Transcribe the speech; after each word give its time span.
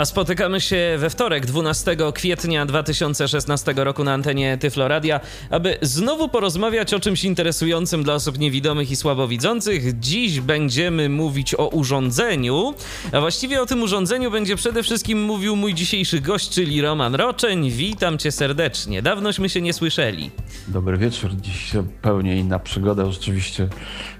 A 0.00 0.04
spotykamy 0.04 0.60
się 0.60 0.96
we 0.98 1.10
wtorek, 1.10 1.46
12 1.46 1.96
kwietnia 2.14 2.66
2016 2.66 3.74
roku 3.76 4.04
na 4.04 4.12
antenie 4.12 4.58
Tyfloradia, 4.58 5.20
aby 5.50 5.78
znowu 5.82 6.28
porozmawiać 6.28 6.94
o 6.94 7.00
czymś 7.00 7.24
interesującym 7.24 8.02
dla 8.02 8.14
osób 8.14 8.38
niewidomych 8.38 8.90
i 8.90 8.96
słabowidzących. 8.96 9.98
Dziś 9.98 10.40
będziemy 10.40 11.08
mówić 11.08 11.54
o 11.54 11.68
urządzeniu, 11.68 12.74
a 13.12 13.20
właściwie 13.20 13.62
o 13.62 13.66
tym 13.66 13.82
urządzeniu 13.82 14.30
będzie 14.30 14.56
przede 14.56 14.82
wszystkim 14.82 15.22
mówił 15.22 15.56
mój 15.56 15.74
dzisiejszy 15.74 16.20
gość, 16.20 16.50
czyli 16.50 16.82
Roman 16.82 17.14
Roczeń. 17.14 17.70
Witam 17.70 18.18
cię 18.18 18.32
serdecznie. 18.32 19.02
Dawnośmy 19.02 19.48
się 19.48 19.60
nie 19.60 19.72
słyszeli. 19.72 20.30
Dobry 20.68 20.98
wieczór. 20.98 21.30
Dziś 21.40 21.72
zupełnie 21.72 22.36
inna 22.36 22.58
przygoda. 22.58 23.10
Rzeczywiście 23.10 23.68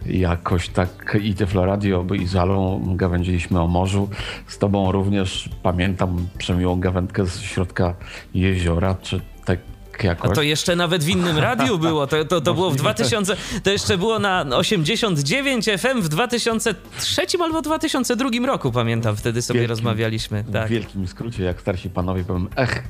jakoś 0.07 0.69
tak 0.69 1.17
i 1.23 1.35
Tyfloradio, 1.35 2.05
i 2.23 2.27
z 2.27 2.37
Alą 2.37 2.83
gawędziliśmy 2.97 3.61
o 3.61 3.67
morzu. 3.67 4.09
Z 4.47 4.59
tobą 4.59 4.93
również 4.93 5.49
pamiętam 5.71 6.29
przemiłą 6.39 6.81
gawędkę 6.81 7.27
z 7.27 7.41
środka 7.41 7.95
jeziora, 8.35 8.95
czy 8.95 9.21
tak 9.45 9.59
jakoś. 10.05 10.31
A 10.31 10.35
to 10.35 10.43
jeszcze 10.43 10.77
nawet 10.77 11.05
w 11.05 11.09
innym 11.09 11.39
radiu 11.39 11.79
było. 11.79 12.07
To, 12.07 12.25
to, 12.25 12.41
to 12.41 12.55
było 12.55 12.71
w 12.71 12.77
2000. 12.77 13.37
To 13.63 13.71
jeszcze 13.71 13.99
było 13.99 14.19
na 14.19 14.47
89 14.57 15.65
FM 15.65 16.03
w 16.03 16.09
2003 16.09 17.23
albo 17.41 17.63
2002 17.63 18.31
roku, 18.47 18.73
pamiętam. 18.73 19.17
Wtedy 19.17 19.43
sobie 19.43 19.61
Wielkim, 19.61 19.71
rozmawialiśmy. 19.71 20.45
Tak. 20.53 20.67
W 20.67 20.71
wielkim 20.71 21.09
skrócie, 21.09 21.45
jak 21.45 21.61
starsi 21.61 21.91
panowie 21.91 22.25
powiem, 22.25 22.49
ech, 22.57 22.83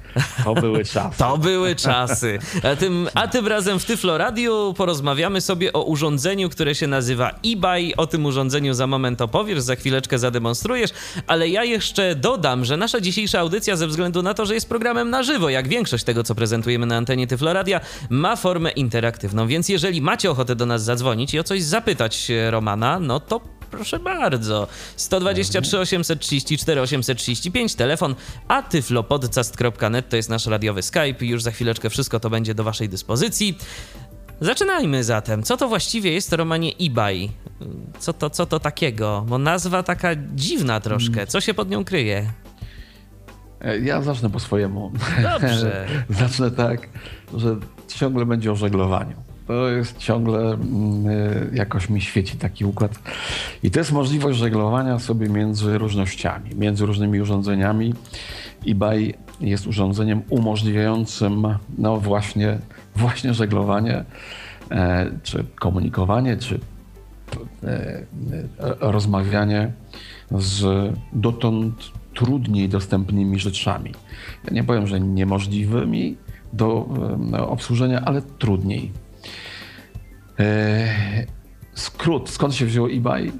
to 0.45 0.55
były 0.55 0.85
czasy. 0.95 1.19
To 1.19 1.39
były 1.39 1.77
czasy. 1.77 2.39
A 2.73 2.77
tym, 2.77 3.09
a 3.15 3.29
tym 3.29 3.47
razem 3.47 3.79
w 3.79 3.85
Tyflo 3.85 4.19
Radio 4.19 4.75
porozmawiamy 4.77 5.41
sobie 5.41 5.73
o 5.73 5.83
urządzeniu, 5.83 6.49
które 6.49 6.75
się 6.75 6.87
nazywa 6.87 7.31
eBay. 7.47 7.97
O 7.97 8.07
tym 8.07 8.27
urządzeniu 8.27 8.75
za 8.75 8.87
moment 8.87 9.21
opowiesz, 9.21 9.61
za 9.61 9.77
chwileczkę 9.77 10.19
zademonstrujesz, 10.19 10.91
ale 11.27 11.49
ja 11.49 11.65
jeszcze 11.65 12.15
dodam, 12.15 12.65
że 12.65 12.77
nasza 12.77 13.01
dzisiejsza 13.01 13.41
audycja, 13.41 13.77
ze 13.77 13.87
względu 13.87 14.23
na 14.23 14.35
to, 14.35 14.47
że 14.47 14.55
jest 14.55 14.69
programem 14.69 15.11
na 15.11 15.23
żywo, 15.23 15.49
jak 15.49 15.69
większość 15.69 16.05
tego, 16.05 16.25
co 16.25 16.35
prezentujemy 16.35 16.87
na 16.87 16.97
antenie 17.01 17.27
Tyfloradia, 17.27 17.81
ma 18.11 18.37
formę 18.37 18.71
interaktywną, 18.71 19.47
więc 19.47 19.69
jeżeli 19.69 20.03
macie 20.03 20.31
ochotę 20.31 20.57
do 20.57 20.67
nas 20.67 20.85
zadzwonić 20.85 21.35
i 21.35 21.39
o 21.39 21.45
coś 21.45 21.63
zapytać 21.63 22.31
Romana, 22.51 23.01
no 23.01 23.21
to 23.21 23.41
proszę 23.71 23.99
bardzo. 23.99 24.69
123 24.97 25.79
834 25.79 26.81
835, 26.81 27.75
telefon, 27.75 28.15
a 28.49 28.63
tyflopodcast.net 28.63 30.09
to 30.09 30.17
jest 30.17 30.29
nasz 30.29 30.47
radiowy 30.47 30.83
Skype. 30.83 31.25
Już 31.27 31.43
za 31.43 31.51
chwileczkę 31.51 31.91
wszystko 31.91 32.21
to 32.21 32.31
będzie 32.31 32.55
do 32.55 32.65
waszej 32.65 32.89
dyspozycji. 32.89 33.59
Zaczynajmy 34.41 35.05
zatem. 35.05 35.43
Co 35.43 35.57
to 35.57 35.69
właściwie 35.69 36.13
jest 36.13 36.33
Romanie 36.33 36.73
eBay? 36.81 37.29
Co 37.99 38.13
to, 38.13 38.31
co 38.31 38.47
to 38.47 38.61
takiego? 38.61 39.25
Bo 39.29 39.39
nazwa 39.39 39.83
taka 39.83 40.09
dziwna 40.35 40.81
troszkę. 40.81 41.27
Co 41.27 41.41
się 41.41 41.55
pod 41.55 41.71
nią 41.71 41.85
kryje? 41.85 42.33
E, 43.61 43.79
Ja 43.79 44.03
zacznę 44.03 44.31
po 44.31 44.41
swojemu. 44.41 44.93
Dobrze. 45.23 45.87
zacznę 46.09 46.51
tak, 46.51 46.89
że 47.35 47.57
ciągle 47.89 48.27
będzie 48.27 48.53
o 48.53 48.57
żeglowaniu. 48.57 49.17
To 49.47 49.69
jest 49.69 49.99
ciągle 49.99 50.41
mm, 50.41 51.07
e, 51.09 51.57
jakoś 51.57 51.91
mi 51.91 52.01
świeci 52.01 52.37
taki 52.37 52.65
układ. 52.65 52.99
I 53.63 53.71
to 53.71 53.79
jest 53.79 53.93
możliwość 53.93 54.39
żeglowania 54.39 54.99
sobie 54.99 55.29
między 55.29 55.79
różnościami, 55.79 56.51
między 56.57 56.87
różnymi 56.87 57.21
urządzeniami. 57.21 57.95
eBay 58.67 59.15
jest 59.41 59.67
urządzeniem 59.67 60.23
umożliwiającym 60.29 61.57
no 61.79 61.97
właśnie, 62.01 62.59
właśnie 62.97 63.35
żeglowanie, 63.35 64.05
e, 64.71 65.11
czy 65.23 65.45
komunikowanie, 65.59 66.37
czy 66.37 66.61
rozmawianie 68.81 69.73
z 70.31 70.93
dotąd 71.13 71.93
trudniej 72.15 72.69
dostępnymi 72.69 73.39
rzeczami. 73.39 73.93
Ja 74.45 74.53
nie 74.53 74.65
powiem, 74.65 74.87
że 74.87 75.01
niemożliwymi 75.01 76.17
do 76.53 76.89
obsłużenia, 77.49 78.03
ale 78.05 78.23
trudniej. 78.23 78.93
E, 80.39 81.27
Skrót, 81.81 82.31
skąd 82.31 82.55
się 82.55 82.67
wziął 82.67 82.87
eBay? 82.87 83.33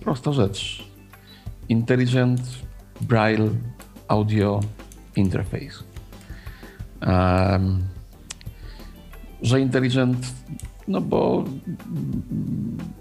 Prosta 0.00 0.32
rzecz. 0.32 0.88
Intelligent 1.68 2.40
Braille 3.00 3.50
Audio 4.08 4.60
Interface. 5.16 5.84
Em, 7.00 7.82
że 9.42 9.60
intelligent, 9.60 10.34
no 10.88 11.00
bo 11.00 11.44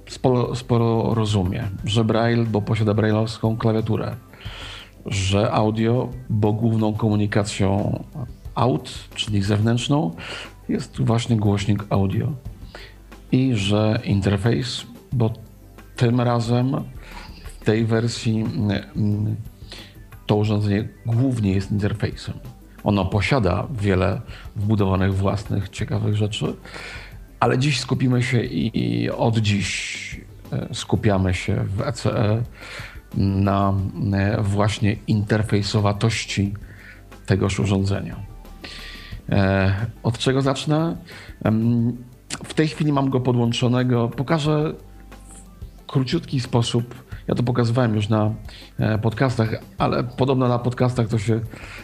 sporo, 0.09 0.55
sporo 0.55 1.13
rozumie, 1.13 1.69
że 1.85 2.03
Braille, 2.03 2.45
bo 2.45 2.61
posiada 2.61 2.93
brailleowską 2.93 3.57
klawiaturę, 3.57 4.15
że 5.07 5.51
audio, 5.51 6.09
bo 6.29 6.53
główną 6.53 6.93
komunikacją 6.93 8.03
out, 8.55 9.09
czyli 9.15 9.43
zewnętrzną, 9.43 10.11
jest 10.69 11.01
właśnie 11.01 11.37
głośnik 11.37 11.83
audio. 11.89 12.31
I 13.31 13.55
że 13.55 13.99
interfejs, 14.03 14.85
bo 15.11 15.33
tym 15.95 16.21
razem 16.21 16.75
w 17.43 17.65
tej 17.65 17.85
wersji 17.85 18.45
mm, 18.95 19.35
to 20.25 20.35
urządzenie 20.35 20.87
głównie 21.05 21.51
jest 21.53 21.71
interfejsem. 21.71 22.33
Ono 22.83 23.05
posiada 23.05 23.67
wiele 23.81 24.21
wbudowanych 24.55 25.15
własnych 25.15 25.69
ciekawych 25.69 26.15
rzeczy, 26.15 26.53
ale 27.39 27.57
dziś 27.57 27.79
skupimy 27.79 28.23
się 28.23 28.43
i, 28.43 28.71
i 29.03 29.09
od 29.09 29.37
dziś 29.37 30.21
e, 30.51 30.67
skupiamy 30.73 31.33
się 31.33 31.55
w 31.55 31.81
ECE 31.81 32.43
na 33.15 33.73
e, 34.13 34.41
właśnie 34.41 34.95
interfejsowatości 35.07 36.53
tegoż 37.25 37.59
urządzenia. 37.59 38.15
E, 39.29 39.85
Od 40.03 40.17
czego 40.17 40.41
zacznę? 40.41 40.97
W 42.43 42.53
tej 42.53 42.67
chwili 42.67 42.91
mam 42.93 43.09
go 43.09 43.19
podłączonego. 43.19 44.09
Pokażę 44.09 44.73
w 45.83 45.85
króciutki 45.85 46.39
sposób. 46.39 47.07
Ja 47.27 47.35
to 47.35 47.43
pokazywałem 47.43 47.95
już 47.95 48.09
na 48.09 48.33
e, 48.79 48.97
podcastach, 48.97 49.49
ale 49.77 50.03
podobno 50.03 50.47
na 50.47 50.59
podcastach 50.59 51.07
to 51.07 51.19
się 51.19 51.39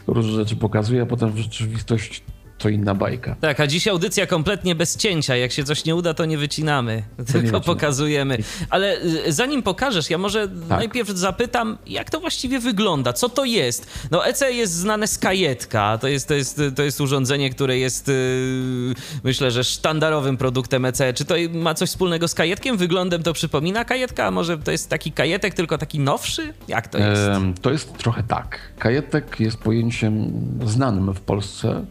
różne 0.07 0.31
rzeczy 0.31 0.55
pokazuje, 0.55 1.01
a 1.01 1.05
potem 1.05 1.31
w 1.31 1.37
rzeczywistość 1.37 2.23
to 2.63 2.69
inna 2.69 2.95
bajka. 2.95 3.35
Tak, 3.41 3.59
a 3.59 3.67
dziś 3.67 3.87
audycja 3.87 4.27
kompletnie 4.27 4.75
bez 4.75 4.97
cięcia. 4.97 5.35
Jak 5.35 5.51
się 5.51 5.63
coś 5.63 5.85
nie 5.85 5.95
uda, 5.95 6.13
to 6.13 6.25
nie 6.25 6.37
wycinamy, 6.37 7.03
tylko 7.17 7.33
wycinamy. 7.39 7.63
pokazujemy. 7.65 8.37
Ale 8.69 9.01
y, 9.01 9.33
zanim 9.33 9.63
pokażesz, 9.63 10.09
ja 10.09 10.17
może 10.17 10.47
Tak. 10.47 10.79
najpierw 10.79 11.09
zapytam, 11.09 11.77
jak 11.87 12.09
to 12.09 12.19
właściwie 12.19 12.59
wygląda? 12.59 13.13
Co 13.13 13.29
to 13.29 13.45
jest? 13.45 13.87
No 14.11 14.25
ECE 14.27 14.51
jest 14.51 14.73
znane 14.73 15.07
z 15.07 15.17
kajetka. 15.17 15.97
To 15.97 16.07
jest, 16.07 16.27
to 16.27 16.33
jest, 16.33 16.61
to 16.75 16.83
jest 16.83 17.01
urządzenie, 17.01 17.49
które 17.49 17.77
jest 17.77 18.09
y, 18.09 18.93
myślę, 19.23 19.51
że 19.51 19.63
sztandarowym 19.63 20.37
produktem 20.37 20.85
ECE. 20.85 21.13
Czy 21.13 21.25
to 21.25 21.35
ma 21.53 21.73
coś 21.73 21.89
wspólnego 21.89 22.27
z 22.27 22.33
kajetkiem? 22.33 22.77
Wyglądem 22.77 23.23
to 23.23 23.33
przypomina 23.33 23.85
kajetka? 23.85 24.25
A 24.25 24.31
może 24.31 24.57
to 24.57 24.71
jest 24.71 24.89
taki 24.89 25.11
kajetek, 25.11 25.53
tylko 25.53 25.77
taki 25.77 25.99
nowszy? 25.99 26.53
Jak 26.67 26.87
to 26.87 26.97
jest? 26.97 27.21
To 27.61 27.71
jest 27.71 27.93
trochę 27.97 28.23
tak. 28.23 28.59
Kajetek 28.79 29.39
jest 29.39 29.57
pojęciem 29.57 30.31
znanym 30.65 31.13
w 31.13 31.21
Polsce, 31.21 31.85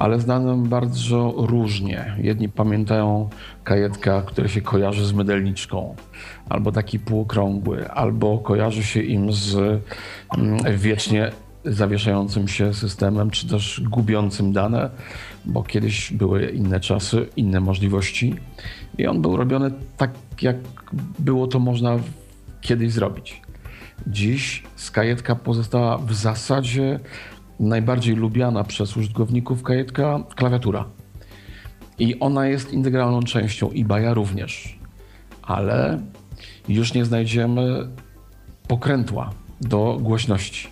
ale 0.00 0.20
znanym 0.20 0.68
bardzo 0.68 1.34
różnie. 1.36 2.16
Jedni 2.18 2.48
pamiętają 2.48 3.28
kajetka, 3.64 4.22
który 4.22 4.48
się 4.48 4.60
kojarzy 4.60 5.06
z 5.06 5.12
mydelniczką, 5.12 5.94
albo 6.48 6.72
taki 6.72 6.98
półokrągły, 6.98 7.90
albo 7.90 8.38
kojarzy 8.38 8.82
się 8.82 9.02
im 9.02 9.32
z 9.32 9.56
mm, 10.38 10.78
wiecznie 10.78 11.30
zawieszającym 11.64 12.48
się 12.48 12.74
systemem, 12.74 13.30
czy 13.30 13.48
też 13.48 13.82
gubiącym 13.90 14.52
dane, 14.52 14.90
bo 15.44 15.62
kiedyś 15.62 16.12
były 16.12 16.46
inne 16.46 16.80
czasy, 16.80 17.26
inne 17.36 17.60
możliwości 17.60 18.34
i 18.98 19.06
on 19.06 19.22
był 19.22 19.36
robiony 19.36 19.70
tak, 19.96 20.10
jak 20.42 20.56
było 21.18 21.46
to 21.46 21.58
można 21.58 21.98
kiedyś 22.60 22.92
zrobić. 22.92 23.42
Dziś 24.06 24.62
skajetka 24.76 25.34
pozostała 25.34 25.98
w 25.98 26.14
zasadzie 26.14 27.00
najbardziej 27.60 28.16
lubiana 28.16 28.64
przez 28.64 28.96
użytkowników 28.96 29.62
kajetka 29.62 30.24
klawiatura. 30.34 30.84
I 31.98 32.20
ona 32.20 32.46
jest 32.46 32.72
integralną 32.72 33.22
częścią 33.22 33.70
eBaya 33.76 34.14
również. 34.14 34.78
Ale 35.42 36.00
już 36.68 36.94
nie 36.94 37.04
znajdziemy 37.04 37.88
pokrętła 38.68 39.30
do 39.60 39.98
głośności. 40.00 40.68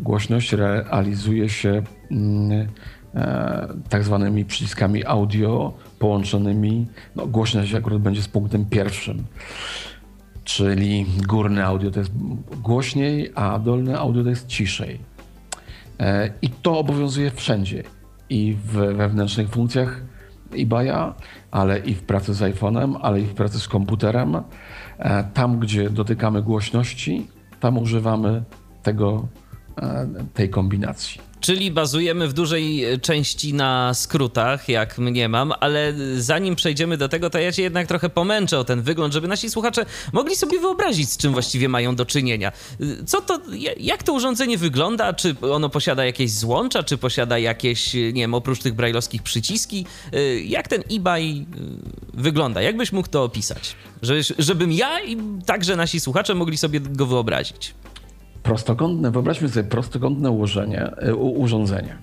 Głośność 0.00 0.52
realizuje 0.52 1.48
się 1.48 1.82
mm, 2.10 2.68
e, 3.14 3.68
tak 3.88 4.04
zwanymi 4.04 4.44
przyciskami 4.44 5.04
audio 5.04 5.72
połączonymi. 5.98 6.86
No, 7.16 7.26
głośność 7.26 7.74
akurat 7.74 7.98
będzie 7.98 8.22
z 8.22 8.28
punktem 8.28 8.64
pierwszym. 8.64 9.24
czyli 10.44 11.06
górne 11.26 11.64
audio 11.64 11.90
to 11.90 11.98
jest 12.00 12.12
głośniej, 12.62 13.32
a 13.34 13.58
dolne 13.58 13.98
audio 13.98 14.22
to 14.22 14.30
jest 14.30 14.46
ciszej. 14.46 15.13
E, 16.00 16.30
I 16.42 16.50
to 16.50 16.78
obowiązuje 16.78 17.30
wszędzie. 17.30 17.82
I 18.30 18.56
w 18.64 18.72
wewnętrznych 18.72 19.48
funkcjach 19.48 20.02
eBaya, 20.52 21.14
ale 21.50 21.78
i 21.78 21.94
w 21.94 22.02
pracy 22.02 22.34
z 22.34 22.40
iPhone'em, 22.40 22.98
ale 23.02 23.20
i 23.20 23.24
w 23.24 23.34
pracy 23.34 23.60
z 23.60 23.68
komputerem. 23.68 24.36
E, 24.98 25.24
tam, 25.24 25.58
gdzie 25.58 25.90
dotykamy 25.90 26.42
głośności, 26.42 27.26
tam 27.60 27.78
używamy 27.78 28.42
tego, 28.82 29.28
e, 29.82 30.06
tej 30.34 30.50
kombinacji. 30.50 31.20
Czyli 31.44 31.70
bazujemy 31.70 32.28
w 32.28 32.32
dużej 32.32 32.84
e, 32.84 32.98
części 32.98 33.54
na 33.54 33.94
skrótach, 33.94 34.68
jak 34.68 34.98
mniemam, 34.98 35.52
ale 35.60 35.94
zanim 36.16 36.56
przejdziemy 36.56 36.96
do 36.96 37.08
tego, 37.08 37.30
to 37.30 37.38
ja 37.38 37.52
się 37.52 37.62
jednak 37.62 37.86
trochę 37.86 38.08
pomęczę 38.08 38.58
o 38.58 38.64
ten 38.64 38.82
wygląd, 38.82 39.14
żeby 39.14 39.28
nasi 39.28 39.50
słuchacze 39.50 39.86
mogli 40.12 40.36
sobie 40.36 40.60
wyobrazić, 40.60 41.10
z 41.10 41.16
czym 41.16 41.32
właściwie 41.32 41.68
mają 41.68 41.96
do 41.96 42.06
czynienia. 42.06 42.52
Co 43.06 43.20
to, 43.20 43.40
jak 43.80 44.02
to 44.02 44.12
urządzenie 44.12 44.58
wygląda? 44.58 45.12
Czy 45.12 45.36
ono 45.40 45.68
posiada 45.68 46.04
jakieś 46.04 46.32
złącza, 46.32 46.82
czy 46.82 46.98
posiada 46.98 47.38
jakieś, 47.38 47.94
nie 47.94 48.12
wiem, 48.12 48.34
oprócz 48.34 48.58
tych 48.58 48.74
brajlowskich 48.74 49.22
przyciski? 49.22 49.86
Jak 50.44 50.68
ten 50.68 50.82
eBay 50.92 51.46
wygląda? 52.14 52.62
Jak 52.62 52.76
byś 52.76 52.92
mógł 52.92 53.08
to 53.08 53.24
opisać? 53.24 53.76
Żebym 54.38 54.72
ja 54.72 55.00
i 55.00 55.16
także 55.46 55.76
nasi 55.76 56.00
słuchacze 56.00 56.34
mogli 56.34 56.58
sobie 56.58 56.80
go 56.80 57.06
wyobrazić 57.06 57.74
prostokątne, 58.44 59.10
wyobraźmy 59.10 59.48
sobie 59.48 59.68
prostokątne 59.68 60.30
ułożenie, 60.30 60.82
e, 60.82 61.14
urządzenie. 61.14 61.96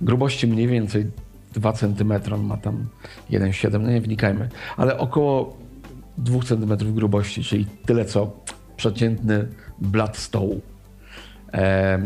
Grubości 0.00 0.46
mniej 0.46 0.68
więcej 0.68 1.06
2 1.52 1.72
cm, 1.72 2.12
ma 2.42 2.56
tam 2.56 2.86
1,7, 3.30 3.80
no 3.82 3.90
nie 3.90 4.00
wnikajmy, 4.00 4.48
ale 4.76 4.98
około 4.98 5.56
2 6.18 6.40
cm 6.42 6.94
grubości, 6.94 7.44
czyli 7.44 7.66
tyle 7.86 8.04
co 8.04 8.30
przeciętny 8.76 9.48
blat 9.78 10.16
stołu. 10.16 10.60
E, 11.52 11.98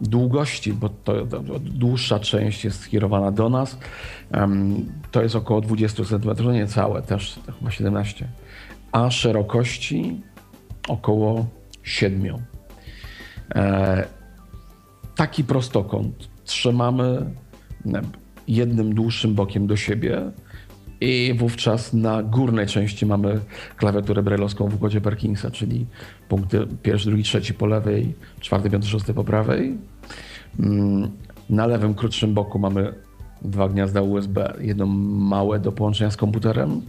długości, 0.00 0.72
bo 0.72 0.88
to, 0.88 1.26
to, 1.26 1.40
dłuższa 1.60 2.18
część 2.18 2.64
jest 2.64 2.80
skierowana 2.80 3.32
do 3.32 3.48
nas, 3.48 3.78
to 5.10 5.22
jest 5.22 5.36
około 5.36 5.60
20 5.60 6.04
cm, 6.04 6.44
no 6.44 6.52
nie 6.52 6.66
całe, 6.66 7.02
też 7.02 7.40
chyba 7.58 7.70
17, 7.70 8.28
a 8.92 9.10
szerokości 9.10 10.20
około 10.88 11.46
7. 11.82 12.51
E, 13.54 14.06
taki 15.14 15.44
prostokąt 15.44 16.28
trzymamy 16.44 17.30
jednym 18.48 18.94
dłuższym 18.94 19.34
bokiem 19.34 19.66
do 19.66 19.76
siebie 19.76 20.22
i 21.00 21.34
wówczas 21.38 21.92
na 21.92 22.22
górnej 22.22 22.66
części 22.66 23.06
mamy 23.06 23.40
klawiaturę 23.76 24.22
brajlowską 24.22 24.68
w 24.68 24.74
układzie 24.74 25.00
Perkinsa, 25.00 25.50
czyli 25.50 25.86
punkty 26.28 26.66
pierwszy, 26.82 27.06
drugi, 27.06 27.22
trzeci 27.22 27.54
po 27.54 27.66
lewej, 27.66 28.14
czwarty, 28.40 28.70
piąty, 28.70 28.86
szósty 28.86 29.14
po 29.14 29.24
prawej. 29.24 29.78
Mm, 30.60 31.10
na 31.50 31.66
lewym, 31.66 31.94
krótszym 31.94 32.34
boku 32.34 32.58
mamy 32.58 32.94
dwa 33.42 33.68
gniazda 33.68 34.02
USB. 34.02 34.52
Jedno 34.60 34.86
małe 34.86 35.60
do 35.60 35.72
połączenia 35.72 36.10
z 36.10 36.16
komputerem, 36.16 36.82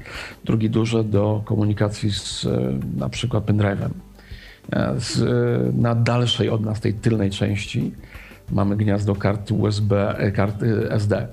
drugi 0.45 0.69
duże 0.69 1.03
do 1.03 1.41
komunikacji 1.45 2.11
z 2.11 2.45
e, 2.45 2.79
na 2.97 3.09
przykład 3.09 3.45
pendrive'em. 3.45 3.89
E, 4.71 4.93
z, 4.97 5.21
na 5.77 5.95
dalszej 5.95 6.49
od 6.49 6.61
nas, 6.61 6.79
tej 6.79 6.93
tylnej 6.93 7.29
części, 7.29 7.91
mamy 8.51 8.75
gniazdo 8.75 9.15
kart 9.15 9.51
USB, 9.51 10.17
e, 10.17 10.31
karty 10.31 10.91
SD. 10.91 11.27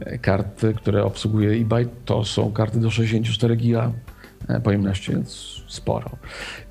E, 0.00 0.18
karty, 0.18 0.74
które 0.74 1.04
obsługuje 1.04 1.50
eBay, 1.50 1.88
to 2.04 2.24
są 2.24 2.52
karty 2.52 2.80
do 2.80 2.90
64 2.90 3.56
GB 3.56 3.92
pojemności, 4.62 5.12
więc 5.12 5.62
sporo. 5.68 6.10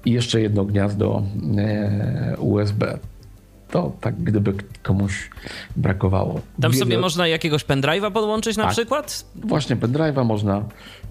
I 0.05 0.11
jeszcze 0.11 0.41
jedno 0.41 0.65
gniazdo 0.65 1.23
USB. 2.37 2.97
To 3.71 3.91
tak, 4.01 4.15
gdyby 4.15 4.53
komuś 4.83 5.29
brakowało. 5.75 6.33
Tam 6.61 6.71
Wiele... 6.71 6.83
sobie 6.83 6.97
można 6.97 7.27
jakiegoś 7.27 7.65
pendrive'a 7.65 8.11
podłączyć 8.11 8.57
na 8.57 8.63
tak. 8.63 8.71
przykład? 8.71 9.25
Właśnie 9.35 9.75
pendrive'a 9.75 10.25
można, 10.25 10.63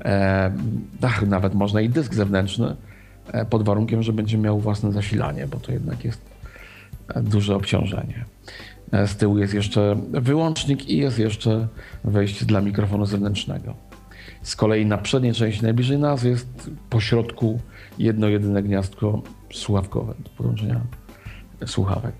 e, 0.04 0.52
ach, 1.02 1.26
nawet 1.26 1.54
można 1.54 1.80
i 1.80 1.88
dysk 1.88 2.14
zewnętrzny 2.14 2.66
E, 2.66 2.93
pod 3.50 3.62
warunkiem, 3.62 4.02
że 4.02 4.12
będzie 4.12 4.38
miał 4.38 4.60
własne 4.60 4.92
zasilanie, 4.92 5.46
bo 5.46 5.58
to 5.58 5.72
jednak 5.72 6.04
jest 6.04 6.20
e, 7.08 7.22
duże 7.22 7.56
obciążenie. 7.56 8.24
E, 8.92 9.06
z 9.06 9.16
tyłu 9.16 9.38
jest 9.38 9.54
jeszcze 9.54 9.96
wyłącznik 10.10 10.88
i 10.88 10.96
jest 10.96 11.18
jeszcze 11.18 11.68
wejście 12.04 12.46
dla 12.46 12.60
mikrofonu 12.60 13.06
zewnętrznego. 13.06 13.74
Z 14.42 14.56
kolei 14.56 14.86
na 14.86 14.98
przedniej 14.98 15.32
części, 15.32 15.62
najbliżej 15.62 15.98
nas, 15.98 16.22
jest 16.22 16.70
po 16.90 17.00
środku 17.00 17.60
jedno 17.98 18.28
jedyne 18.28 18.62
gniazdko 18.62 19.22
słuchawkowe 19.52 20.14
do 20.18 20.30
podłączenia 20.30 20.80
słuchawek. 21.66 22.14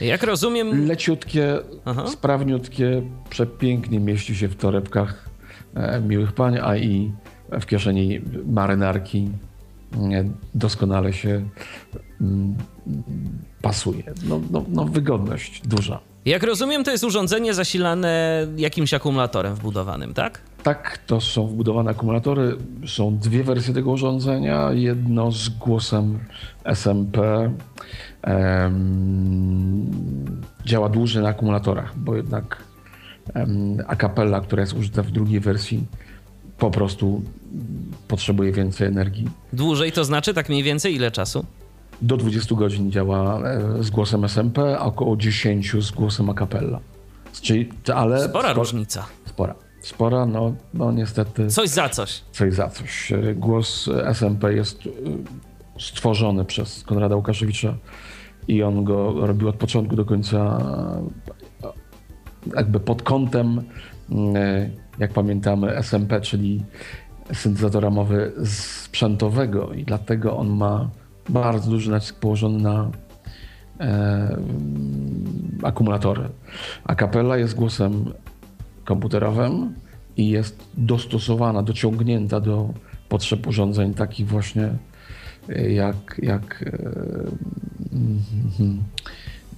Jak 0.00 0.22
rozumiem. 0.22 0.86
Leciutkie, 0.86 1.58
Aha. 1.84 2.06
sprawniutkie, 2.06 3.02
przepięknie 3.30 4.00
mieści 4.00 4.36
się 4.36 4.48
w 4.48 4.56
torebkach 4.56 5.28
miłych 6.08 6.32
pań, 6.32 6.58
a 6.62 6.76
i 6.76 7.12
w 7.60 7.66
kieszeni 7.66 8.20
marynarki 8.46 9.28
doskonale 10.54 11.12
się 11.12 11.48
mm, 12.20 12.54
pasuje. 13.62 14.02
No, 14.28 14.40
no, 14.50 14.64
no, 14.68 14.84
wygodność 14.84 15.62
duża. 15.68 16.00
Jak 16.24 16.42
rozumiem, 16.42 16.84
to 16.84 16.90
jest 16.90 17.04
urządzenie 17.04 17.54
zasilane 17.54 18.46
jakimś 18.56 18.94
akumulatorem 18.94 19.54
wbudowanym, 19.54 20.14
tak? 20.14 20.40
Tak, 20.62 20.98
to 21.06 21.20
są 21.20 21.46
wbudowane 21.46 21.90
akumulatory. 21.90 22.56
Są 22.86 23.18
dwie 23.18 23.44
wersje 23.44 23.74
tego 23.74 23.90
urządzenia. 23.90 24.72
Jedno 24.72 25.32
z 25.32 25.48
głosem 25.48 26.18
SMP. 26.64 27.50
działa 30.64 30.88
dłużej 30.88 31.22
na 31.22 31.28
akumulatorach, 31.28 31.98
bo 31.98 32.16
jednak 32.16 32.56
um, 33.34 33.76
akapella, 33.86 34.40
która 34.40 34.60
jest 34.60 34.72
użyta 34.72 35.02
w 35.02 35.10
drugiej 35.10 35.40
wersji, 35.40 35.84
po 36.58 36.70
prostu 36.70 37.22
potrzebuje 38.08 38.52
więcej 38.52 38.88
energii. 38.88 39.28
Dłużej 39.52 39.92
to 39.92 40.04
znaczy 40.04 40.34
tak 40.34 40.48
mniej 40.48 40.62
więcej 40.62 40.94
ile 40.94 41.10
czasu? 41.10 41.44
Do 42.02 42.16
20 42.16 42.54
godzin 42.54 42.90
działa 42.90 43.40
e, 43.48 43.82
z 43.82 43.90
głosem 43.90 44.24
SMP, 44.24 44.78
a 44.78 44.84
około 44.84 45.16
10 45.16 45.72
z 45.80 45.90
głosem 45.90 46.30
a 46.30 46.34
cappella. 46.34 46.80
Czyli, 47.42 47.68
ale 47.94 48.18
spora, 48.18 48.30
spora 48.30 48.52
różnica. 48.52 49.06
Spora. 49.26 49.54
Spora, 49.80 50.26
no, 50.26 50.54
no 50.74 50.92
niestety. 50.92 51.48
Coś 51.48 51.68
za 51.68 51.88
coś. 51.88 52.20
Coś 52.32 52.54
za 52.54 52.68
coś. 52.68 53.12
Głos 53.34 53.88
SMP 54.04 54.54
jest 54.54 54.78
e, 54.86 54.90
stworzony 55.80 56.44
przez 56.44 56.82
Konrada 56.84 57.16
Łukaszewicza 57.16 57.74
i 58.48 58.62
on 58.62 58.84
go 58.84 59.26
robił 59.26 59.48
od 59.48 59.56
początku 59.56 59.96
do 59.96 60.04
końca 60.04 60.58
e, 61.64 61.68
jakby 62.56 62.80
pod 62.80 63.02
kątem 63.02 63.62
jak 64.98 65.12
pamiętamy, 65.12 65.76
SMP, 65.76 66.20
czyli 66.20 66.64
syntezatora 67.32 67.90
mowy 67.90 68.32
sprzętowego 68.44 69.72
i 69.72 69.84
dlatego 69.84 70.36
on 70.36 70.48
ma 70.48 70.90
bardzo 71.28 71.70
duży 71.70 71.90
nacisk 71.90 72.20
położony 72.20 72.62
na 72.62 72.90
e, 73.80 74.36
akumulatory. 75.62 76.28
A 76.84 76.94
kapela 76.94 77.36
jest 77.36 77.54
głosem 77.54 78.12
komputerowym 78.84 79.74
i 80.16 80.28
jest 80.28 80.68
dostosowana, 80.76 81.62
dociągnięta 81.62 82.40
do 82.40 82.74
potrzeb 83.08 83.46
urządzeń 83.46 83.94
takich 83.94 84.26
właśnie 84.26 84.70
e, 85.48 85.70
jak, 85.70 86.20
jak 86.22 86.62
e, 86.62 86.66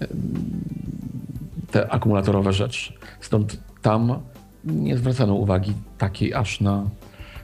e, 0.02 0.06
te 1.70 1.92
akumulatorowe 1.92 2.52
rzeczy. 2.52 2.92
Stąd 3.20 3.60
tam 3.82 4.18
nie 4.64 4.98
zwracano 4.98 5.34
uwagi 5.34 5.74
takiej 5.98 6.34
aż 6.34 6.60
na 6.60 6.84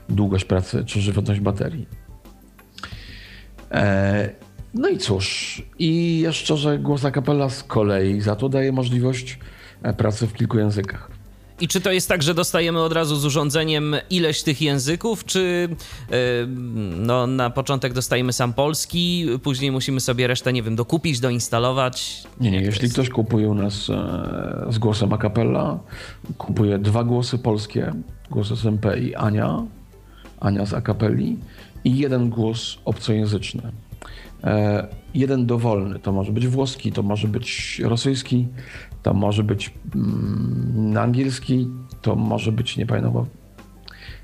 długość 0.09 0.45
pracy 0.45 0.83
czy 0.85 1.01
żywotność 1.01 1.39
baterii. 1.39 1.87
E, 3.71 4.29
no 4.73 4.89
i 4.89 4.97
cóż, 4.97 5.61
i 5.79 6.19
jeszcze, 6.19 6.57
że 6.57 6.79
głos 6.79 7.05
a 7.05 7.11
capella 7.11 7.49
z 7.49 7.63
kolei 7.63 8.21
za 8.21 8.35
to 8.35 8.49
daje 8.49 8.71
możliwość 8.71 9.39
e, 9.83 9.93
pracy 9.93 10.27
w 10.27 10.33
kilku 10.33 10.57
językach. 10.57 11.17
I 11.59 11.67
czy 11.67 11.81
to 11.81 11.91
jest 11.91 12.09
tak, 12.09 12.23
że 12.23 12.33
dostajemy 12.33 12.81
od 12.81 12.93
razu 12.93 13.15
z 13.15 13.25
urządzeniem 13.25 13.95
ileś 14.09 14.43
tych 14.43 14.61
języków, 14.61 15.25
czy 15.25 15.69
yy, 16.09 16.17
no, 16.97 17.27
na 17.27 17.49
początek 17.49 17.93
dostajemy 17.93 18.33
sam 18.33 18.53
polski, 18.53 19.25
później 19.43 19.71
musimy 19.71 19.99
sobie 19.99 20.27
resztę, 20.27 20.53
nie 20.53 20.63
wiem, 20.63 20.75
dokupić, 20.75 21.19
doinstalować? 21.19 22.23
Nie, 22.39 22.51
nie. 22.51 22.61
Jeśli 22.61 22.89
ktoś 22.89 23.09
kupuje 23.09 23.49
u 23.49 23.53
nas 23.53 23.89
e, 23.89 24.65
z 24.69 24.77
głosem 24.77 25.13
a 25.13 25.17
kupuje 26.37 26.77
dwa 26.77 27.03
głosy 27.03 27.37
polskie, 27.37 27.93
głos 28.31 28.51
SMP 28.51 28.99
i 28.99 29.15
Ania, 29.15 29.63
Ania 30.39 30.65
z 30.65 30.73
akapeli 30.73 31.37
i 31.83 31.97
jeden 31.97 32.29
głos 32.29 32.77
obcojęzyczny. 32.85 33.71
E, 34.43 34.87
jeden 35.13 35.45
dowolny, 35.45 35.99
to 35.99 36.11
może 36.11 36.31
być 36.31 36.47
włoski, 36.47 36.91
to 36.91 37.03
może 37.03 37.27
być 37.27 37.79
rosyjski, 37.83 38.47
to 39.03 39.13
może 39.13 39.43
być 39.43 39.73
mm, 39.95 40.97
angielski, 40.97 41.67
to 42.01 42.15
może 42.15 42.51
być, 42.51 42.77
nie 42.77 42.85
pamiętam, 42.85 43.25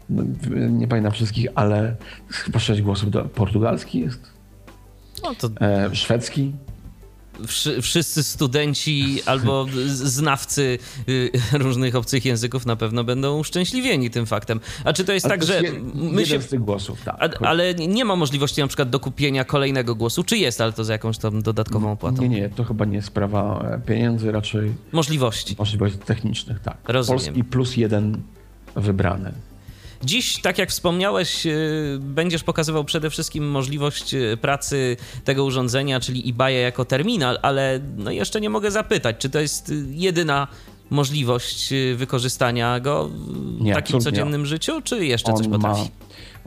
no, 0.09 0.23
nie 0.69 0.87
pamiętam 0.87 1.11
wszystkich, 1.11 1.47
ale 1.55 1.95
chyba 2.29 2.59
sześć 2.59 2.81
głosów. 2.81 3.11
Do, 3.11 3.25
portugalski 3.25 3.99
jest, 3.99 4.33
No 5.23 5.35
to 5.35 5.49
e, 5.61 5.95
szwedzki. 5.95 6.53
Wszy, 7.47 7.81
wszyscy 7.81 8.23
studenci 8.23 9.19
albo 9.25 9.65
znawcy 9.85 10.79
y, 11.09 11.31
różnych 11.53 11.95
obcych 11.95 12.25
języków 12.25 12.65
na 12.65 12.75
pewno 12.75 13.03
będą 13.03 13.39
uszczęśliwieni 13.39 14.09
tym 14.09 14.25
faktem. 14.25 14.59
A 14.85 14.93
czy 14.93 15.05
to 15.05 15.13
jest 15.13 15.25
Ale 15.25 15.31
tak, 15.33 15.41
to 15.41 15.45
że 15.47 15.61
jest 15.61 15.73
je- 15.75 15.81
my 16.11 16.25
się... 16.25 16.41
z 16.41 16.47
tych 16.47 16.59
głosów, 16.59 17.01
tak. 17.05 17.41
A, 17.41 17.45
ale 17.45 17.73
nie 17.73 18.05
ma 18.05 18.15
możliwości 18.15 18.61
na 18.61 18.67
przykład 18.67 18.89
dokupienia 18.89 19.45
kolejnego 19.45 19.95
głosu, 19.95 20.23
czy 20.23 20.37
jest, 20.37 20.61
ale 20.61 20.73
to 20.73 20.83
za 20.83 20.93
jakąś 20.93 21.17
tam 21.17 21.41
dodatkową 21.41 21.91
opłatą? 21.91 22.21
Nie, 22.21 22.29
nie, 22.29 22.49
to 22.49 22.63
chyba 22.63 22.85
nie 22.85 22.95
jest 22.95 23.07
sprawa 23.07 23.65
e, 23.71 23.79
pieniędzy, 23.87 24.31
raczej 24.31 24.73
Możliwości. 24.91 25.55
możliwości 25.59 25.97
technicznych, 25.99 26.59
tak. 26.59 26.77
Rozumiem. 26.87 27.19
Polski 27.23 27.43
plus 27.43 27.77
jeden 27.77 28.21
wybrany. 28.75 29.31
Dziś, 30.05 30.41
tak 30.41 30.57
jak 30.57 30.69
wspomniałeś, 30.69 31.45
y, 31.45 31.97
będziesz 32.01 32.43
pokazywał 32.43 32.83
przede 32.83 33.09
wszystkim 33.09 33.51
możliwość 33.51 34.13
y, 34.13 34.37
pracy 34.41 34.97
tego 35.23 35.43
urządzenia, 35.45 35.99
czyli 35.99 36.29
eBay 36.29 36.53
jako 36.61 36.85
terminal, 36.85 37.39
ale 37.41 37.79
no 37.97 38.11
jeszcze 38.11 38.41
nie 38.41 38.49
mogę 38.49 38.71
zapytać, 38.71 39.15
czy 39.19 39.29
to 39.29 39.39
jest 39.39 39.69
y, 39.69 39.85
jedyna 39.91 40.47
możliwość 40.89 41.73
wykorzystania 41.95 42.79
go 42.79 43.09
w 43.09 43.61
Nie, 43.61 43.73
takim 43.73 43.99
codziennym 44.01 44.45
życiu, 44.45 44.81
czy 44.81 45.05
jeszcze 45.05 45.33
coś 45.33 45.45
On 45.45 45.51
ma, 45.51 45.57
potrafi? 45.57 45.91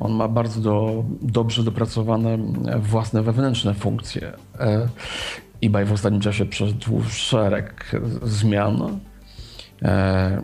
on 0.01 0.13
ma 0.13 0.29
bardzo 0.29 0.61
do, 0.61 1.05
dobrze 1.23 1.63
dopracowane 1.63 2.35
e, 2.69 2.79
własne 2.79 3.23
wewnętrzne 3.23 3.75
funkcje. 3.75 4.33
E, 4.61 4.89
eBay 5.63 5.85
w 5.85 5.93
ostatnim 5.93 6.21
czasie 6.21 6.47
przeszedł 6.47 7.03
szereg 7.11 7.97
zmian. 8.23 9.01
E, 9.83 10.43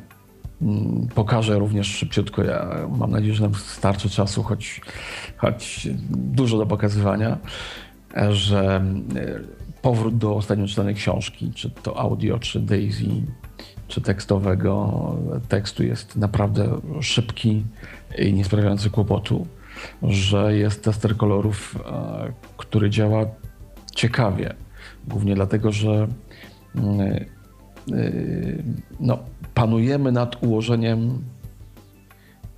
Pokażę 1.15 1.59
również 1.59 1.87
szybciutko. 1.87 2.45
Ja 2.45 2.89
mam 2.99 3.11
nadzieję, 3.11 3.35
że 3.35 3.43
nam 3.43 3.55
starczy 3.55 4.11
czasu, 4.11 4.43
choć, 4.43 4.81
choć 5.37 5.89
dużo 6.11 6.59
do 6.59 6.67
pokazywania, 6.67 7.39
e, 8.17 8.33
że 8.35 8.85
e, 9.17 9.41
powrót 9.83 10.19
do 10.19 10.37
ostatnio 10.37 10.67
czytanej 10.67 10.95
książki, 10.95 11.53
czy 11.55 11.71
to 11.71 11.99
audio, 11.99 12.39
czy 12.39 12.61
Daisy, 12.61 13.07
czy 13.89 14.01
tekstowego 14.01 14.93
tekstu 15.49 15.85
jest 15.85 16.17
naprawdę 16.17 16.81
szybki 17.01 17.65
i 18.19 18.33
nie 18.33 18.45
sprawiający 18.45 18.91
kłopotu, 18.91 19.47
że 20.03 20.57
jest 20.57 20.85
tester 20.85 21.17
kolorów, 21.17 21.79
e, 21.87 22.33
który 22.57 22.91
działa 22.91 23.27
ciekawie, 23.95 24.55
głównie 25.09 25.35
dlatego, 25.35 25.73
że 25.73 26.09
mm, 26.75 27.01
y, 27.93 28.63
no, 29.01 29.19
panujemy 29.55 30.13
nad 30.13 30.43
ułożeniem, 30.43 31.19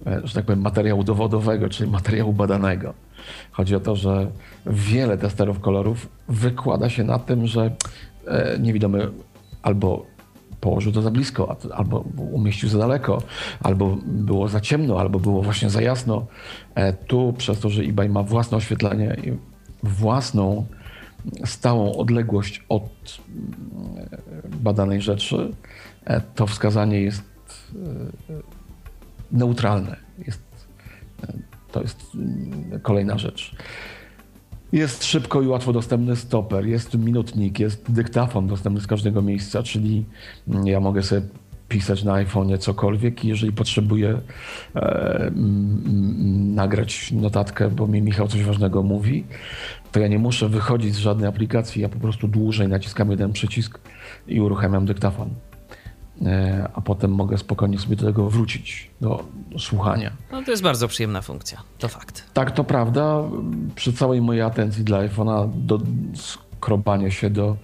e, 0.06 0.20
że 0.24 0.34
tak 0.34 0.44
powiem, 0.44 0.60
materiału 0.60 1.04
dowodowego, 1.04 1.68
czyli 1.68 1.90
materiału 1.90 2.32
badanego. 2.32 2.94
Chodzi 3.52 3.76
o 3.76 3.80
to, 3.80 3.96
że 3.96 4.30
wiele 4.66 5.18
testerów 5.18 5.60
kolorów 5.60 6.08
wykłada 6.28 6.90
się 6.90 7.04
na 7.04 7.18
tym, 7.18 7.46
że 7.46 7.70
e, 8.26 8.58
niewidomy 8.58 9.10
albo 9.62 10.06
położył 10.60 10.92
to 10.92 11.02
za 11.02 11.10
blisko, 11.10 11.56
albo 11.74 12.04
umieścił 12.32 12.68
za 12.68 12.78
daleko, 12.78 13.22
albo 13.60 13.98
było 14.04 14.48
za 14.48 14.60
ciemno, 14.60 15.00
albo 15.00 15.20
było 15.20 15.42
właśnie 15.42 15.70
za 15.70 15.82
jasno. 15.82 16.26
E, 16.74 16.92
Tu 16.92 17.34
przez 17.38 17.60
to, 17.60 17.70
że 17.70 17.82
eBay 17.82 18.08
ma 18.08 18.22
własne 18.22 18.56
oświetlenie 18.56 19.16
i 19.24 19.32
własną 19.82 20.66
stałą 21.44 21.96
odległość 21.96 22.64
od 22.68 23.18
mm, 23.28 24.08
badanej 24.62 25.02
rzeczy, 25.02 25.52
to 26.34 26.46
wskazanie 26.46 27.00
jest 27.00 27.23
e, 27.75 28.34
neutralne. 29.32 29.96
Jest, 30.26 30.42
e, 31.23 31.32
to 31.73 31.82
jest 31.82 32.14
mm, 32.14 32.80
kolejna 32.80 33.18
rzecz. 33.18 33.56
Jest 34.73 35.04
szybko 35.04 35.42
i 35.42 35.46
łatwo 35.46 35.73
dostępny 35.73 36.16
stoper, 36.16 36.66
jest 36.66 36.94
minutnik, 36.94 37.58
jest 37.58 37.92
dyktafon 37.92 38.46
dostępny 38.46 38.80
z 38.80 38.87
każdego 38.87 39.23
miejsca, 39.23 39.62
czyli 39.62 40.04
mm, 40.49 40.66
ja 40.66 40.80
mogę 40.80 41.02
sobie 41.02 41.23
pisać 41.68 42.04
na 42.04 42.12
iPhone'ie 42.12 42.58
cokolwiek 42.58 43.25
i 43.25 43.28
jeżeli 43.28 43.52
potrzebuję 43.52 44.20
e, 44.76 44.80
mm, 45.26 46.54
nagrać 46.54 47.12
notatkę, 47.12 47.70
bo 47.70 47.87
mi 47.87 48.02
Michał 48.02 48.28
coś 48.28 48.42
ważnego 48.42 48.82
mówi, 48.82 49.25
to 49.92 50.00
ja 50.00 50.08
nie 50.08 50.18
muszę 50.18 50.49
wychodzić 50.49 50.94
z 50.94 50.99
żadnej 50.99 51.28
aplikacji, 51.28 51.82
ja 51.82 51.88
po 51.88 51.99
prostu 51.99 52.28
dłużej 52.28 52.68
naciskam 52.68 53.11
jeden 53.11 53.32
przycisk 53.32 53.80
i 54.28 54.40
uruchamiam 54.40 54.87
dyktafon. 54.87 55.30
E, 56.23 56.68
a 56.75 56.80
potem 56.80 57.11
mogę 57.11 57.38
spokojnie 57.38 57.78
sobie 57.78 57.97
do 57.97 58.06
tego 58.06 58.30
wrócić, 58.30 58.90
do, 59.00 59.25
do 59.50 59.59
słuchania. 59.59 60.11
No 60.33 60.42
to 60.42 60.50
jest 60.50 60.62
bardzo 60.62 60.88
przyjemna 60.88 61.23
funkcja, 61.23 61.62
to 61.78 61.88
fakt. 61.88 62.25
Tak, 62.33 62.50
to 62.50 62.64
prawda. 62.64 63.23
Przy 63.75 63.92
całej 63.92 64.21
mojej 64.21 64.42
atencji 64.42 64.85
dla 64.85 64.99
iPhone'a 64.99 65.50
do 65.54 65.78
skrobania 66.14 67.11
się 67.11 67.30
do 67.30 67.56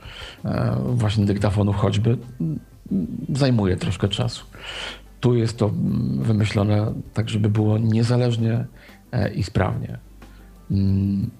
e, 0.45 0.76
właśnie 0.87 1.25
dyktafonu 1.25 1.73
choćby 1.73 2.19
m, 2.40 2.59
zajmuje 3.33 3.76
troszkę 3.76 4.09
czasu. 4.09 4.45
Tu 5.21 5.35
jest 5.35 5.59
to 5.59 5.66
mm, 5.66 6.23
wymyślone 6.23 6.92
tak, 7.14 7.28
żeby 7.28 7.49
było 7.49 7.78
niezależnie 7.78 8.64
e, 9.12 9.35
i 9.35 9.42
sprawnie. 9.42 9.99
Mm, 10.71 11.30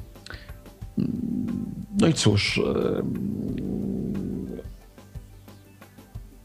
No 2.01 2.07
i 2.07 2.15
cóż, 2.15 2.59
e, 2.59 3.03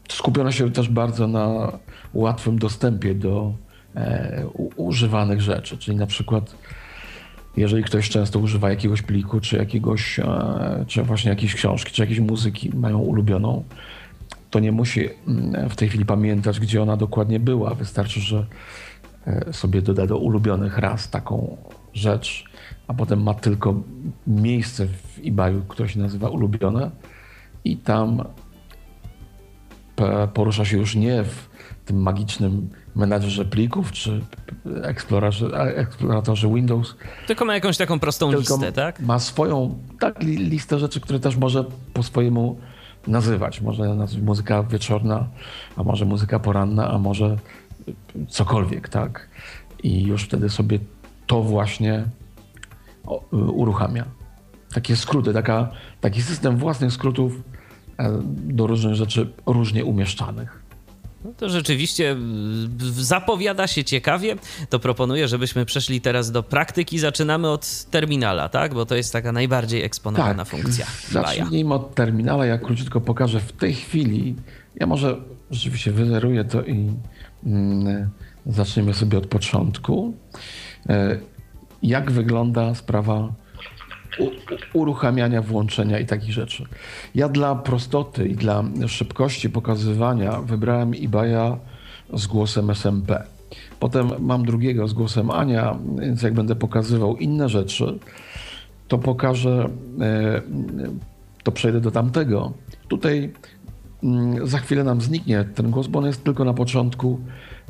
skupiono 0.08 0.52
się 0.52 0.70
też 0.70 0.88
bardzo 0.88 1.26
na 1.26 1.72
łatwym 2.14 2.58
dostępie 2.58 3.14
do 3.14 3.52
e, 3.94 4.46
u, 4.52 4.86
używanych 4.86 5.40
rzeczy, 5.40 5.78
czyli 5.78 5.96
na 5.96 6.06
przykład 6.06 6.54
jeżeli 7.56 7.82
ktoś 7.82 8.08
często 8.08 8.38
używa 8.38 8.70
jakiegoś 8.70 9.02
pliku, 9.02 9.40
czy 9.40 9.56
jakiegoś, 9.56 10.18
e, 10.18 10.84
czy 10.86 11.02
właśnie 11.02 11.30
jakiejś 11.30 11.54
książki, 11.54 11.92
czy 11.92 12.02
jakiejś 12.02 12.20
muzyki 12.20 12.70
mają 12.74 12.98
ulubioną, 12.98 13.64
to 14.50 14.60
nie 14.60 14.72
musi 14.72 15.08
mm, 15.28 15.68
w 15.70 15.76
tej 15.76 15.88
chwili 15.88 16.04
pamiętać, 16.04 16.60
gdzie 16.60 16.82
ona 16.82 16.96
dokładnie 16.96 17.40
była. 17.40 17.74
Wystarczy, 17.74 18.20
że 18.20 18.46
e, 19.26 19.52
sobie 19.52 19.82
doda 19.82 20.06
do 20.06 20.18
ulubionych 20.18 20.78
raz 20.78 21.10
taką 21.10 21.56
rzecz, 21.94 22.44
a 22.88 22.94
potem 22.94 23.22
ma 23.22 23.34
tylko 23.34 23.82
miejsce 24.26 24.86
w 24.86 25.20
eBayu, 25.24 25.62
które 25.62 25.88
się 25.88 26.00
nazywa 26.00 26.28
ulubione 26.28 26.90
i 27.64 27.76
tam 27.76 28.24
porusza 30.34 30.64
się 30.64 30.78
już 30.78 30.94
nie 30.94 31.24
w 31.24 31.48
tym 31.84 32.02
magicznym 32.02 32.70
menadżerze 32.94 33.44
plików 33.44 33.92
czy 33.92 34.20
eksplorarze, 34.82 35.46
eksploratorze 35.76 36.54
Windows, 36.54 36.96
Tylko 37.26 37.44
ma 37.44 37.54
jakąś 37.54 37.76
taką 37.76 37.98
prostą 37.98 38.32
listę, 38.32 38.72
tak? 38.72 39.00
ma 39.00 39.18
swoją 39.18 39.78
tak, 40.00 40.22
li, 40.22 40.36
listę 40.36 40.78
rzeczy, 40.78 41.00
które 41.00 41.20
też 41.20 41.36
może 41.36 41.64
po 41.94 42.02
swojemu 42.02 42.58
nazywać. 43.06 43.60
Może 43.60 43.94
nazwać 43.94 44.22
muzyka 44.22 44.62
wieczorna, 44.62 45.28
a 45.76 45.82
może 45.82 46.04
muzyka 46.04 46.38
poranna, 46.38 46.90
a 46.90 46.98
może 46.98 47.36
cokolwiek, 48.28 48.88
tak? 48.88 49.28
I 49.82 50.02
już 50.02 50.24
wtedy 50.24 50.50
sobie 50.50 50.78
to 51.26 51.42
właśnie 51.42 52.04
y, 53.32 53.36
uruchamia. 53.36 54.04
Takie 54.74 54.96
skróty, 54.96 55.32
taka, 55.32 55.68
taki 56.00 56.22
system 56.22 56.56
własnych 56.56 56.92
skrótów 56.92 57.42
do 58.32 58.66
różnych 58.66 58.94
rzeczy 58.94 59.32
różnie 59.46 59.84
umieszczanych. 59.84 60.66
No 61.24 61.32
to 61.36 61.48
rzeczywiście 61.48 62.16
zapowiada 62.90 63.66
się 63.66 63.84
ciekawie. 63.84 64.36
To 64.70 64.78
proponuję, 64.78 65.28
żebyśmy 65.28 65.64
przeszli 65.64 66.00
teraz 66.00 66.30
do 66.30 66.42
praktyki. 66.42 66.98
Zaczynamy 66.98 67.48
od 67.50 67.84
terminala, 67.90 68.48
tak? 68.48 68.74
Bo 68.74 68.86
to 68.86 68.96
jest 68.96 69.12
taka 69.12 69.32
najbardziej 69.32 69.82
eksponowana 69.82 70.44
funkcja. 70.44 70.86
Baja. 71.12 71.44
Zacznijmy 71.44 71.74
od 71.74 71.94
terminala. 71.94 72.46
Ja 72.46 72.58
króciutko 72.58 73.00
pokażę 73.00 73.40
w 73.40 73.52
tej 73.52 73.74
chwili. 73.74 74.34
Ja 74.74 74.86
może 74.86 75.16
rzeczywiście 75.50 75.92
wyzeruję 75.92 76.44
to 76.44 76.62
i 76.62 76.90
mm, 77.46 78.10
zaczniemy 78.46 78.94
sobie 78.94 79.18
od 79.18 79.26
początku. 79.26 80.14
E, 80.88 81.18
jak 81.82 82.10
wygląda 82.10 82.74
sprawa 82.74 83.32
uruchamiania, 84.72 85.42
włączenia 85.42 85.98
i 85.98 86.06
takich 86.06 86.32
rzeczy. 86.32 86.64
Ja 87.14 87.28
dla 87.28 87.54
prostoty 87.54 88.28
i 88.28 88.34
dla 88.34 88.64
szybkości 88.86 89.50
pokazywania 89.50 90.40
wybrałem 90.40 90.92
eBaya 91.02 91.56
z 92.14 92.26
głosem 92.26 92.70
SMP. 92.70 93.22
Potem 93.80 94.10
mam 94.18 94.44
drugiego 94.44 94.88
z 94.88 94.92
głosem 94.92 95.30
Ania, 95.30 95.78
więc 95.98 96.22
jak 96.22 96.34
będę 96.34 96.56
pokazywał 96.56 97.16
inne 97.16 97.48
rzeczy, 97.48 97.98
to 98.88 98.98
pokażę, 98.98 99.68
e, 100.00 100.42
to 101.42 101.52
przejdę 101.52 101.80
do 101.80 101.90
tamtego. 101.90 102.52
Tutaj 102.88 103.32
mm, 104.02 104.46
za 104.46 104.58
chwilę 104.58 104.84
nam 104.84 105.00
zniknie 105.00 105.44
ten 105.54 105.70
głos, 105.70 105.86
bo 105.86 105.98
on 105.98 106.06
jest 106.06 106.24
tylko 106.24 106.44
na 106.44 106.54
początku 106.54 107.20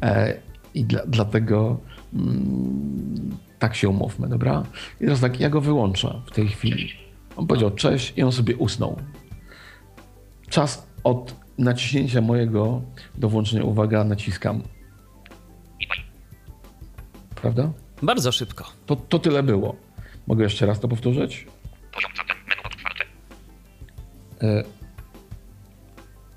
e, 0.02 0.34
i 0.74 0.84
dla, 0.84 1.00
dlatego 1.06 1.76
mm, 2.14 3.36
tak 3.58 3.74
się 3.74 3.88
umówmy, 3.88 4.28
dobra? 4.28 4.62
I 5.00 5.04
teraz 5.04 5.20
tak, 5.20 5.40
ja 5.40 5.50
go 5.50 5.60
wyłączę 5.60 6.22
w 6.26 6.30
tej 6.30 6.48
chwili. 6.48 6.92
On 7.36 7.46
powiedział 7.46 7.70
cześć 7.70 8.12
i 8.16 8.22
on 8.22 8.32
sobie 8.32 8.56
usnął. 8.56 8.96
Czas 10.48 10.86
od 11.04 11.34
naciśnięcia 11.58 12.20
mojego 12.20 12.82
do 13.14 13.28
włączenia, 13.28 13.64
uwaga, 13.64 14.04
naciskam. 14.04 14.62
prawda? 17.34 17.70
Bardzo 18.02 18.32
szybko. 18.32 18.64
To, 18.86 18.96
to 18.96 19.18
tyle 19.18 19.42
było. 19.42 19.76
Mogę 20.26 20.44
jeszcze 20.44 20.66
raz 20.66 20.80
to 20.80 20.88
powtórzyć? 20.88 21.46
Poziom. 21.92 22.10
Menu 22.48 22.60
otwarte. 22.64 23.04
E... 24.42 24.64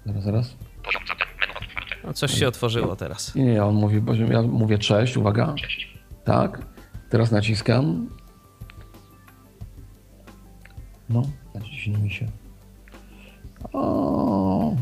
Zaraz, 0.06 0.24
zaraz. 0.24 0.56
Poziom. 0.84 1.02
Menu 1.40 1.52
otwarte. 1.52 1.96
No, 2.04 2.14
coś 2.14 2.32
się 2.40 2.48
otworzyło 2.48 2.96
teraz. 2.96 3.36
Nie, 3.36 3.46
nie, 3.46 3.64
on 3.64 3.76
mówi, 3.76 4.02
ja 4.32 4.42
mówię 4.42 4.78
cześć, 4.78 5.18
uwaga. 5.18 5.54
Cześć. 5.56 5.98
Tak. 6.24 6.62
Teraz 7.10 7.32
naciskam. 7.32 8.10
No, 11.10 11.24
naciśnij 11.56 11.98
mi 11.98 12.10
się. 12.12 12.28
O, 13.74 14.76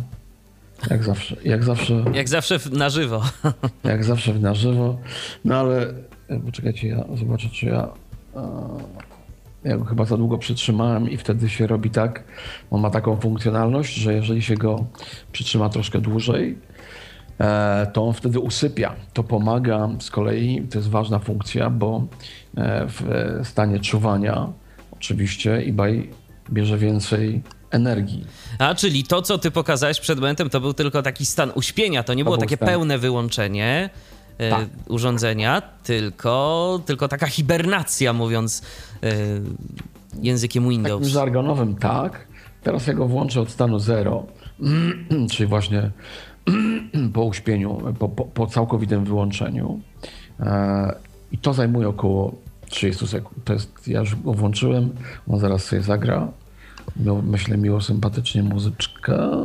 jak 0.90 1.04
zawsze, 1.04 1.36
jak 1.46 1.64
zawsze, 1.64 2.04
Jak 2.14 2.30
zawsze 2.30 2.60
w- 2.60 2.72
na 2.74 2.90
żywo. 2.90 3.22
jak 3.84 4.04
zawsze 4.04 4.34
na 4.34 4.54
żywo. 4.54 4.98
No 5.46 5.56
ale 5.56 5.94
e, 6.30 6.40
poczekajcie, 6.40 6.88
ja 6.88 7.04
zobaczę, 7.16 7.50
czy 7.50 7.66
ja. 7.66 7.88
e, 8.36 8.78
Ja 9.70 9.78
go 9.78 9.86
chyba 9.86 10.06
za 10.06 10.18
długo 10.18 10.38
przytrzymałem 10.38 11.10
i 11.10 11.18
wtedy 11.18 11.50
się 11.50 11.68
robi 11.68 11.90
tak. 11.90 12.24
On 12.72 12.82
ma 12.82 12.90
taką 12.90 13.18
funkcjonalność, 13.18 13.96
że 13.96 14.14
jeżeli 14.14 14.42
się 14.42 14.56
go 14.56 14.86
przytrzyma 15.32 15.70
troszkę 15.70 16.02
dłużej, 16.02 16.58
to 17.94 18.08
on 18.08 18.14
wtedy 18.14 18.40
usypia. 18.40 18.96
To 19.14 19.24
pomaga 19.24 19.90
z 20.00 20.12
kolei, 20.12 20.62
to 20.70 20.78
jest 20.78 20.90
ważna 20.90 21.20
funkcja, 21.20 21.70
bo 21.70 22.08
e, 22.58 22.88
w 22.88 23.04
stanie 23.44 23.80
czuwania 23.80 24.48
oczywiście 24.92 25.54
eBay 25.54 26.10
bierze 26.52 26.78
więcej 26.78 27.42
energii. 27.72 28.26
A, 28.60 28.76
czyli 28.76 29.04
to, 29.04 29.22
co 29.22 29.38
ty 29.38 29.52
pokazałeś 29.52 30.00
przed 30.00 30.20
momentem, 30.20 30.50
to 30.50 30.62
był 30.62 30.74
tylko 30.74 31.02
taki 31.02 31.26
stan 31.26 31.52
uśpienia. 31.56 32.04
To 32.04 32.14
nie 32.14 32.24
było 32.24 32.36
był 32.38 32.42
takie 32.42 32.56
stan. 32.56 32.68
pełne 32.68 32.98
wyłączenie 32.98 33.90
e, 34.38 34.50
Tak. 34.50 34.68
urządzenia, 34.88 35.62
tylko, 35.84 36.80
tylko 36.86 37.08
taka 37.08 37.28
hibernacja, 37.28 38.14
mówiąc 38.14 38.62
e, 39.04 39.14
językiem 40.22 40.70
Windows. 40.70 41.00
Takim 41.02 41.14
żargonowym 41.14 41.76
tak. 41.76 42.28
Teraz 42.64 42.88
ja 42.88 42.94
go 42.94 43.08
włączę 43.08 43.42
od 43.42 43.50
stanu 43.50 43.80
0, 43.80 44.26
czyli 45.32 45.48
właśnie 45.48 45.92
po 47.14 47.24
uśpieniu, 47.24 47.82
po, 48.00 48.10
po, 48.10 48.26
po 48.26 48.48
całkowitym 48.48 49.06
wyłączeniu. 49.06 49.80
E, 50.40 50.96
I 51.32 51.38
to 51.38 51.54
zajmuje 51.54 51.90
około 51.90 52.36
30 52.70 53.08
sekund. 53.08 53.46
To 53.46 53.54
jest, 53.54 53.88
ja 53.88 54.00
już 54.00 54.16
go 54.16 54.34
włączyłem, 54.34 54.90
on 55.28 55.40
zaraz 55.40 55.64
sobie 55.64 55.82
zagra. 55.82 56.28
Miał, 57.06 57.22
myślę, 57.22 57.58
miło, 57.58 57.82
sympatycznie 57.82 58.44
muzyczkę. 58.44 59.44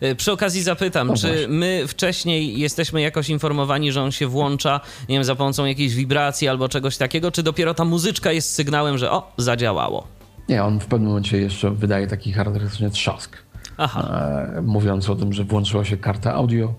E, 0.00 0.14
Przy 0.14 0.32
okazji 0.32 0.62
zapytam, 0.62 1.08
No 1.08 1.14
czy 1.16 1.46
my 1.48 1.84
wcześniej 1.88 2.58
jesteśmy 2.58 3.00
jakoś 3.00 3.28
informowani, 3.28 3.92
że 3.92 4.02
on 4.02 4.12
się 4.12 4.26
włącza, 4.26 4.80
nie 5.08 5.14
wiem, 5.16 5.24
za 5.24 5.34
pomocą 5.34 5.64
jakiejś 5.64 5.94
wibracji 5.94 6.48
albo 6.48 6.68
czegoś 6.68 6.96
takiego, 6.96 7.30
czy 7.30 7.42
dopiero 7.42 7.74
ta 7.74 7.84
muzyczka 7.84 8.32
jest 8.32 8.54
sygnałem, 8.54 8.98
że 8.98 9.10
o, 9.10 9.32
zadziałało? 9.36 10.15
Nie, 10.48 10.64
on 10.64 10.80
w 10.80 10.86
pewnym 10.86 11.08
momencie 11.08 11.38
jeszcze 11.38 11.70
wydaje 11.70 12.06
taki 12.06 12.32
charakterystyczny 12.32 12.90
trzask. 12.90 13.36
Aha. 13.78 14.52
e, 14.56 14.62
mówiąc 14.62 15.10
o 15.10 15.16
tym, 15.16 15.32
że 15.32 15.44
włączyła 15.44 15.84
się 15.84 15.96
karta 15.96 16.34
audio 16.34 16.74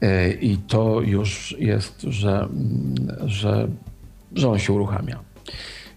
e, 0.00 0.32
i 0.32 0.56
to 0.56 1.00
już 1.00 1.56
jest, 1.58 2.02
że, 2.02 2.38
mm, 2.40 2.94
że, 3.26 3.68
że 4.34 4.50
on 4.50 4.58
się 4.58 4.72
uruchamia. 4.72 5.18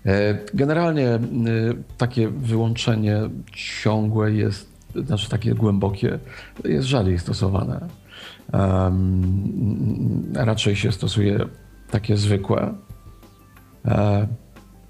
E, 0.06 0.38
Generalnie 0.54 1.20
takie 1.98 2.30
wyłączenie 2.30 3.22
ciągłe 3.84 4.32
jest, 4.32 4.70
znaczy 5.06 5.30
takie 5.30 5.54
głębokie, 5.56 6.20
jest 6.66 6.88
rzadziej 6.88 7.20
stosowane. 7.20 7.88
Raczej 10.34 10.76
się 10.76 10.92
stosuje 10.92 11.40
takie 11.92 12.18
zwykłe, 12.18 12.74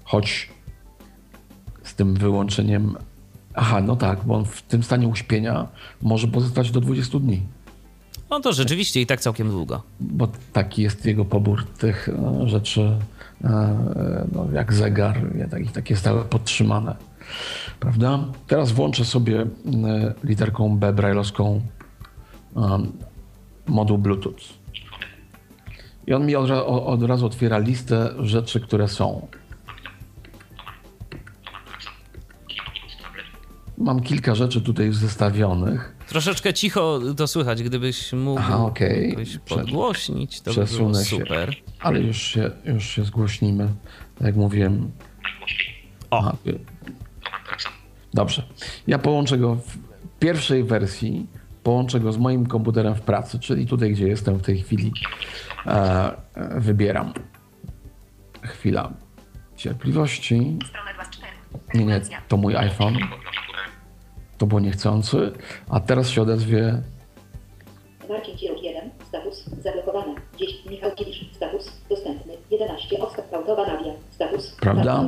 choć 0.04 0.50
tym 2.02 2.14
wyłączeniem. 2.14 2.96
Aha, 3.54 3.80
no 3.80 3.96
tak, 3.96 4.24
bo 4.24 4.34
on 4.34 4.44
w 4.44 4.62
tym 4.62 4.82
stanie 4.82 5.08
uśpienia 5.08 5.68
może 6.02 6.28
pozostać 6.28 6.70
do 6.70 6.80
20 6.80 7.18
dni, 7.18 7.42
No 8.30 8.40
to 8.40 8.52
rzeczywiście 8.52 9.00
i 9.00 9.06
tak 9.06 9.20
całkiem 9.20 9.50
długo. 9.50 9.82
bo 10.00 10.28
taki 10.52 10.82
jest 10.82 11.06
jego 11.06 11.24
pobór 11.24 11.66
tych 11.66 12.08
e, 12.08 12.48
rzeczy, 12.48 12.98
e, 13.44 14.26
no, 14.32 14.46
jak 14.52 14.72
zegar, 14.72 15.36
ja 15.38 15.48
takich 15.48 15.72
takie 15.72 15.96
stałe 15.96 16.24
podtrzymane. 16.24 16.96
Prawda? 17.80 18.18
Teraz 18.46 18.72
włączę 18.72 19.04
sobie 19.04 19.40
e, 19.40 19.46
literką 20.24 20.78
B 20.78 20.92
brailleowską 20.92 21.60
um, 22.54 22.92
moduł 23.66 23.98
Bluetooth. 23.98 24.42
I 26.06 26.14
on 26.14 26.26
mi 26.26 26.36
od, 26.36 26.50
od 26.66 27.02
razu 27.02 27.26
otwiera 27.26 27.58
listę 27.58 28.10
rzeczy, 28.18 28.60
które 28.60 28.88
są. 28.88 29.26
Mam 33.82 34.00
kilka 34.00 34.34
rzeczy 34.34 34.60
tutaj 34.60 34.86
już 34.86 34.96
zestawionych. 34.96 35.94
Troszeczkę 36.08 36.54
cicho 36.54 37.00
to 37.16 37.26
słychać, 37.26 37.62
gdybyś 37.62 38.12
mógł 38.12 38.40
Aha, 38.40 38.70
Prze- 38.74 39.38
podgłośnić, 39.56 40.40
to 40.40 40.50
by 40.50 40.54
było 40.54 40.66
Przesunę 40.66 41.04
się. 41.04 41.16
super. 41.16 41.54
Ale 41.80 42.00
już 42.00 42.22
się, 42.22 42.50
już 42.64 42.84
się 42.84 43.04
zgłośnimy. 43.04 43.68
Tak 44.18 44.26
jak 44.26 44.36
mówiłem. 44.36 44.90
O. 46.10 46.18
Aha, 46.18 46.36
Dobrze. 48.14 48.42
Ja 48.86 48.98
połączę 48.98 49.38
go 49.38 49.54
w 49.54 49.78
pierwszej 50.18 50.64
wersji, 50.64 51.26
połączę 51.62 52.00
go 52.00 52.12
z 52.12 52.16
moim 52.18 52.46
komputerem 52.46 52.94
w 52.94 53.00
pracy, 53.00 53.38
czyli 53.38 53.66
tutaj, 53.66 53.92
gdzie 53.92 54.08
jestem 54.08 54.36
w 54.38 54.42
tej 54.42 54.58
chwili. 54.62 54.92
E, 55.66 56.16
e, 56.34 56.60
wybieram. 56.60 57.12
Chwila 58.42 58.92
cierpliwości. 59.56 60.58
Strona 60.68 60.94
2 60.94 61.04
z 61.04 61.10
4. 61.10 61.32
Nie, 61.74 61.84
nie, 61.84 62.00
to 62.28 62.36
mój 62.36 62.56
iPhone. 62.56 62.94
To 64.42 64.46
było 64.46 64.60
niechcący. 64.60 65.32
A 65.68 65.80
teraz 65.80 66.08
się 66.08 66.22
odezwie 66.22 66.82
Marcin 68.08 68.36
Kierów 68.36 68.62
1, 68.62 68.90
status 69.08 69.44
zablokowane. 69.62 70.14
10 70.38 70.66
Michał 70.66 70.90
Kielisz, 70.94 71.30
status 71.32 71.72
dostępny. 71.90 72.32
11 72.50 72.98
Oskar 72.98 73.24
Pałtowa 73.24 73.66
Nadia, 73.66 73.92
status 74.10 74.56
Prawda? 74.60 75.04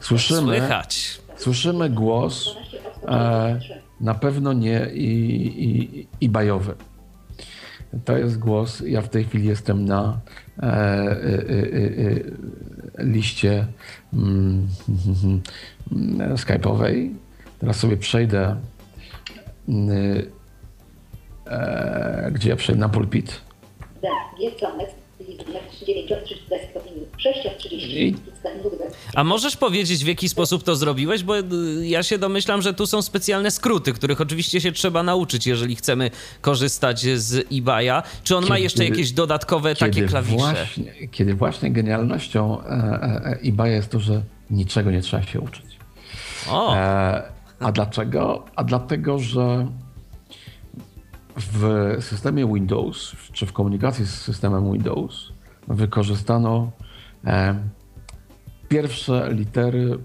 Słyszymy, 0.00 0.40
Słychać. 0.58 1.20
słyszymy 1.36 1.90
głos 1.90 2.54
12 2.54 2.78
Oskar 2.78 3.04
e, 3.04 3.18
Pałtowa 3.18 3.60
3. 3.60 3.80
na 4.00 4.14
pewno 4.14 4.52
nie 4.52 4.90
i, 4.94 5.08
i, 5.64 6.06
i 6.20 6.28
bajowy. 6.28 6.74
To 8.04 8.16
jest 8.16 8.38
głos. 8.38 8.82
Ja 8.86 9.02
w 9.02 9.08
tej 9.08 9.24
chwili 9.24 9.48
jestem 9.48 9.84
na 9.84 10.20
e, 10.58 10.62
e, 10.62 10.68
e, 10.68 11.16
e, 12.98 13.04
liście 13.04 13.66
mm, 14.12 14.68
mm, 15.92 16.36
skype'owej. 16.36 17.10
Teraz 17.58 17.76
sobie 17.76 17.96
przejdę, 17.96 18.40
e, 18.40 18.56
gdzie 22.32 22.48
ja 22.48 22.56
przejdę 22.56 22.80
na 22.80 22.88
pulpit. 22.88 23.40
D. 24.02 24.08
G. 24.40 24.50
Planet. 24.58 24.94
List 25.28 25.86
9 25.86 26.12
od 26.12 26.24
30 26.24 26.48
desktop 26.50 26.84
menu. 26.84 27.06
6 27.18 27.46
od 27.46 27.58
30. 27.58 28.08
I- 28.08 28.14
Scan 28.40 28.52
Ludwig. 28.64 28.80
A 29.14 29.24
możesz 29.24 29.56
powiedzieć, 29.56 30.04
w 30.04 30.06
jaki 30.06 30.28
sposób 30.28 30.62
to 30.64 30.76
zrobiłeś? 30.76 31.22
Bo 31.22 31.38
y, 31.38 31.42
ja 31.82 32.02
się 32.02 32.18
domyślam, 32.18 32.62
że 32.62 32.74
tu 32.74 32.86
są 32.86 33.02
specjalne 33.02 33.50
skróty, 33.50 33.92
których 33.92 34.20
oczywiście 34.20 34.60
się 34.60 34.72
trzeba 34.72 35.02
nauczyć, 35.02 35.46
jeżeli 35.46 35.76
chcemy 35.76 36.10
korzystać 36.40 37.00
z 37.00 37.46
eBaya. 37.52 38.02
Czy 38.24 38.36
on 38.36 38.42
ma 38.44 38.48
Kiedy- 38.48 38.60
jeszcze 38.60 38.84
jakieś 38.84 39.12
dodatkowe 39.12 39.74
takie 39.74 40.02
klawisze? 40.06 40.36
Właśnie, 40.36 40.92
kiedy 41.10 41.34
właśnie 41.34 41.70
genialnością 41.70 42.62
e, 42.64 42.66
e, 42.66 42.72
e, 43.24 43.38
eBaya 43.44 43.70
jest 43.72 43.90
to, 43.90 44.00
że 44.00 44.22
niczego 44.50 44.90
nie 44.90 45.00
trzeba 45.02 45.22
się 45.22 45.40
uczyć. 45.40 45.66
O, 46.50 46.76
E, 46.76 47.22
a 47.60 47.72
dlaczego? 47.72 48.44
A 48.56 48.64
dlatego, 48.64 49.18
że 49.18 49.66
w 51.36 51.96
systemie 52.00 52.46
Windows, 52.54 53.16
czy 53.32 53.46
w 53.46 53.52
komunikacji 53.52 54.06
z 54.06 54.10
systemem 54.10 54.72
Windows, 54.72 55.32
wykorzystano 55.68 56.70
e, 57.24 57.54
pierwsze 58.68 59.28
litery, 59.32 59.98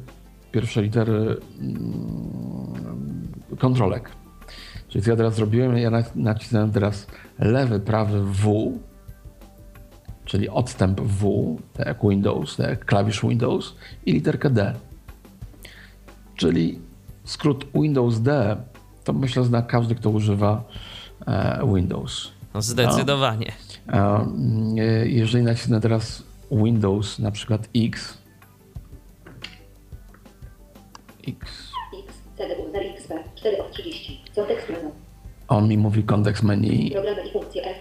pierwsze 0.51 0.81
litery 0.81 1.37
mm, 1.59 2.73
kontrolek. 3.59 4.09
Czyli 4.87 5.03
co 5.03 5.11
ja 5.11 5.17
teraz 5.17 5.35
zrobiłem, 5.35 5.77
ja 5.77 5.91
nac- 5.91 6.15
nacisnąłem 6.15 6.71
teraz 6.71 7.07
lewy, 7.39 7.79
prawy 7.79 8.23
W, 8.23 8.71
czyli 10.25 10.49
odstęp 10.49 11.01
W, 11.01 11.55
tak 11.73 11.87
jak 11.87 12.01
Windows, 12.03 12.55
tak 12.57 12.69
jak 12.69 12.85
klawisz 12.85 13.21
Windows 13.21 13.75
i 14.05 14.13
literkę 14.13 14.49
D. 14.49 14.73
Czyli 16.35 16.79
skrót 17.23 17.65
Windows 17.75 18.19
D, 18.21 18.55
to 19.03 19.13
myślę 19.13 19.43
zna 19.43 19.61
każdy, 19.61 19.95
kto 19.95 20.09
używa 20.09 20.63
e, 21.27 21.61
Windows. 21.75 22.31
no 22.53 22.61
zdecydowanie. 22.61 23.51
E, 23.93 24.27
jeżeli 25.07 25.43
nacisnę 25.43 25.81
teraz 25.81 26.23
Windows, 26.51 27.19
na 27.19 27.31
przykład 27.31 27.69
X, 27.75 28.17
X, 31.27 31.71
X. 32.07 32.21
CDW 32.37 32.71
0XP. 32.73 33.23
4 33.35 33.61
od 33.61 33.71
30. 33.71 34.21
Co 34.35 34.45
tekst 34.45 34.69
menu. 34.69 34.91
on 35.47 35.67
mi 35.67 35.77
mówi 35.77 36.03
kontekst 36.03 36.43
menu, 36.43 36.91
Programy 36.91 37.27
i 37.29 37.31
funkcje 37.31 37.65
F. 37.65 37.77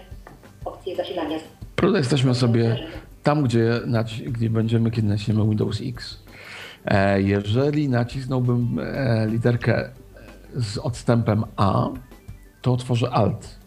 Opcje 0.65 0.95
zasilania. 0.95 1.37
Prawda, 1.75 1.97
jesteśmy 1.97 2.35
sobie 2.35 2.77
tam, 3.23 3.43
gdzie, 3.43 3.81
naci- 3.85 4.31
gdzie 4.31 4.49
będziemy, 4.49 4.91
kiedy 4.91 5.07
naciśniemy 5.07 5.43
Windows 5.49 5.81
X. 5.81 6.22
E, 6.85 7.21
jeżeli 7.21 7.89
nacisnąłbym 7.89 8.79
e, 8.79 9.27
literkę 9.27 9.89
z 10.55 10.77
odstępem 10.77 11.43
A, 11.55 11.89
to 12.61 12.73
otworzę 12.73 13.09
Alt. 13.09 13.59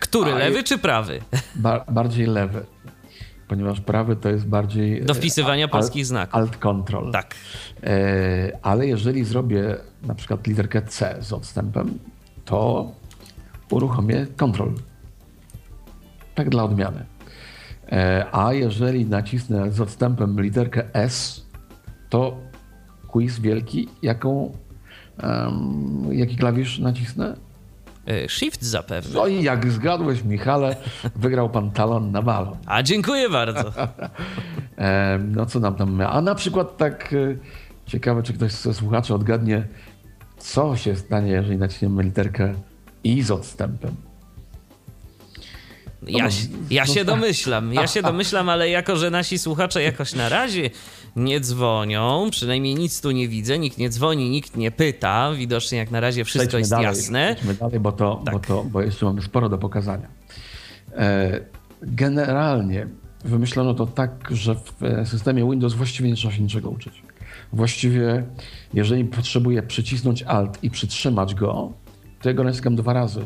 Który, 0.00 0.32
A, 0.32 0.38
lewy 0.38 0.62
czy 0.62 0.78
prawy? 0.78 1.20
Ba- 1.54 1.84
bardziej 1.88 2.26
lewy. 2.26 2.64
Ponieważ 3.48 3.80
prawy 3.80 4.16
to 4.16 4.28
jest 4.28 4.46
bardziej. 4.46 5.04
Do 5.04 5.12
e, 5.12 5.16
wpisywania 5.16 5.64
alt- 5.64 5.72
polskich 5.72 6.06
znaków. 6.06 6.34
Alt 6.34 6.56
Control. 6.56 7.12
Tak. 7.12 7.34
Ale 8.62 8.86
jeżeli 8.86 9.24
zrobię 9.24 9.76
na 10.02 10.14
przykład 10.14 10.46
literkę 10.46 10.82
C 10.82 11.16
z 11.20 11.32
odstępem, 11.32 11.98
to 12.44 12.90
uruchomię 13.70 14.26
Control. 14.36 14.72
Tak 16.34 16.48
dla 16.50 16.64
odmiany. 16.64 17.04
A 18.32 18.52
jeżeli 18.52 19.06
nacisnę 19.06 19.72
z 19.72 19.80
odstępem 19.80 20.40
literkę 20.40 20.94
S, 20.94 21.46
to 22.12 22.36
quiz 23.08 23.40
wielki, 23.40 23.88
jaką, 24.02 24.52
em, 25.18 26.08
jaki 26.12 26.36
klawisz 26.36 26.78
nacisnę? 26.78 27.36
E, 28.06 28.28
Shift 28.28 28.62
zapewne. 28.62 29.14
No 29.14 29.26
i 29.26 29.42
jak 29.42 29.70
zgadłeś, 29.72 30.24
Michale, 30.24 30.76
wygrał 31.16 31.50
pan 31.50 31.70
talon 31.70 32.12
na 32.12 32.22
balon. 32.22 32.56
A 32.66 32.82
dziękuję 32.82 33.28
bardzo. 33.28 33.72
No 35.28 35.46
co 35.46 35.60
nam 35.60 35.74
tam... 35.74 36.00
A 36.00 36.20
na 36.20 36.34
przykład 36.34 36.76
tak 36.76 37.12
e, 37.12 37.16
ciekawe, 37.86 38.22
czy 38.22 38.32
ktoś 38.32 38.52
ze 38.52 38.74
słuchaczy 38.74 39.14
odgadnie, 39.14 39.66
co 40.38 40.76
się 40.76 40.96
stanie, 40.96 41.30
jeżeli 41.32 41.56
naciśniemy 41.56 42.02
literkę 42.02 42.54
I 43.04 43.22
z 43.22 43.30
odstępem. 43.30 43.94
Ja, 46.06 46.30
się- 46.30 46.46
ja 46.70 46.86
się 46.86 47.04
domyślam, 47.04 47.72
ja 47.74 47.86
się 47.86 48.02
domyślam, 48.12 48.48
ale 48.48 48.68
jako, 48.70 48.96
że 48.96 49.10
nasi 49.10 49.38
słuchacze 49.38 49.82
jakoś 49.82 50.14
na 50.14 50.28
razie 50.28 50.70
nie 51.16 51.40
dzwonią, 51.40 52.28
przynajmniej 52.30 52.74
nic 52.74 53.00
tu 53.00 53.10
nie 53.10 53.28
widzę, 53.28 53.58
nikt 53.58 53.78
nie 53.78 53.90
dzwoni, 53.90 54.30
nikt 54.30 54.56
nie 54.56 54.70
pyta, 54.70 55.32
widocznie 55.34 55.78
jak 55.78 55.90
na 55.90 56.00
razie 56.00 56.24
wszystko 56.24 56.48
Przejdźmy 56.48 56.58
jest 56.58 56.70
dalej, 56.70 56.86
jasne. 56.86 57.34
Przejdźmy 57.34 57.54
dalej, 57.54 57.80
bo, 57.80 57.92
to, 57.92 58.22
Tak. 58.24 58.34
bo, 58.34 58.40
to, 58.40 58.64
bo 58.64 58.82
jeszcze 58.82 59.06
mamy 59.06 59.22
sporo 59.22 59.48
do 59.48 59.58
pokazania. 59.58 60.08
E, 60.96 61.40
generalnie 61.82 62.86
wymyślono 63.24 63.74
to 63.74 63.86
tak, 63.86 64.28
że 64.30 64.54
w 64.54 64.82
e, 64.82 65.06
systemie 65.06 65.50
Windows 65.50 65.74
właściwie 65.74 66.10
nie 66.10 66.16
trzeba 66.16 66.34
się 66.34 66.42
niczego 66.42 66.70
uczyć. 66.70 67.02
Właściwie, 67.52 68.24
jeżeli 68.74 69.04
potrzebuję 69.04 69.62
przycisnąć 69.62 70.22
Alt 70.22 70.64
i 70.64 70.70
przytrzymać 70.70 71.34
go, 71.34 71.72
to 72.22 72.28
ja 72.28 72.34
go 72.34 72.44
naciskam 72.44 72.76
dwa 72.76 72.92
razy. 72.92 73.20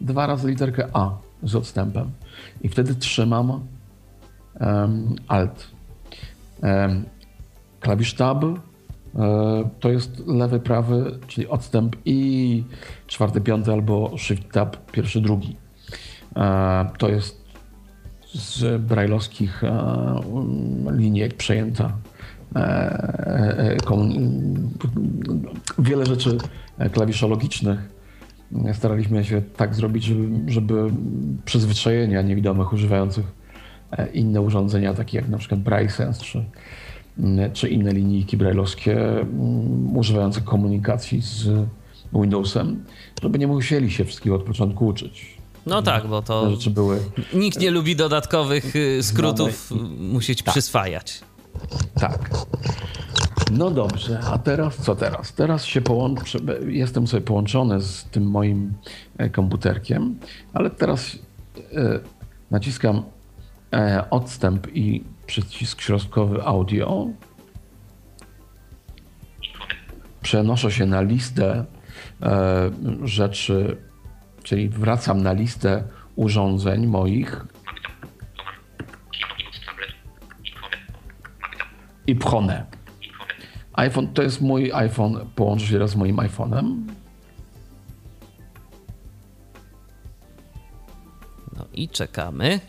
Dwa 0.00 0.26
razy 0.26 0.48
literkę 0.50 0.88
A 0.92 1.10
z 1.42 1.54
odstępem. 1.54 2.10
I 2.62 2.68
wtedy 2.68 2.94
trzymam 2.94 3.60
em, 4.60 5.16
Alt. 5.28 5.70
Em, 6.62 7.04
klawisz 7.80 8.14
Tab 8.14 8.44
e, 8.44 8.54
to 9.80 9.90
jest 9.90 10.26
lewy, 10.26 10.60
prawy, 10.60 11.18
czyli 11.26 11.48
odstęp 11.48 11.96
i 12.04 12.64
czwarty, 13.06 13.40
piąty 13.40 13.72
albo 13.72 14.18
Shift 14.18 14.52
Tab 14.52 14.76
pierwszy, 14.92 15.20
drugi. 15.20 15.56
E, 16.36 16.90
To 16.98 17.08
jest 17.08 17.40
z 18.34 18.82
brajlowskich 18.82 19.64
e, 19.64 20.20
linijek 20.90 21.34
przejęta. 21.34 21.92
e, 22.56 22.60
e, 23.58 23.76
Wiele 25.78 26.06
rzeczy 26.06 26.38
e, 26.78 26.90
klawiszologicznych 26.90 28.00
staraliśmy 28.72 29.24
się 29.24 29.42
tak 29.42 29.74
zrobić, 29.74 30.04
żeby, 30.46 30.90
przyzwyczajenia 31.44 32.22
niewidomych 32.22 32.72
używających 32.72 33.24
e, 33.26 33.39
inne 34.14 34.40
urządzenia, 34.40 34.94
takie 34.94 35.18
jak 35.18 35.28
na 35.28 35.38
przykład 35.38 35.60
BrailleSense 35.60 36.24
czy, 36.24 36.44
mm, 37.18 37.52
czy 37.52 37.68
inne 37.68 37.92
linijki 37.92 38.36
brailleowskie 38.36 39.20
mm, 39.20 39.96
używające 39.96 40.40
komunikacji 40.40 41.22
z 41.22 41.48
Windowsem, 42.12 42.84
żeby 43.22 43.38
nie 43.38 43.46
musieli 43.46 43.90
się 43.90 44.04
wszystkiego 44.04 44.36
od 44.36 44.42
początku 44.42 44.86
uczyć. 44.86 45.40
No 45.66 45.82
tak, 45.82 46.06
bo 46.06 46.22
to 46.22 46.50
rzeczy 46.50 46.70
były 46.70 46.98
nikt 47.34 47.60
nie 47.60 47.70
lubi 47.70 47.96
dodatkowych 47.96 48.76
y, 48.76 49.02
skrótów 49.02 49.72
musieć 49.98 50.42
przyswajać. 50.42 51.20
Tak. 51.94 52.30
No 53.50 53.70
dobrze, 53.70 54.20
a 54.20 54.38
teraz 54.38 54.76
co 54.76 54.96
teraz? 54.96 55.32
Teraz 55.32 55.64
się 55.64 55.80
połączę, 55.80 56.38
jestem 56.66 57.06
sobie 57.06 57.20
połączony 57.20 57.80
z 57.80 58.04
tym 58.04 58.30
moim 58.30 58.72
e, 59.18 59.30
komputerkiem, 59.30 60.18
ale 60.52 60.70
teraz 60.70 61.18
e, 61.56 62.00
naciskam 62.50 62.96
e, 62.96 63.02
odstęp 64.10 64.76
i 64.76 65.04
przycisk 65.26 65.80
środkowy 65.80 66.42
audio. 66.42 67.06
Przenoszę 70.22 70.70
się 70.70 70.86
na 70.86 71.00
listę 71.00 71.64
e, 72.22 72.70
rzeczy, 73.04 73.76
czyli 74.42 74.68
wracam 74.68 75.22
na 75.22 75.32
listę 75.32 75.84
urządzeń 76.16 76.86
moich 76.86 77.46
i 82.06 82.16
pchonę. 82.16 82.66
iPhone 83.72 84.08
to 84.14 84.22
jest 84.22 84.40
mój 84.40 84.72
iPhone, 84.72 85.26
połączy 85.34 85.66
się 85.66 85.78
raz 85.78 85.90
z 85.90 85.96
moim 85.96 86.16
iPhone'em. 86.16 86.76
No 91.56 91.66
i 91.72 91.88
czekamy. 91.88 92.60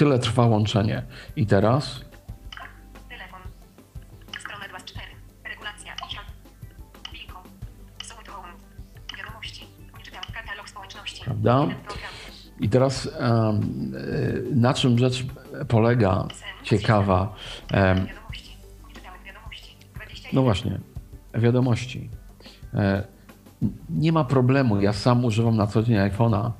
Tyle 0.00 0.18
trwa 0.18 0.46
łączenie. 0.46 1.02
I 1.36 1.46
teraz 1.46 2.00
Telefon. 3.08 3.40
Strona 4.40 4.68
24. 4.68 5.06
Regulacja. 5.44 5.92
Isza. 6.10 6.20
Wilko. 7.12 7.42
Summit 8.04 8.28
Home. 8.28 8.48
Wiadomości. 9.18 9.66
Nie 9.98 10.04
czytam. 10.04 10.22
Katalog 10.34 10.68
społeczności. 10.68 11.24
Prawda? 11.24 11.66
I 12.60 12.68
teraz 12.68 13.06
y, 13.06 13.10
na 14.54 14.74
czym 14.74 14.98
rzecz 14.98 15.24
polega 15.68 16.28
ciekawa? 16.62 17.34
Em, 17.72 18.06
Wiadomości. 18.06 18.56
Nie 18.88 18.94
czytamy 18.94 19.16
wiadomości. 19.26 19.76
21. 19.94 20.30
no 20.32 20.42
właśnie, 20.42 20.80
wiadomości. 21.34 22.10
E, 22.74 23.04
Nie 23.90 24.12
ma 24.12 24.24
problemu. 24.24 24.80
Ja 24.80 24.92
sam 24.92 25.24
używam 25.24 25.56
na 25.56 25.66
co 25.66 25.82
dzień 25.82 25.96
iPhone'a 25.96 26.46
e, 26.46 26.52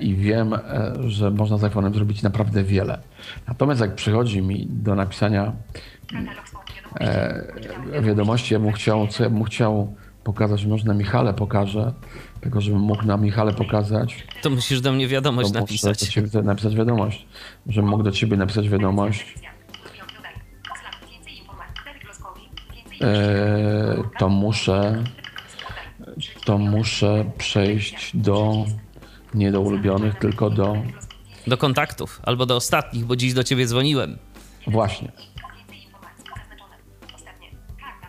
i 0.00 0.14
wiem, 0.14 0.54
e, 0.54 0.60
że 1.06 1.30
można 1.30 1.58
z 1.58 1.62
iPhone'em 1.62 1.94
zrobić 1.94 2.22
naprawdę 2.22 2.64
wiele. 2.64 2.98
Natomiast 3.48 3.80
jak 3.80 3.94
przychodzi 3.94 4.42
mi 4.42 4.66
do 4.70 4.94
napisania 4.94 5.52
e, 7.00 8.02
wiadomości, 8.02 8.54
ja 8.54 8.60
bym 8.60 8.72
chciał, 8.72 9.06
co 9.08 9.22
ja 9.24 9.30
bym 9.30 9.44
chciał 9.44 9.94
pokazać, 10.24 10.66
może 10.66 10.84
na 10.84 10.94
Michale 10.94 11.34
pokażę, 11.34 11.92
tylko 12.40 12.60
żebym 12.60 12.80
mógł 12.80 13.06
na 13.06 13.16
Michale 13.16 13.52
pokazać, 13.52 14.26
To 14.42 14.50
musisz 14.50 14.80
do 14.80 14.92
mnie 14.92 15.06
to 15.06 15.12
wiadomość 15.12 15.48
muszę 15.48 15.54
do 15.54 15.60
napisać. 15.60 15.98
ciebie 15.98 16.42
napisać 16.42 16.76
wiadomość, 16.76 17.26
żebym 17.66 17.90
mógł 17.90 18.02
do 18.02 18.10
ciebie 18.12 18.36
napisać 18.36 18.68
wiadomość. 18.68 19.34
E, 23.02 23.96
to 24.18 24.28
muszę, 24.28 25.04
to 26.44 26.58
muszę 26.58 27.24
przejść 27.38 28.16
do 28.16 28.64
nie 29.34 29.52
do 29.52 29.60
ulubionych, 29.60 30.14
tylko 30.18 30.50
do 30.50 30.76
Do 31.46 31.56
kontaktów 31.56 32.20
albo 32.24 32.46
do 32.46 32.56
ostatnich, 32.56 33.04
bo 33.04 33.16
dziś 33.16 33.34
do 33.34 33.44
ciebie 33.44 33.66
dzwoniłem. 33.66 34.18
właśnie. 34.66 35.12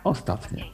Ostatnie. 0.04 0.64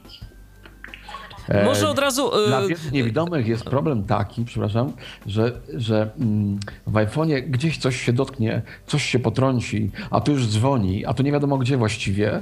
E, 1.49 1.65
Może 1.65 1.89
od 1.89 1.99
razu. 1.99 2.37
y, 2.43 2.47
Dla 2.47 2.61
wielu 2.61 2.75
niewidomych 2.91 3.47
jest 3.47 3.63
problem 3.63 4.03
taki, 4.03 4.45
przepraszam, 4.45 4.93
że, 5.25 5.51
że 5.73 6.09
mm, 6.19 6.59
w 6.87 6.93
iPhone'ie 6.93 7.41
gdzieś 7.49 7.77
coś 7.77 8.01
się 8.01 8.13
dotknie, 8.13 8.61
coś 8.87 9.03
się 9.03 9.19
potrąci, 9.19 9.91
a 10.11 10.21
tu 10.21 10.31
już 10.31 10.47
dzwoni, 10.47 11.05
a 11.05 11.13
tu 11.13 11.23
nie 11.23 11.31
wiadomo 11.31 11.57
gdzie 11.57 11.77
właściwie. 11.77 12.41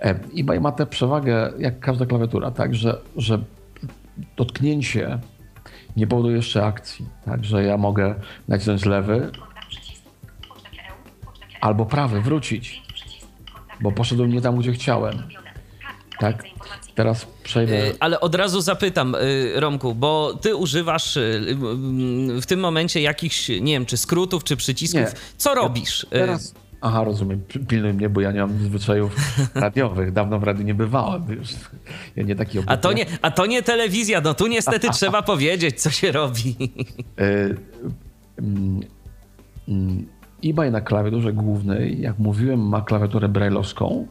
E, 0.00 0.14
eBay 0.38 0.60
ma 0.60 0.72
tę 0.72 0.86
przewagę, 0.86 1.52
jak 1.58 1.80
każda 1.80 2.06
klawiatura, 2.06 2.50
tak, 2.50 2.74
że, 2.74 2.98
że 3.16 3.38
dotknięcie 4.36 5.18
nie 5.96 6.06
powoduje 6.06 6.36
jeszcze 6.36 6.66
akcji. 6.66 7.06
Także 7.24 7.64
ja 7.64 7.76
mogę 7.76 8.14
nacisnąć 8.48 8.84
lewy 8.84 9.30
albo 11.60 11.86
prawy, 11.86 12.20
wrócić, 12.20 12.82
bo 13.80 13.92
poszedłem 13.92 14.32
nie 14.32 14.40
tam, 14.40 14.56
gdzie 14.56 14.72
chciałem. 14.72 15.22
Tak? 16.18 16.44
Teraz 16.94 17.26
przejdę. 17.42 17.86
Y, 17.86 17.96
Ale 18.00 18.20
od 18.20 18.34
razu 18.34 18.60
zapytam, 18.60 19.14
y, 19.14 19.52
Romku, 19.60 19.94
bo 19.94 20.34
ty 20.40 20.56
używasz 20.56 21.16
y, 21.16 21.56
w 22.42 22.46
tym 22.46 22.60
momencie 22.60 23.00
jakichś, 23.00 23.48
nie 23.48 23.72
wiem, 23.72 23.86
czy 23.86 23.96
skrótów, 23.96 24.44
czy 24.44 24.56
przycisków. 24.56 25.00
Nie. 25.00 25.12
Co 25.36 25.54
robisz? 25.54 26.04
Y, 26.04 26.06
Teraz. 26.06 26.54
Aha, 26.86 27.04
rozumiem. 27.04 27.40
Pilnuj 27.68 27.92
mnie, 27.92 28.08
bo 28.08 28.20
ja 28.20 28.32
nie 28.32 28.40
mam 28.40 28.58
zwyczajów 28.58 29.16
radiowych. 29.54 30.12
Dawno 30.12 30.38
w 30.38 30.42
radiu 30.42 30.64
nie 30.64 30.74
bywałem. 30.74 31.32
Już. 31.32 31.50
Ja 32.16 32.22
nie 32.22 32.36
taki 32.36 32.58
A 32.66 32.76
to, 32.76 32.92
nie, 32.92 33.06
a 33.22 33.30
to 33.30 33.46
nie 33.46 33.62
telewizja, 33.62 34.20
no 34.20 34.34
tu 34.34 34.46
niestety 34.46 34.90
trzeba 34.98 35.22
powiedzieć, 35.22 35.82
co 35.82 35.90
się 35.90 36.12
robi. 36.12 36.56
Y, 37.20 37.56
mm, 38.38 38.80
mm, 39.68 40.06
eBay 40.44 40.70
na 40.70 40.80
klawiaturze 40.80 41.32
głównej, 41.32 42.00
jak 42.00 42.18
mówiłem, 42.18 42.68
ma 42.68 42.82
klawiaturę 42.82 43.28
brailleowską 43.28 44.06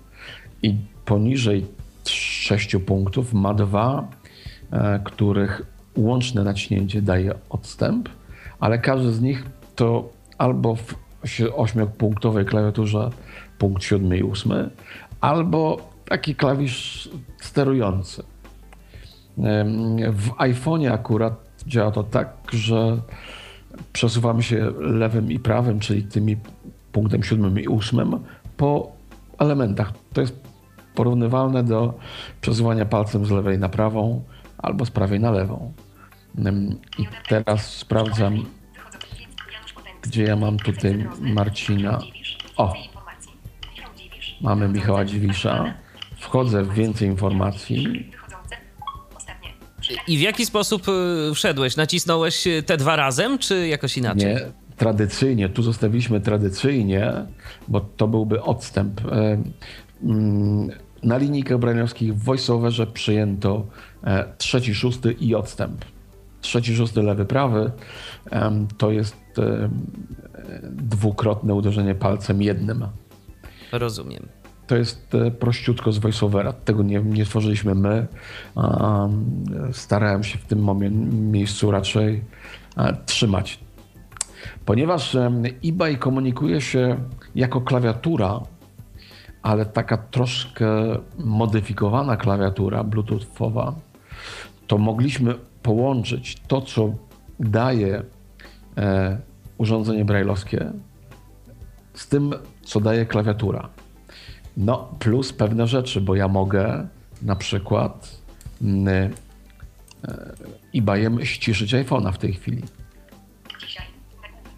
i 0.64 0.76
poniżej 1.06 1.66
6 2.06 2.76
punktów 2.86 3.34
ma 3.34 3.54
dwa, 3.54 4.08
e, 4.72 5.00
których 5.04 5.62
łączne 5.98 6.44
naciśnięcie 6.44 7.02
daje 7.02 7.34
odstęp, 7.50 8.10
ale 8.60 8.80
każdy 8.80 9.12
z 9.12 9.22
nich 9.22 9.44
to 9.76 10.10
albo 10.38 10.76
w 10.76 11.03
8-punktowej 11.24 12.46
klawiaturze 12.46 13.10
punkt 13.58 13.84
7 13.84 14.16
i 14.16 14.24
8, 14.24 14.70
albo 15.22 15.78
taki 16.06 16.36
klawisz 16.36 17.10
sterujący. 17.42 18.24
W 20.12 20.30
iPhone'ie 20.30 20.94
akurat 20.94 21.34
działa 21.68 21.92
to 21.92 22.04
tak, 22.04 22.38
że 22.52 23.02
przesuwamy 23.94 24.44
się 24.44 24.72
lewym 24.80 25.32
i 25.32 25.40
prawym, 25.40 25.80
czyli 25.80 26.04
tymi 26.04 26.38
punktem 26.92 27.24
7 27.24 27.60
i 27.60 27.68
8 27.68 28.20
po 28.58 28.92
elementach. 29.40 29.94
To 30.14 30.22
jest 30.22 30.36
porównywalne 30.96 31.64
do 31.64 31.94
przesuwania 32.42 32.86
palcem 32.86 33.26
z 33.26 33.32
lewej 33.32 33.60
na 33.60 33.70
prawą 33.70 34.24
albo 34.58 34.86
z 34.86 34.92
prawej 34.92 35.20
na 35.20 35.32
lewą. 35.32 35.74
I 37.00 37.08
teraz 37.30 37.74
sprawdzam, 37.74 38.46
gdzie 40.04 40.24
ja 40.24 40.36
mam 40.36 40.58
tutaj 40.58 41.08
Marcina. 41.20 42.00
O, 42.58 42.74
mamy 44.42 44.70
Michała 44.70 45.06
Dziwisza. 45.06 45.74
Wchodzę 46.20 46.64
w 46.64 46.74
więcej 46.74 47.08
informacji. 47.08 48.12
I 50.08 50.18
w 50.18 50.22
jaki 50.22 50.46
sposób 50.46 50.88
y, 50.88 51.36
wszedłeś? 51.36 51.76
Nacisnąłeś 51.76 52.48
y, 52.48 52.64
te 52.64 52.78
dwa 52.78 52.96
razem, 52.96 53.38
czy 53.40 53.68
jakoś 53.68 53.98
inaczej? 53.98 54.26
Nie, 54.26 54.40
tradycyjnie, 54.78 55.50
tu 55.50 55.64
zostawiliśmy 55.64 56.22
tradycyjnie, 56.22 57.14
bo 57.68 57.80
to 57.80 58.08
byłby 58.08 58.42
odstęp. 58.42 59.02
E, 59.12 59.38
mm, 60.04 60.70
Na 61.04 61.18
linijkach 61.18 61.58
braniowskich 61.58 62.16
w 62.16 62.24
voiceoverze 62.24 62.88
przyjęto 62.88 63.66
e, 64.04 64.26
trzeci, 64.38 64.76
szósty 64.76 65.12
i 65.12 65.36
odstęp. 65.36 65.86
Trzeci, 66.42 66.76
szósty, 66.76 67.02
lewy, 67.02 67.26
prawy 67.26 67.72
to 68.78 68.92
jest 68.92 69.23
dwukrotne 70.72 71.54
uderzenie 71.54 71.96
palcem 71.96 72.42
jednym. 72.42 72.86
Rozumiem. 73.72 74.28
To 74.68 74.76
jest 74.76 75.16
e, 75.16 75.32
prościutko 75.32 75.92
z 75.92 75.98
voiceovera. 75.98 76.54
Tego 76.54 76.84
nie, 76.84 77.00
nie 77.02 77.26
tworzyliśmy 77.26 77.76
my. 77.76 78.08
Starałem 79.72 80.24
się 80.24 80.38
w 80.38 80.46
tym 80.46 80.60
momie- 80.60 80.92
miejscu 81.32 81.72
raczej 81.72 82.24
e, 82.78 82.98
trzymać. 83.06 83.60
Ponieważ 84.66 85.16
em, 85.16 85.44
eBay 85.66 85.98
komunikuje 85.98 86.62
się 86.62 86.98
jako 87.36 87.62
klawiatura, 87.62 88.40
ale 89.42 89.66
taka 89.66 89.98
troszkę 89.98 90.68
modyfikowana 91.18 92.18
klawiatura 92.18 92.84
bluetoothowa, 92.84 93.76
to 94.68 94.78
mogliśmy 94.78 95.36
połączyć 95.64 96.38
to, 96.48 96.62
co 96.62 96.94
daje 97.40 97.98
e, 97.98 98.04
urządzenie 99.58 100.06
brailleowskie 100.06 100.72
z 101.94 102.08
tym, 102.08 102.34
co 102.64 102.80
daje 102.80 103.06
klawiatura. 103.06 103.70
No, 104.58 104.96
plus 105.00 105.34
pewne 105.34 105.68
rzeczy, 105.68 106.02
bo 106.02 106.16
ja 106.16 106.28
mogę 106.28 106.88
na 107.22 107.36
przykład 107.36 108.22
mm, 108.62 108.88
e, 108.88 109.10
eBayem 110.76 111.26
ściszyć 111.26 111.74
iPhone'a 111.74 112.12
w 112.12 112.18
tej 112.18 112.34
chwili. 112.34 112.64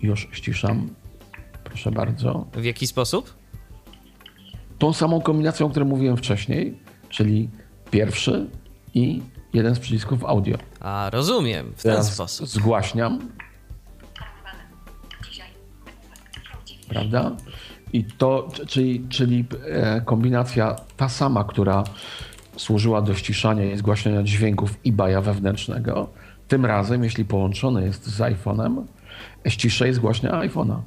Już 0.02 0.28
ściszam. 0.32 0.90
Proszę 1.64 1.92
bardzo. 1.92 2.48
W 2.54 2.64
jaki 2.64 2.88
sposób? 2.88 3.34
Tą 4.80 4.94
samą 4.94 5.22
kombinacją, 5.22 5.66
o 5.68 5.70
której 5.70 5.90
mówiłem 5.90 6.18
wcześniej, 6.18 6.80
czyli 7.10 7.50
pierwszy 7.92 8.48
i 8.94 9.22
jeden 9.54 9.76
z 9.76 9.80
przycisków 9.80 10.26
audio. 10.26 10.58
A, 10.80 11.10
rozumiem. 11.14 11.74
W 11.76 11.84
ten 11.84 11.92
Teraz 11.92 12.14
sposób. 12.14 12.48
zgłaśniam, 12.48 13.20
prawda? 16.96 17.32
I 17.94 18.04
to, 18.04 18.48
czyli, 18.68 19.06
czyli 19.10 19.46
e, 19.68 20.02
kombinacja 20.02 20.76
ta 20.98 21.10
sama, 21.10 21.44
która 21.44 21.84
służyła 22.58 23.02
do 23.02 23.16
ściszania 23.16 23.72
i 23.72 23.78
zgłaśniania 23.78 24.24
dźwięków 24.24 24.80
eBaya 24.88 25.22
wewnętrznego, 25.22 26.10
tym 26.48 26.66
razem, 26.66 27.04
jeśli 27.04 27.26
połączony 27.26 27.86
jest 27.86 28.08
z 28.08 28.20
iPhone'em, 28.20 28.82
ścisze 29.48 29.90
i 29.90 29.94
zgłaśnia 29.94 30.32
iPhone'a. 30.32 30.78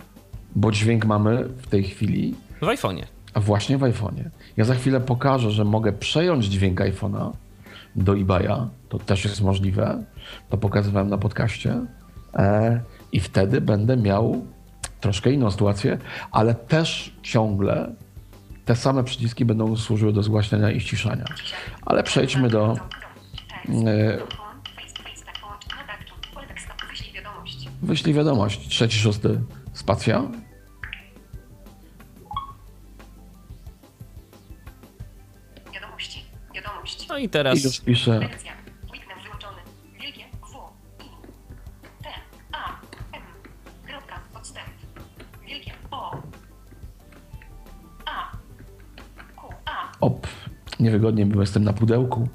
Bo 0.56 0.72
dźwięk 0.72 1.04
mamy 1.04 1.44
w 1.44 1.66
tej 1.66 1.84
chwili 1.84 2.34
W 2.60 2.66
iPhone'ie. 2.66 3.04
właśnie 3.36 3.78
w 3.78 3.80
iPhone'ie. 3.80 4.24
Ja 4.56 4.64
za 4.64 4.74
chwilę 4.74 5.00
pokażę, 5.00 5.50
że 5.50 5.64
mogę 5.64 5.92
przejąć 5.92 6.44
dźwięk 6.44 6.80
iPhone'a 6.80 7.30
do 7.96 8.16
eBaya. 8.16 8.68
To 8.88 8.98
też 8.98 9.24
jest 9.24 9.40
możliwe. 9.40 10.04
To 10.50 10.56
pokazywałem 10.58 11.08
na 11.08 11.18
podcaście. 11.18 11.80
E, 12.34 12.80
I 13.12 13.20
wtedy 13.20 13.60
będę 13.60 13.96
miał 13.96 14.46
troszkę 15.00 15.30
inną 15.32 15.50
sytuację, 15.50 15.98
ale 16.30 16.54
też 16.54 17.12
ciągle 17.22 17.92
te 18.64 18.76
same 18.76 19.04
przyciski 19.04 19.44
będą 19.44 19.76
służyły 19.76 20.12
do 20.12 20.22
zgłaśniania 20.22 20.70
i 20.70 20.80
ściszania. 20.80 21.24
Ale 21.86 22.02
przejdźmy 22.02 22.48
do... 22.48 22.76
E, 23.86 24.18
Wyślij 27.82 28.14
wiadomość. 28.14 28.68
Trzeci, 28.68 28.98
szósty 28.98 29.40
spacja. 29.72 30.22
Wiadomości. 35.74 36.24
Wiadomość. 36.54 37.08
No 37.08 37.18
i 37.18 37.24
I 37.24 37.28
teraz 37.28 37.64
już 37.64 37.80
piszę 37.80 38.20
op, 50.00 50.26
niewygodnie 50.80 51.26
było, 51.26 51.42
jestem 51.42 51.64
na 51.64 51.72
pudełku. 51.72 52.28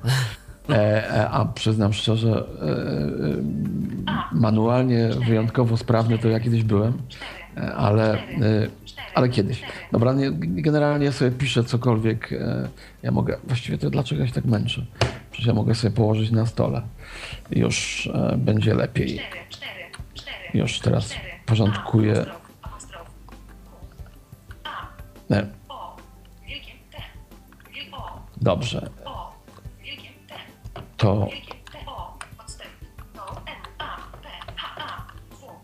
E, 0.69 1.09
e, 1.15 1.29
a 1.29 1.45
przyznam 1.45 1.93
szczerze, 1.93 2.29
e, 2.31 2.65
e, 2.65 3.43
manualnie 4.31 5.09
wyjątkowo 5.27 5.77
sprawny 5.77 6.17
to 6.17 6.29
ja 6.29 6.39
kiedyś 6.39 6.63
byłem, 6.63 6.93
e, 7.57 7.73
ale, 7.75 8.13
e, 8.13 8.67
ale 9.15 9.29
kiedyś. 9.29 9.61
Dobra, 9.91 10.13
nie, 10.13 10.31
generalnie 10.39 11.11
sobie 11.11 11.31
piszę 11.31 11.63
cokolwiek. 11.63 12.33
E, 12.33 12.67
ja 13.03 13.11
mogę, 13.11 13.37
właściwie 13.43 13.77
to 13.77 13.89
dlaczego 13.89 14.21
ja 14.21 14.27
się 14.27 14.33
tak 14.33 14.45
męczę? 14.45 14.85
Przecież 15.31 15.47
ja 15.47 15.53
mogę 15.53 15.75
sobie 15.75 15.95
położyć 15.95 16.31
na 16.31 16.45
stole. 16.45 16.81
Już 17.51 18.09
e, 18.13 18.37
będzie 18.37 18.73
lepiej. 18.73 19.07
4. 19.07 19.21
4. 19.49 19.71
4. 20.13 20.35
Już 20.53 20.79
teraz 20.79 21.13
porządkuję. 21.45 22.25
Nie, 25.29 25.45
dobrze, 28.43 28.89
to... 30.97 31.27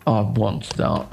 O. 0.06 0.24
Błąd, 0.24 0.78
no. 0.78 1.06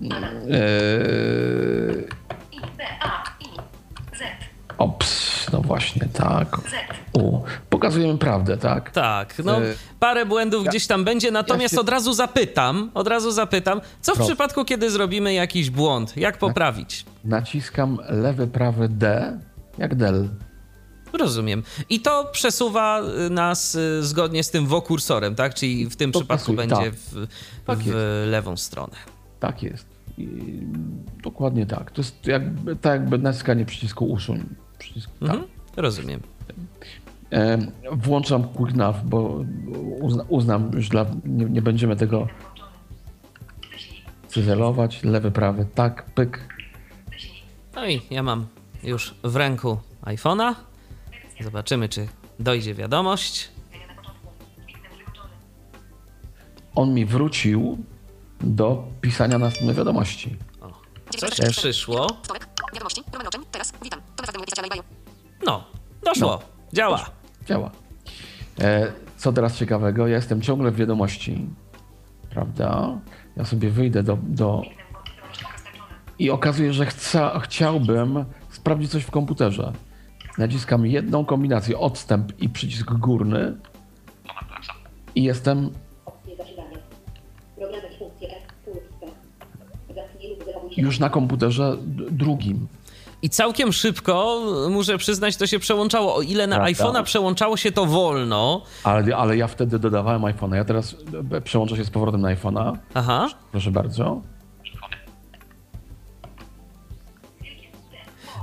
D. 0.00 1.81
no 5.52 5.60
właśnie, 5.60 6.08
tak. 6.12 6.60
U, 7.12 7.40
pokazujemy 7.70 8.18
prawdę, 8.18 8.56
tak? 8.56 8.90
tak, 8.90 9.34
no 9.44 9.62
E, 9.62 9.74
parę 10.00 10.26
błędów 10.26 10.64
gdzieś 10.64 10.86
tam 10.86 11.04
będzie, 11.04 11.30
natomiast 11.30 11.74
się- 11.74 11.80
od 11.80 11.88
razu 11.88 12.12
zapytam, 12.12 12.90
od 12.94 13.08
razu 13.08 13.30
zapytam, 13.32 13.80
co 14.00 14.14
w 14.14 14.18
przypadku, 14.20 14.64
kiedy 14.64 14.90
zrobimy 14.90 15.34
jakiś 15.34 15.70
błąd? 15.70 16.16
Jak 16.16 16.38
poprawić? 16.38 17.04
Naciskam 17.24 17.98
lewy, 18.08 18.46
prawy 18.46 18.88
D, 18.88 19.38
jak 19.78 19.94
del. 19.94 20.28
Rozumiem. 21.12 21.62
I 21.90 22.00
to 22.00 22.24
przesuwa 22.32 23.00
y, 23.26 23.30
nas 23.30 23.74
y, 23.74 24.02
zgodnie 24.02 24.44
z 24.44 24.50
tym 24.50 24.66
wokursorem, 24.66 25.34
tak? 25.34 25.54
Czyli 25.54 25.86
w 25.86 25.96
tym 25.96 26.12
To 26.12 26.18
przypadku 26.20 26.52
pasuje, 26.54 26.68
będzie 26.68 26.90
tak. 26.90 26.94
w, 27.00 27.26
Tak 27.66 27.78
w 27.78 28.24
lewą 28.26 28.56
stronę. 28.56 28.92
Tak 29.40 29.62
jest. 29.62 29.86
I, 30.18 30.28
dokładnie 31.22 31.66
tak. 31.66 31.90
To 31.90 32.00
jest 32.00 32.26
jakby, 32.26 32.76
tak 32.76 33.00
jakby 33.00 33.18
naciskanie 33.18 33.64
przycisku 33.64 34.04
usuń. 34.04 34.44
Przycisk, 34.82 35.10
tak. 35.20 35.30
Mhm. 35.30 35.44
Rozumiem. 35.76 36.20
E, 37.32 37.58
włączam 37.92 38.48
Quick 38.48 38.74
Nav, 38.76 39.04
bo 39.04 39.44
uzna, 40.00 40.24
uznam, 40.28 40.70
już 40.74 40.88
dla, 40.88 41.06
nie, 41.24 41.44
nie 41.44 41.62
będziemy 41.62 41.96
tego 41.96 42.28
cyzelować. 44.28 45.02
Lewy, 45.02 45.30
prawy, 45.30 45.66
tak, 45.74 46.04
pyk. 46.04 46.48
No 47.74 47.86
i 47.86 48.00
ja 48.10 48.22
mam 48.22 48.46
już 48.82 49.14
w 49.24 49.36
ręku 49.36 49.78
iPhone'a. 50.02 50.54
Zobaczymy, 51.40 51.88
czy 51.88 52.08
dojdzie 52.38 52.74
wiadomość. 52.74 53.48
On 56.74 56.94
mi 56.94 57.06
wrócił 57.06 57.78
do 58.40 58.88
pisania 59.00 59.38
następnej 59.38 59.76
wiadomości. 59.76 60.36
O, 60.60 60.72
coś 61.16 61.56
przyszło. 61.56 62.06
Wiadomości. 62.72 63.02
Roman 63.12 63.26
Oczeń. 63.26 63.42
Teraz. 63.52 63.72
Witam. 63.82 64.00
To 64.00 64.22
naprawdę 64.22 64.38
mój. 64.38 64.82
No, 65.46 65.64
doszło. 66.04 66.28
No. 66.28 66.40
Działa. 66.72 67.06
Działa. 67.46 67.70
E, 68.60 68.92
co 69.16 69.32
teraz 69.32 69.56
ciekawego? 69.56 70.06
Ja 70.06 70.16
jestem 70.16 70.42
ciągle 70.42 70.70
w 70.70 70.76
wiadomości, 70.76 71.46
prawda? 72.30 72.98
Ja 73.36 73.44
sobie 73.44 73.70
wyjdę 73.70 74.02
do, 74.02 74.18
do 74.22 74.62
i 76.18 76.30
okazuje, 76.30 76.72
że 76.72 76.86
chcę, 76.86 77.30
chciałbym 77.42 78.24
sprawdzić 78.50 78.90
coś 78.90 79.02
w 79.02 79.10
komputerze. 79.10 79.72
Naciskam 80.38 80.86
jedną 80.86 81.24
kombinację, 81.24 81.78
odstęp 81.78 82.42
i 82.42 82.48
przycisk 82.48 82.92
górny 82.92 83.56
i 85.14 85.22
jestem 85.22 85.70
już 90.76 90.98
na 90.98 91.10
komputerze 91.10 91.76
drugim. 92.10 92.66
I 93.22 93.30
całkiem 93.30 93.72
szybko, 93.72 94.40
muszę 94.70 94.98
przyznać, 94.98 95.36
to 95.36 95.46
się 95.46 95.58
przełączało. 95.58 96.14
O 96.14 96.22
ile 96.22 96.46
na 96.46 96.58
iPhone'a 96.58 97.02
przełączało 97.02 97.56
się 97.56 97.72
to 97.72 97.86
wolno. 97.86 98.62
Ale, 98.84 99.16
ale 99.16 99.36
ja 99.36 99.48
wtedy 99.48 99.78
dodawałem 99.78 100.22
iPhone'a. 100.22 100.54
Ja 100.54 100.64
teraz 100.64 100.96
e, 101.32 101.40
przełączę 101.40 101.76
się 101.76 101.84
z 101.84 101.90
powrotem 101.90 102.20
na 102.20 102.36
iPhone'a. 102.36 102.76
Aha. 102.94 103.28
Proszę 103.52 103.70
bardzo. 103.70 104.22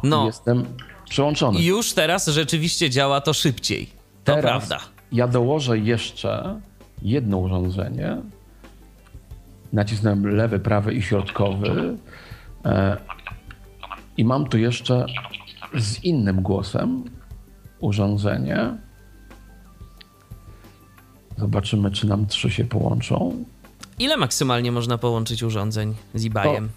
No, 0.03 0.25
Jestem 0.25 0.65
przełączony. 1.09 1.59
i 1.59 1.65
już 1.65 1.93
teraz 1.93 2.27
rzeczywiście 2.27 2.89
działa 2.89 3.21
to 3.21 3.33
szybciej. 3.33 3.85
To 3.85 4.35
Teraz 4.35 4.41
prawda. 4.41 4.79
Ja 5.11 5.27
dołożę 5.27 5.77
jeszcze 5.77 6.59
jedno 7.01 7.37
urządzenie. 7.37 8.17
Nacisnąłem 9.73 10.35
lewy, 10.35 10.59
prawy 10.59 10.93
i 10.93 11.01
środkowy. 11.01 11.97
E, 12.65 12.97
I 14.17 14.25
mam 14.25 14.45
tu 14.45 14.57
jeszcze 14.57 15.05
z 15.77 16.03
innym 16.03 16.41
głosem 16.41 17.03
urządzenie. 17.79 18.77
Zobaczymy, 21.37 21.91
czy 21.91 22.07
nam 22.07 22.27
trzy 22.27 22.49
się 22.49 22.65
połączą. 22.65 23.43
Ile 23.99 24.17
maksymalnie 24.17 24.71
można 24.71 24.97
połączyć 24.97 25.43
urządzeń 25.43 25.95
z 26.13 26.25
eBayem? 26.25 26.69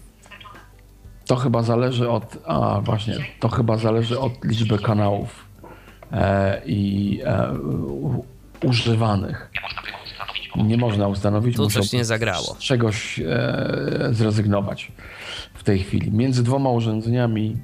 To 1.25 1.35
chyba 1.35 1.63
zależy 1.63 2.09
od. 2.09 2.37
A 2.45 2.81
właśnie, 2.81 3.15
to 3.39 3.49
chyba 3.49 3.77
zależy 3.77 4.19
od 4.19 4.45
liczby 4.45 4.79
kanałów 4.79 5.45
e, 6.11 6.61
i 6.65 7.21
e, 7.25 7.53
u, 7.59 8.25
używanych. 8.63 9.51
Nie 10.55 10.77
można 10.77 11.07
ustanowić. 11.07 11.55
Tu 11.55 11.63
muszą 11.63 11.79
coś 11.79 11.93
nie 11.93 12.05
zagrało. 12.05 12.45
Z 12.45 12.57
czegoś 12.57 13.19
e, 13.19 14.09
zrezygnować 14.11 14.91
w 15.53 15.63
tej 15.63 15.79
chwili. 15.79 16.11
Między 16.11 16.43
dwoma 16.43 16.69
urządzeniami 16.69 17.57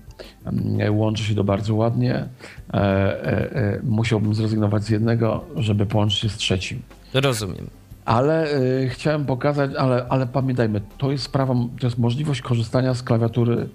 mm, 0.46 0.98
łączy 0.98 1.24
się 1.24 1.36
to 1.36 1.44
bardzo 1.44 1.76
ładnie. 1.76 2.16
E, 2.16 2.74
e, 2.74 3.56
e, 3.56 3.80
musiałbym 3.84 4.34
zrezygnować 4.34 4.84
z 4.84 4.90
jednego, 4.90 5.46
żeby 5.56 5.86
połączyć 5.86 6.20
się 6.20 6.30
z 6.30 6.38
trzecim. 6.38 6.82
Rozumiem. 7.14 7.70
Ale 8.06 8.56
y, 8.56 8.90
chciałem 8.90 9.26
pokazać, 9.26 9.72
ale, 9.78 10.06
ale 10.10 10.28
pamiętajmy, 10.28 10.82
to 10.98 11.12
jest 11.12 11.24
sprawa, 11.24 11.56
to 11.80 11.88
jest 11.88 11.98
możliwość 11.98 12.42
korzystania 12.42 12.94
z 12.94 13.04
klawiatury 13.04 13.70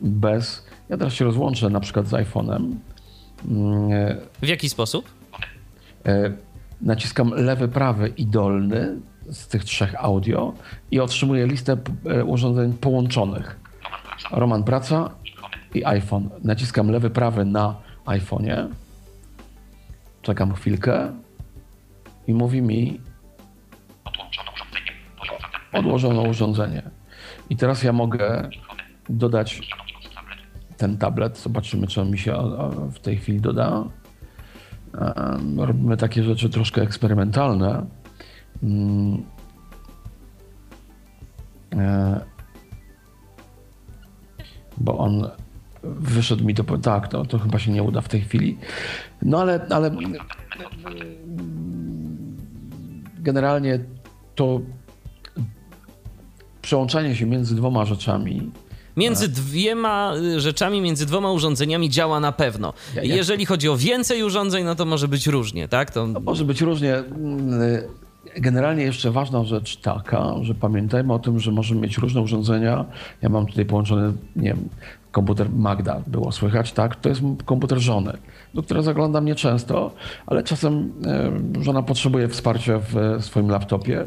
bez. 0.00 0.66
Ja 0.88 0.96
teraz 0.96 1.12
się 1.12 1.24
rozłączę 1.24 1.70
na 1.70 1.80
przykład 1.80 2.06
z 2.06 2.10
iPhone'em. 2.10 2.72
Mm, 3.48 3.90
W 4.42 4.46
jaki 4.46 4.68
sposób? 4.68 5.04
Naciskam 6.82 7.30
lewy, 7.30 7.68
prawy 7.68 8.08
i 8.16 8.26
dolny 8.26 8.96
z 9.30 9.48
tych 9.48 9.64
trzech 9.64 9.94
audio 9.98 10.52
i 10.90 11.00
otrzymuję 11.00 11.46
listę 11.46 11.76
y, 12.20 12.24
urządzeń 12.24 12.72
połączonych. 12.72 13.60
Roman 14.30 14.64
Praca 14.64 15.10
i 15.74 15.84
iPhone. 15.84 16.30
Naciskam 16.44 16.90
lewy, 16.90 17.10
prawy 17.10 17.44
na 17.44 17.74
iPhone'ie. 18.06 18.68
Czekam 20.22 20.54
chwilkę 20.54 21.12
i 22.26 22.34
mówi 22.34 22.62
mi 22.62 23.00
Odłączono 24.04 24.52
urządzenie. 24.52 24.92
Odłożono 25.72 26.22
urządzenie. 26.22 26.82
I 27.50 27.56
teraz 27.56 27.82
ja 27.82 27.92
mogę 27.92 28.48
dodać 29.08 29.60
ten 30.76 30.98
tablet. 30.98 31.38
Zobaczymy, 31.38 31.86
czy 31.86 32.00
on 32.00 32.10
mi 32.10 32.18
się 32.18 32.34
w 32.92 32.98
tej 32.98 33.16
chwili 33.16 33.40
doda. 33.40 33.84
Robimy 35.56 35.96
takie 35.96 36.22
rzeczy 36.22 36.50
troszkę 36.50 36.82
eksperymentalne. 36.82 37.86
Mm. 38.62 39.22
E, 41.72 42.20
Bo 44.78 44.98
on 44.98 45.30
wyszedł 45.82 46.44
mi 46.44 46.54
to. 46.54 46.78
Tak, 46.78 47.08
to, 47.08 47.24
to 47.24 47.38
chyba 47.38 47.58
się 47.58 47.72
nie 47.72 47.82
uda 47.82 48.00
w 48.00 48.08
tej 48.08 48.20
chwili. 48.20 48.58
No 49.22 49.40
ale, 49.40 49.66
ale 49.70 49.90
generalnie 53.18 53.80
to 54.34 54.60
przełączanie 56.62 57.16
się 57.16 57.26
między 57.26 57.56
dwoma 57.56 57.84
rzeczami 57.84 58.50
Między 58.96 59.28
dwiema 59.28 60.12
y, 60.36 60.40
rzeczami, 60.40 60.80
między 60.80 61.06
dwoma 61.06 61.32
urządzeniami 61.32 61.90
działa 61.90 62.20
na 62.20 62.32
pewno. 62.32 62.72
Ja- 62.94 63.02
ja- 63.02 63.14
Jeżeli 63.16 63.46
chodzi 63.46 63.68
o 63.68 63.76
więcej 63.76 64.22
urządzeń, 64.22 64.64
no 64.64 64.74
to 64.74 64.84
może 64.84 65.08
być 65.08 65.26
różnie, 65.26 65.68
tak? 65.68 65.90
To 65.90 66.06
może 66.06 66.44
być 66.44 66.60
różnie. 66.60 66.94
Mm, 66.96 67.60
Generalnie 68.36 68.82
jeszcze 68.84 69.10
ważna 69.10 69.44
rzecz 69.44 69.76
taka, 69.76 70.34
że 70.42 70.54
pamiętajmy 70.54 71.12
o 71.12 71.18
tym, 71.18 71.40
że 71.40 71.52
możemy 71.52 71.80
mieć 71.80 71.98
różne 71.98 72.20
urządzenia. 72.20 72.84
Ja 73.22 73.28
mam 73.28 73.46
tutaj 73.46 73.64
połączony, 73.64 74.12
nie 74.36 74.48
wiem, 74.48 74.68
komputer 75.12 75.50
Magda, 75.50 76.02
było 76.06 76.32
słychać, 76.32 76.72
tak? 76.72 76.96
To 76.96 77.08
jest 77.08 77.20
komputer 77.44 77.78
żony, 77.78 78.16
do 78.54 78.62
którego 78.62 78.82
zaglądam 78.82 79.24
nieczęsto, 79.24 79.94
ale 80.26 80.42
czasem 80.42 80.92
e, 81.58 81.62
żona 81.62 81.82
potrzebuje 81.82 82.28
wsparcia 82.28 82.78
w 82.78 83.24
swoim 83.24 83.48
laptopie 83.48 84.04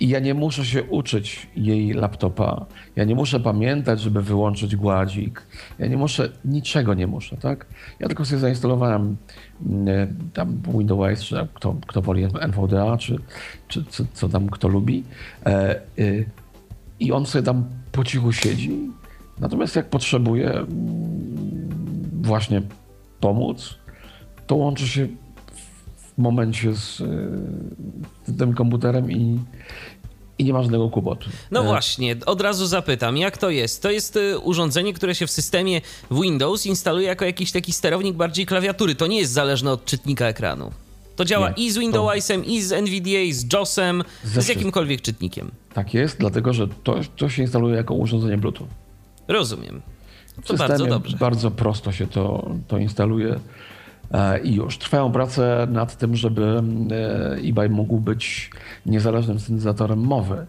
i 0.00 0.08
ja 0.08 0.20
nie 0.20 0.34
muszę 0.34 0.64
się 0.64 0.82
uczyć 0.82 1.46
jej 1.56 1.92
laptopa. 1.92 2.66
Ja 2.96 3.04
nie 3.04 3.14
muszę 3.14 3.40
pamiętać, 3.40 4.00
żeby 4.00 4.22
wyłączyć 4.22 4.76
gładzik. 4.76 5.42
Ja 5.78 5.86
nie 5.86 5.96
muszę, 5.96 6.28
niczego 6.44 6.94
nie 6.94 7.06
muszę, 7.06 7.36
tak? 7.36 7.66
Ja 8.00 8.08
tylko 8.08 8.24
sobie 8.24 8.38
zainstalowałem 8.38 9.16
mm, 9.66 10.16
tam 10.32 10.62
Windows, 10.78 11.20
czy 11.20 11.46
kto, 11.54 11.76
kto 11.86 12.02
woli 12.02 12.24
NVDA, 12.24 12.96
czy, 12.96 13.16
czy 13.68 13.84
co, 13.84 14.04
co 14.12 14.28
tam 14.28 14.48
kto 14.48 14.68
lubi. 14.68 15.04
E, 15.46 15.80
y, 15.98 16.26
I 17.00 17.12
on 17.12 17.26
sobie 17.26 17.42
tam 17.42 17.64
po 17.92 18.04
cichu 18.04 18.32
siedzi. 18.32 18.90
Natomiast 19.38 19.76
jak 19.76 19.88
potrzebuje 19.88 20.50
mm, 20.50 20.68
właśnie 22.22 22.62
pomóc, 23.22 23.74
to 24.46 24.54
łączy 24.56 24.88
się 24.88 25.08
w 26.14 26.18
momencie 26.18 26.74
z, 26.74 27.00
y, 27.00 27.04
z 28.26 28.38
tym 28.38 28.54
komputerem 28.54 29.10
i, 29.12 29.38
i 30.38 30.44
nie 30.44 30.52
ma 30.52 30.62
żadnego 30.62 30.90
kłopotu. 30.90 31.30
No 31.50 31.62
właśnie, 31.62 32.16
od 32.26 32.40
razu 32.40 32.66
zapytam, 32.66 33.16
jak 33.16 33.38
to 33.38 33.50
jest? 33.50 33.82
To 33.82 33.90
jest 33.90 34.16
y, 34.16 34.38
urządzenie, 34.38 34.92
które 34.94 35.14
się 35.14 35.26
w 35.26 35.30
systemie 35.30 35.80
Windows 36.10 36.66
instaluje 36.66 37.06
jako 37.06 37.24
jakiś 37.24 37.52
taki 37.52 37.72
sterownik 37.72 38.16
bardziej 38.16 38.46
klawiatury. 38.46 38.94
To 38.94 39.06
nie 39.06 39.18
jest 39.18 39.32
zależne 39.32 39.72
od 39.72 39.84
czytnika 39.84 40.26
ekranu. 40.26 40.70
To 41.16 41.24
działa 41.24 41.48
Nie, 41.50 41.64
i 41.64 41.70
z 41.70 41.74
to- 41.74 41.80
Windowsem, 41.80 42.44
i 42.44 42.62
z 42.62 42.72
NVDA, 42.72 43.32
z 43.32 43.52
JOSem, 43.52 44.04
z 44.24 44.48
jakimkolwiek 44.48 45.00
czytnikiem. 45.00 45.50
Tak 45.74 45.94
jest, 45.94 46.18
dlatego 46.18 46.52
że 46.52 46.68
to, 46.84 46.96
to 47.16 47.28
się 47.28 47.42
instaluje 47.42 47.76
jako 47.76 47.94
urządzenie 47.94 48.38
Bluetooth. 48.38 48.66
Rozumiem. 49.28 49.82
W 50.42 50.46
To 50.46 50.54
bardzo 50.56 50.72
systemie 50.72 50.90
dobrze. 50.90 51.16
bardzo 51.16 51.50
prosto 51.50 51.92
się 51.92 52.06
to, 52.06 52.50
to 52.68 52.78
instaluje 52.78 53.40
e, 54.12 54.40
i 54.40 54.54
już. 54.54 54.78
Trwają 54.78 55.12
prace 55.12 55.66
nad 55.70 55.98
tym, 55.98 56.16
żeby 56.16 56.62
e, 56.90 57.48
eBay 57.48 57.68
mógł 57.70 58.00
być 58.00 58.50
niezależnym 58.86 59.40
syntezatorem 59.40 59.98
mowy. 59.98 60.46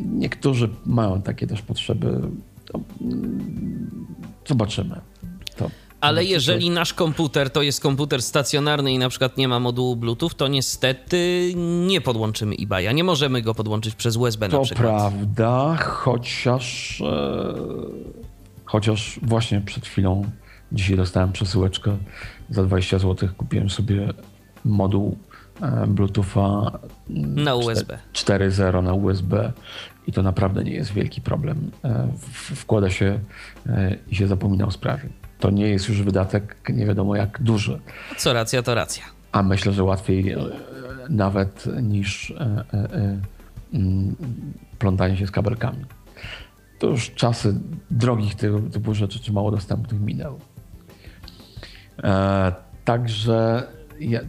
Niektórzy 0.00 0.68
mają 0.86 1.22
takie 1.22 1.46
też 1.46 1.62
potrzeby. 1.62 2.20
To, 2.72 2.80
mm, 3.00 4.06
zobaczymy. 4.48 5.00
To, 5.56 5.70
Ale 6.00 6.24
jeżeli 6.24 6.70
nasz 6.70 6.94
komputer 6.94 7.50
to 7.50 7.62
jest 7.62 7.80
komputer 7.80 8.22
stacjonarny 8.22 8.92
i 8.92 8.98
na 8.98 9.08
przykład 9.08 9.36
nie 9.36 9.48
ma 9.48 9.60
modułu 9.60 9.96
Bluetooth, 9.96 10.30
to 10.36 10.48
niestety 10.48 11.52
nie 11.86 12.00
podłączymy 12.00 12.54
eBaya. 12.60 12.94
Nie 12.94 13.04
możemy 13.04 13.42
go 13.42 13.54
podłączyć 13.54 13.94
przez 13.94 14.16
USB 14.16 14.48
na 14.48 14.52
To 14.56 14.62
przykład. 14.62 14.86
prawda, 14.86 15.76
chociaż, 15.76 17.00
e, 17.00 17.54
chociaż 18.68 19.20
właśnie 19.22 19.60
przed 19.60 19.86
chwilą 19.86 20.30
dzisiaj 20.72 20.96
dostałem 20.96 21.32
przesyłeczkę 21.32 21.96
za 22.50 22.62
20 22.64 22.98
zł. 22.98 23.28
Kupiłem 23.36 23.70
sobie 23.70 24.08
moduł 24.64 25.18
e, 25.62 25.86
Bluetootha 25.86 26.78
mm, 27.10 27.44
Na 27.44 27.54
USB. 27.54 27.98
4.0 28.12 28.82
na 28.82 28.92
USB 28.92 29.52
i 30.06 30.12
to 30.12 30.22
naprawdę 30.22 30.64
nie 30.64 30.72
jest 30.72 30.92
wielki 30.92 31.20
problem. 31.20 31.70
E, 31.84 32.08
Wkłada 32.54 32.90
się 32.90 33.18
e, 33.66 33.96
i 34.10 34.16
się 34.16 34.26
zapomina 34.26 34.66
o 34.66 34.70
sprawie. 34.70 35.08
to 35.40 35.50
nie 35.50 35.68
jest 35.68 35.88
już 35.88 36.02
wydatek 36.02 36.56
nie 36.68 36.86
wiadomo 36.86 37.16
jak 37.16 37.42
duży. 37.42 37.80
Co 38.16 38.32
racja, 38.32 38.62
to 38.62 38.74
racja. 38.74 39.04
A 39.32 39.42
myślę, 39.42 39.72
że 39.72 39.84
łatwiej 39.84 40.36
nawet 41.08 41.64
niż 41.82 42.34
mm, 43.72 44.16
plątanie 44.78 45.16
się 45.16 45.26
z 45.26 45.30
kabelkami. 45.30 45.84
To 46.78 46.86
już 46.86 47.10
czasy 47.10 47.60
drogich 47.90 48.34
tego 48.34 48.60
typu 48.60 48.94
rzeczy, 48.94 49.20
czy 49.20 49.32
mało 49.32 49.50
dostępnych 49.50 50.00
minęły. 50.00 50.38
E, 52.04 52.52
także 52.84 53.68
ja, 54.00 54.20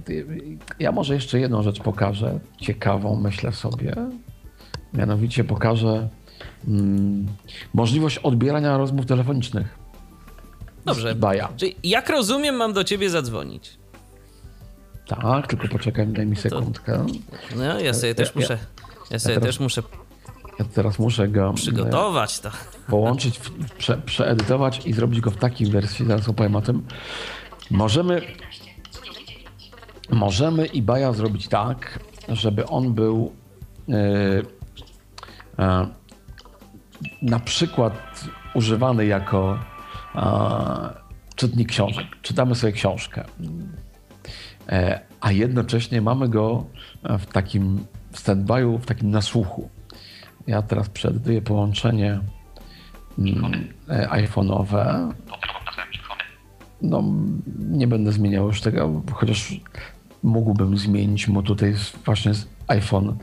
ja 0.79 0.91
może 0.91 1.13
jeszcze 1.13 1.39
jedną 1.39 1.63
rzecz 1.63 1.79
pokażę, 1.79 2.39
ciekawą 2.57 3.15
myślę 3.15 3.51
sobie. 3.51 3.95
Mianowicie 4.93 5.43
pokażę 5.43 6.09
mm, 6.67 7.27
możliwość 7.73 8.17
odbierania 8.17 8.77
rozmów 8.77 9.05
telefonicznych. 9.05 9.79
Dobrze. 10.85 11.15
Baja. 11.15 11.49
Czyli 11.57 11.75
jak 11.83 12.09
rozumiem, 12.09 12.55
mam 12.55 12.73
do 12.73 12.83
ciebie 12.83 13.09
zadzwonić. 13.09 13.79
Tak, 15.07 15.47
tylko 15.47 15.67
poczekaj, 15.67 16.07
daj 16.07 16.25
mi 16.25 16.35
sekundkę. 16.35 17.05
No, 17.55 17.79
ja 17.79 17.93
sobie 17.93 18.15
też 18.15 18.27
ja- 18.27 18.41
muszę. 18.41 18.57
Ja 19.11 19.19
sobie 19.19 19.35
teraz- 19.35 19.47
też 19.47 19.59
muszę 19.59 19.83
Ja 20.59 20.65
teraz 20.65 20.99
muszę 20.99 21.27
go 21.27 21.49
e, 21.49 21.53
przygotować 21.53 22.39
to. 22.39 22.51
połączyć, 22.87 23.39
prze, 23.77 23.97
przeedytować 23.97 24.85
i 24.85 24.93
zrobić 24.93 25.21
go 25.21 25.31
w 25.31 25.37
takiej 25.37 25.67
wersji, 25.71 26.05
zaraz 26.05 26.29
opowiem 26.29 26.55
o 26.55 26.61
tym. 26.61 26.85
Możemy, 27.71 28.21
możemy 30.09 30.65
Ibaja 30.65 31.13
zrobić 31.13 31.47
tak, 31.47 31.99
żeby 32.29 32.65
on 32.67 32.93
był 32.93 33.31
e, 33.89 33.93
e, 35.59 35.87
na 37.21 37.39
przykład 37.39 38.23
używany 38.53 39.05
jako 39.05 39.59
czytnik 41.35 41.69
książek. 41.69 42.05
Czytamy 42.21 42.55
sobie 42.55 42.73
książkę, 42.73 43.23
a 45.21 45.31
jednocześnie 45.31 46.01
mamy 46.01 46.29
go 46.29 46.65
w 47.03 47.25
takim 47.25 47.85
stand-by'u, 48.13 48.79
w 48.79 48.85
takim 48.85 49.11
nasłuchu. 49.11 49.69
Ja 50.49 50.61
teraz 50.61 50.89
przeedytuję 50.89 51.41
połączenie 51.41 52.19
mm, 53.19 53.67
e, 53.89 54.07
iPhone'owe. 54.07 55.13
No, 56.81 57.03
nie 57.59 57.87
będę 57.87 58.11
zmieniał 58.11 58.47
już 58.47 58.61
tego, 58.61 59.01
chociaż 59.13 59.53
mógłbym 60.23 60.77
zmienić 60.77 61.27
mu 61.27 61.43
tutaj 61.43 61.75
właśnie 62.05 62.33
z 62.33 62.47
iPhone, 62.67 63.17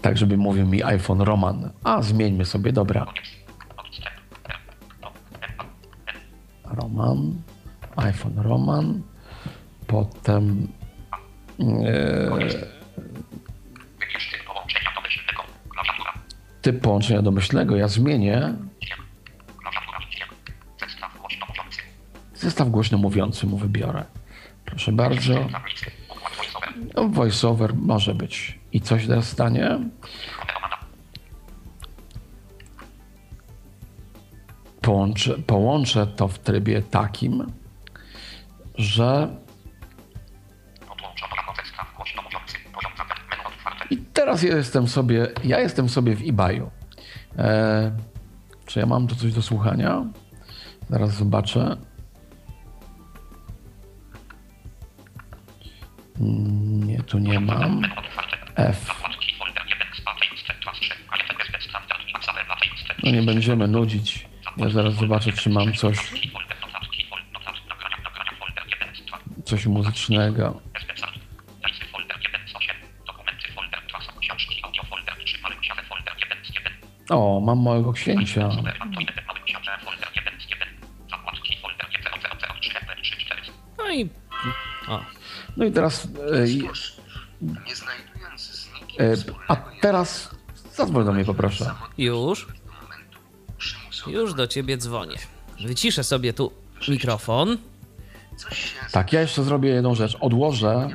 tak 0.00 0.18
żeby 0.18 0.36
mówił 0.36 0.66
mi 0.66 0.82
iPhone 0.82 1.20
Roman. 1.20 1.70
A, 1.84 2.02
zmieńmy 2.02 2.44
sobie, 2.44 2.72
dobra. 2.72 3.06
Roman, 6.64 7.42
iPhone 7.96 8.38
Roman, 8.38 9.02
potem 9.86 10.68
e, 11.60 12.79
typ 16.62 16.80
połączenia 16.80 17.22
domyślnego. 17.22 17.76
Ja 17.76 17.88
zmienię. 17.88 18.54
Zestaw 22.34 22.68
głośno 22.70 22.98
mówiący. 22.98 23.46
mu 23.46 23.56
wybiorę. 23.56 24.04
Proszę 24.64 24.92
bardzo. 24.92 25.34
No, 26.94 27.08
voiceover 27.08 27.74
może 27.74 28.14
być. 28.14 28.58
I 28.72 28.80
coś 28.80 29.06
teraz 29.06 29.28
stanie? 29.28 29.78
Połączę, 34.80 35.38
połączę 35.38 36.06
to 36.06 36.28
w 36.28 36.38
trybie 36.38 36.82
takim, 36.82 37.52
że 38.74 39.36
I 43.90 43.96
teraz 43.96 44.42
ja 44.42 44.56
jestem 44.56 44.88
sobie, 44.88 45.26
ja 45.44 45.60
jestem 45.60 45.88
sobie 45.88 46.16
w 46.16 46.28
eBayu. 46.28 46.70
E, 47.38 47.92
czy 48.66 48.80
ja 48.80 48.86
mam 48.86 49.06
tu 49.06 49.14
coś 49.14 49.32
do 49.32 49.42
słuchania? 49.42 50.04
Zaraz 50.90 51.10
zobaczę. 51.14 51.76
Mm, 56.20 56.84
Nie, 56.86 57.02
tu 57.02 57.18
nie 57.18 57.40
mam. 57.40 57.82
F. 58.56 58.86
Zakładki 58.86 59.34
folder 59.38 59.62
1 59.68 59.86
z 59.94 60.00
Patein 60.00 60.32
Class 60.62 60.76
3. 60.80 60.90
AFS 61.08 61.68
standard 61.68 62.00
i 62.08 62.12
Maxaver 62.12 62.46
Latein 62.48 62.72
No 63.04 63.10
nie 63.10 63.22
będziemy 63.22 63.68
nudzić. 63.68 64.28
Ja 64.56 64.70
zaraz 64.70 64.94
zobaczę, 64.94 65.32
czy 65.32 65.50
mam 65.50 65.72
coś, 65.72 65.96
Folder 65.98 66.56
notatki. 66.62 67.10
Zakładki 81.10 81.56
folder 81.62 81.86
1003 81.86 82.70
FR34. 82.70 83.52
No 83.78 83.90
i. 83.90 84.08
O, 84.88 85.00
No 85.56 85.64
i 85.64 85.72
teraz. 85.72 86.08
E, 86.34 86.48
i- 86.48 86.62
nie 87.42 87.76
znajdując 87.76 88.40
z 88.40 88.68
nikim 88.74 89.04
e, 89.04 89.14
a 89.48 89.56
teraz 89.56 90.30
zadzwoń 90.74 91.04
do 91.04 91.12
mnie, 91.12 91.24
poproszę. 91.24 91.70
już, 91.98 92.46
już 94.06 94.34
do 94.34 94.46
ciebie 94.46 94.76
dzwonię. 94.76 95.16
Wyciszę 95.64 96.04
sobie 96.04 96.32
tu 96.32 96.52
mikrofon. 96.88 97.58
Coś 98.36 98.58
się 98.58 98.78
Tak, 98.92 99.12
ja 99.12 99.20
jeszcze 99.20 99.42
zrobię 99.42 99.68
jedną 99.70 99.94
rzecz. 99.94 100.16
Odłożę 100.20 100.88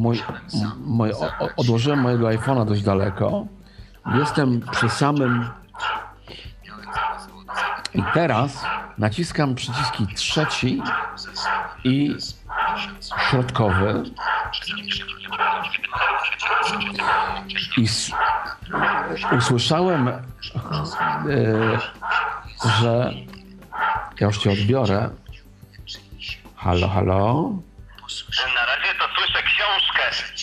mój, 0.00 0.22
m- 0.54 0.72
mój, 0.84 1.12
o, 1.12 1.16
o- 1.20 1.48
odłożyłem 1.56 2.00
mojego 2.00 2.26
iPhone'a 2.26 2.64
dość 2.66 2.82
daleko. 2.82 3.46
Jestem 4.14 4.60
przy 4.70 4.88
samym. 4.88 5.48
I 7.94 8.02
teraz 8.14 8.64
naciskam 8.98 9.54
przyciski 9.54 10.06
trzeci 10.06 10.82
i 11.84 12.14
środkowy. 13.30 14.02
I 17.78 17.86
usłyszałem, 19.38 20.08
e, 20.08 20.22
że 22.80 23.12
ja 24.20 24.26
już 24.26 24.38
cię 24.38 24.50
odbiorę. 24.52 25.10
Halo, 26.56 26.88
halo. 26.88 27.50
Na 28.54 28.66
razie 28.66 28.94
to 28.98 29.04
słyszę 29.16 29.42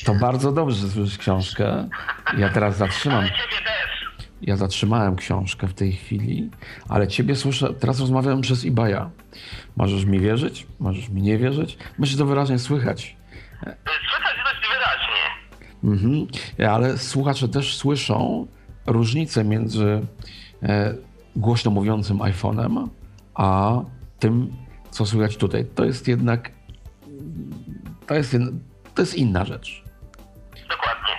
To 0.05 0.15
bardzo 0.15 0.51
dobrze, 0.51 0.77
że 0.77 0.89
słyszysz 0.89 1.17
książkę. 1.17 1.89
Ja 2.37 2.49
teraz 2.49 2.77
zatrzymam. 2.77 3.23
Ciebie 3.23 3.65
też. 3.65 4.27
Ja 4.41 4.57
zatrzymałem 4.57 5.15
książkę 5.15 5.67
w 5.67 5.73
tej 5.73 5.91
chwili, 5.91 6.49
ale 6.89 7.07
ciebie 7.07 7.35
słyszę, 7.35 7.73
teraz 7.73 7.99
rozmawiam 7.99 8.41
przez 8.41 8.65
eBaya. 8.65 9.09
Możesz 9.75 10.05
mi 10.05 10.19
wierzyć, 10.19 10.67
możesz 10.79 11.09
mi 11.09 11.21
nie 11.21 11.37
wierzyć. 11.37 11.77
Myślę, 11.97 12.17
to 12.17 12.25
wyraźnie 12.25 12.59
słychać. 12.59 13.17
Słychać 13.59 14.37
dość 14.45 14.69
wyraźnie. 14.73 15.23
Mhm. 15.83 16.27
Ale 16.71 16.97
słuchacze 16.97 17.47
też 17.47 17.77
słyszą 17.77 18.47
różnicę 18.85 19.43
między 19.43 20.01
e, 20.63 20.93
głośno 21.35 21.71
mówiącym 21.71 22.17
iPhone'em, 22.17 22.87
a 23.35 23.79
tym, 24.19 24.53
co 24.91 25.05
słychać 25.05 25.37
tutaj. 25.37 25.65
To 25.75 25.85
jest 25.85 26.07
jednak 26.07 26.51
to 28.07 28.15
jest, 28.15 28.37
to 28.97 29.01
jest 29.01 29.15
inna 29.15 29.45
rzecz. 29.45 29.69
Dokładnie. 30.69 31.15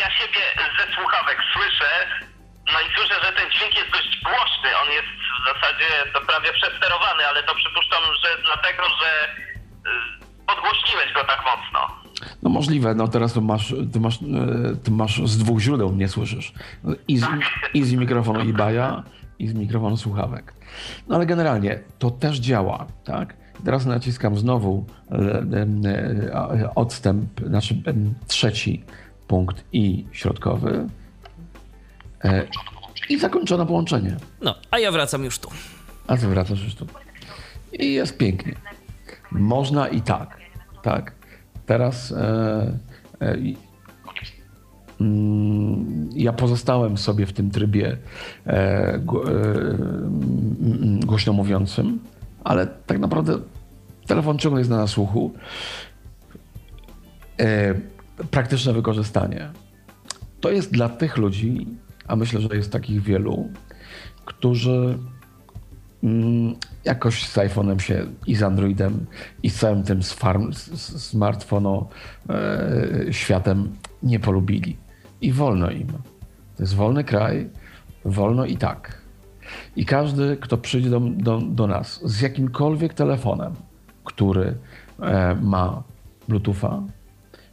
Ja 0.00 0.08
siebie 0.18 0.42
ze 0.78 0.94
słuchawek 0.94 1.38
słyszę, 1.52 1.90
no 2.72 2.78
i 2.80 2.88
słyszę, 2.94 3.14
że 3.24 3.32
ten 3.32 3.50
dźwięk 3.50 3.74
jest 3.80 3.90
dość 3.90 4.10
głośny. 4.28 4.68
On 4.82 4.88
jest 4.98 5.12
w 5.40 5.44
zasadzie 5.50 5.88
to 6.14 6.20
prawie 6.20 6.52
przesterowany, 6.52 7.22
ale 7.30 7.42
to 7.42 7.54
przypuszczam, 7.54 8.02
że 8.22 8.28
dlatego, 8.44 8.82
że 9.00 9.08
y, 9.90 10.46
podgłośniłeś 10.46 11.12
go 11.12 11.24
tak 11.24 11.40
mocno. 11.50 11.80
No 12.42 12.50
możliwe, 12.50 12.94
no 12.94 13.08
teraz 13.08 13.32
to 13.32 13.40
masz, 13.40 13.74
ty 13.92 14.00
masz, 14.00 14.16
e, 14.16 14.76
ty 14.84 14.90
masz 14.90 15.22
z 15.24 15.38
dwóch 15.38 15.60
źródeł 15.60 15.92
mnie 15.92 16.08
słyszysz. 16.08 16.52
I 17.08 17.18
z, 17.18 17.26
i 17.74 17.84
z 17.84 17.92
mikrofonu 17.92 18.40
eBaya, 18.40 19.02
i 19.38 19.48
z 19.48 19.54
mikrofonu 19.54 19.96
słuchawek. 19.96 20.54
No 21.08 21.16
ale 21.16 21.26
generalnie 21.26 21.80
to 21.98 22.10
też 22.10 22.38
działa, 22.38 22.86
tak? 23.04 23.39
Teraz 23.64 23.86
naciskam 23.86 24.38
znowu 24.38 24.84
e, 25.10 25.14
e, 25.14 26.62
e, 26.62 26.74
odstęp, 26.74 27.40
znaczy 27.46 27.82
trzeci 28.26 28.84
punkt 29.28 29.64
i 29.72 30.04
środkowy. 30.12 30.86
I 33.08 33.18
zakończono 33.18 33.66
połączenie. 33.66 34.16
No, 34.42 34.54
a 34.70 34.78
ja 34.78 34.92
wracam 34.92 35.24
już 35.24 35.38
tu. 35.38 35.50
A 36.06 36.16
ty 36.16 36.26
wracasz 36.28 36.64
już 36.64 36.74
tu. 36.74 36.86
I 37.72 37.92
jest 37.92 38.16
pięknie. 38.18 38.54
Można 39.32 39.88
i 39.88 40.00
tak. 40.00 40.36
Tak. 40.82 41.12
Teraz 41.66 42.12
e, 42.12 42.78
e, 43.20 43.36
mm, 45.00 46.10
Ja 46.14 46.32
pozostałem 46.32 46.98
sobie 46.98 47.26
w 47.26 47.32
tym 47.32 47.50
trybie 47.50 47.96
e, 48.46 48.98
gło- 48.98 49.24
głośno 51.06 51.32
mówiącym, 51.32 51.98
ale 52.44 52.66
tak 52.66 52.98
naprawdę 52.98 53.38
telefon 54.06 54.38
ciągle 54.38 54.60
jest 54.60 54.70
na 54.70 54.76
nasłuchu. 54.76 55.32
E, 57.40 57.74
praktyczne 58.30 58.72
wykorzystanie. 58.72 59.50
To 60.40 60.50
jest 60.50 60.72
dla 60.72 60.88
tych 60.88 61.16
ludzi, 61.16 61.66
a 62.06 62.16
myślę, 62.16 62.40
że 62.40 62.48
jest 62.52 62.72
takich 62.72 63.02
wielu, 63.02 63.48
którzy 64.24 64.98
mm, 66.02 66.54
jakoś 66.84 67.28
z 67.28 67.36
iPhone'em 67.36 67.78
się 67.78 68.06
i 68.26 68.34
z 68.34 68.42
Androidem 68.42 69.06
i 69.42 69.50
z 69.50 69.58
całym 69.58 69.82
tym 69.82 70.00
smartfono 70.98 71.88
e, 72.28 73.12
światem 73.12 73.76
nie 74.02 74.20
polubili. 74.20 74.76
I 75.20 75.32
wolno 75.32 75.70
im. 75.70 75.88
To 76.56 76.62
jest 76.62 76.74
wolny 76.74 77.04
kraj, 77.04 77.50
wolno 78.04 78.46
i 78.46 78.56
tak. 78.56 78.99
I 79.76 79.84
każdy, 79.84 80.36
kto 80.36 80.58
przyjdzie 80.58 80.90
do, 80.90 81.00
do, 81.00 81.38
do 81.38 81.66
nas 81.66 82.00
z 82.04 82.20
jakimkolwiek 82.20 82.94
telefonem, 82.94 83.54
który 84.04 84.54
e, 85.00 85.34
ma 85.42 85.82
Bluetootha, 86.28 86.82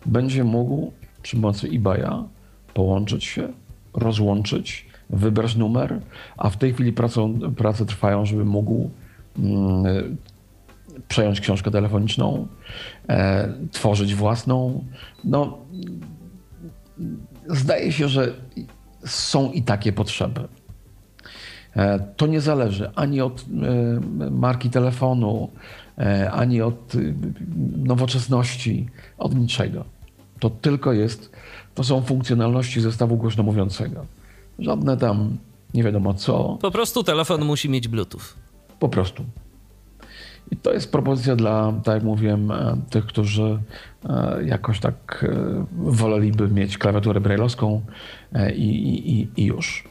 będzie 0.05 0.43
mógł 0.43 0.91
przy 1.21 1.35
pomocy 1.35 1.67
eBaya 1.67 2.23
połączyć 2.73 3.25
się, 3.25 3.47
rozłączyć, 3.93 4.85
wybrać 5.09 5.55
numer, 5.55 6.01
a 6.37 6.49
w 6.49 6.57
tej 6.57 6.73
chwili 6.73 6.93
pracą, 6.93 7.39
prace 7.57 7.85
trwają, 7.85 8.25
żeby 8.25 8.45
mógł 8.45 8.89
mm, 9.39 10.17
przejąć 11.07 11.41
książkę 11.41 11.71
telefoniczną, 11.71 12.47
e, 13.09 13.53
tworzyć 13.71 14.15
własną. 14.15 14.85
No, 15.23 15.57
zdaje 17.47 17.91
się, 17.91 18.07
że 18.07 18.33
są 19.05 19.51
i 19.51 19.63
takie 19.63 19.93
potrzeby. 19.93 20.47
E, 21.77 21.99
To 21.99 22.27
nie 22.27 22.41
zależy 22.41 22.91
ani 22.95 23.21
od 23.21 23.41
e, 23.41 24.29
marki 24.31 24.69
telefonu, 24.69 25.49
e, 25.97 26.31
ani 26.31 26.61
od 26.61 26.93
nowoczesności, 27.77 28.87
od 29.17 29.35
niczego. 29.35 29.85
To 30.39 30.49
tylko 30.49 30.93
jest, 30.93 31.31
to 31.75 31.83
są 31.83 32.01
funkcjonalności 32.01 32.81
zestawu 32.81 33.17
głośno 33.17 33.43
mówiącego. 33.43 34.05
Żadne 34.59 34.97
tam 34.97 35.37
nie 35.73 35.83
wiadomo 35.83 36.13
co, 36.13 36.57
Po 36.61 36.71
prostu 36.71 37.03
telefon 37.03 37.45
musi 37.45 37.69
mieć 37.69 37.87
Bluetooth. 37.87 38.21
po 38.79 38.89
prostu. 38.89 39.23
I 40.51 40.55
to 40.57 40.73
jest 40.73 40.91
propozycja 40.91 41.35
dla, 41.35 41.73
tak 41.83 41.95
jak 41.95 42.03
mówiłem, 42.03 42.51
tych, 42.89 43.05
którzy 43.05 43.59
jakoś 44.45 44.79
tak 44.79 45.25
woleliby 45.71 46.47
mieć 46.47 46.77
klawiaturę 46.77 47.21
brailleowską 47.21 47.81
i, 48.55 48.61
i, 48.61 49.19
i- 49.21 49.27
i 49.37 49.45
już. 49.45 49.83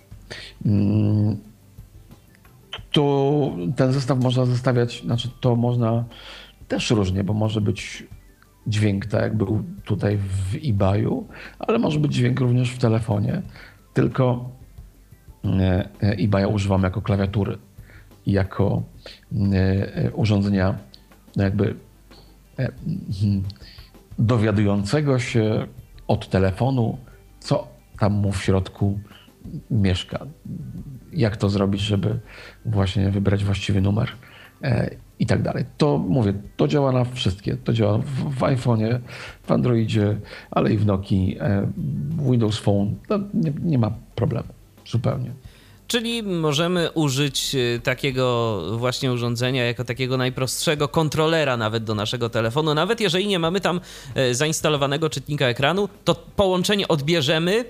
Tu 2.97 3.57
ten 3.77 3.93
zestaw 3.93 4.19
można 4.19 4.47
zestawiać, 4.47 5.03
znaczy 5.05 5.29
to 5.41 5.57
można 5.57 6.05
też 6.69 6.91
różnie, 6.91 7.25
bo 7.25 7.35
może 7.35 7.61
być 7.61 8.07
dźwięk 8.67 9.07
tak 9.07 9.23
jak 9.23 9.37
był 9.37 9.65
tutaj 9.85 10.17
w 10.17 10.55
eBayu, 10.65 11.29
ale 11.59 11.79
może 11.79 11.99
być 11.99 12.15
dźwięk 12.15 12.41
również 12.41 12.71
w 12.71 12.79
telefonie, 12.79 13.43
tylko 13.95 14.51
e, 15.45 15.89
e, 16.03 16.11
eBaya 16.11 16.47
używam 16.47 16.83
jako 16.83 17.03
klawiatury 17.03 17.59
jako 18.27 18.83
e, 19.53 20.11
urządzenia 20.13 20.75
no 21.37 21.45
jakby 21.45 21.75
mhm, 22.59 23.43
dowiadującego 24.19 25.19
się 25.19 25.67
od 26.09 26.29
telefonu, 26.29 26.99
co 27.41 27.69
tam 27.99 28.13
mu 28.13 28.33
w 28.33 28.43
środku 28.43 28.99
mieszka. 29.71 30.27
Jak 31.13 31.37
to 31.37 31.49
zrobić, 31.49 31.81
żeby 31.81 32.19
właśnie 32.65 33.11
wybrać 33.11 33.45
właściwy 33.45 33.81
numer 33.81 34.09
e, 34.63 34.91
i 35.19 35.27
tak 35.27 35.43
dalej. 35.43 35.65
To 35.79 35.99
mówię, 35.99 36.33
to 36.57 36.69
działa 36.69 36.93
na 36.93 37.05
wszystkie. 37.05 37.57
To 37.57 37.73
działa 37.73 37.99
w, 37.99 38.35
w 38.35 38.41
iPhone'ie, 38.41 38.99
w 39.43 39.53
Androidzie, 39.53 40.17
ale 40.51 40.73
i 40.73 40.79
w 40.79 40.87
Nokii, 40.87 41.37
e, 41.41 41.69
Windows 42.31 42.59
Phone. 42.59 42.95
Nie, 43.35 43.53
nie 43.63 43.79
ma 43.79 43.91
problemu. 44.15 44.49
Zupełnie. 44.87 45.31
Czyli 45.89 46.23
możemy 46.23 46.91
użyć 46.91 47.55
y, 47.55 47.81
takiego 47.83 48.61
właśnie 48.79 49.13
urządzenia 49.13 49.65
jako 49.65 49.85
takiego 49.85 50.17
najprostszego 50.17 50.89
kontrolera 50.89 51.57
nawet 51.57 51.85
do 51.85 51.95
naszego 51.95 52.29
telefonu. 52.31 52.75
Nawet 52.75 53.01
jeżeli 53.01 53.27
nie 53.27 53.39
mamy 53.39 53.61
tam 53.61 53.81
e, 54.15 54.35
zainstalowanego 54.35 55.11
czytnika 55.11 55.47
ekranu, 55.47 55.89
to 56.05 56.15
połączenie 56.15 56.89
odbierzemy, 56.89 57.65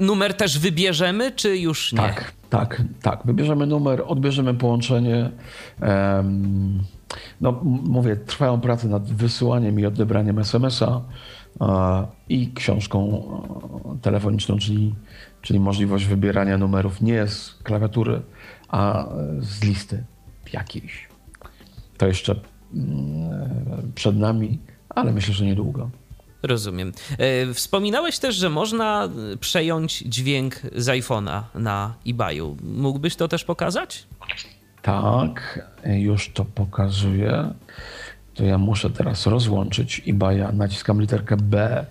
numer 0.00 0.34
też 0.34 0.58
wybierzemy, 0.58 1.32
czy 1.32 1.58
już 1.58 1.92
nie? 1.92 1.98
Tak, 1.98 2.32
tak, 2.50 2.82
tak. 3.02 3.20
Wybierzemy 3.24 3.66
numer, 3.66 4.02
odbierzemy 4.06 4.54
połączenie. 4.54 5.30
Em, 5.80 6.82
no, 7.40 7.60
mówię, 7.64 8.16
trwają 8.16 8.60
prace 8.60 8.88
nad 8.88 9.12
wysyłaniem 9.12 9.80
i 9.80 9.86
odebraniem 9.86 10.38
SMS-a 10.38 11.00
i 12.28 12.52
książką 12.54 13.22
e, 13.94 13.98
telefoniczną, 14.02 14.58
czyli, 14.58 14.94
czyli 15.42 15.60
możliwość 15.60 16.06
wybierania 16.06 16.58
numerów 16.58 17.00
nie 17.00 17.26
z 17.26 17.54
klawiatury, 17.62 18.22
a 18.68 19.08
z 19.38 19.64
listy 19.64 20.04
jakiejś. 20.52 21.08
To 21.98 22.06
jeszcze 22.06 22.34
mm, 22.74 23.92
przed 23.94 24.16
nami, 24.16 24.58
ale 24.88 25.12
myślę, 25.12 25.34
że 25.34 25.44
niedługo. 25.44 25.90
Rozumiem. 26.42 26.92
E, 27.18 27.54
Wspominałeś 27.54 28.18
też, 28.18 28.34
że 28.36 28.50
można 28.50 29.08
przejąć 29.40 29.98
dźwięk 29.98 30.60
z 30.76 30.86
iPhone'a 30.86 31.42
na 31.54 31.94
eBayu. 32.06 32.56
Mógłbyś 32.62 33.16
to 33.16 33.28
też 33.28 33.44
pokazać? 33.44 34.06
Tak, 34.82 35.66
już 35.84 36.30
to 36.32 36.44
pokazuję. 36.44 37.54
To 38.34 38.44
ja 38.44 38.58
muszę 38.58 38.90
teraz 38.90 39.26
rozłączyć 39.26 40.02
eBaya. 40.08 40.44
Naciskam 40.52 41.00
literkę 41.00 41.36
B 41.36 41.86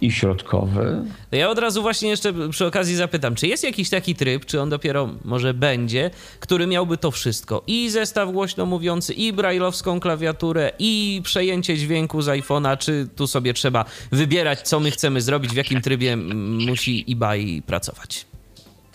i 0.00 0.10
środkowy. 0.10 1.04
To 1.30 1.36
ja 1.36 1.50
od 1.50 1.58
razu 1.58 1.82
właśnie 1.82 2.08
jeszcze 2.08 2.48
przy 2.50 2.66
okazji 2.66 2.96
zapytam, 2.96 3.34
czy 3.34 3.46
jest 3.46 3.64
jakiś 3.64 3.90
taki 3.90 4.14
tryb, 4.14 4.44
czy 4.44 4.60
on 4.60 4.70
dopiero 4.70 5.08
może 5.24 5.54
będzie, 5.54 6.10
który 6.40 6.66
miałby 6.66 6.96
to 6.96 7.10
wszystko? 7.10 7.62
I 7.66 7.90
zestaw 7.90 8.32
głośno 8.32 8.66
mówiący, 8.66 9.12
i 9.12 9.32
brailleowską 9.32 10.00
klawiaturę, 10.00 10.72
i 10.78 11.20
przejęcie 11.24 11.76
dźwięku 11.78 12.22
z 12.22 12.26
iPhone'a, 12.26 12.78
czy 12.78 13.08
tu 13.16 13.26
sobie 13.26 13.54
trzeba 13.54 13.84
wybierać, 14.12 14.62
co 14.62 14.80
my 14.80 14.90
chcemy 14.90 15.20
zrobić, 15.20 15.52
w 15.52 15.56
jakim 15.56 15.80
trybie 15.80 16.16
musi 16.16 17.04
eBay 17.08 17.62
pracować? 17.66 18.26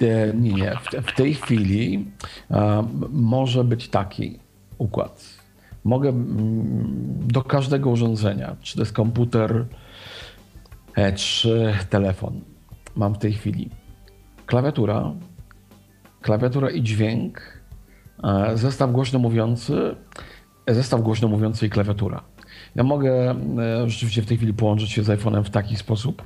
E, 0.01 0.33
Nie, 0.33 0.53
nie. 0.53 0.77
W, 0.83 1.07
w 1.07 1.15
tej 1.15 1.33
chwili 1.33 2.05
może 3.09 3.63
być 3.63 3.87
taki 3.89 4.39
układ. 4.77 5.23
Mogę 5.83 6.09
mm, 6.09 7.27
do 7.27 7.41
każdego 7.41 7.89
urządzenia, 7.89 8.55
czy 8.61 8.75
to 8.75 8.81
jest 8.81 8.93
komputer, 8.93 9.65
czy 11.15 11.73
telefon, 11.89 12.41
mam 12.95 13.15
w 13.15 13.17
tej 13.17 13.33
chwili 13.33 13.69
klawiatura, 14.45 15.13
klawiatura 16.21 16.69
i 16.69 16.83
dźwięk, 16.83 17.41
e, 18.23 18.57
zestaw 18.57 18.91
głośno 18.91 19.19
mówiący, 19.19 19.95
e, 20.65 20.73
zestaw 20.73 21.01
głośno 21.01 21.27
mówiący 21.27 21.65
i 21.65 21.69
klawiatura. 21.69 22.23
Ja 22.75 22.83
mogę 22.83 23.31
e, 23.31 23.89
rzeczywiście 23.89 24.21
w 24.21 24.25
tej 24.25 24.37
chwili 24.37 24.53
połączyć 24.53 24.91
się 24.91 25.03
z 25.03 25.07
iPhone'em 25.07 25.43
w 25.43 25.49
taki 25.49 25.75
sposób, 25.75 26.23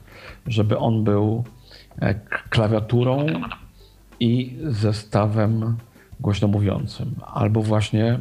żeby 0.47 0.77
on 0.77 1.03
był 1.03 1.43
e, 2.01 2.15
klawiaturą 2.49 3.25
i 4.19 4.57
zestawem 4.63 5.77
głośno 6.19 6.47
mówiącym, 6.47 7.15
albo 7.33 7.61
właśnie 7.61 8.05
e, 8.05 8.19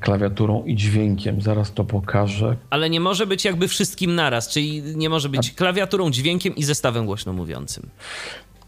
klawiaturą 0.00 0.64
i 0.64 0.76
dźwiękiem. 0.76 1.40
Zaraz 1.40 1.72
to 1.72 1.84
pokażę. 1.84 2.56
Ale 2.70 2.90
nie 2.90 3.00
może 3.00 3.26
być 3.26 3.44
jakby 3.44 3.68
wszystkim 3.68 4.14
naraz, 4.14 4.48
czyli 4.48 4.82
nie 4.82 5.08
może 5.08 5.28
być 5.28 5.52
klawiaturą, 5.52 6.10
dźwiękiem 6.10 6.56
i 6.56 6.64
zestawem 6.64 7.06
głośno 7.06 7.32
mówiącym. 7.32 7.88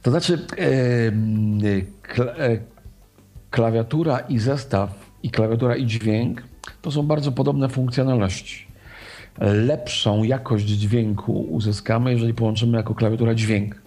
To 0.02 0.10
znaczy, 0.10 0.38
e, 0.58 1.82
kla, 2.02 2.24
e, 2.24 2.58
klawiatura 3.50 4.18
i 4.18 4.38
zestaw, 4.38 5.10
i 5.22 5.30
klawiatura 5.30 5.76
i 5.76 5.86
dźwięk 5.86 6.42
to 6.82 6.90
są 6.90 7.02
bardzo 7.02 7.32
podobne 7.32 7.68
funkcjonalności. 7.68 8.66
Lepszą 9.40 10.22
jakość 10.22 10.64
dźwięku 10.64 11.32
uzyskamy, 11.32 12.12
jeżeli 12.12 12.34
połączymy 12.34 12.76
jako 12.76 12.94
klawiatura 12.94 13.34
dźwięk. 13.34 13.82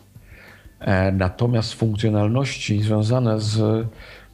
E, 0.79 1.11
Natomiast 1.11 1.73
funkcjonalności 1.73 2.81
związane 2.81 3.39
z 3.39 3.59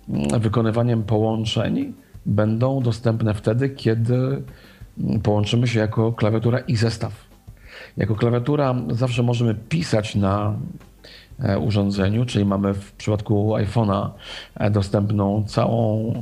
mm, 0.09 0.39
wykonywaniem 0.39 1.03
połączeń 1.03 1.93
będą 2.25 2.81
dostępne 2.81 3.33
wtedy, 3.33 3.69
kiedy 3.69 4.15
mm, 4.99 5.21
połączymy 5.21 5.67
się 5.67 5.79
jako 5.79 6.13
klawiatura 6.13 6.59
i 6.59 6.75
zestaw. 6.75 7.29
Jako 7.97 8.15
klawiatura 8.15 8.75
zawsze 8.89 9.23
możemy 9.23 9.55
pisać 9.55 10.15
na 10.15 10.53
e, 11.39 11.59
urządzeniu, 11.59 12.25
czyli 12.25 12.45
mamy 12.45 12.73
w 12.73 12.91
przypadku 12.91 13.55
iPhone'a 13.55 14.09
e, 14.55 14.71
dostępną 14.71 15.43
całą, 15.47 16.13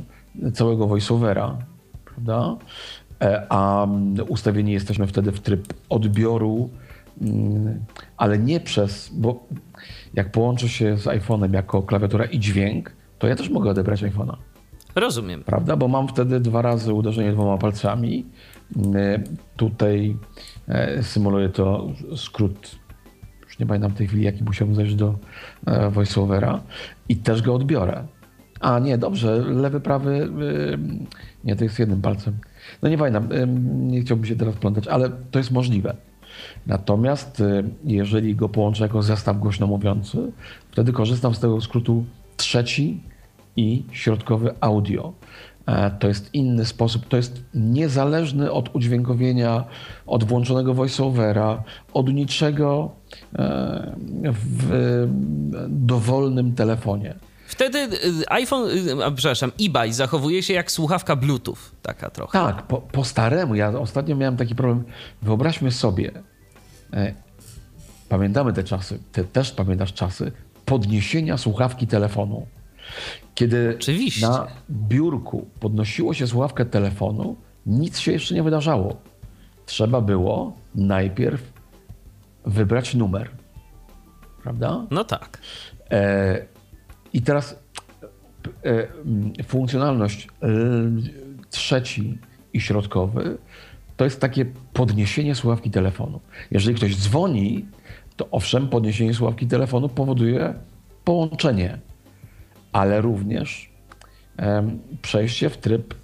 całego 0.52 0.86
voiceovera, 0.86 1.56
prawda? 2.04 2.56
E, 3.22 3.46
A 3.48 3.84
mm, 3.84 4.16
ustawieni 4.28 4.72
jesteśmy 4.72 5.06
wtedy 5.06 5.32
w 5.32 5.40
tryb 5.40 5.74
odbioru 5.88 6.70
mm, 7.20 7.84
ale 8.16 8.38
nie 8.38 8.60
przez, 8.60 9.10
bo 9.14 9.46
jak 10.14 10.32
połączę 10.32 10.68
się 10.68 10.96
z 10.96 11.04
iPhone'em 11.04 11.54
jako 11.54 11.82
klawiatura 11.82 12.24
i 12.24 12.38
dźwięk, 12.38 12.92
to 13.18 13.26
ja 13.26 13.36
też 13.36 13.50
mogę 13.50 13.70
odebrać 13.70 14.02
iPhone'a 14.02 14.36
Rozumiem. 15.00 15.44
prawda? 15.44 15.76
Bo 15.76 15.88
mam 15.88 16.08
wtedy 16.08 16.40
dwa 16.40 16.62
razy 16.62 16.92
uderzenie 16.94 17.32
dwoma 17.32 17.58
palcami. 17.58 18.26
E, 18.94 19.22
Tutaj 19.56 20.16
e, 20.68 21.02
symuluje 21.02 21.48
to 21.48 21.88
skrót, 22.16 22.76
już 23.44 23.58
nie 23.58 23.66
pamiętam 23.66 23.90
w 23.90 23.94
tej 23.94 24.06
chwili, 24.06 24.24
jaki 24.24 24.44
musiałbym 24.44 24.76
zejść 24.76 24.94
do 24.94 25.14
e, 25.66 25.90
voiceovera 25.90 26.60
i 27.08 27.16
też 27.16 27.42
go 27.42 27.54
odbiorę. 27.54 28.06
A 28.60 28.78
nie, 28.78 28.98
dobrze, 28.98 29.36
lewy, 29.36 29.80
prawy, 29.80 30.30
nie, 31.44 31.56
to 31.56 31.64
jest 31.64 31.78
jednym 31.78 32.00
palcem. 32.00 32.38
No 32.82 32.88
nie 32.88 32.98
pamiętam, 32.98 33.28
nie 33.88 34.00
chciałbym 34.00 34.26
się 34.26 34.36
teraz 34.36 34.54
plątać, 34.54 34.88
ale 34.88 35.10
to 35.30 35.38
jest 35.38 35.50
możliwe. 35.50 35.96
Natomiast 36.66 37.42
jeżeli 37.84 38.36
go 38.36 38.48
połączę 38.48 38.82
jako 38.82 39.02
zestaw 39.02 39.38
głośno 39.38 39.66
mówiący, 39.66 40.32
wtedy 40.70 40.92
korzystam 40.92 41.34
z 41.34 41.40
tego 41.40 41.60
skrótu 41.60 42.04
trzeci 42.36 43.00
i 43.58 43.84
środkowy 43.92 44.54
audio. 44.60 45.12
E, 45.66 45.90
To 45.90 46.08
jest 46.08 46.34
inny 46.34 46.66
sposób, 46.66 47.08
to 47.08 47.16
jest 47.16 47.42
niezależny 47.54 48.52
od 48.52 48.74
udźwiękowienia, 48.74 49.64
od 50.06 50.24
włączonego 50.24 50.74
voiceovera, 50.74 51.62
od 51.92 52.12
niczego 52.12 52.90
e, 53.38 54.34
w 54.34 55.08
dowolnym 55.68 56.54
telefonie. 56.54 57.14
Wtedy 57.46 57.88
iPhone, 58.28 58.68
przepraszam, 59.16 59.52
eBay 59.60 59.92
zachowuje 59.92 60.42
się 60.42 60.54
jak 60.54 60.70
słuchawka 60.72 61.16
Bluetooth, 61.16 61.58
taka 61.82 62.10
trochę. 62.10 62.32
Tak, 62.32 62.62
po, 62.62 62.76
po 62.76 63.04
staremu. 63.04 63.54
Ja 63.54 63.68
ostatnio 63.68 64.16
miałem 64.16 64.36
taki 64.36 64.54
problem. 64.54 64.84
Wyobraźmy 65.22 65.70
sobie, 65.72 66.12
e, 66.92 67.14
pamiętamy 68.08 68.52
te 68.52 68.64
czasy, 68.64 68.98
ty 69.12 69.24
też 69.24 69.52
pamiętasz 69.52 69.92
czasy 69.92 70.32
podniesienia 70.64 71.36
słuchawki 71.38 71.86
telefonu. 71.86 72.46
Kiedy 73.38 73.74
Oczywiście. 73.78 74.26
na 74.28 74.46
biurku 74.70 75.46
podnosiło 75.60 76.14
się 76.14 76.26
słuchawkę 76.26 76.64
telefonu, 76.64 77.36
nic 77.66 77.98
się 77.98 78.12
jeszcze 78.12 78.34
nie 78.34 78.42
wydarzało. 78.42 78.96
Trzeba 79.66 80.00
było 80.00 80.56
najpierw 80.74 81.52
wybrać 82.46 82.94
numer. 82.94 83.30
Prawda? 84.42 84.86
No 84.90 85.04
tak. 85.04 85.38
E, 85.90 86.46
I 87.12 87.22
teraz 87.22 87.62
e, 88.64 89.42
funkcjonalność 89.42 90.28
l, 90.40 91.02
trzeci 91.50 92.18
i 92.52 92.60
środkowy 92.60 93.38
to 93.96 94.04
jest 94.04 94.20
takie 94.20 94.46
podniesienie 94.72 95.34
słuchawki 95.34 95.70
telefonu. 95.70 96.20
Jeżeli 96.50 96.76
ktoś 96.76 96.96
dzwoni, 96.96 97.66
to 98.16 98.28
owszem, 98.30 98.68
podniesienie 98.68 99.14
słuchawki 99.14 99.46
telefonu 99.46 99.88
powoduje 99.88 100.54
połączenie, 101.04 101.78
ale 102.72 103.00
również 103.00 103.70
przejście 105.02 105.50
w 105.50 105.58
tryb 105.58 105.94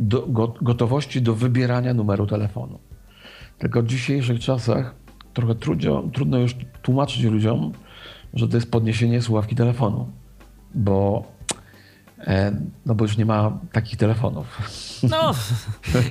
do, 0.00 0.26
go, 0.26 0.54
gotowości 0.62 1.22
do 1.22 1.34
wybierania 1.34 1.94
numeru 1.94 2.26
telefonu. 2.26 2.78
Tylko 3.58 3.82
w 3.82 3.86
dzisiejszych 3.86 4.40
czasach 4.40 4.94
trochę 5.34 5.54
trudno, 5.54 6.38
już 6.38 6.56
tłumaczyć 6.82 7.24
ludziom, 7.24 7.72
że 8.34 8.48
to 8.48 8.56
jest 8.56 8.70
podniesienie 8.70 9.22
słuchawki 9.22 9.56
telefonu, 9.56 10.08
bo, 10.74 11.24
no 12.86 12.94
bo 12.94 13.04
już 13.04 13.16
nie 13.16 13.24
ma 13.26 13.58
takich 13.72 13.96
telefonów. 13.98 14.46
No, 15.02 15.34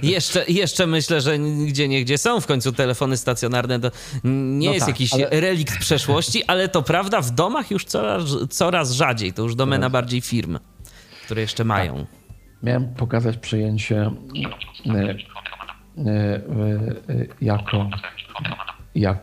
jeszcze, 0.03 0.45
jeszcze 0.47 0.87
myślę, 0.87 1.21
że 1.21 1.39
gdzie 1.39 1.87
niegdzie 1.87 2.17
są 2.17 2.41
w 2.41 2.47
końcu 2.47 2.71
telefony 2.71 3.17
stacjonarne. 3.17 3.79
To 3.79 3.91
nie 4.23 4.67
No 4.67 4.73
jest 4.73 4.85
tak, 4.85 4.95
jakiś 4.95 5.13
ale- 5.13 5.29
relikt 5.29 5.77
przeszłości, 5.79 6.43
ale 6.43 6.69
to 6.69 6.81
prawda, 6.81 7.21
w 7.21 7.31
domach 7.31 7.71
już 7.71 7.85
coraz, 7.85 8.23
coraz 8.49 8.91
rzadziej. 8.91 9.33
To 9.33 9.41
już 9.43 9.55
domena 9.55 9.89
bardziej 9.89 10.21
firm, 10.21 10.59
które 11.25 11.41
jeszcze 11.41 11.63
mają. 11.63 12.05
Miałem 12.63 12.93
pokazać 12.93 13.37
przejęcie 13.37 14.11
e, 14.85 14.91
e, 14.91 14.99
e, 14.99 15.15
e, 16.05 17.25
jako, 17.41 17.89
jak 18.95 19.17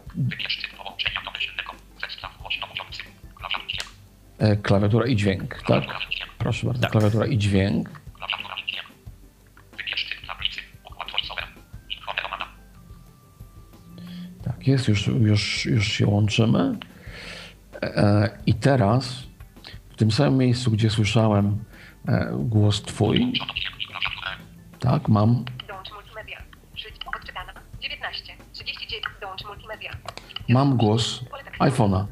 e, 4.39 4.57
klawiatura 4.57 5.07
i 5.07 5.17
dźwięk, 5.17 5.63
tak? 5.67 5.85
Proszę 6.43 6.67
bardzo, 6.67 6.83
Tak. 6.83 6.91
klawiatura 6.91 7.27
i 7.27 7.39
dźwięk. 7.39 7.89
Klawiatura 8.15 8.55
dźwięk. 8.67 8.87
Wybierz 9.77 10.11
typ 10.11 10.27
tablicy. 10.27 10.61
Układ 10.91 11.11
voiceover. 11.13 11.45
Ikony 11.91 12.21
Romana. 12.23 12.47
Tak, 14.45 14.67
jest, 14.69 14.89
już, 14.89 15.07
już, 15.07 15.67
już 15.67 15.87
się 15.93 16.07
łączymy. 16.07 16.77
E, 17.83 18.31
I 18.47 18.55
teraz 18.55 19.23
w 19.91 19.97
tym 19.97 20.11
samym 20.11 20.37
miejscu, 20.39 20.71
gdzie 20.71 20.91
słyszałem 20.91 21.65
e, 22.09 22.31
głos 22.39 22.83
twój, 22.83 23.33
tak, 24.81 25.09
mam, 25.09 25.45
Dołącz 25.69 25.91
multimedia. 25.93 26.43
Przycisk 26.75 27.17
odczytana. 27.17 27.53
19. 27.81 28.35
39. 28.53 29.05
Dołącz 29.21 29.45
multimedia. 29.45 29.91
mam 30.49 30.77
głos 30.77 31.25
iPhone'a. 31.59 32.07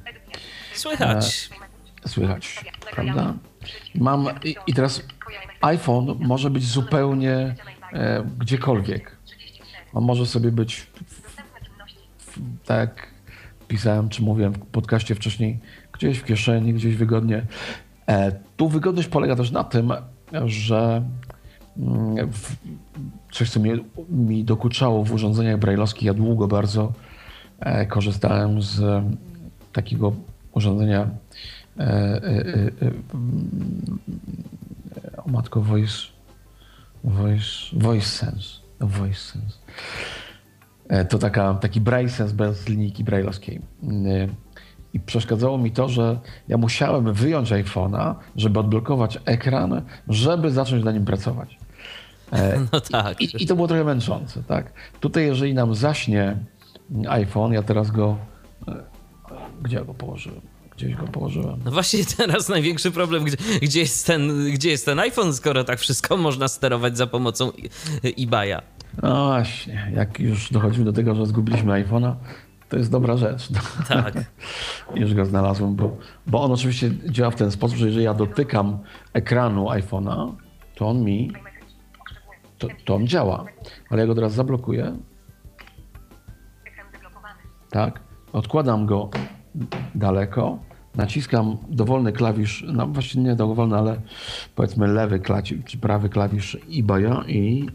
Słychać. 0.74 1.50
Słychać, 2.06 2.64
prawda? 2.94 3.34
Mam 3.94 4.26
i, 4.44 4.56
i 4.66 4.74
teraz 4.74 5.02
iPhone 5.60 6.16
może 6.20 6.50
być 6.50 6.64
zupełnie 6.64 7.54
e, 7.92 8.24
gdziekolwiek. 8.38 9.16
On 9.92 10.04
może 10.04 10.26
sobie 10.26 10.52
być, 10.52 10.76
w, 10.76 11.22
czynności. 11.64 11.98
tak 12.64 13.06
pisałem, 13.68 14.08
czy 14.08 14.22
mówiłem 14.22 14.52
w 14.52 14.58
podcaście 14.58 15.14
wcześniej, 15.14 15.58
gdzieś 15.92 16.18
w 16.18 16.24
kieszeni, 16.24 16.74
gdzieś 16.74 16.96
wygodnie. 16.96 17.46
E, 18.08 18.32
tu 18.56 18.68
wygodność 18.68 19.08
polega 19.08 19.36
też 19.36 19.50
na 19.50 19.64
tym, 19.64 19.92
że 20.44 21.02
mm, 21.76 22.32
w, 22.32 22.56
coś, 23.32 23.50
co 23.50 23.60
mi, 23.60 23.70
mi 24.08 24.44
dokuczało 24.44 25.04
w 25.04 25.12
urządzeniach 25.12 25.58
brajlowskich, 25.58 26.02
ja 26.02 26.14
długo 26.14 26.48
bardzo 26.48 26.92
e, 27.60 27.86
korzystałem 27.86 28.62
z 28.62 28.80
e, 28.80 29.10
takiego 29.72 30.12
urządzenia 30.52 31.08
o 35.24 35.30
matko 35.30 35.60
Voice 35.60 35.98
Voice, 37.04 37.46
voice 37.72 38.06
Sense 38.06 38.60
Voice 38.80 39.20
Sense 39.20 39.58
E, 40.88 41.04
to 41.04 41.18
taka, 41.18 41.54
taki 41.54 41.80
braille 41.80 42.08
sense 42.08 42.34
bez 42.34 42.68
linijki 42.68 43.04
brailleowskiej. 43.04 43.60
I 44.92 45.00
przeszkadzało 45.00 45.58
mi 45.58 45.70
to, 45.70 45.88
że 45.88 46.18
ja 46.48 46.56
musiałem 46.58 47.12
wyjąć 47.12 47.50
iPhone'a, 47.52 48.14
żeby 48.36 48.60
odblokować 48.60 49.18
ekran, 49.24 49.82
żeby 50.08 50.50
zacząć 50.50 50.84
na 50.84 50.92
nim 50.92 51.04
pracować. 51.04 51.58
E, 52.32 52.60
No 52.72 52.80
tak. 52.80 53.20
I, 53.20 53.42
I 53.42 53.46
to 53.46 53.54
było 53.56 53.68
trochę 53.68 53.84
męczące, 53.84 54.42
tak? 54.42 54.72
Tutaj, 55.00 55.24
jeżeli 55.26 55.54
nam 55.54 55.74
zaśnie 55.74 56.36
iPhone, 57.08 57.52
ja 57.52 57.62
teraz 57.62 57.90
go. 57.90 58.16
e, 58.68 58.72
Gdzie 59.62 59.76
ja 59.76 59.84
go 59.84 59.94
położyłem? 59.94 60.40
Gdzieś 60.80 60.94
go 60.96 61.06
położyłem. 61.06 61.60
No 61.64 61.70
właśnie 61.70 62.04
teraz 62.16 62.48
największy 62.48 62.90
problem, 62.90 63.24
gdzie, 63.24 63.36
gdzie, 63.62 63.80
jest 63.80 64.06
ten, 64.06 64.50
gdzie 64.52 64.70
jest 64.70 64.84
ten 64.86 64.98
iPhone, 64.98 65.34
skoro 65.34 65.64
tak 65.64 65.78
wszystko 65.78 66.16
można 66.26 66.48
sterować 66.48 66.96
za 66.96 67.06
pomocą 67.06 67.50
i- 67.50 68.24
eBaya. 68.24 68.56
No 69.02 69.26
właśnie, 69.26 69.92
jak 69.94 70.20
już 70.20 70.52
dochodzimy 70.52 70.84
do 70.84 70.92
tego, 70.92 71.14
że 71.14 71.26
zgubiliśmy 71.26 71.84
iPhone'a, 71.84 72.14
to 72.68 72.76
jest 72.76 72.90
dobra 72.90 73.16
rzecz. 73.16 73.48
Tak. 73.88 74.14
już 74.94 75.14
go 75.14 75.24
znalazłem, 75.26 75.74
bo, 75.74 75.96
bo 76.26 76.42
on 76.42 76.52
oczywiście 76.52 76.90
działa 77.10 77.30
w 77.30 77.36
ten 77.36 77.50
sposób, 77.50 77.78
że 77.78 77.86
jeżeli 77.86 78.04
ja 78.04 78.14
dotykam 78.14 78.78
ekranu 79.12 79.66
iPhone'a, 79.66 80.32
to 80.74 80.88
on 80.88 81.04
mi, 81.04 81.32
to, 82.58 82.68
to 82.84 82.94
on 82.94 83.06
działa. 83.06 83.44
Ale 83.90 84.00
ja 84.00 84.06
go 84.06 84.14
teraz 84.14 84.32
zablokuję, 84.32 84.96
tak, 87.70 88.00
odkładam 88.32 88.86
go 88.86 89.10
daleko, 89.94 90.58
naciskam 90.94 91.56
dowolny 91.68 92.12
klawisz, 92.12 92.64
no 92.72 92.86
właściwie 92.86 93.24
nie 93.24 93.36
dowolny, 93.36 93.76
ale 93.76 94.00
powiedzmy 94.54 94.86
lewy 94.88 95.20
klawisz, 95.20 95.54
czy 95.64 95.78
prawy 95.78 96.08
klawisz 96.08 96.58
eBaya 96.78 97.24
i 97.28 97.66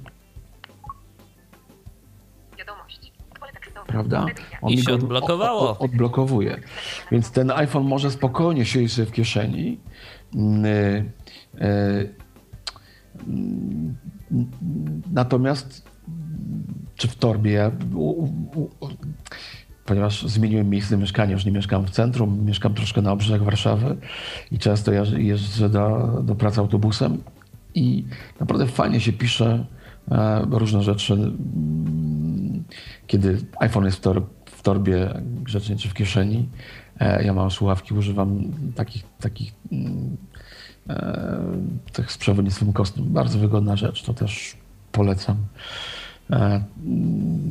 prawda? 3.88 4.24
Edycja. 4.26 4.46
I 4.70 4.76
mi 4.76 4.78
się 4.82 4.86
go 4.90 4.94
odblokowało. 4.96 5.62
o- 5.62 5.70
o- 5.70 5.80
Odblokowuje. 5.80 6.60
Więc 7.12 7.32
ten 7.32 7.52
iPhone 7.52 7.84
może 7.88 8.12
spokojnie 8.12 8.66
siedzieć 8.66 8.94
sobie 8.94 9.06
w 9.06 9.12
kieszeni. 9.12 9.80
Mm, 10.36 10.66
y, 10.66 11.12
y, 11.62 12.14
mm, 13.28 13.96
Natomiast 15.14 15.90
czy 16.96 17.08
w 17.08 17.16
torbie, 17.16 17.72
ponieważ 19.86 20.24
zmieniłem 20.28 20.70
miejsce 20.70 20.98
mieszkania, 20.98 21.34
już 21.34 21.46
nie 21.46 21.52
mieszkam 21.52 21.86
w 21.86 21.90
centrum, 21.90 22.46
mieszkam 22.46 22.74
troszkę 22.74 23.02
na 23.02 23.12
obrzeżach 23.12 23.44
Warszawy 23.44 23.98
i 24.52 24.60
często 24.60 24.92
jeżdżę, 25.18 25.70
do, 25.70 26.20
do 26.24 26.36
pracy 26.36 26.60
autobusem 26.60 27.18
i 27.76 28.06
naprawdę 28.40 28.68
fajnie 28.68 29.00
się 29.00 29.14
pisze 29.14 29.66
e, 30.12 30.42
różne 30.52 30.84
rzeczy, 30.84 31.32
kiedy 33.08 33.38
iPhone 33.60 33.86
jest 33.86 33.98
w, 33.98 34.02
tor, 34.02 34.24
w 34.46 34.62
torbie 34.62 35.22
grzecznie 35.44 35.76
czy 35.76 35.90
w 35.90 35.94
kieszeni. 35.94 36.50
E, 37.00 37.24
Ja 37.24 37.34
mam 37.34 37.52
słuchawki, 37.52 37.94
używam 37.94 38.44
takich, 38.76 39.04
takich 39.20 39.54
e, 40.90 41.40
tych 41.94 42.12
z 42.12 42.18
przewodnictwem 42.18 42.74
kostnym. 42.74 43.06
Bardzo 43.14 43.40
wygodna 43.40 43.76
rzecz, 43.76 44.04
to 44.04 44.14
też 44.14 44.58
polecam. 44.92 45.36
E, 46.32 46.64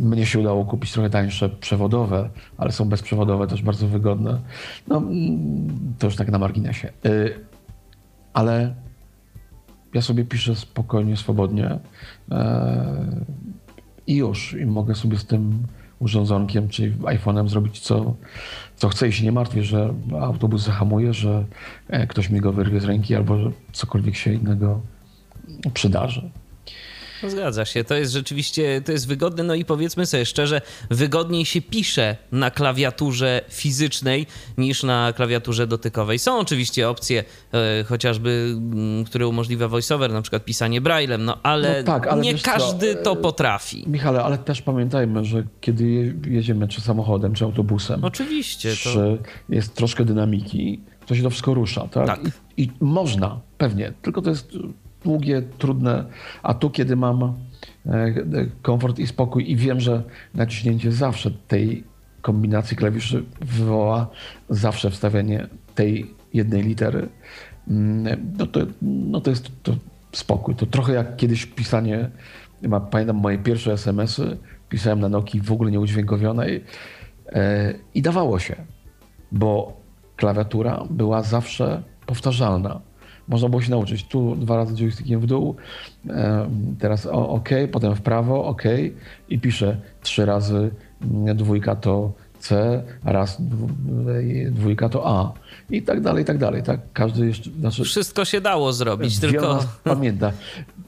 Mnie 0.01 0.27
się 0.27 0.41
udało 0.41 0.65
kupić 0.65 0.93
trochę 0.93 1.11
tańsze 1.11 1.49
przewodowe, 1.49 2.31
ale 2.59 2.73
są 2.73 2.85
bezprzewodowe, 2.85 3.47
też 3.47 3.63
bardzo 3.63 3.89
wygodne. 3.89 4.41
No, 4.89 4.97
mm, 4.97 5.95
to 5.99 6.07
już 6.07 6.17
tak 6.17 6.31
na 6.31 6.39
marginesie. 6.39 6.89
E, 6.89 7.11
Ale 8.33 8.75
ja 9.95 10.03
sobie 10.03 10.25
piszę 10.25 10.55
spokojnie, 10.55 11.17
swobodnie 11.17 11.79
e, 12.31 13.23
i 14.07 14.17
już. 14.17 14.57
I 14.61 14.67
mogę 14.67 14.95
sobie 14.95 15.19
z 15.19 15.27
tym 15.27 15.63
urządzonkiem, 15.99 16.69
czyli 16.69 16.93
iPhone'em 16.93 17.49
zrobić 17.49 17.81
co, 17.81 18.15
co 18.77 18.89
chcę 18.89 19.09
i 19.09 19.13
się 19.13 19.25
nie 19.25 19.33
martwię, 19.33 19.65
że 19.65 19.95
autobus 20.21 20.63
zahamuje, 20.63 21.13
że 21.15 21.45
ktoś 22.09 22.31
mi 22.31 22.41
go 22.41 22.53
wyrwie 22.53 22.81
z 22.81 22.85
ręki 22.85 23.15
albo 23.15 23.39
że 23.39 23.51
cokolwiek 23.73 24.17
się 24.17 24.33
innego 24.33 24.81
przydarzy. 25.75 26.31
No, 27.25 27.31
Zgadza 27.31 27.65
się, 27.65 27.85
to 27.85 27.95
jest 27.95 28.13
rzeczywiście, 28.13 28.83
to 28.85 28.93
jest 28.93 29.09
wygodne, 29.09 29.43
no 29.45 29.55
i 29.55 29.65
powiedzmy 29.65 30.07
sobie 30.07 30.27
szczerze, 30.27 30.61
wygodniej 30.91 31.45
się 31.45 31.61
pisze 31.63 32.17
na 32.33 32.51
klawiaturze 32.51 33.41
fizycznej 33.49 34.27
niż 34.59 34.83
na 34.83 35.13
klawiaturze 35.17 35.67
dotykowej. 35.67 36.19
Są 36.19 36.39
oczywiście 36.39 36.89
opcje, 36.89 37.25
e, 37.81 37.85
chociażby, 37.85 38.55
m, 38.57 39.05
które 39.07 39.29
umożliwia 39.29 39.69
voiceover, 39.69 40.13
na 40.13 40.23
przykład 40.23 40.45
pisanie 40.45 40.81
braillem, 40.81 41.25
no 41.25 41.39
ale, 41.43 41.79
No 41.79 41.87
tak, 41.87 42.07
ale 42.07 42.23
nie 42.23 42.33
wiesz 42.33 42.43
co, 42.43 42.51
każdy 42.51 42.95
to 42.95 43.13
e, 43.13 43.17
potrafi. 43.17 43.85
Michale, 43.87 44.23
ale 44.25 44.39
też 44.39 44.63
pamiętajmy, 44.63 45.25
że 45.25 45.43
kiedy 45.61 45.85
je- 45.91 46.15
jedziemy 46.27 46.69
czy 46.69 46.81
samochodem, 46.81 47.35
czy 47.35 47.45
autobusem, 47.45 48.05
Oczywiście, 48.05 48.71
to 48.71 48.77
czy 48.77 49.19
jest 49.49 49.75
troszkę 49.75 50.05
dynamiki, 50.05 50.81
to 51.07 51.15
się 51.15 51.23
to 51.23 51.31
wszystko 51.31 51.55
rusza, 51.55 51.89
tak? 51.89 52.07
Tak. 52.07 52.21
I, 52.57 52.63
I 52.63 52.71
można, 52.81 53.41
pewnie, 53.59 53.93
tylko 54.03 54.23
to 54.23 54.31
jest 54.31 54.53
długie, 55.05 55.43
trudne, 55.59 56.05
a 56.43 56.55
tu 56.55 56.71
kiedy 56.71 56.97
mam 56.97 57.35
e, 57.87 58.15
komfort 58.63 58.99
i 58.99 59.07
spokój 59.07 59.51
i 59.51 59.57
wiem, 59.57 59.81
że 59.81 60.03
naciśnięcie 60.35 60.93
zawsze 60.93 61.31
tej 61.31 61.85
kombinacji 62.23 62.77
klawiszy 62.77 63.25
wywoła 63.41 64.11
zawsze 64.49 64.91
wstawianie 64.91 65.47
tej 65.75 66.11
jednej 66.35 66.63
litery, 66.63 67.09
mm, 67.69 68.33
no 68.39 68.47
to, 68.47 68.61
no 68.83 69.21
to 69.21 69.31
jest 69.31 69.51
to 69.63 69.77
spokój. 70.13 70.55
To 70.55 70.67
trochę 70.67 70.93
jak 70.93 71.17
kiedyś 71.17 71.47
pisanie, 71.47 72.11
pamiętam 72.91 73.17
moje 73.17 73.39
pierwsze 73.39 73.73
SMS-y, 73.73 74.39
pisałem 74.69 75.01
na 75.01 75.09
Nokii 75.09 75.41
w 75.41 75.53
ogóle 75.53 75.71
nieudźwiękowionej 75.71 76.65
e, 77.33 77.75
i 77.95 78.03
dawało 78.03 78.39
się 78.39 78.57
bo 79.35 79.77
klawiatura 80.17 80.85
była 80.91 81.23
zawsze 81.23 81.83
powtarzalna. 82.07 82.81
Można 83.29 83.49
było 83.49 83.63
się 83.63 83.71
nauczyć 83.71 84.05
tu 84.05 84.37
dwa 84.37 84.57
razy 84.57 84.75
joystickiem 84.75 85.21
w 85.21 85.27
dół, 85.27 85.57
em, 86.09 86.77
teraz 86.79 87.07
OK, 87.07 87.49
potem 87.73 87.95
w 87.95 88.01
prawo, 88.01 88.45
OK 88.45 88.63
i 89.29 89.39
piszę 89.39 89.77
trzy 90.03 90.27
razy 90.27 90.71
mm, 91.03 91.37
dwójka 91.37 91.77
to 91.77 92.13
C, 92.45 92.83
raz 93.05 93.43
dwójka 94.51 94.89
to 94.89 95.07
A 95.07 95.33
i 95.71 95.83
tak 95.83 96.01
dalej, 96.01 96.23
i 96.23 96.27
tak 96.27 96.39
dalej. 96.39 96.63
Tak? 96.63 96.81
Każdy 96.93 97.27
jeszcze, 97.27 97.51
znaczy, 97.51 97.85
wszystko 97.85 98.25
się 98.25 98.41
dało 98.41 98.73
zrobić, 98.73 99.19
tylko 99.19 99.65
pamięta. 99.85 100.33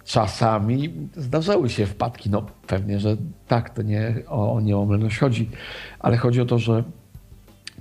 Czasami 0.05 0.93
zdarzały 1.16 1.70
się 1.70 1.87
wpadki. 1.87 2.30
No 2.30 2.43
pewnie, 2.66 3.01
że 3.01 3.16
tak, 3.49 3.70
to 3.70 3.82
nie 3.82 4.14
o, 4.28 4.53
o 4.53 4.61
nieomylność 4.61 5.18
chodzi, 5.18 5.51
ale 5.99 6.16
chodzi 6.16 6.41
o 6.41 6.45
to, 6.45 6.59
że 6.59 6.84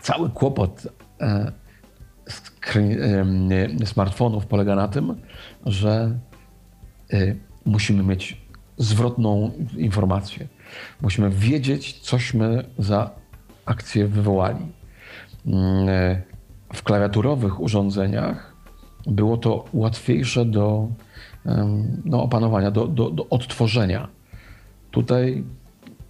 cały 0.01 0.29
kłopot 0.29 0.87
e, 1.21 1.25
e, 1.25 1.51
smartfonów 3.85 4.45
polega 4.45 4.75
na 4.75 4.87
tym, 4.87 5.15
że 5.65 6.19
e, 7.13 7.35
musimy 7.65 8.03
mieć 8.03 8.45
zwrotną 8.77 9.51
informację. 9.77 10.47
Musimy 11.01 11.29
wiedzieć, 11.29 11.99
cośmy 11.99 12.65
za 12.77 13.09
akcję 13.65 14.07
wywołali. 14.07 14.65
Mm, 15.45 15.89
e, 15.89 16.21
W 16.73 16.83
klawiaturowych 16.83 17.61
urządzeniach 17.61 18.53
było 19.07 19.37
to 19.37 19.65
łatwiejsze 19.73 20.45
do 20.45 20.87
no, 22.05 22.23
opanowania, 22.23 22.71
do, 22.71 22.87
do, 22.87 23.09
do 23.09 23.29
odtworzenia. 23.29 24.07
Tutaj 24.91 25.43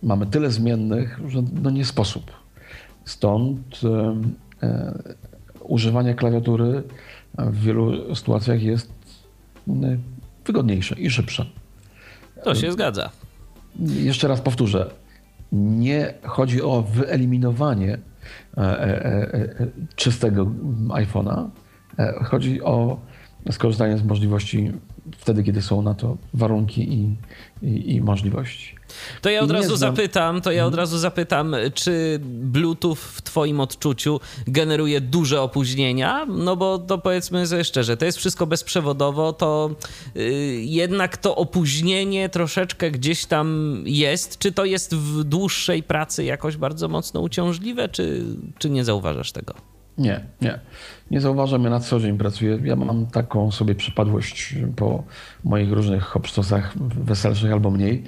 mamy 0.03 0.25
tyle 0.25 0.51
zmiennych, 0.51 1.19
że 1.27 1.43
no 1.61 1.69
nie 1.69 1.85
sposób. 1.85 2.31
Stąd 3.05 3.79
e, 4.63 5.15
używanie 5.67 6.13
klawiatury 6.13 6.83
w 7.37 7.61
wielu 7.61 8.15
sytuacjach 8.15 8.63
jest 8.63 8.93
m, 9.67 10.03
wygodniejsze 10.45 10.95
i 10.95 11.09
szybsze. 11.09 11.45
to 12.43 12.55
się 12.55 12.71
zgadza. 12.71 13.09
Jeszcze 13.79 14.27
raz 14.27 14.41
powtórzę. 14.41 14.91
Nie 15.51 16.13
chodzi 16.23 16.61
o 16.61 16.81
wyeliminowanie 16.81 17.97
e, 18.57 18.61
e, 18.61 19.33
e, 19.33 19.67
czystego 19.95 20.45
iPhone'a. 20.87 21.49
Chodzi 22.23 22.63
o 22.63 22.99
skorzystanie 23.51 23.97
z 23.97 24.03
możliwości 24.03 24.71
wtedy, 25.17 25.43
kiedy 25.43 25.61
są 25.61 25.81
na 25.81 25.93
to 25.93 26.17
warunki 26.33 26.93
i, 26.93 27.15
i, 27.61 27.95
i 27.95 28.01
możliwości. 28.01 28.75
To 29.21 29.29
ja 29.29 29.41
od 29.41 29.49
Nie 29.49 29.53
razu 29.55 29.75
znam- 29.75 29.95
zapytam, 29.95 30.41
to 30.41 30.51
ja 30.51 30.65
od 30.65 30.75
razu 30.75 30.97
zapytam, 30.97 31.55
czy 31.73 32.19
Bluetooth 32.23 32.95
w 32.95 33.21
twoim 33.21 33.59
odczuciu 33.59 34.19
generuje 34.47 35.01
duże 35.01 35.41
opóźnienia? 35.41 36.25
No 36.25 36.55
bo 36.55 36.79
to 36.79 36.97
powiedzmy 36.97 37.47
sobie 37.47 37.63
szczerze, 37.63 37.97
to 37.97 38.05
jest 38.05 38.17
wszystko 38.17 38.47
bezprzewodowo, 38.47 39.33
to 39.33 39.69
y, 40.17 40.21
jednak 40.65 41.17
to 41.17 41.35
opóźnienie 41.35 42.29
troszeczkę 42.29 42.91
gdzieś 42.91 43.25
tam 43.25 43.75
jest. 43.85 44.37
Czy 44.37 44.51
to 44.51 44.65
jest 44.65 44.95
w 44.95 45.23
dłuższej 45.23 45.83
pracy 45.83 46.23
jakoś 46.23 46.57
bardzo 46.57 46.87
mocno 46.87 47.21
uciążliwe, 47.21 47.89
czy, 47.89 48.23
czy 48.57 48.69
nie 48.69 48.83
zauważasz 48.85 49.31
tego? 49.31 49.74
Nie, 49.97 50.19
nie. 50.41 50.59
Nie 51.11 51.21
zauważam, 51.21 51.63
ja 51.63 51.69
na 51.69 51.79
co 51.79 51.99
dzień 51.99 52.17
pracuję. 52.17 52.59
Ja 52.63 52.75
mam 52.75 53.05
taką 53.05 53.51
sobie 53.51 53.75
przypadłość 53.75 54.55
po 54.75 55.03
moich 55.43 55.71
różnych 55.71 56.03
hopsztosach 56.03 56.73
weselszych 56.77 57.51
albo 57.51 57.71
mniej. 57.71 58.03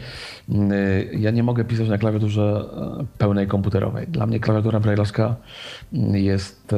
Yy, 0.50 1.10
Ja 1.14 1.32
nie 1.32 1.44
mogę 1.44 1.66
pisać 1.66 1.90
na 1.90 1.98
klawiaturze 1.98 2.66
e, 3.02 3.06
pełnej 3.18 3.48
komputerowej. 3.48 4.08
Dla 4.08 4.26
mnie 4.26 4.40
klawiatura 4.40 4.80
brailleowska 4.80 5.36
mm, 5.94 6.16
jest 6.16 6.74
e, 6.74 6.78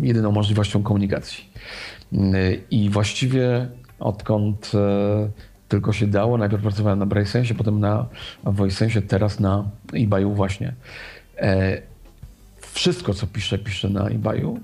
jedyną 0.00 0.32
możliwością 0.32 0.82
komunikacji. 0.82 1.44
Yy, 2.12 2.62
I 2.70 2.90
właściwie 2.90 3.68
odkąd 3.98 4.72
e, 4.74 5.28
tylko 5.68 5.92
się 5.92 6.06
dało, 6.06 6.38
najpierw 6.38 6.62
pracowałem 6.62 6.98
na 6.98 7.06
BrailleSense, 7.06 7.54
potem 7.54 7.80
na 7.80 8.06
VoiceSense, 8.44 9.02
teraz 9.02 9.40
na 9.40 9.64
eBayu 9.94 10.34
właśnie. 10.34 10.74
E, 12.74 12.78
wszystko, 12.78 13.14
co 13.14 13.26
piszę, 13.26 13.58
piszę 13.58 13.88
na 13.88 14.08
eBayu 14.08 14.60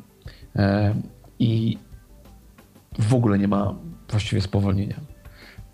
e, 0.56 0.94
i 1.38 1.78
w 2.98 3.14
ogóle 3.14 3.38
nie 3.38 3.48
ma 3.48 3.74
właściwie 4.08 4.42
spowolnienia. 4.42 5.00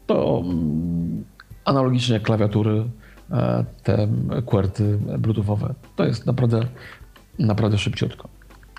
To 0.07 0.43
mm, 0.45 1.25
analogicznie 1.65 2.15
jak 2.15 2.23
klawiatury, 2.23 2.85
e, 3.31 3.65
te 3.83 4.09
QWERTY 4.47 4.99
bluetoothowe. 5.19 5.75
To 5.97 6.05
jest 6.05 6.27
naprawdę, 6.27 6.61
naprawdę 7.39 7.79
szybciutko. 7.79 8.29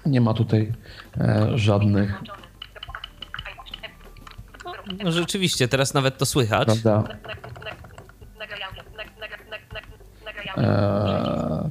Nie 0.06 0.22
ma 0.22 0.34
tutaj 0.34 0.74
e, 1.18 1.52
żadnych, 1.58 2.22
No 5.04 5.12
rzeczywiście, 5.12 5.68
teraz 5.68 5.94
nawet 5.94 6.18
to 6.18 6.26
słychać. 6.26 6.66
prawda, 6.66 7.04
e, 10.58 11.70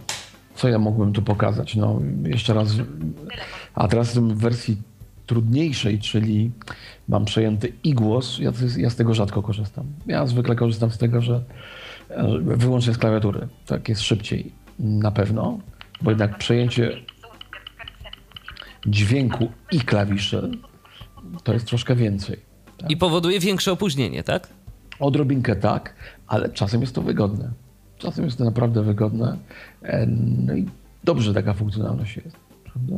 co 0.57 0.68
ja 0.68 0.78
mógłbym 0.78 1.12
tu 1.12 1.22
pokazać? 1.22 1.76
No, 1.76 2.00
jeszcze 2.24 2.54
raz. 2.54 2.68
A 3.74 3.88
teraz 3.88 4.18
w 4.18 4.34
wersji 4.34 4.76
trudniejszej, 5.26 5.98
czyli 5.98 6.50
mam 7.09 7.24
przejęty 7.24 7.72
i 7.84 7.94
głos, 7.94 8.38
ja, 8.38 8.52
ja 8.76 8.90
z 8.90 8.96
tego 8.96 9.14
rzadko 9.14 9.42
korzystam. 9.42 9.86
Ja 10.07 10.26
zwykle 10.26 10.57
korzystam 10.57 10.90
z 10.90 10.98
tego, 10.98 11.20
że 11.22 11.44
e, 12.09 12.38
wyłącznie 12.40 12.94
z 12.94 12.98
klawiatury. 12.98 13.48
Tak 13.66 13.88
jest 13.88 14.02
szybciej 14.02 14.52
na 14.78 15.11
pewno, 15.11 15.59
bo 16.02 16.11
jednak 16.11 16.38
przejęcie 16.38 16.96
dźwięku 18.86 19.48
i 19.72 19.80
klawiszy 19.80 20.50
to 21.44 21.52
jest 21.52 21.66
troszkę 21.66 21.96
więcej. 21.96 22.40
I 22.88 22.96
powoduje 22.96 23.40
większe 23.40 23.72
opóźnienie, 23.72 24.22
tak? 24.22 24.48
Odrobinkę 25.00 25.57
tak, 25.57 25.94
ale 26.26 26.48
czasem 26.48 26.80
jest 26.80 26.94
to 26.94 27.02
wygodne. 27.02 27.50
Czasem 27.99 28.24
jest 28.24 28.38
to 28.38 28.44
naprawdę 28.44 28.82
wygodne. 28.82 29.36
E, 29.82 30.07
No 30.47 30.55
i 30.55 30.66
dobrze 31.05 31.34
taka 31.34 31.55
funkcjonalność 31.55 32.16
jest. 32.16 32.36
Prawda? 32.64 32.97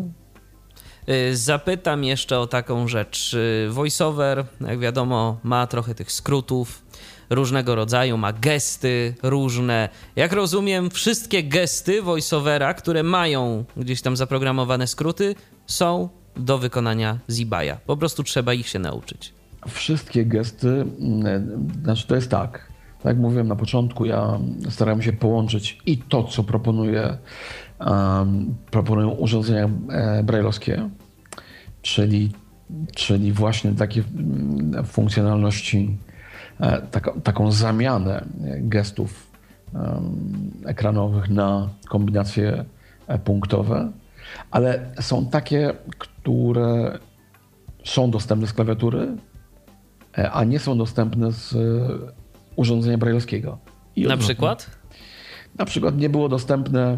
Y, 1.08 1.36
Zapytam 1.36 2.04
jeszcze 2.04 2.38
o 2.38 2.46
taką 2.46 2.88
rzecz. 2.88 3.34
Y, 3.34 3.68
VoiceOver, 3.70 4.44
jak 4.60 4.78
wiadomo, 4.78 5.38
ma 5.42 5.66
trochę 5.66 5.94
tych 5.94 6.12
skrótów 6.12 6.82
różnego 7.30 7.74
rodzaju, 7.74 8.16
ma 8.18 8.32
gesty 8.32 9.14
różne. 9.22 9.88
Jak 10.16 10.32
rozumiem, 10.32 10.90
wszystkie 10.90 11.42
gesty 11.42 12.02
VoiceOvera, 12.02 12.74
które 12.74 13.02
mają 13.02 13.64
gdzieś 13.76 14.02
tam 14.02 14.16
zaprogramowane 14.16 14.86
skróty, 14.86 15.34
są 15.66 16.08
do 16.36 16.58
wykonania 16.58 17.18
z 17.28 17.40
eBaya. 17.40 17.72
Po 17.86 17.96
prostu 17.96 18.22
trzeba 18.22 18.54
ich 18.54 18.68
się 18.68 18.78
nauczyć. 18.78 19.32
Wszystkie 19.68 20.24
gesty, 20.24 20.68
mm, 21.00 21.68
znaczy 21.82 22.06
to 22.06 22.14
jest 22.14 22.30
tak. 22.30 22.67
Tak 22.98 23.04
jak 23.04 23.16
mówiłem 23.16 23.48
na 23.48 23.56
początku, 23.56 24.04
ja 24.04 24.38
starałem 24.70 25.02
się 25.02 25.12
połączyć 25.12 25.78
i 25.86 25.98
to, 25.98 26.24
co 26.24 26.44
proponuje, 26.44 27.16
um, 27.80 28.54
proponują 28.70 29.10
urządzenia 29.10 29.68
e, 29.90 30.22
brajlowskie, 30.22 30.88
czyli, 31.82 32.32
czyli 32.94 33.32
właśnie 33.32 33.72
takie 33.72 34.02
mm, 34.16 34.84
funkcjonalności, 34.84 35.98
e, 36.60 36.82
taką, 37.22 37.52
zamianę 37.52 38.24
gestów 38.60 39.30
em, 39.74 40.50
ekranowych 40.66 41.30
na 41.30 41.68
kombinacje 41.88 42.64
e, 43.06 43.18
punktowe, 43.18 43.92
ale 44.50 44.86
są 45.00 45.26
takie, 45.26 45.72
które 45.98 46.98
są 47.84 48.10
dostępne 48.10 48.46
z 48.46 48.52
klawiatury, 48.52 49.16
a 50.32 50.44
nie 50.44 50.58
są 50.58 50.78
dostępne 50.78 51.32
z 51.32 51.54
urządzenia 52.58 52.98
brajlowskiego. 52.98 53.58
I 53.96 54.00
Na 54.02 54.06
odwrotnie. 54.06 54.24
przykład? 54.24 54.70
Na 55.58 55.64
przykład 55.64 55.96
nie 55.96 56.08
było 56.08 56.28
dostępne. 56.28 56.96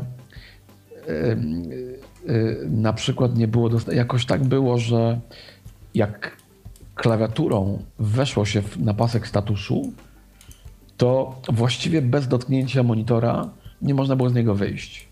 y, 1.09 2.69
Na 2.71 2.93
przykład 2.93 3.37
nie 3.37 3.49
było 3.49 3.69
dostępne. 3.69 3.97
Jakoś 3.99 4.27
tak 4.27 4.45
było, 4.45 4.79
że 4.79 5.21
jak 5.95 6.37
klawiaturą 6.95 7.83
weszło 7.99 8.45
się 8.45 8.63
w- 8.63 8.79
na 8.81 8.95
pasek 8.95 9.27
statusu, 9.27 9.93
to 10.97 11.37
właściwie 11.49 12.03
bez 12.03 12.29
dotknięcia 12.29 12.83
monitora 12.83 13.51
nie 13.83 13.95
można 13.95 14.17
było 14.17 14.31
z 14.31 14.35
niego 14.35 14.55
wyjść. 14.55 15.09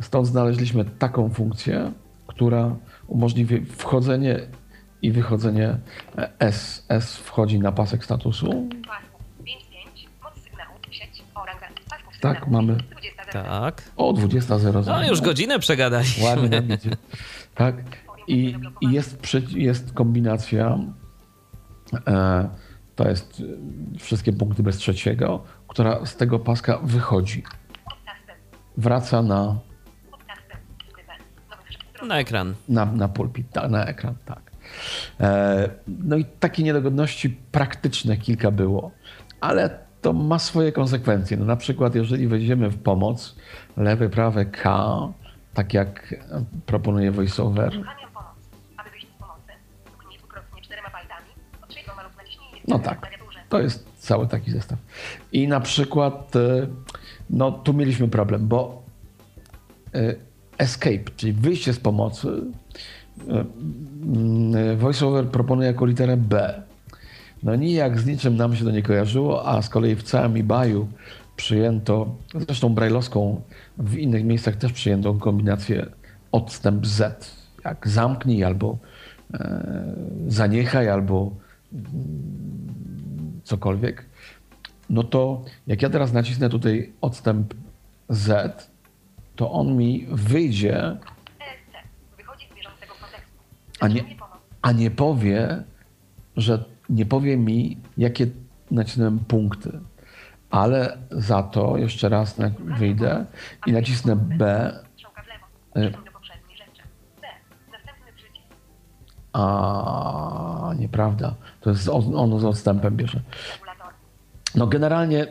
Stąd 0.00 0.26
znaleźliśmy 0.26 0.84
taką 0.84 1.30
funkcję, 1.30 1.92
która 2.26 2.76
umożliwi 3.06 3.66
wchodzenie 3.66 4.40
i 5.02 5.12
wychodzenie 5.12 5.76
e, 6.18 6.30
S. 6.38 6.86
S 6.88 7.16
wchodzi 7.16 7.58
na 7.58 7.72
pasek 7.72 8.04
statusu. 8.04 8.68
Tak, 12.20 12.38
sygnału. 12.38 12.66
mamy. 12.66 12.78
20 12.90 13.32
Tak. 13.32 13.82
O 13.96 14.12
20.00. 14.12 14.86
No 14.86 15.08
już 15.08 15.20
godzinę 15.20 15.58
przegadaliśmy. 15.58 16.24
Ładnie 16.24 16.48
nam 16.48 16.72
idzie. 16.78 16.90
Tak. 17.54 17.76
I, 18.28 18.54
i 18.80 18.92
jest, 18.92 19.18
jest 19.50 19.92
kombinacja, 19.92 20.78
e, 22.06 22.48
to 22.96 23.08
jest 23.08 23.42
e, 23.96 23.98
wszystkie 23.98 24.32
punkty 24.32 24.62
bez 24.62 24.76
trzeciego, 24.76 25.44
która 25.68 26.06
z 26.06 26.16
tego 26.16 26.38
paska 26.38 26.78
wychodzi. 26.82 27.42
Wraca 28.76 29.22
na. 29.22 29.58
Na 32.06 32.18
ekran. 32.18 32.54
na, 32.68 32.84
na 32.84 33.08
pulpit, 33.08 33.50
ta- 33.52 33.68
na 33.68 33.84
ekran, 33.86 34.14
tak. 34.24 34.40
E, 35.20 35.68
no 35.88 36.16
i 36.16 36.24
takie 36.24 36.62
niedogodności 36.62 37.30
praktyczne 37.30 38.16
kilka 38.16 38.50
było, 38.50 38.90
ale 39.40 39.78
to 40.02 40.12
ma 40.12 40.38
swoje 40.38 40.72
konsekwencje. 40.72 41.36
No 41.36 41.44
na 41.44 41.56
przykład, 41.56 41.94
jeżeli 41.94 42.28
wejdziemy 42.28 42.70
w 42.70 42.82
pomoc, 42.82 43.36
lewy, 43.76 44.08
prawy 44.08 44.46
K, 44.46 44.98
tak 45.54 45.74
jak 45.74 46.14
proponuje 46.66 47.10
VoiceOver, 47.10 47.72
No 52.68 52.78
tak, 52.78 53.06
to 53.48 53.60
jest 53.60 53.88
cały 53.98 54.26
taki 54.26 54.50
zestaw. 54.50 54.78
I 55.32 55.48
na 55.48 55.60
przykład, 55.60 56.36
e, 56.36 56.66
no 57.30 57.52
tu 57.52 57.74
mieliśmy 57.74 58.08
problem, 58.08 58.48
bo 58.48 58.82
e, 59.94 60.14
escape, 60.58 61.10
czyli 61.16 61.32
wyjście 61.32 61.72
z 61.72 61.80
pomocy, 61.80 62.28
mm, 63.28 64.76
VoiceOver 64.76 65.26
proponuje 65.26 65.68
jako 65.68 65.86
literę 65.86 66.16
B. 66.16 66.62
No 67.42 67.56
nijak 67.56 68.00
z 68.00 68.06
niczym 68.06 68.36
nam 68.36 68.56
się 68.56 68.64
to 68.64 68.70
nie 68.70 68.82
kojarzyło, 68.82 69.48
a 69.48 69.62
z 69.62 69.68
kolei 69.68 69.96
w 69.96 70.02
całym 70.02 70.36
eBayu 70.36 70.88
przyjęto, 71.36 72.16
zresztą 72.34 72.74
brajlowską, 72.74 73.40
w 73.78 73.94
innych 73.96 74.24
miejscach 74.24 74.56
też 74.56 74.72
przyjęto 74.72 75.14
kombinację 75.14 75.86
odstęp 76.32 76.86
Z. 76.86 77.30
Jak 77.64 77.88
zamknij 77.88 78.44
albo 78.44 78.78
e, 79.34 79.94
zaniechaj, 80.28 80.88
albo 80.88 81.30
cokolwiek, 83.44 84.04
no 84.90 85.02
to 85.04 85.44
jak 85.66 85.82
ja 85.82 85.90
teraz 85.90 86.12
nacisnę 86.12 86.48
tutaj 86.48 86.92
odstęp 87.00 87.54
Z, 88.08 88.70
to 89.36 89.52
on 89.52 89.76
mi 89.76 90.06
wyjdzie, 90.10 90.96
a 93.80 93.88
nie, 93.88 94.02
pomoc. 94.02 94.38
a 94.62 94.72
nie 94.72 94.90
powie, 94.90 95.62
że 96.36 96.64
nie 96.88 97.06
powie 97.06 97.36
mi, 97.36 97.78
jakie 97.96 98.26
nacisnąłem 98.70 99.18
punkty. 99.18 99.80
Ale 100.50 100.98
za 101.10 101.42
to 101.42 101.76
jeszcze 101.76 102.08
raz 102.08 102.36
wyjdę 102.78 103.26
i 103.66 103.72
nacisnę 103.72 104.16
B. 104.16 104.72
E. 105.76 105.90
A 109.32 110.74
nieprawda. 110.78 111.34
To 111.60 111.70
jest 111.70 111.88
on, 111.88 112.16
on 112.16 112.40
z 112.40 112.44
odstępem 112.44 112.96
bierze. 112.96 113.20
No 114.54 114.66
generalnie 114.66 115.26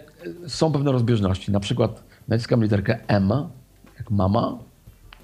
y, 0.46 0.50
są 0.50 0.72
pewne 0.72 0.92
rozbieżności. 0.92 1.52
Na 1.52 1.60
przykład 1.60 2.04
naciskam 2.28 2.64
literkę 2.64 3.00
M, 3.08 3.50
jak 3.98 4.12
mama, 4.12 4.58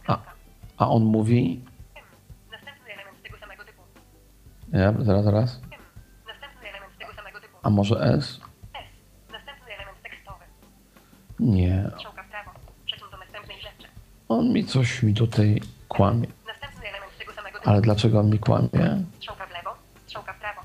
a, 0.08 0.18
a 0.78 0.90
on 0.90 1.04
mówi, 1.04 1.62
M. 1.96 2.04
Następny 2.52 2.94
element 2.94 3.24
tego 3.24 3.38
samego 3.38 3.64
typu. 3.64 3.82
nie, 4.74 5.06
zaraz, 5.06 5.24
zaraz, 5.24 5.62
M. 5.64 5.80
Następny 6.28 6.70
element 6.70 6.98
tego 7.00 7.14
samego 7.14 7.40
typu. 7.40 7.53
A 7.64 7.70
może 7.70 7.96
S? 8.02 8.14
S. 8.16 8.84
Następny 9.32 9.74
element 9.76 9.98
tekstowy. 10.04 10.44
Nie, 11.40 11.92
Strzałka 11.96 12.24
w 12.24 12.30
prawo. 12.30 12.52
Przesuń 12.86 13.08
do 13.12 13.18
następnej 13.18 13.58
rzeczy. 13.62 13.88
on 14.30 14.50
mi 14.54 14.66
coś 14.66 15.04
mi 15.04 15.14
tutaj 15.14 15.62
kłamie. 15.88 16.28
Następny 16.48 16.90
element 16.90 17.18
tego 17.20 17.34
samego 17.34 17.58
typu. 17.60 17.70
Ale 17.70 17.82
dlaczego 17.82 18.20
on 18.20 18.30
mi 18.30 18.40
kłamie? 18.40 19.04
Strzałka 19.18 19.46
w 19.46 19.52
lewo. 19.52 19.70
Strzałka 20.06 20.34
w 20.34 20.40
prawo. 20.40 20.62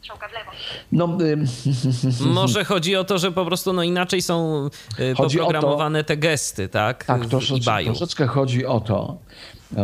Strzałka 0.00 0.28
w 0.28 0.32
lewo. 0.32 0.50
No, 0.92 1.18
y, 2.24 2.24
Może 2.34 2.64
chodzi 2.64 2.96
o 2.96 3.04
to, 3.04 3.18
że 3.18 3.32
po 3.32 3.44
prostu 3.46 3.72
no 3.72 3.82
inaczej 3.82 4.22
są 4.22 4.66
y, 4.98 5.14
Chodzi 5.16 5.40
o 5.40 5.44
to- 5.44 5.46
poprogramowane 5.52 6.04
te 6.04 6.16
gesty, 6.16 6.68
tak? 6.68 7.04
tak, 7.04 7.26
troszeczkę, 7.26 7.84
troszeczkę 7.84 8.26
chodzi 8.26 8.66
o 8.66 8.80
to, 8.80 9.16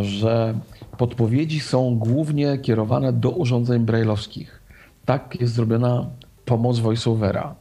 że 0.03 0.55
podpowiedzi 0.99 1.61
są 1.61 1.97
głównie 1.99 2.59
kierowane 2.59 3.12
do 3.12 3.31
urządzeń 3.31 3.83
brailleowskich. 3.85 4.60
Tak 5.05 5.40
jest 5.40 5.55
zrobiona 5.55 6.07
pomoc 6.44 6.78
voiceovera. 6.78 7.55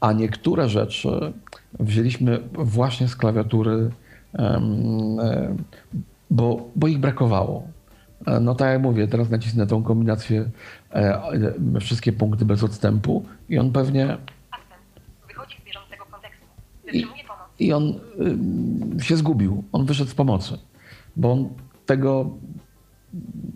A 0.00 0.12
niektóre 0.12 0.68
rzeczy 0.68 1.32
wzięliśmy 1.80 2.38
właśnie 2.52 3.08
z 3.08 3.16
klawiatury, 3.16 3.90
bo, 6.30 6.68
bo 6.76 6.86
ich 6.88 6.98
brakowało. 6.98 7.68
E, 8.26 8.40
No 8.40 8.54
tak 8.54 8.68
jak 8.72 8.82
mówię, 8.82 9.08
teraz 9.08 9.30
nacisnę 9.30 9.66
tą 9.66 9.82
kombinację 9.82 10.50
e, 10.92 11.22
e, 11.76 11.80
wszystkie 11.80 12.12
punkty 12.12 12.44
bez 12.44 12.64
odstępu 12.64 13.24
i 13.48 13.58
on 13.58 13.72
pewnie. 13.72 14.16
Wychodzi 15.28 15.56
z 15.62 15.64
bieżącego 15.64 16.04
kontekstu. 16.10 16.44
Zatrzymuje 16.84 17.24
pomoc. 17.24 17.48
i 17.58 17.72
on 17.72 17.94
się 19.02 19.16
zgubił. 19.16 19.64
On 19.72 19.86
wyszedł 19.86 20.10
z 20.10 20.14
pomocy, 20.14 20.58
bo 21.16 21.32
on 21.32 21.48
tego 21.86 22.30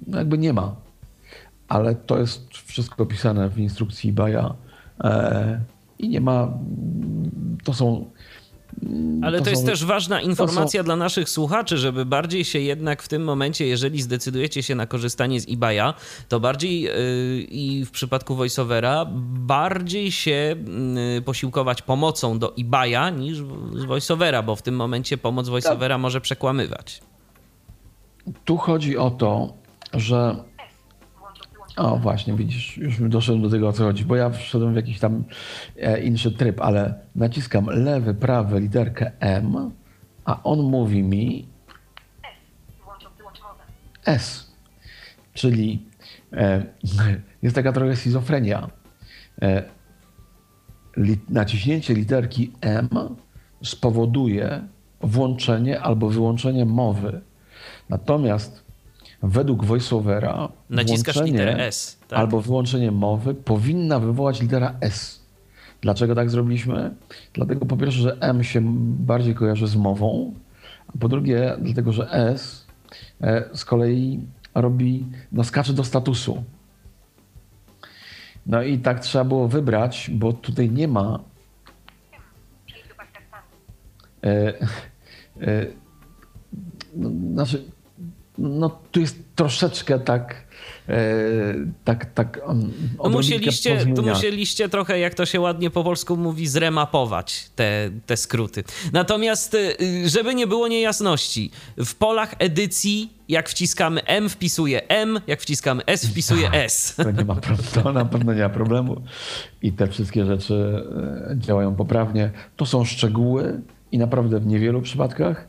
jakby 0.06 0.38
nie 0.38 0.52
ma. 0.52 0.74
Ale 1.72 1.94
to 1.94 2.18
jest 2.18 2.48
wszystko 2.66 3.02
opisane 3.02 3.48
w 3.48 3.58
instrukcji 3.58 4.12
Baja 4.12 4.54
e, 5.04 5.60
i 5.98 6.08
nie 6.08 6.20
ma. 6.20 6.48
To 7.64 7.74
są. 7.74 8.10
Ale 9.22 9.38
to, 9.38 9.44
to 9.44 9.50
jest 9.50 9.62
są- 9.62 9.68
też 9.68 9.84
ważna 9.84 10.20
informacja 10.20 10.82
dla 10.82 10.96
naszych 10.96 11.28
słuchaczy, 11.28 11.78
żeby 11.78 12.04
bardziej 12.04 12.44
się 12.44 12.58
jednak 12.58 13.02
w 13.02 13.08
tym 13.08 13.24
momencie, 13.24 13.66
jeżeli 13.66 14.02
zdecydujecie 14.02 14.62
się 14.62 14.74
na 14.74 14.86
korzystanie 14.86 15.40
z 15.40 15.46
eBaya, 15.48 15.94
to 16.28 16.40
bardziej 16.40 16.80
yy, 16.80 16.92
i 17.50 17.84
w 17.84 17.90
przypadku 17.90 18.34
VoiceOvera 18.34 19.06
bardziej 19.34 20.12
się 20.12 20.56
yy, 21.14 21.22
posiłkować 21.22 21.82
pomocą 21.82 22.38
do 22.38 22.56
eBaya 22.56 23.12
niż 23.16 23.38
z 23.72 23.84
VoiceOvera, 23.84 24.42
bo 24.42 24.56
w 24.56 24.62
tym 24.62 24.76
momencie 24.76 25.18
pomoc 25.18 25.48
VoiceOvera 25.48 25.98
może 25.98 26.20
przekłamywać. 26.20 27.00
Tu 28.44 28.56
chodzi 28.56 28.96
o 28.96 29.10
to, 29.10 29.54
że 29.94 30.36
O, 31.82 31.96
właśnie, 31.96 32.34
widzisz, 32.34 32.76
już 32.76 33.00
doszedłem 33.00 33.42
do 33.42 33.50
tego, 33.50 33.68
o 33.68 33.72
co 33.72 33.84
chodzi, 33.84 34.04
bo 34.04 34.16
ja 34.16 34.30
wszedłem 34.30 34.72
w 34.72 34.76
jakiś 34.76 34.98
tam 34.98 35.24
e, 35.76 36.00
inny 36.00 36.30
tryb, 36.38 36.60
ale 36.60 36.94
naciskam 37.16 37.66
lewy, 37.66 38.14
prawy, 38.14 38.60
literkę 38.60 39.12
M, 39.20 39.70
a 40.24 40.42
on 40.42 40.60
mówi 40.60 41.02
mi, 41.02 41.46
S. 44.06 44.20
S. 44.20 44.52
Czyli 45.34 45.86
e, 46.32 46.62
jest 47.42 47.56
taka 47.56 47.72
trochę 47.72 47.96
schizofrenia. 47.96 48.70
E, 49.42 49.62
li, 50.96 51.18
naciśnięcie 51.28 51.94
literki 51.94 52.52
M 52.60 52.88
spowoduje 53.62 54.62
włączenie 55.00 55.80
albo 55.80 56.08
wyłączenie 56.08 56.64
mowy. 56.64 57.20
Natomiast 57.88 58.71
według 59.22 59.64
voiceovera 59.64 60.48
Naciskasz 60.70 61.14
włączenie 61.14 61.38
literę 61.38 61.66
S, 61.66 61.98
tak? 62.08 62.18
albo 62.18 62.40
wyłączenie 62.40 62.90
mowy 62.90 63.34
powinna 63.34 64.00
wywołać 64.00 64.40
litera 64.40 64.74
S. 64.80 65.22
Dlaczego 65.80 66.14
tak 66.14 66.30
zrobiliśmy? 66.30 66.94
Dlatego 67.34 67.66
po 67.66 67.76
pierwsze, 67.76 68.00
że 68.00 68.16
M 68.20 68.44
się 68.44 68.60
bardziej 68.84 69.34
kojarzy 69.34 69.66
z 69.66 69.76
mową, 69.76 70.34
a 70.88 70.98
po 70.98 71.08
drugie, 71.08 71.56
dlatego, 71.60 71.92
że 71.92 72.10
S 72.10 72.66
e, 73.20 73.44
z 73.54 73.64
kolei 73.64 74.20
robi, 74.54 75.06
no 75.32 75.44
skacze 75.44 75.72
do 75.72 75.84
statusu. 75.84 76.44
No 78.46 78.62
i 78.62 78.78
tak 78.78 79.00
trzeba 79.00 79.24
było 79.24 79.48
wybrać, 79.48 80.10
bo 80.14 80.32
tutaj 80.32 80.70
nie 80.70 80.88
ma 80.88 81.18
e, 84.24 84.54
e, 85.40 85.66
no, 86.94 87.10
znaczy, 87.32 87.64
no 88.38 88.78
tu 88.90 89.00
jest 89.00 89.16
troszeczkę 89.36 89.98
tak, 89.98 90.44
e, 90.88 90.94
tak, 91.84 92.06
tak 92.14 92.40
Tu 92.40 92.42
odrobinkę 92.98 93.10
musieliście, 93.10 93.86
tu 93.96 94.02
musieliście 94.02 94.68
trochę, 94.68 94.98
jak 94.98 95.14
to 95.14 95.26
się 95.26 95.40
ładnie 95.40 95.70
po 95.70 95.84
polsku 95.84 96.16
mówi, 96.16 96.46
zremapować 96.46 97.50
te, 97.56 97.90
te 98.06 98.16
skróty. 98.16 98.64
Natomiast, 98.92 99.54
y, 99.54 100.08
żeby 100.08 100.34
nie 100.34 100.46
było 100.46 100.68
niejasności, 100.68 101.50
w 101.76 101.94
polach 101.94 102.34
edycji, 102.38 103.12
jak 103.28 103.48
wciskamy 103.48 104.04
M, 104.04 104.28
wpisuje 104.28 104.88
M, 104.88 105.20
jak 105.26 105.40
wciskamy 105.40 105.84
S, 105.86 106.06
wpisuje 106.06 106.50
S. 106.50 106.94
To, 106.96 107.10
nie 107.10 107.24
ma, 107.24 107.36
to 107.74 107.92
na 107.92 108.04
pewno 108.04 108.34
nie 108.34 108.42
ma 108.42 108.48
problemu. 108.48 109.02
I 109.62 109.72
te 109.72 109.86
wszystkie 109.88 110.24
rzeczy 110.24 110.84
e, 111.30 111.36
działają 111.38 111.74
poprawnie. 111.74 112.30
To 112.56 112.66
są 112.66 112.84
szczegóły 112.84 113.60
i 113.92 113.98
naprawdę 113.98 114.40
w 114.40 114.46
niewielu 114.46 114.82
przypadkach. 114.82 115.48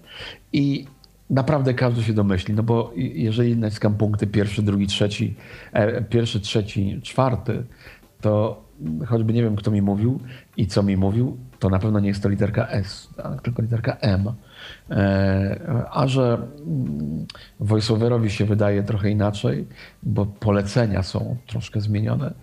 I 0.54 0.86
naprawdę 1.30 1.74
każdy 1.74 2.04
się 2.04 2.14
domyśli. 2.14 2.54
No 2.54 2.64
bo 2.64 2.92
jeżeli 2.96 3.58
naciskam 3.58 3.96
punkty 3.96 4.28
pierwszy, 4.28 4.62
drugi, 4.62 4.88
trzeci, 4.88 5.36
e, 5.74 6.02
pierwszy, 6.02 6.40
trzeci, 6.40 7.00
czwarty, 7.04 7.64
to 8.22 8.64
choćby 9.08 9.34
nie 9.34 9.44
wiem, 9.44 9.56
kto 9.56 9.72
mi 9.72 9.82
mówił 9.82 10.20
i 10.58 10.68
co 10.68 10.84
mi 10.84 10.98
mówił, 10.98 11.38
to 11.60 11.70
na 11.70 11.80
pewno 11.80 12.00
nie 12.00 12.08
jest 12.08 12.24
to 12.24 12.30
literka 12.30 12.68
S, 12.68 13.10
tylko 13.44 13.62
literka 13.62 13.98
M. 14.02 14.32
E, 14.90 15.88
A 15.92 16.08
że 16.08 16.48
mm, 16.68 17.26
voiceoverowi 17.60 18.30
się 18.30 18.46
wydaje 18.46 18.84
trochę 18.84 19.10
inaczej, 19.10 19.68
bo 20.04 20.26
polecenia 20.26 21.04
są 21.04 21.38
troszkę 21.48 21.82
zmienione, 21.82 22.34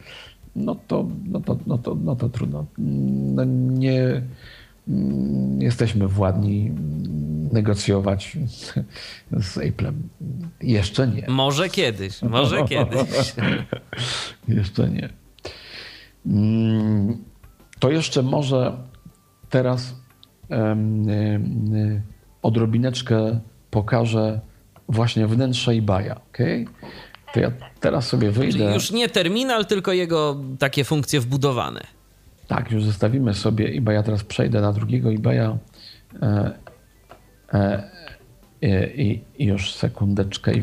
no 0.57 0.74
to, 0.74 1.07
no 1.24 1.41
to, 1.41 1.59
no 1.66 1.78
to, 1.78 1.95
no 1.95 2.16
to 2.16 2.28
trudno. 2.28 2.66
No 2.78 3.45
nie 3.45 4.03
mm, 4.03 4.28
jesteśmy 5.59 6.09
władni 6.09 6.66
mm, 6.66 7.49
negocjować 7.53 8.36
z 9.41 9.57
Apple'em. 9.59 9.93
Jeszcze 10.61 11.09
nie. 11.09 11.24
Może 11.28 11.68
kiedyś, 11.68 12.22
może 12.22 12.64
kiedyś. 12.68 13.34
Jeszcze 14.49 14.91
nie. 14.91 15.09
Mm, 16.26 17.24
To 17.78 17.91
jeszcze 17.91 18.22
może 18.22 18.76
teraz 19.51 19.95
odrobineczkę 22.43 23.41
pokażę 23.70 24.41
właśnie 24.88 25.26
wnętrze 25.26 25.72
eBaya, 25.72 26.11
ok? 26.11 26.38
To 27.34 27.41
ja 27.41 27.53
teraz 27.80 28.09
sobie 28.09 28.30
wyjdę. 28.30 28.59
Czyli 28.59 28.74
już 28.74 28.91
nie 28.91 29.09
terminal, 29.09 29.66
tylko 29.66 29.93
jego 29.93 30.36
takie 30.59 30.84
funkcje 30.84 31.20
wbudowane. 31.20 31.80
Tak, 32.51 32.73
już 32.73 32.85
zostawimy 32.85 33.35
sobie 33.35 33.69
eBaya. 33.69 34.03
Teraz 34.05 34.25
przejdę 34.25 34.61
na 34.61 34.73
drugiego 34.73 35.13
eBaya. 35.13 35.57
E, 36.23 36.51
e, 37.55 37.83
e, 38.63 38.91
I 38.95 39.21
i 39.39 39.45
już 39.47 39.75
sekundeczkę 39.75 40.53
i 40.55 40.63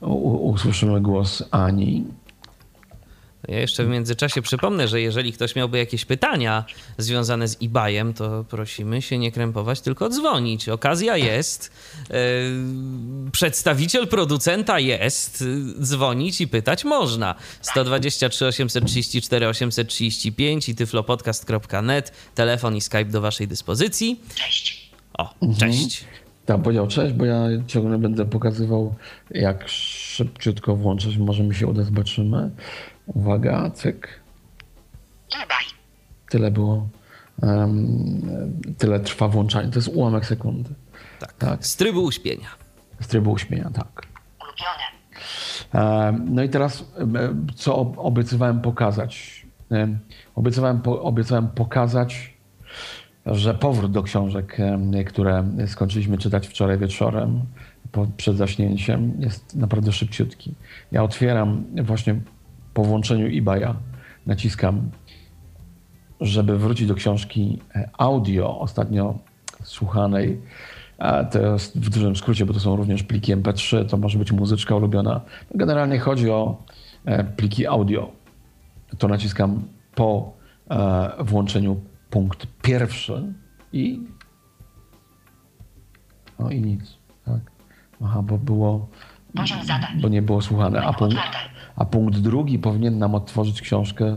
u- 0.00 0.48
usłyszymy 0.50 1.00
głos 1.00 1.42
Ani. 1.50 2.04
Ja 3.48 3.58
jeszcze 3.58 3.84
w 3.84 3.88
międzyczasie 3.88 4.42
przypomnę, 4.42 4.88
że 4.88 5.00
jeżeli 5.00 5.32
ktoś 5.32 5.56
miałby 5.56 5.78
jakieś 5.78 6.04
pytania 6.04 6.64
związane 6.98 7.48
z 7.48 7.56
eBayem, 7.62 8.14
to 8.14 8.44
prosimy 8.44 9.02
się 9.02 9.18
nie 9.18 9.32
krępować, 9.32 9.80
tylko 9.80 10.08
dzwonić. 10.08 10.68
Okazja 10.68 11.16
jest, 11.16 11.70
yy, 12.10 12.16
przedstawiciel 13.32 14.08
producenta 14.08 14.78
jest, 14.78 15.44
dzwonić 15.82 16.40
i 16.40 16.48
pytać 16.48 16.84
można. 16.84 17.34
123 17.60 18.46
834 18.46 19.48
835 19.48 20.68
i 20.68 20.74
tyflopodcast.net, 20.74 22.12
telefon 22.34 22.76
i 22.76 22.80
Skype 22.80 23.04
do 23.04 23.20
waszej 23.20 23.48
dyspozycji. 23.48 24.20
Cześć. 24.34 24.90
O, 25.18 25.34
cześć. 25.58 26.04
Tam 26.46 26.62
powiedział 26.62 26.86
cześć, 26.86 27.14
bo 27.14 27.24
ja 27.24 27.44
ciągle 27.66 27.98
będę 27.98 28.26
pokazywał, 28.26 28.94
jak 29.30 29.68
szybciutko 29.68 30.76
włączyć. 30.76 31.16
Może 31.16 31.42
mi 31.42 31.54
się 31.54 31.66
uda, 31.66 31.82
zobaczymy. 31.82 32.50
Uwaga, 33.14 33.70
cyk. 33.70 34.20
Tyle 36.30 36.50
było. 36.50 36.88
em, 37.42 38.22
tyle 38.78 39.00
trwa 39.00 39.28
włączanie. 39.28 39.68
To 39.70 39.78
jest 39.78 39.88
ułamek 39.88 40.26
sekundy. 40.26 40.70
Tak. 41.20 41.32
Tak. 41.32 41.66
Z 41.66 41.76
trybu 41.76 42.02
uśpienia. 42.02 42.48
Z 43.00 43.06
trybu 43.06 43.30
uśmienia, 43.30 43.70
tak. 43.74 44.02
Ulubione. 44.42 46.20
No 46.30 46.42
i 46.42 46.48
teraz, 46.48 46.84
co 47.56 47.76
ob- 47.76 47.98
obiecywałem 47.98 48.60
pokazać? 48.60 49.46
Em, 49.70 49.98
Obiecywałem, 50.34 50.80
po, 50.82 51.02
obiecałem 51.02 51.48
pokazać, 51.48 52.34
że 53.26 53.54
powrót 53.54 53.92
do 53.92 54.02
książek, 54.02 54.56
które 55.06 55.44
skończyliśmy 55.66 56.18
czytać 56.18 56.48
wczoraj 56.48 56.78
wieczorem 56.78 57.40
po, 57.92 58.06
przed 58.16 58.36
zaśnięciem, 58.36 59.12
jest 59.18 59.56
naprawdę 59.56 59.92
szybciutki. 59.92 60.54
Ja 60.92 61.02
otwieram 61.02 61.64
właśnie 61.82 62.20
po 62.80 62.84
włączeniu 62.84 63.38
eBaya, 63.38 63.74
naciskam, 64.26 64.90
żeby 66.20 66.58
wrócić 66.58 66.88
do 66.88 66.94
książki 66.94 67.58
e, 67.74 67.90
audio, 67.98 68.60
ostatnio 68.60 69.18
słuchanej. 69.62 70.40
A 70.98 71.24
to 71.24 71.38
jest 71.38 71.78
w 71.78 71.90
dużym 71.90 72.16
skrócie, 72.16 72.46
bo 72.46 72.54
to 72.54 72.60
są 72.60 72.76
również 72.76 73.02
pliki 73.02 73.36
MP3, 73.36 73.86
to 73.86 73.96
może 73.96 74.18
być 74.18 74.32
muzyczka 74.32 74.74
ulubiona. 74.74 75.20
Generalnie 75.54 75.98
chodzi 75.98 76.30
o 76.30 76.62
e, 77.04 77.24
pliki 77.24 77.66
audio. 77.66 78.10
To 78.98 79.08
naciskam 79.08 79.62
po 79.94 80.32
e, 80.70 81.10
włączeniu 81.24 81.80
punkt 82.10 82.46
pierwszy 82.62 83.34
i. 83.72 84.00
O 86.38 86.50
i 86.50 86.60
nic. 86.60 86.98
Tak. 87.24 87.40
Aha, 88.04 88.22
bo 88.22 88.38
było. 88.38 88.88
Bo 90.00 90.08
nie 90.08 90.22
było 90.22 90.42
słuchane. 90.42 90.82
A 90.82 90.92
punkt. 90.92 91.16
A 91.80 91.84
punkt 91.84 92.18
drugi 92.18 92.58
powinien 92.58 92.98
nam 92.98 93.14
otworzyć 93.14 93.62
książkę 93.62 94.16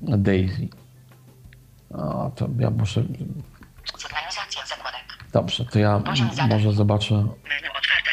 Daisy. 0.00 0.68
A 1.94 2.30
to 2.36 2.48
ja 2.58 2.70
muszę. 2.70 3.02
Synchronizacja 3.98 4.66
zakładek. 4.66 5.00
Dobrze, 5.32 5.64
to 5.64 5.78
ja 5.78 6.02
może 6.48 6.72
zobaczę. 6.72 7.14
Menu 7.14 7.68
otwarte. 7.78 8.10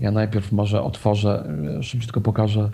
Ja 0.00 0.10
najpierw 0.10 0.52
może 0.52 0.82
otworzę, 0.82 1.44
e, 1.78 1.82
szybciutko 1.82 2.20
pokażę, 2.20 2.70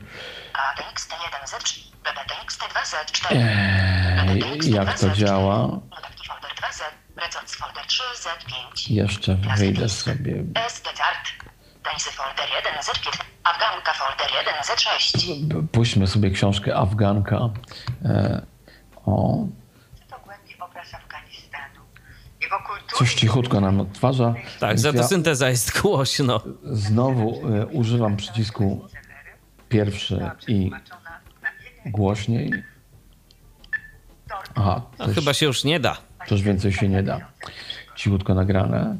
ADXT1Z3, 0.55 1.81
BBTXT2Z4. 2.05 3.37
e, 3.37 4.71
jak 4.71 4.99
to 4.99 5.11
działa. 5.11 5.57
Notatki 5.67 6.29
folder 6.29 6.51
2Z, 6.51 6.83
Recons 7.17 7.55
folder 7.55 7.85
3Z5. 7.85 8.91
Jeszcze 8.91 9.37
wyjdę 9.59 9.89
sobie. 9.89 10.45
SD 10.55 10.89
Art. 10.91 11.46
Tańsy 11.91 12.11
folder 12.11 12.47
1Z5. 12.81 13.19
Afganka 13.45 13.93
folder 13.93 14.27
1Z6. 14.47 15.45
B- 15.45 15.67
Puśćmy 15.73 16.07
sobie 16.07 16.31
książkę 16.31 16.77
Afganka. 16.77 17.39
E, 18.05 18.43
O, 19.07 19.47
To 20.11 20.19
głębi 20.25 20.55
obraz 20.61 20.95
Afganistanu. 20.95 21.81
Jego 22.43 22.57
kultury. 22.59 22.93
coś 22.99 23.15
cichutko 23.15 23.61
nam 23.61 23.81
odtwarza. 23.81 24.35
Tak, 24.61 24.79
za 24.79 24.93
to 24.93 24.99
ja 24.99 25.05
synteza 25.05 25.49
jest 25.51 25.81
głośno. 25.83 26.41
znowu 26.63 27.43
e, 27.57 27.67
używam 27.67 28.17
przycisku 28.17 28.89
pierwszy 29.69 30.31
i 30.49 30.71
głośniej. 31.87 32.53
Aha, 34.55 34.83
coś, 34.99 35.15
chyba 35.15 35.35
się 35.35 35.47
już 35.47 35.65
nie 35.65 35.81
da. 35.81 35.97
coś 36.29 36.43
więcej 36.43 36.73
się 36.73 36.89
nie 36.89 37.03
da. 37.03 37.21
Cichutko 37.97 38.35
nagrane. 38.35 38.97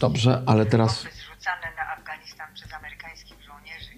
Dobrze, 0.00 0.42
ale 0.46 0.66
teraz 0.66 1.00
zrzucane 1.00 1.66
na 1.76 1.82
Afganistan 1.92 2.54
przez 2.54 2.72
amerykańskich 2.72 3.36
żołnierzy. 3.46 3.90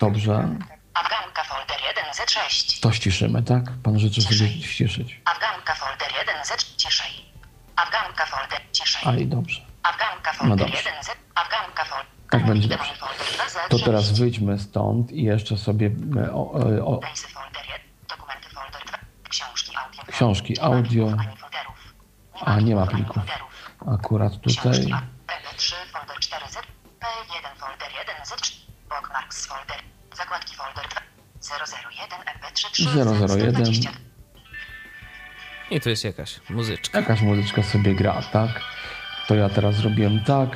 Dobrze. 0.00 0.48
tak- 0.68 0.78
Afganka 0.94 1.44
folder 1.44 1.76
1Z6. 1.76 2.80
to 2.82 2.92
ściszymy, 2.92 3.42
tak? 3.42 3.62
Pan 3.84 3.98
życzy 3.98 4.22
sobie 4.22 4.48
ściszyć. 4.62 5.20
Afganka 5.24 5.74
folder 5.74 6.08
1Z 6.08 6.76
ciszej. 6.76 7.10
Afganka 7.76 8.26
folder 8.26 8.60
ciszej. 8.72 9.02
A 9.06 9.16
i 9.16 9.26
dobrze. 9.26 9.60
Afganka 9.82 10.32
folder 10.32 10.58
No 10.58 10.64
dobrze. 10.64 10.76
1 10.90 11.04
z. 11.04 11.08
Afganka 11.34 11.84
folder. 11.84 12.06
Tak 12.30 12.46
będzie 12.46 12.68
dobrze. 12.68 12.94
folder 12.94 13.26
2 13.36 13.48
z. 13.48 13.68
To 13.68 13.78
teraz 13.78 14.04
6. 14.06 14.20
wyjdźmy 14.20 14.58
stąd 14.58 15.12
i 15.12 15.22
jeszcze 15.22 15.58
sobie 15.58 15.90
e, 16.16 16.32
o, 16.32 16.70
e, 16.76 16.84
o, 16.84 16.96
Daj 16.96 17.16
sobie 17.16 17.34
folder 17.34 17.62
1. 17.66 17.80
Dokumenty 18.08 18.48
folder 18.50 18.82
2. 18.86 18.98
Książki 19.28 19.76
audio. 19.76 20.02
Książki 20.12 20.60
audio. 20.60 21.16
A, 22.40 22.60
nie 22.60 22.74
ma 22.74 22.86
plików. 22.86 23.22
Akurat 23.86 24.32
tutaj. 24.40 24.72
Książki 24.72 24.92
A, 24.92 25.02
MP3 25.26 25.74
folder 25.92 26.16
4Z. 26.16 26.56
P1 27.00 27.56
folder 27.58 27.88
1 27.98 28.26
z. 28.26 28.52
Bookmarks 28.88 29.46
folder. 29.46 29.76
Zakładki 30.16 30.56
folder 30.56 30.84
2. 30.88 31.00
001 31.40 32.20
MP3 32.20 32.70
3 32.72 32.84
001. 32.84 33.28
120. 33.28 33.90
I 35.70 35.80
tu 35.80 35.88
jest 35.88 36.04
jakaś 36.04 36.40
muzyczka. 36.50 37.00
Jakaś 37.00 37.20
muzyczka 37.20 37.62
sobie 37.62 37.94
gra, 37.94 38.22
tak? 38.32 38.50
To 39.28 39.34
ja 39.34 39.48
teraz 39.48 39.74
zrobiłem 39.74 40.24
tak. 40.24 40.48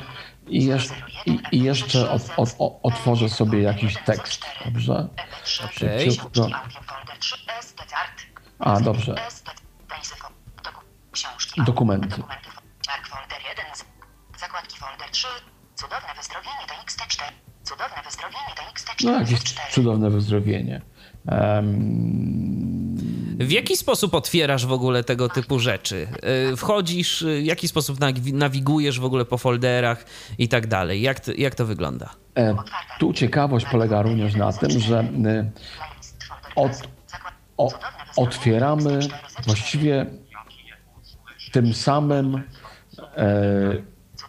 I, 0.47 0.65
jeszcze 0.65 0.95
i, 1.25 1.39
i 1.51 1.63
jeszcze 1.63 2.09
od, 2.09 2.21
od, 2.37 2.55
od, 2.57 2.79
otworzę 2.83 3.29
sobie 3.29 3.61
jakiś 3.61 3.97
tekst, 4.05 4.45
dobrze? 4.65 4.93
MP3 4.93 5.65
Okej. 5.65 6.11
Szybciutko. 6.11 6.29
Książki 6.29 6.53
audio 6.53 6.81
folder 6.81 7.17
3 7.19 7.35
S. 7.59 7.75
Art. 7.79 8.21
A, 8.59 8.79
dobrze. 8.79 9.15
Dokumenty. 11.57 12.23
Dokumenty. 13.55 13.61
Mark 13.69 13.75
folder 13.75 13.75
1 13.75 13.75
z. 13.75 14.39
Zakładki 14.41 14.77
folder 14.79 15.09
3. 15.11 15.27
Cudowne 15.75 16.07
wyzdrowienie 16.17 16.65
to 16.67 16.73
XT4. 16.73 17.23
Cudowne 17.63 18.01
wyzdrowienie 18.05 18.53
to 18.55 18.63
XT4. 18.63 19.05
No, 19.05 19.19
jakieś 19.19 19.43
4. 19.43 19.73
cudowne 19.73 20.09
wyzdrowienie. 20.09 20.81
Em, 21.27 22.97
W 23.39 23.51
jaki 23.51 23.77
sposób 23.77 24.13
otwierasz 24.13 24.65
w 24.65 24.71
ogóle 24.71 25.03
tego 25.03 25.29
typu 25.29 25.59
rzeczy? 25.59 26.07
Y, 26.53 26.57
Wchodzisz, 26.57 27.21
y, 27.21 27.41
w 27.41 27.45
jaki 27.45 27.67
sposób 27.67 27.99
nawi- 27.99 28.33
nawigujesz 28.33 28.99
w 28.99 29.05
ogóle 29.05 29.25
po 29.25 29.37
folderach 29.37 30.05
i 30.37 30.47
tak 30.49 30.67
dalej? 30.67 31.01
Jak 31.01 31.19
to, 31.19 31.31
jak 31.37 31.55
to 31.55 31.65
wygląda? 31.65 32.09
e, 32.37 32.55
tu 32.99 33.13
ciekawość 33.13 33.65
polega 33.71 34.01
również 34.01 34.35
na 34.35 34.53
tym, 34.53 34.79
że 34.79 34.99
e, 34.99 35.51
od, 36.55 36.71
o, 37.57 37.69
otwieramy 38.17 38.99
XT4 38.99 39.09
z. 39.41 39.45
właściwie 39.45 40.05
tym 41.51 41.73
samym, 41.73 42.35
e, 42.35 42.43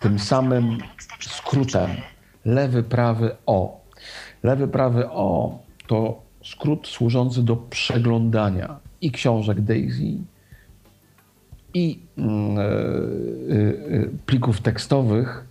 tym 0.00 0.18
samym 0.18 0.78
skrótem. 1.20 1.90
Lewy, 2.44 2.82
prawy 2.82 3.36
O. 3.46 3.80
Lewy, 4.42 4.68
prawy 4.68 5.08
O 5.10 5.58
to 5.86 6.22
skrót 6.44 6.86
służący 6.86 7.42
do 7.42 7.56
przeglądania 7.56 8.78
i 9.00 9.12
książek 9.12 9.60
Daisy, 9.60 10.16
i 11.74 11.98
mm, 12.18 12.58
e, 12.58 12.62
e, 12.62 12.66
e, 12.66 14.08
plików 14.26 14.60
tekstowych, 14.60 15.44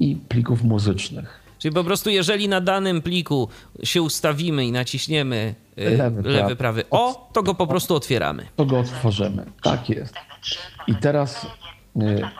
i 0.00 0.16
plików 0.16 0.62
muzycznych. 0.62 1.40
Czyli 1.58 1.74
po 1.74 1.84
prostu, 1.84 2.10
jeżeli 2.10 2.48
na 2.48 2.60
danym 2.60 3.02
pliku 3.02 3.48
się 3.82 4.02
ustawimy 4.02 4.66
i 4.66 4.72
naciśniemy 4.72 5.54
Lewy, 5.76 6.22
lewy, 6.22 6.56
prawy. 6.56 6.84
O, 6.90 7.30
to 7.32 7.42
go 7.42 7.54
po 7.54 7.66
prostu 7.66 7.94
otwieramy. 7.94 8.46
To 8.56 8.66
go 8.66 8.78
otworzymy. 8.78 9.44
Tak 9.62 9.88
jest. 9.88 10.14
I 10.86 10.94
teraz 10.94 11.46
e, 12.00 12.30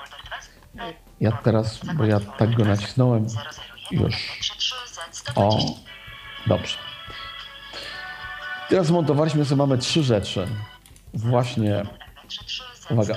ja 1.25 1.33
teraz, 1.33 1.81
bo 1.97 2.05
ja 2.05 2.21
tak 2.21 2.55
go 2.55 2.65
nacisnąłem, 2.65 3.27
już. 3.91 4.15
O, 5.35 5.59
dobrze. 6.47 6.77
Teraz 8.69 8.87
zmontowaliśmy 8.87 9.45
sobie, 9.45 9.59
mamy 9.59 9.79
trzy 9.79 10.03
rzeczy. 10.03 10.47
Właśnie 11.15 11.85
Uwaga. 12.91 13.17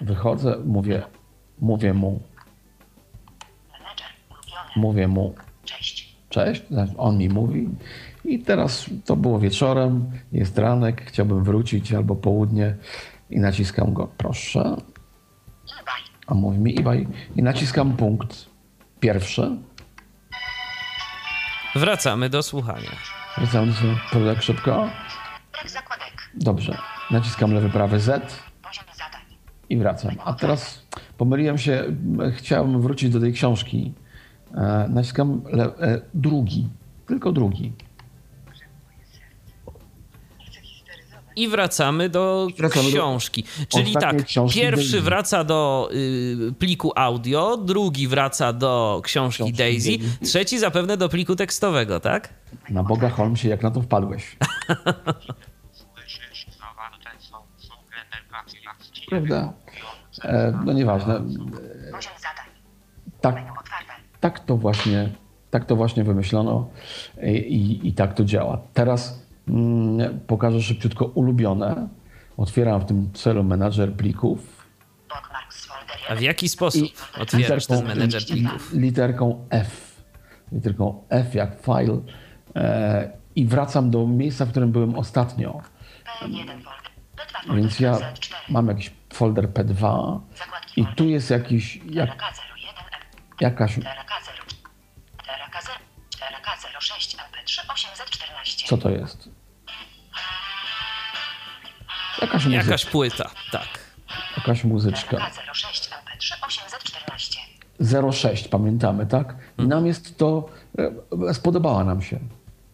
Wychodzę, 0.00 0.58
mówię, 0.64 1.02
mówię 1.58 1.94
mu, 1.94 2.20
mówię 4.76 5.08
mu, 5.08 5.34
Cześć. 6.28 6.62
on 6.96 7.18
mi 7.18 7.28
mówi. 7.28 7.68
I 8.24 8.38
teraz 8.38 8.86
to 9.04 9.16
było 9.16 9.38
wieczorem, 9.38 10.10
jest 10.32 10.58
ranek, 10.58 11.04
chciałbym 11.06 11.44
wrócić 11.44 11.92
albo 11.92 12.16
południe 12.16 12.76
i 13.30 13.40
naciskam 13.40 13.92
go, 13.92 14.08
proszę. 14.16 14.76
A 16.26 16.34
mówi 16.34 16.58
mi 16.58 16.80
eBay 16.80 17.06
i 17.36 17.42
naciskam 17.42 17.96
punkt 17.96 18.46
pierwszy. 19.00 19.56
Wracamy 21.74 22.30
do 22.30 22.42
słuchania. 22.42 22.90
Wracam 23.38 23.66
do 23.66 23.72
sobie 23.74 24.34
tak 24.34 24.42
szybko. 24.42 24.88
Brak 25.52 25.70
zakładek. 25.70 26.30
Dobrze. 26.34 26.78
Naciskam 27.10 27.54
lewy, 27.54 27.70
prawy 27.70 28.00
Z 28.00 28.06
Poziom 28.62 28.84
zadań. 28.96 29.22
i 29.68 29.76
wracam. 29.76 30.10
A 30.24 30.32
teraz 30.32 30.86
pomyliłem 31.18 31.58
się, 31.58 31.84
chciałem 32.36 32.80
wrócić 32.80 33.10
do 33.10 33.20
tej 33.20 33.32
książki. 33.32 33.92
E, 34.54 34.86
naciskam 34.90 35.42
le, 35.52 35.64
e, 35.64 36.00
drugi, 36.14 36.68
tylko 37.06 37.32
drugi. 37.32 37.72
I 41.36 41.48
wracamy 41.48 42.08
do 42.08 42.48
Wracamy 42.58 42.84
do 42.90 42.96
książki. 42.96 43.44
Czyli 43.68 43.86
ostatniej 43.96 44.20
tak, 44.20 44.26
książki 44.28 44.60
pierwszy 44.60 44.82
Daisy. 44.92 45.00
wraca 45.00 45.44
do 45.44 45.88
y, 45.92 46.52
pliku 46.58 46.92
audio, 46.96 47.56
drugi 47.56 48.08
wraca 48.08 48.52
do 48.52 49.00
książki, 49.04 49.36
Książki 49.44 49.58
Daisy, 49.58 49.98
Daisy. 49.98 50.18
trzeci 50.24 50.58
zapewne 50.58 50.96
do 50.96 51.08
pliku 51.08 51.36
tekstowego, 51.36 52.00
tak? 52.00 52.34
Na 52.70 52.82
Boga 52.82 53.08
Holmesie, 53.10 53.48
jak 53.48 53.62
na 53.62 53.70
to 53.70 53.80
wpadłeś. 53.82 54.24
Prawda? 59.10 59.52
E, 60.24 60.60
no 60.64 60.72
nieważne. 60.72 61.14
Poziom 61.92 62.12
zadań. 62.18 62.46
Tak, 63.20 63.36
tak 64.20 64.40
to 64.40 64.56
właśnie, 64.56 65.08
tak 65.50 65.64
to 65.64 65.76
właśnie 65.76 66.04
wymyślono 66.04 66.68
i, 67.22 67.28
i, 67.30 67.88
i 67.88 67.92
tak 67.92 68.14
to 68.14 68.24
działa. 68.24 68.58
Teraz 68.74 69.23
pokażę 70.26 70.62
szybciutko 70.62 71.04
ulubione. 71.04 71.88
Otwieram 72.36 72.80
w 72.80 72.84
tym 72.84 73.12
celu 73.12 73.44
menadżer 73.44 73.92
plików. 73.96 74.64
A 76.08 76.14
w 76.14 76.20
1. 76.20 76.24
jaki 76.24 76.48
sposób 76.48 76.82
otwierasz 77.20 77.66
ten 77.66 77.86
menedżer 77.86 78.22
li- 78.22 78.26
plików? 78.42 78.72
literką 78.72 79.46
F. 79.50 80.02
Literką 80.52 81.04
F 81.10 81.34
jak 81.34 81.50
file. 81.62 82.00
E, 82.56 83.10
I 83.36 83.46
wracam 83.46 83.90
do 83.90 84.06
miejsca, 84.06 84.44
w 84.46 84.50
którym 84.50 84.72
byłem 84.72 84.94
ostatnio. 84.98 85.52
P1 86.22 86.46
folder. 86.46 86.62
P2 87.16 87.46
folder. 87.46 87.56
Więc 87.56 87.80
ja 87.80 87.92
Z4. 87.94 88.34
mam 88.48 88.68
jakiś 88.68 88.90
folder 89.12 89.48
P2 89.48 89.74
Zakładki 90.38 90.80
i 90.80 90.86
tu 90.86 91.08
jest 91.08 91.30
jakiś, 91.30 91.76
jak, 91.90 92.10
TRK01 92.10 92.20
jakaś, 93.40 93.78
TRK0. 93.78 93.82
TRK0. 93.82 93.84
TRK06 96.84 97.16
MP3 97.16 97.72
814. 97.72 98.68
co 98.68 98.78
to 98.78 98.90
jest? 98.90 99.28
Jakaś 102.22 102.44
muzyczka. 102.44 102.64
Jakaś 102.64 102.86
płyta, 102.86 103.30
tak. 103.52 103.68
Jakaś 104.36 104.64
muzyczka. 104.64 105.16
TRK06 105.16 105.90
MP3 105.90 106.34
814. 106.46 107.40
06, 108.12 108.48
pamiętamy, 108.48 109.06
tak? 109.06 109.34
I 109.58 109.66
nam 109.66 109.86
jest 109.86 110.18
to, 110.18 110.48
e, 111.28 111.34
spodobała 111.34 111.84
nam 111.84 112.02
się. 112.02 112.18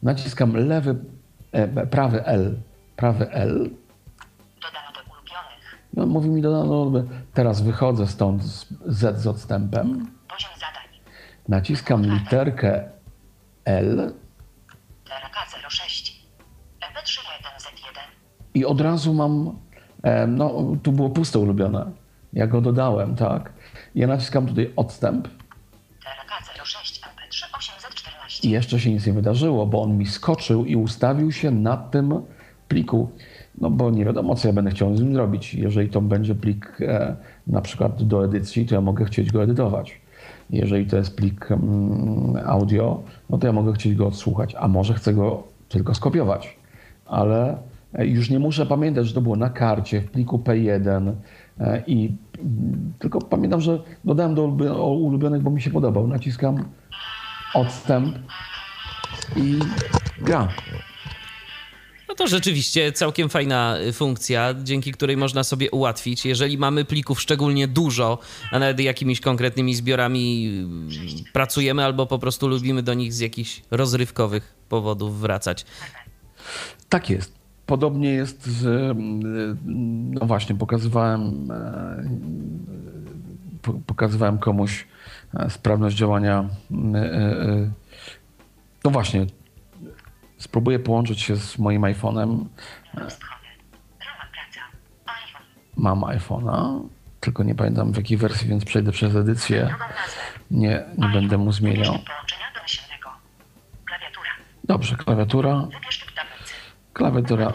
Naciskam 0.02 0.56
lewy, 0.56 0.96
e, 1.52 1.86
prawy 1.86 2.24
L, 2.24 2.56
prawy 2.96 3.30
L. 3.30 3.70
Dodano 4.62 4.92
do 4.94 5.12
ulubionych. 5.12 5.78
No, 5.94 6.06
mówi 6.06 6.28
mi 6.28 6.42
dodano, 6.42 6.92
teraz 7.34 7.62
wychodzę 7.62 8.06
stąd 8.06 8.44
z 8.44 8.66
Z 8.86 9.20
z 9.20 9.26
odstępem. 9.26 10.06
Poziom 10.28 10.50
zadań. 10.54 10.84
Naciskam 11.48 12.02
literkę 12.02 12.99
L 13.70 14.12
TRK06. 15.04 16.12
MP31Z1. 16.80 17.98
i 18.54 18.64
od 18.64 18.80
razu 18.80 19.14
mam, 19.14 19.58
e, 20.02 20.26
no 20.26 20.76
tu 20.82 20.92
było 20.92 21.10
puste 21.10 21.38
ulubione. 21.38 21.90
Ja 22.32 22.46
go 22.46 22.60
dodałem, 22.60 23.16
tak? 23.16 23.52
Ja 23.94 24.06
naciskam 24.06 24.46
tutaj 24.46 24.72
odstęp 24.76 25.28
TRK06 25.28 27.02
MP3 27.02 27.44
814. 27.58 28.48
i 28.48 28.50
jeszcze 28.50 28.80
się 28.80 28.90
nic 28.90 29.06
nie 29.06 29.12
wydarzyło, 29.12 29.66
bo 29.66 29.82
on 29.82 29.98
mi 29.98 30.06
skoczył 30.06 30.64
i 30.64 30.76
ustawił 30.76 31.32
się 31.32 31.50
na 31.50 31.76
tym 31.76 32.22
pliku. 32.68 33.10
No 33.58 33.70
bo 33.70 33.90
nie 33.90 34.04
wiadomo, 34.04 34.34
co 34.34 34.48
ja 34.48 34.54
będę 34.54 34.70
chciał 34.70 34.96
z 34.96 35.02
nim 35.02 35.14
zrobić. 35.14 35.54
Jeżeli 35.54 35.90
to 35.90 36.00
będzie 36.00 36.34
plik 36.34 36.80
e, 36.80 37.16
na 37.46 37.60
przykład 37.60 38.02
do 38.02 38.24
edycji, 38.24 38.66
to 38.66 38.74
ja 38.74 38.80
mogę 38.80 39.04
chcieć 39.04 39.32
go 39.32 39.42
edytować. 39.42 39.99
Jeżeli 40.52 40.86
to 40.86 40.96
jest 40.96 41.16
plik 41.16 41.52
mm, 41.52 42.36
audio, 42.46 43.02
no 43.30 43.38
to 43.38 43.46
ja 43.46 43.52
mogę 43.52 43.72
chcieć 43.72 43.94
go 43.94 44.06
odsłuchać, 44.06 44.54
a 44.58 44.68
może 44.68 44.94
chcę 44.94 45.14
go 45.14 45.42
tylko 45.68 45.94
skopiować. 45.94 46.56
Ale 47.06 47.58
e, 47.94 48.06
już 48.06 48.30
nie 48.30 48.38
muszę 48.38 48.66
pamiętać, 48.66 49.06
że 49.06 49.14
to 49.14 49.20
było 49.20 49.36
na 49.36 49.50
karcie, 49.50 50.00
w 50.00 50.10
pliku 50.10 50.38
P1 50.38 51.12
e, 51.60 51.82
i 51.86 52.16
mm, 52.38 52.92
tylko 52.98 53.18
pamiętam, 53.18 53.60
że 53.60 53.78
dodałem 54.04 54.34
do 54.34 54.44
ulubionych, 54.92 55.42
bo 55.42 55.50
mi 55.50 55.62
się 55.62 55.70
podobał. 55.70 56.06
Naciskam 56.06 56.64
odstęp 57.54 58.18
i 59.36 59.58
gra. 60.22 60.48
No 62.10 62.14
to 62.16 62.26
rzeczywiście 62.26 62.92
całkiem 62.92 63.28
fajna 63.28 63.76
y, 63.88 63.92
funkcja, 63.92 64.54
dzięki 64.62 64.92
której 64.92 65.16
można 65.16 65.44
sobie 65.44 65.70
ułatwić. 65.70 66.24
Jeżeli 66.26 66.58
mamy 66.58 66.84
plików 66.84 67.20
szczególnie 67.20 67.68
dużo, 67.68 68.18
a 68.52 68.58
nawet 68.58 68.80
jakimiś 68.80 69.20
konkretnymi 69.20 69.74
zbiorami 69.74 70.48
y, 71.28 71.32
pracujemy 71.32 71.84
albo 71.84 72.06
po 72.06 72.18
prostu 72.18 72.48
lubimy 72.48 72.82
do 72.82 72.94
nich 72.94 73.12
z 73.12 73.18
jakichś 73.20 73.62
rozrywkowych 73.70 74.54
powodów 74.68 75.20
wracać. 75.20 75.64
Tak 76.88 77.10
jest. 77.10 77.32
Podobnie 77.66 78.08
jest 78.10 78.46
z. 78.46 78.64
mm, 78.66 80.14
No 80.14 80.26
właśnie, 80.26 80.54
pokazywałem. 80.54 81.50
e, 81.50 82.08
po- 83.62 83.80
Pokazywałem 83.86 84.38
komuś 84.38 84.86
e, 85.34 85.50
sprawność 85.50 85.96
działania. 85.96 86.48
e, 86.94 87.70
No 88.84 88.90
właśnie. 88.90 89.26
Spróbuję 90.40 90.78
połączyć 90.78 91.20
się 91.20 91.36
z 91.36 91.58
moim 91.58 91.82
iPhone'em. 91.82 92.44
Mam 95.76 96.00
iPhone'a, 96.00 96.88
tylko 97.20 97.42
nie 97.42 97.54
pamiętam 97.54 97.92
w 97.92 97.96
jakiej 97.96 98.16
wersji, 98.16 98.48
więc 98.48 98.64
przejdę 98.64 98.92
przez 98.92 99.16
edycję. 99.16 99.74
Nie, 100.50 100.84
nie 100.98 101.08
będę 101.08 101.38
mu 101.38 101.52
zmieniał. 101.52 101.98
Dobrze, 104.64 104.96
klawiatura. 104.96 105.68
Klawiatura 106.92 107.52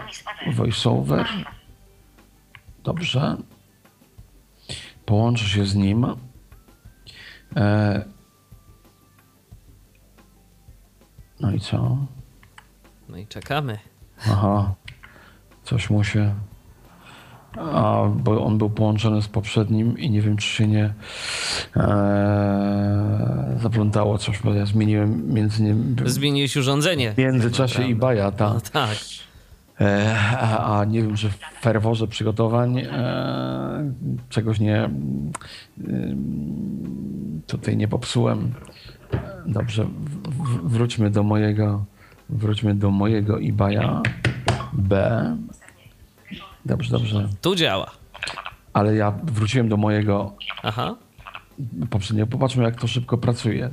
VoiceOver. 0.47 1.27
Dobrze. 2.83 3.37
Połączę 5.05 5.45
się 5.45 5.65
z 5.65 5.75
nim. 5.75 6.05
E... 7.55 8.05
No 11.39 11.51
i 11.51 11.59
co? 11.59 11.97
No 13.09 13.17
i 13.17 13.27
czekamy. 13.27 13.77
Aha. 14.27 14.73
Coś 15.63 15.89
mu 15.89 16.03
się. 16.03 16.33
A, 17.57 18.05
bo 18.15 18.45
on 18.45 18.57
był 18.57 18.69
połączony 18.69 19.21
z 19.21 19.27
poprzednim 19.27 19.97
i 19.97 20.09
nie 20.09 20.21
wiem, 20.21 20.37
czy 20.37 20.47
się 20.47 20.67
nie 20.67 20.93
e... 21.75 23.57
zaplątało 23.61 24.17
coś, 24.17 24.41
bo 24.41 24.53
ja 24.53 24.65
zmieniłem 24.65 25.33
między 25.33 25.63
nim. 25.63 25.95
Zmieniłeś 26.05 26.57
urządzenie. 26.57 27.13
W 27.13 27.17
międzyczasie 27.17 27.83
i 27.87 27.95
baja, 27.95 28.31
tak. 28.31 28.53
No 28.53 28.61
tak. 28.61 28.97
E, 29.81 30.15
a, 30.39 30.79
a 30.79 30.85
nie 30.85 31.01
wiem, 31.01 31.15
czy 31.15 31.29
w 31.29 31.37
ferworze 31.61 32.07
przygotowań 32.07 32.79
e, 32.79 33.91
czegoś 34.29 34.59
nie 34.59 34.77
e, 34.77 34.89
tutaj 37.47 37.77
nie 37.77 37.87
popsułem. 37.87 38.53
Dobrze, 39.45 39.85
w, 39.85 39.89
w, 40.29 40.69
wróćmy 40.69 41.09
do 41.09 41.23
mojego 41.23 41.85
wróćmy 42.29 42.75
do 42.75 42.91
mojego 42.91 43.41
eBaya 43.41 44.01
B. 44.73 45.37
Dobrze, 46.65 46.91
dobrze. 46.91 47.29
Tu 47.41 47.55
działa. 47.55 47.91
Ale 48.73 48.95
ja 48.95 49.11
wróciłem 49.23 49.69
do 49.69 49.77
mojego 49.77 50.33
Aha. 50.63 50.95
poprzednio. 51.89 52.27
Popatrzmy, 52.27 52.63
jak 52.63 52.81
to 52.81 52.87
szybko 52.87 53.17
pracuje. 53.17 53.69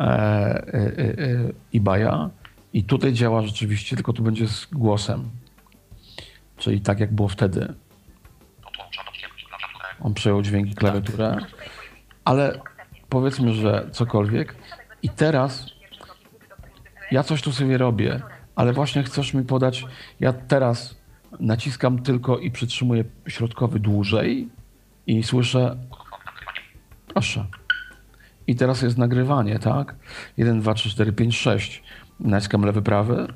E, 0.00 0.04
e, 0.04 0.08
e, 0.74 1.52
eBaya. 1.74 2.30
I 2.72 2.84
tutaj 2.84 3.12
działa 3.12 3.42
rzeczywiście, 3.42 3.96
tylko 3.96 4.12
tu 4.12 4.22
będzie 4.22 4.48
z 4.48 4.66
głosem. 4.66 5.30
Czyli 6.56 6.80
tak, 6.80 7.00
jak 7.00 7.14
było 7.14 7.28
wtedy. 7.28 7.74
On 10.00 10.14
przejął 10.14 10.42
dźwięki 10.42 10.74
klawiaturę. 10.74 11.36
Ale 12.24 12.60
powiedzmy, 13.08 13.52
że 13.52 13.88
cokolwiek. 13.92 14.54
I 15.02 15.08
teraz 15.08 15.66
ja 17.10 17.22
coś 17.22 17.42
tu 17.42 17.52
sobie 17.52 17.78
robię, 17.78 18.20
ale 18.56 18.72
właśnie 18.72 19.02
chcesz 19.02 19.34
mi 19.34 19.44
podać. 19.44 19.84
Ja 20.20 20.32
teraz 20.32 20.96
naciskam 21.40 22.02
tylko 22.02 22.38
i 22.38 22.50
przytrzymuję 22.50 23.04
środkowy 23.28 23.78
dłużej 23.80 24.48
i 25.06 25.22
słyszę. 25.22 25.76
Proszę. 27.08 27.44
I 28.46 28.56
teraz 28.56 28.82
jest 28.82 28.98
nagrywanie, 28.98 29.58
tak? 29.58 29.94
1, 30.36 30.60
2, 30.60 30.74
3, 30.74 30.90
4, 30.90 31.12
5, 31.12 31.38
6. 31.38 31.82
Naciskam 32.20 32.62
lewy, 32.64 32.82
prawy. 32.82 33.14
Nagrania, 33.14 33.32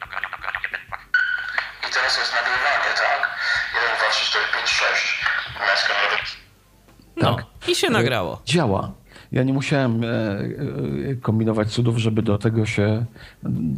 nagrania, 0.00 0.28
1, 0.64 0.80
2. 0.88 0.96
I 1.88 1.92
teraz 1.92 2.18
jest 2.18 2.32
nagrywanie, 2.34 2.94
tak? 2.96 3.38
1, 3.74 3.96
2, 3.98 4.10
3, 4.10 4.26
4, 4.26 4.44
5, 4.54 4.70
6. 4.70 5.24
Naciskam 5.60 5.96
lewy. 6.10 6.22
No 7.16 7.34
Tak. 7.36 7.68
i 7.68 7.74
się 7.74 7.90
nagrało. 7.90 8.42
Działa. 8.44 8.92
Ja 9.32 9.42
nie 9.42 9.52
musiałem 9.52 10.04
e, 10.04 10.08
e, 10.08 11.14
kombinować 11.14 11.68
cudów, 11.68 11.98
żeby 11.98 12.22
do 12.22 12.38
tego 12.38 12.66
się, 12.66 13.04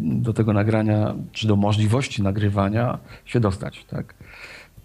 do 0.04 0.32
tego 0.32 0.52
nagrania, 0.52 1.14
czy 1.32 1.46
do 1.46 1.56
możliwości 1.56 2.22
nagrywania 2.22 2.98
się 3.24 3.40
dostać, 3.40 3.84
tak? 3.84 4.14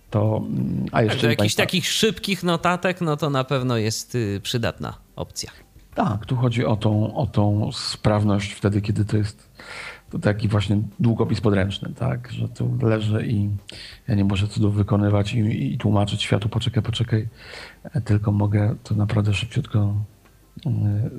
To, 0.10 0.38
mm, 0.38 0.86
a 0.92 1.02
jeszcze 1.02 1.18
Także 1.18 1.28
jakichś 1.28 1.56
takich 1.56 1.88
szybkich 1.88 2.44
notatek, 2.44 3.02
no 3.02 3.18
to 3.18 3.30
na 3.30 3.44
pewno 3.44 3.78
jest 3.78 4.16
y, 4.16 4.40
przydatna 4.44 4.94
opcja. 5.16 5.52
Tak, 5.96 6.26
tu 6.26 6.36
chodzi 6.36 6.66
o 6.66 6.76
tą, 6.76 7.16
o 7.16 7.28
tą 7.28 7.72
sprawność 7.72 8.52
wtedy, 8.52 8.82
kiedy 8.82 9.06
to 9.06 9.18
jest 9.18 9.50
to 10.10 10.20
taki 10.20 10.48
właśnie 10.48 10.82
długopis 11.00 11.42
podręczny, 11.42 11.94
tak? 11.94 12.32
Że 12.32 12.50
tu 12.50 12.78
leży 12.82 13.26
i 13.28 13.50
ja 14.08 14.16
nie 14.16 14.24
muszę 14.24 14.48
cudów 14.48 14.76
wykonywać 14.76 15.34
i, 15.34 15.74
i 15.74 15.78
tłumaczyć 15.78 16.22
światu, 16.24 16.50
poczekaj, 16.50 16.84
poczekaj, 16.84 17.28
e, 17.84 18.02
tylko 18.02 18.32
mogę 18.32 18.76
to 18.84 18.96
naprawdę 18.96 19.34
szybciutko 19.34 19.96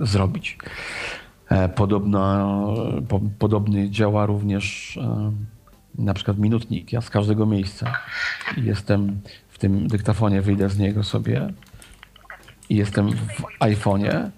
zrobić. 0.00 0.58
E, 1.48 1.68
Podobno, 1.68 2.74
po, 3.08 3.20
podobnie 3.38 3.90
działa 3.90 4.26
również 4.26 4.96
e, 5.02 5.32
na 5.98 6.14
przykład 6.14 6.38
minutnik. 6.38 6.92
Ja 6.92 7.00
z 7.00 7.10
każdego 7.10 7.46
miejsca 7.46 7.92
jestem 8.56 9.20
w 9.48 9.58
tym 9.58 9.88
dyktafonie, 9.88 10.42
wyjdę 10.42 10.68
z 10.68 10.78
niego 10.78 11.04
sobie 11.04 11.52
i 12.68 12.76
jestem 12.76 13.10
w 13.12 13.42
iPhone'ie, 13.60 14.30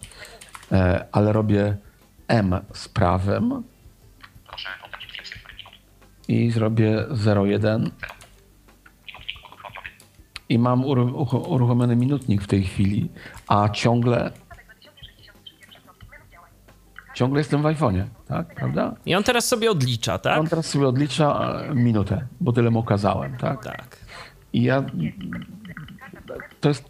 e, 0.73 1.07
ale 1.13 1.33
robię 1.33 1.77
M 2.29 2.55
z 2.73 2.89
prawem 2.89 3.63
i 6.29 6.51
zrobię 6.51 7.05
01 7.45 7.81
Minutnik 7.81 7.93
uruchomiony. 9.45 9.89
i 10.49 10.59
mam 10.59 10.85
uru- 10.85 11.13
ucho- 11.25 11.49
uruchomiony 11.49 11.97
minutnik 11.97 12.43
w 12.43 12.47
tej 12.47 12.63
chwili, 12.65 13.09
a 13.49 13.69
ciągle 13.69 14.31
ciągle 17.23 17.41
jestem 17.41 17.63
w 17.63 17.65
iPhone'ie, 17.65 18.05
tak? 18.29 18.55
Prawda? 18.55 18.95
I 19.07 19.15
on 19.15 19.23
teraz 19.23 19.49
sobie 19.49 19.71
odlicza, 19.71 20.19
tak? 20.19 20.41
On 20.41 20.47
teraz 20.47 20.67
sobie 20.67 20.89
odlicza 20.89 21.55
e, 21.71 21.75
minutę, 21.75 22.27
bo 22.41 22.53
tyle 22.53 22.71
mu 22.71 22.83
kazałem, 22.83 23.37
tak? 23.37 23.65
Tak. 23.65 23.97
I 24.53 24.63
ja. 24.63 24.85
To 26.61 26.69
jest, 26.69 26.85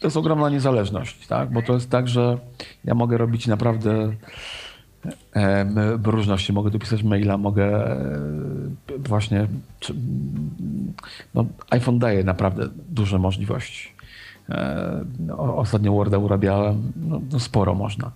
to 0.00 0.06
jest 0.06 0.16
ogromna 0.16 0.50
niezależność, 0.50 1.26
tak? 1.26 1.52
Bo 1.52 1.62
to 1.62 1.72
jest 1.72 1.90
tak, 1.90 2.08
że 2.08 2.38
ja 2.84 2.94
mogę 2.94 3.18
robić 3.18 3.46
naprawdę 3.46 4.12
em, 5.32 5.76
różności. 6.04 6.52
Mogę 6.52 6.70
dopisać 6.70 7.02
maila, 7.02 7.38
mogę 7.38 7.90
e, 7.90 8.98
właśnie. 8.98 9.46
No, 11.34 11.44
iPhone 11.70 11.98
daje 11.98 12.24
naprawdę 12.24 12.68
duże 12.88 13.18
możliwości. 13.18 13.88
E, 14.48 15.04
Ostatnio 15.38 15.92
Worda 15.92 16.18
urabiałem, 16.18 16.92
no, 16.96 17.20
no 17.32 17.40
sporo 17.40 17.74
można. 17.74 18.10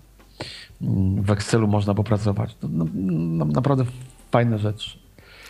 W 1.22 1.30
Excelu 1.30 1.68
można 1.68 1.94
popracować. 1.94 2.56
No, 2.62 2.68
no, 2.94 3.14
no, 3.14 3.44
naprawdę 3.44 3.84
fajne 4.30 4.58
rzeczy. 4.58 4.90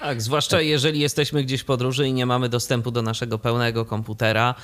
Tak, 0.00 0.22
zwłaszcza 0.22 0.60
jeżeli 0.60 1.00
jesteśmy 1.00 1.44
gdzieś 1.44 1.60
w 1.60 1.64
podróży 1.64 2.06
i 2.08 2.12
nie 2.12 2.26
mamy 2.26 2.48
dostępu 2.48 2.90
do 2.90 3.02
naszego 3.02 3.38
pełnego 3.38 3.84
komputera, 3.84 4.54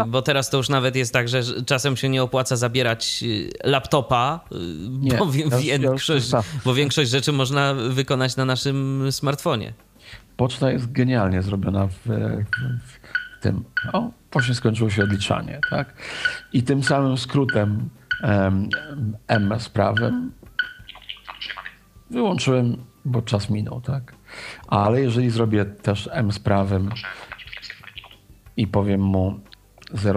y, 0.00 0.04
bo 0.08 0.22
teraz 0.22 0.50
to 0.50 0.56
już 0.56 0.68
nawet 0.68 0.96
jest 0.96 1.12
tak, 1.12 1.28
że 1.28 1.42
czasem 1.66 1.96
się 1.96 2.08
nie 2.08 2.22
opłaca 2.22 2.56
zabierać 2.56 3.20
y, 3.22 3.50
laptopa, 3.64 4.40
y, 4.52 4.56
Nie, 4.88 5.16
bo, 5.18 5.26
wi- 5.26 5.66
ja 5.66 5.78
większość, 5.78 6.28
sam. 6.28 6.42
bo 6.64 6.74
większość 6.74 7.10
rzeczy 7.10 7.32
można 7.32 7.74
wykonać 7.74 8.36
na 8.36 8.44
naszym 8.44 9.06
smartfonie. 9.10 9.72
Poczta 10.36 10.70
jest 10.70 10.92
genialnie 10.92 11.42
zrobiona 11.42 11.86
w, 11.86 11.92
w, 12.06 13.40
tym. 13.40 13.64
O, 13.92 14.10
właśnie 14.32 14.54
skończyło 14.54 14.90
się 14.90 15.02
odliczanie, 15.02 15.60
tak? 15.70 15.94
I 16.52 16.62
tym 16.62 16.82
samym 16.82 17.18
skrótem 17.18 17.62
em, 17.62 17.88
M 19.28 19.50
Zatrzymany. 19.58 20.30
wyłączyłem, 22.10 22.76
bo 23.04 23.22
czas 23.22 23.50
minął, 23.50 23.80
tak? 23.80 24.14
Ale 24.66 25.00
jeżeli 25.00 25.30
zrobię 25.30 25.64
też 25.64 26.08
M 26.12 26.32
z 26.32 26.40
minut. 26.70 26.94
i 28.56 28.66
powiem 28.66 29.00
mu 29.00 29.40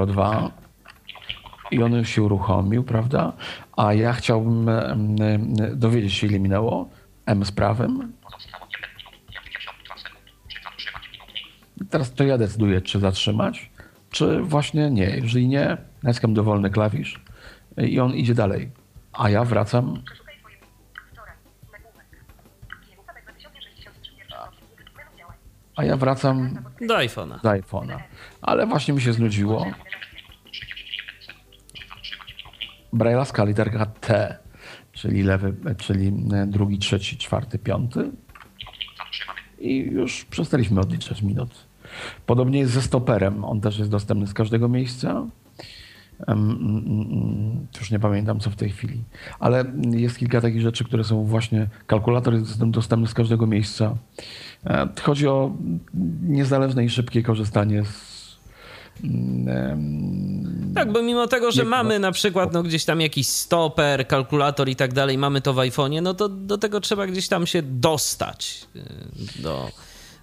02 0.07 0.51
i 1.71 1.83
on 1.83 2.05
się 2.05 2.23
uruchomił, 2.23 2.83
prawda? 2.83 3.33
A 3.77 3.93
ja 3.93 4.13
chciałbym 4.13 4.69
dowiedzieć 5.75 6.13
się, 6.13 6.27
ile 6.27 6.39
minęło 6.39 6.89
M 7.25 7.45
z 7.45 7.51
prawem. 7.51 8.13
Pozostało 8.21 8.65
1 8.65 8.89
minut 8.97 9.13
52 9.43 9.97
sekund. 9.97 10.19
Czy 10.47 10.59
zatrzymać 10.63 11.09
minutnik? 11.13 11.89
Teraz 11.89 12.13
to 12.13 12.23
ja 12.23 12.37
decyduję, 12.37 12.81
czy 12.81 12.99
zatrzymać, 12.99 13.71
czy 14.09 14.41
właśnie 14.41 14.91
nie. 14.91 15.05
Jeżeli 15.05 15.47
nie, 15.47 15.77
naciskam 16.03 16.33
dowolny 16.33 16.69
klawisz 16.69 17.19
i 17.77 17.99
on 17.99 18.13
idzie 18.15 18.33
dalej. 18.35 18.71
A 19.13 19.29
ja 19.29 19.45
wracam. 19.45 20.03
Przeszukaj 20.05 20.35
swoje 20.39 20.55
wtorek. 21.13 21.37
Nagłówek. 21.71 22.05
Kierunek 22.89 23.23
2063 23.23 24.11
pierwszy 24.17 24.51
a 25.75 25.83
ja 25.83 25.97
wracam 25.97 26.53
Do 26.81 26.95
iPhone'a. 26.95 27.41
do 27.41 27.49
iPhone'a. 27.49 27.97
Ale 28.41 28.67
właśnie 28.67 28.93
mi 28.93 29.01
się 29.01 29.13
znudziło. 29.13 29.65
Braille'owska 32.93 33.47
literka 33.47 33.85
T, 33.85 34.37
czyli 34.91 35.23
lewy, 35.23 35.55
czyli 35.77 36.11
drugi, 36.47 36.77
trzeci, 36.79 37.17
czwarty, 37.17 37.59
piąty. 37.59 38.11
I 39.59 39.77
już 39.77 40.25
przestaliśmy 40.25 40.81
odliczać 40.81 41.21
minut. 41.21 41.65
Podobnie 42.25 42.59
jest 42.59 42.71
ze 42.71 42.81
stoperem. 42.81 43.45
On 43.45 43.61
też 43.61 43.79
jest 43.79 43.91
dostępny 43.91 44.27
z 44.27 44.33
każdego 44.33 44.69
miejsca. 44.69 45.25
Em, 46.27 46.51
mm, 46.51 46.85
mm, 46.87 47.67
Już 47.79 47.91
nie 47.91 47.99
pamiętam 47.99 48.39
co 48.39 48.49
w 48.49 48.55
tej 48.55 48.69
chwili. 48.69 49.03
Ale 49.39 49.65
jest 49.91 50.17
kilka 50.17 50.41
takich 50.41 50.61
rzeczy, 50.61 50.83
które 50.83 51.03
są 51.03 51.23
właśnie. 51.23 51.67
Kalkulator 51.87 52.33
jest 52.33 52.65
dostępny 52.65 53.07
z 53.07 53.13
każdego 53.13 53.47
miejsca. 53.47 53.95
E, 54.65 54.87
Chodzi 55.01 55.27
o 55.27 55.51
niezależne 56.23 56.85
i 56.85 56.89
szybkie 56.89 57.23
korzystanie 57.23 57.85
z. 57.85 58.19
Tak, 60.75 60.91
bo 60.91 61.01
mimo 61.01 61.27
tego, 61.27 61.51
że 61.51 61.63
mamy 61.63 61.93
no. 61.93 62.07
na 62.07 62.11
przykład 62.11 62.53
no, 62.53 62.63
gdzieś 62.63 62.85
tam 62.85 63.01
jakiś 63.01 63.27
stoper, 63.27 64.07
kalkulator 64.07 64.69
i 64.69 64.75
tak 64.75 64.93
dalej, 64.93 65.17
mamy 65.17 65.41
to 65.41 65.53
w 65.53 65.57
iPhone'ie, 65.57 66.01
no 66.01 66.13
to 66.13 66.29
do 66.29 66.57
tego 66.57 66.79
trzeba 66.79 67.07
gdzieś 67.07 67.27
tam 67.27 67.47
się 67.47 67.61
dostać 67.61 68.67
y, 68.75 69.41
do, 69.41 69.71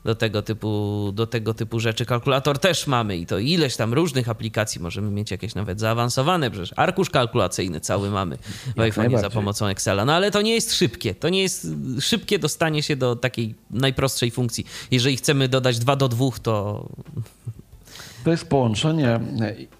do, 0.06 0.14
tego 0.14 0.42
typu, 0.42 1.10
do 1.14 1.26
tego 1.26 1.54
typu 1.54 1.80
rzeczy. 1.80 2.04
Kalkulator 2.06 2.58
też 2.58 2.86
mamy 2.86 3.16
i 3.16 3.26
to 3.26 3.38
ileś 3.38 3.76
tam 3.76 3.94
różnych 3.94 4.28
aplikacji 4.28 4.80
możemy 4.80 5.10
mieć 5.10 5.30
jakieś 5.30 5.54
nawet 5.54 5.80
zaawansowane, 5.80 6.50
przecież 6.50 6.72
arkusz 6.76 7.10
kalkulacyjny 7.10 7.80
cały 7.80 8.10
mamy 8.10 8.36
w 8.36 8.74
iPhone'ie 8.74 9.20
za 9.20 9.30
pomocą 9.30 9.66
Excela. 9.66 10.04
No 10.04 10.12
ale 10.14 10.30
to 10.30 10.42
nie 10.42 10.54
jest 10.54 10.74
szybkie. 10.74 11.14
To 11.14 11.28
nie 11.28 11.42
jest 11.42 11.66
szybkie 12.00 12.38
dostanie 12.38 12.82
się 12.82 12.96
do 12.96 13.16
takiej 13.16 13.54
najprostszej 13.70 14.30
funkcji. 14.30 14.66
Jeżeli 14.90 15.16
chcemy 15.16 15.48
dodać 15.48 15.78
2 15.78 15.96
do 15.96 16.08
2, 16.08 16.24
to 16.42 16.86
To 18.24 18.30
jest 18.30 18.48
połączenie, 18.48 19.20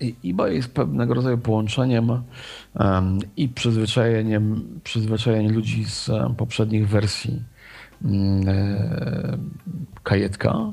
i- 0.01 0.15
eBay 0.31 0.55
jest 0.55 0.69
pewnego 0.75 1.15
rodzaju 1.15 1.39
połączeniem 1.39 2.11
em, 2.75 3.19
i 3.37 3.49
przyzwyczajeniem, 3.49 4.63
przyzwyczajeniem 4.85 5.53
ludzi 5.55 5.85
z 5.85 6.11
poprzednich 6.37 6.89
wersji 6.89 7.43
kajetka, 10.03 10.73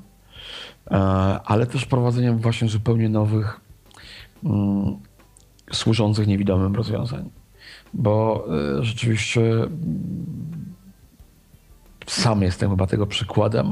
e, 0.91 0.95
ale 1.45 1.65
też 1.65 1.85
prowadzeniem 1.85 2.37
właśnie 2.37 2.69
zupełnie 2.69 3.09
nowych, 3.09 3.59
mm, 4.43 4.97
służących 5.71 6.27
niewidomym 6.27 6.75
rozwiązań. 6.75 7.29
Bo 7.93 8.45
e, 8.79 8.83
rzeczywiście 8.83 9.41
mm, 9.41 10.73
sam 12.07 12.41
jestem 12.41 12.69
chyba 12.69 12.87
tego 12.87 13.07
przykładem, 13.07 13.71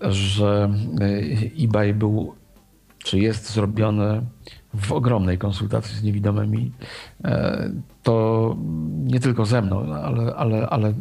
że 0.00 0.70
e, 1.00 1.64
eBay 1.64 1.94
był 1.94 2.34
czy 3.04 3.18
jest 3.18 3.52
zrobione 3.52 4.22
w 4.74 4.92
ogromnej 4.92 5.38
konsultacji 5.38 5.96
z 5.96 6.02
niewidomymi, 6.02 6.72
e, 7.24 7.70
to 8.02 8.56
nie 8.96 9.20
tylko 9.20 9.46
ze 9.46 9.62
mną, 9.62 9.94
ale, 9.94 10.34
ale, 10.34 10.68
ale 10.68 10.94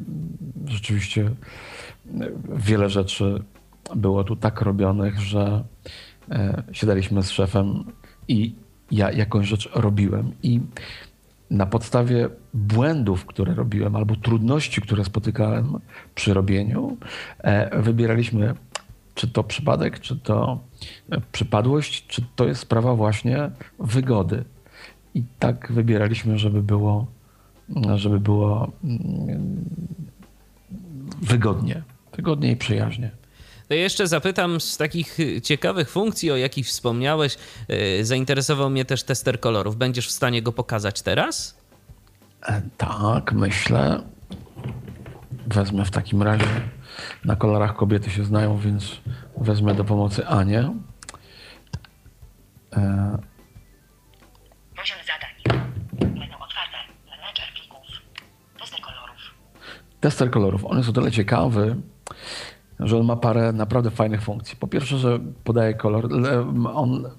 rzeczywiście 0.65 1.31
wiele 2.55 2.89
rzeczy 2.89 3.43
było 3.95 4.23
tu 4.23 4.35
tak 4.35 4.61
robionych, 4.61 5.19
że 5.19 5.63
e, 6.31 6.63
siadaliśmy 6.71 7.23
z 7.23 7.29
szefem 7.31 7.83
i 8.27 8.55
ja 8.91 9.11
jakąś 9.11 9.47
rzecz 9.47 9.69
robiłem. 9.75 10.31
I 10.43 10.61
na 11.49 11.65
podstawie 11.65 12.29
błędów, 12.53 13.25
które 13.25 13.53
robiłem, 13.53 13.95
albo 13.95 14.15
trudności, 14.15 14.81
które 14.81 15.05
spotykałem 15.05 15.79
przy 16.15 16.33
robieniu, 16.33 16.97
e, 17.37 17.81
wybieraliśmy, 17.81 18.53
czy 19.15 19.27
to 19.27 19.43
przypadek, 19.43 19.99
czy 19.99 20.15
to 20.15 20.59
przypadłość, 21.31 22.07
czy 22.07 22.22
to 22.35 22.47
jest 22.47 22.61
sprawa 22.61 22.95
właśnie 22.95 23.51
wygody. 23.80 24.43
I 25.15 25.23
tak 25.39 25.72
wybieraliśmy, 25.72 26.38
żeby 26.39 26.64
było, 26.64 27.07
żeby 27.95 28.19
było 28.19 28.72
mm, 28.84 29.65
wygodnie. 31.22 31.81
Wygodnie 32.15 32.51
i 32.51 32.56
przyjaźnie. 32.56 33.11
To 33.68 33.73
jeszcze 33.73 34.07
zapytam 34.07 34.61
z 34.61 34.77
takich 34.77 35.18
ciekawych 35.43 35.89
funkcji, 35.89 36.31
o 36.31 36.35
jakich 36.38 36.65
wspomniałeś. 36.68 37.38
y, 37.99 38.06
Zainteresował 38.06 38.69
mnie 38.69 38.85
też 38.85 39.03
tester 39.03 39.39
kolorów. 39.39 39.76
Będziesz 39.77 40.07
w 40.07 40.11
stanie 40.11 40.41
go 40.41 40.51
pokazać 40.51 41.01
teraz? 41.01 41.57
E, 42.47 42.61
Tak, 42.77 43.34
myślę. 43.34 44.01
Wezmę 45.47 45.85
w 45.85 45.91
takim 45.91 46.23
razie. 46.23 46.45
Na 47.26 47.35
kolorach 47.35 47.76
kobiety 47.76 48.09
się 48.09 48.23
znają, 48.23 48.57
więc 48.57 49.01
wezmę 49.38 49.73
do 49.76 49.84
pomocy 49.84 50.27
Anię. 50.27 50.59
E, 52.73 53.17
Poziom 54.76 54.97
zadań. 55.07 55.61
Menu 56.01 56.34
otwarte. 56.34 56.77
Menedżer 57.09 57.45
plików. 57.53 57.81
Tester 58.59 58.81
kolorów. 58.81 59.17
Tester 59.99 60.31
kolorów. 60.31 60.65
On 60.65 60.77
jest 60.77 60.89
o 60.89 60.93
tyle 60.93 61.11
ciekawy, 61.11 61.76
że 62.80 62.97
on 62.97 63.05
ma 63.05 63.15
parę 63.15 63.51
naprawdę 63.53 63.91
fajnych 63.91 64.21
funkcji. 64.21 64.57
Po 64.57 64.67
pierwsze, 64.67 64.97
że 64.97 65.19
podaje 65.43 65.73
kolor. 65.73 66.09
On, 66.73 67.09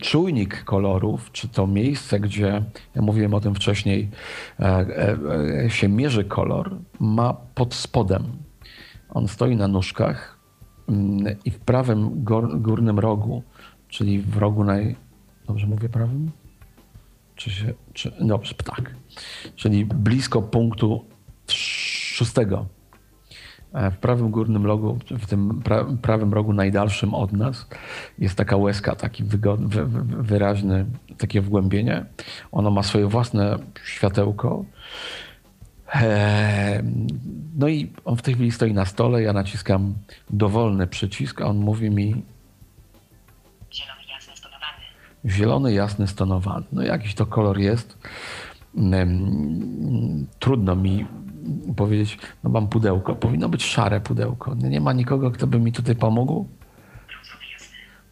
czujnik 0.00 0.64
kolorów, 0.64 1.32
czy 1.32 1.48
to 1.48 1.66
miejsce, 1.66 2.20
gdzie, 2.20 2.62
ja 2.94 3.02
mówiłem 3.02 3.34
o 3.34 3.40
tym 3.40 3.54
wcześniej, 3.54 4.08
e, 4.60 4.64
e, 4.64 5.18
e, 5.64 5.70
się 5.70 5.88
mierzy 5.88 6.24
kolor, 6.24 6.76
ma 7.00 7.32
pod 7.32 7.74
spodem. 7.74 8.22
On 9.10 9.28
stoi 9.28 9.56
na 9.56 9.68
nóżkach 9.68 10.38
mm, 10.88 11.36
i 11.44 11.50
w 11.50 11.58
prawym 11.58 12.24
gór, 12.24 12.60
górnym 12.60 12.98
rogu, 12.98 13.42
czyli 13.88 14.20
w 14.20 14.36
rogu 14.36 14.64
naj... 14.64 14.96
Dobrze 15.46 15.66
mówię 15.66 15.88
prawym? 15.88 16.30
Czy 17.34 17.50
się... 17.50 17.74
Czy, 17.92 18.12
dobrze, 18.20 18.54
tak. 18.54 18.94
Czyli 19.56 19.84
blisko 19.84 20.42
punktu 20.42 21.04
szóstego. 21.48 22.66
E, 23.74 23.90
W 23.90 23.96
prawym 23.98 24.30
górnym 24.30 24.66
rogu, 24.66 24.98
w 25.10 25.26
tym 25.26 25.62
pra, 25.64 25.84
prawym 26.02 26.32
rogu 26.34 26.52
najdalszym 26.52 27.14
od 27.14 27.32
nas 27.32 27.66
jest 28.18 28.34
taka 28.36 28.56
łezka, 28.56 28.96
taki 28.96 29.24
wygodny, 29.24 29.68
wy, 29.68 29.86
wy, 29.86 30.22
wyraźny, 30.22 30.86
takie 31.18 31.40
wgłębienie. 31.40 32.04
Ono 32.52 32.70
ma 32.70 32.82
swoje 32.82 33.06
własne 33.06 33.58
światełko. 33.84 34.64
E, 35.94 36.82
No 37.58 37.68
i 37.68 37.90
on 38.04 38.16
w 38.16 38.22
tej 38.22 38.34
chwili 38.34 38.50
stoi 38.52 38.72
na 38.72 38.84
stole, 38.84 39.22
ja 39.22 39.32
naciskam 39.32 39.94
dowolny 40.30 40.86
przycisk, 40.86 41.40
a 41.40 41.44
on 41.46 41.56
mówi 41.56 41.90
mi 41.90 42.22
Zielony 43.72 44.02
jasny 44.10 44.36
stonowany. 44.36 44.82
zielony, 45.26 45.72
jasny, 45.72 46.06
stonowany. 46.06 46.64
No 46.72 46.82
jakiś 46.82 47.14
to 47.14 47.26
kolor 47.26 47.58
jest. 47.58 47.98
Trudno 50.38 50.76
mi 50.76 51.06
powiedzieć, 51.76 52.18
no 52.44 52.50
mam 52.50 52.68
pudełko. 52.68 53.14
Powinno 53.14 53.48
być 53.48 53.64
szare 53.64 54.00
pudełko. 54.00 54.54
Nie 54.54 54.80
ma 54.80 54.92
nikogo, 54.92 55.30
kto 55.30 55.46
by 55.46 55.58
mi 55.60 55.72
tutaj 55.72 55.96
pomógł. 55.96 56.46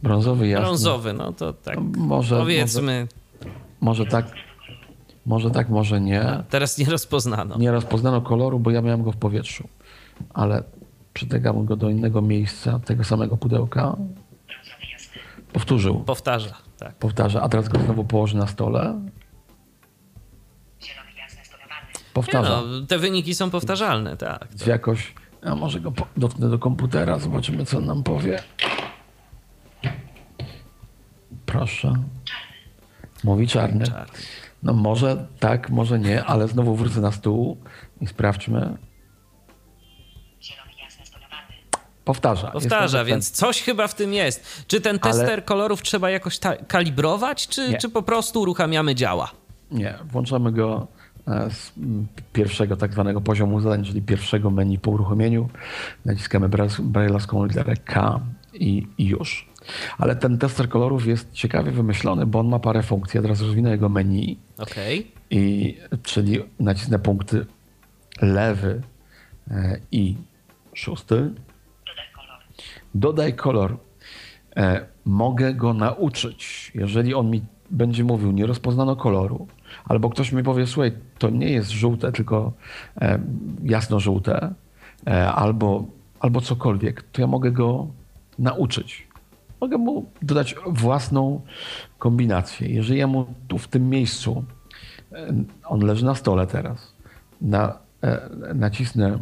Brązowy 0.02 0.48
jasny. 0.48 0.64
Brązowy, 0.66 1.12
no 1.12 1.32
to 1.32 1.52
tak. 1.52 1.76
No, 1.76 1.82
może, 2.06 2.38
Powiedzmy, 2.38 3.06
Może 3.80 4.06
tak, 4.06 4.26
może 5.26 5.50
tak, 5.50 5.68
może 5.68 6.00
nie. 6.00 6.42
teraz 6.50 6.78
nie 6.78 6.84
rozpoznano. 6.86 7.58
Nie 7.58 7.70
rozpoznano 7.72 8.20
koloru, 8.20 8.58
bo 8.60 8.70
ja 8.70 8.82
miałem 8.82 9.02
go 9.02 9.12
w 9.12 9.16
powietrzu. 9.16 9.68
Ale 10.34 10.62
przytegam 11.14 11.64
go 11.64 11.76
do 11.76 11.90
innego 11.90 12.22
miejsca, 12.22 12.78
tego 12.78 13.04
samego 13.04 13.36
pudełka. 13.36 13.96
Powtórzył. 15.52 15.94
Powtarza, 16.00 16.54
tak. 16.78 16.94
Powtarza, 16.94 17.42
a 17.42 17.48
teraz 17.48 17.68
go 17.68 17.78
znowu 17.80 18.04
położy 18.04 18.36
na 18.36 18.46
stole. 18.46 19.00
Stonowany. 22.22 22.48
Nie 22.48 22.54
Powtarza. 22.62 22.80
no, 22.80 22.86
te 22.86 22.98
wyniki 22.98 23.34
są 23.34 23.50
powtarzalne, 23.50 24.16
tak. 24.16 24.48
Czy 24.64 24.70
jakoś, 24.70 25.14
a 25.42 25.54
może 25.54 25.80
go 25.80 25.92
dotknę 26.16 26.48
do 26.50 26.58
komputera, 26.58 27.18
zobaczymy 27.18 27.64
co 27.64 27.78
on 27.78 27.86
nam 27.86 28.02
powie. 28.02 28.42
Proszę. 31.46 31.94
Mówi 33.24 33.48
czarny. 33.48 33.86
Czarny. 33.86 34.18
No 34.62 34.72
może 34.72 35.26
tak, 35.40 35.70
może 35.70 35.98
nie, 35.98 36.24
ale 36.24 36.48
znowu 36.48 36.74
wrócę 36.76 37.00
na 37.00 37.12
stół 37.12 37.56
i 38.00 38.06
sprawdźmy. 38.06 38.76
Zielony 40.42 40.70
jasny 40.84 41.06
stonowany. 41.06 41.52
Powtarza. 42.04 42.50
Powtarza, 42.50 43.04
więc 43.04 43.30
coś 43.30 43.62
chyba 43.62 43.88
w 43.88 43.94
tym 43.94 44.12
jest. 44.12 44.64
Czy 44.68 44.80
ten 44.80 44.98
Ale- 45.02 45.12
tester 45.12 45.44
kolorów 45.44 45.82
trzeba 45.82 46.10
jakoś 46.10 46.38
kalibrować, 46.68 47.48
czy, 47.48 47.78
czy 47.78 47.88
po 47.88 48.02
prostu 48.02 48.40
uruchamiamy 48.40 48.94
działa? 48.94 49.30
Nie, 49.70 49.98
włączamy 50.04 50.52
go 50.52 50.86
z 51.26 51.78
mm, 51.78 52.06
pierwszego 52.32 52.76
tak 52.76 52.92
zwanego 52.92 53.20
poziomu 53.20 53.60
zadań, 53.60 53.84
czyli 53.84 54.02
pierwszego 54.02 54.50
menu 54.50 54.78
po 54.78 54.90
uruchomieniu. 54.90 55.48
Naciskamy 56.04 56.48
bra- 56.48 56.82
brailleowską 56.82 57.44
literę 57.46 57.76
K 57.76 58.20
i, 58.54 58.86
i 58.98 59.06
już. 59.06 59.48
Ale 59.98 60.16
ten 60.16 60.38
tester 60.38 60.68
kolorów 60.68 61.06
jest 61.06 61.32
ciekawie 61.32 61.70
wymyślony, 61.72 62.26
bo 62.26 62.38
on 62.40 62.48
ma 62.48 62.58
parę 62.58 62.82
funkcji. 62.82 63.18
Ja 63.18 63.22
teraz 63.22 63.40
rozwinę 63.40 63.70
jego 63.70 63.88
menu, 63.88 64.38
Okej. 64.58 65.12
i, 65.30 65.76
czyli 66.02 66.40
nacisnę 66.60 66.98
punkty 66.98 67.46
lewy 68.22 68.82
e, 69.50 69.78
i 69.92 70.16
szósty. 70.74 71.16
Dodaj 71.86 72.06
kolor. 72.14 72.40
dodaj 72.94 73.34
kolor. 73.34 73.76
E, 74.56 74.86
mogę 75.04 75.54
go 75.54 75.74
nauczyć. 75.74 76.72
Jeżeli 76.74 77.14
on 77.14 77.30
mi 77.30 77.42
będzie 77.70 78.04
mówił, 78.04 78.32
nie 78.32 78.46
rozpoznano 78.46 78.96
koloru, 78.96 79.46
albo 79.86 80.10
ktoś 80.10 80.32
mi 80.32 80.42
powie, 80.42 80.66
słuchaj, 80.66 80.92
to 81.18 81.30
nie 81.30 81.50
jest 81.50 81.70
żółte, 81.70 82.12
tylko 82.12 82.52
e, 83.00 83.18
jasno-żółte, 83.62 84.54
e, 85.06 85.32
albo, 85.32 85.84
albo 86.20 86.40
cokolwiek, 86.40 87.02
to 87.02 87.20
ja 87.20 87.26
mogę 87.26 87.52
go 87.52 87.86
nauczyć. 88.38 89.06
Mogę 89.60 89.78
mu 89.78 90.10
dodać 90.22 90.54
własną 90.66 91.40
kombinację. 91.98 92.68
Jeżeli 92.68 92.98
ja 92.98 93.06
mu 93.06 93.26
tu 93.48 93.58
w 93.58 93.68
tym 93.68 93.90
miejscu, 93.90 94.44
e, 95.12 95.34
on 95.64 95.80
leży 95.80 96.04
na 96.04 96.14
stole 96.14 96.46
teraz, 96.46 96.92
na, 97.40 97.78
nacisnę 98.54 99.18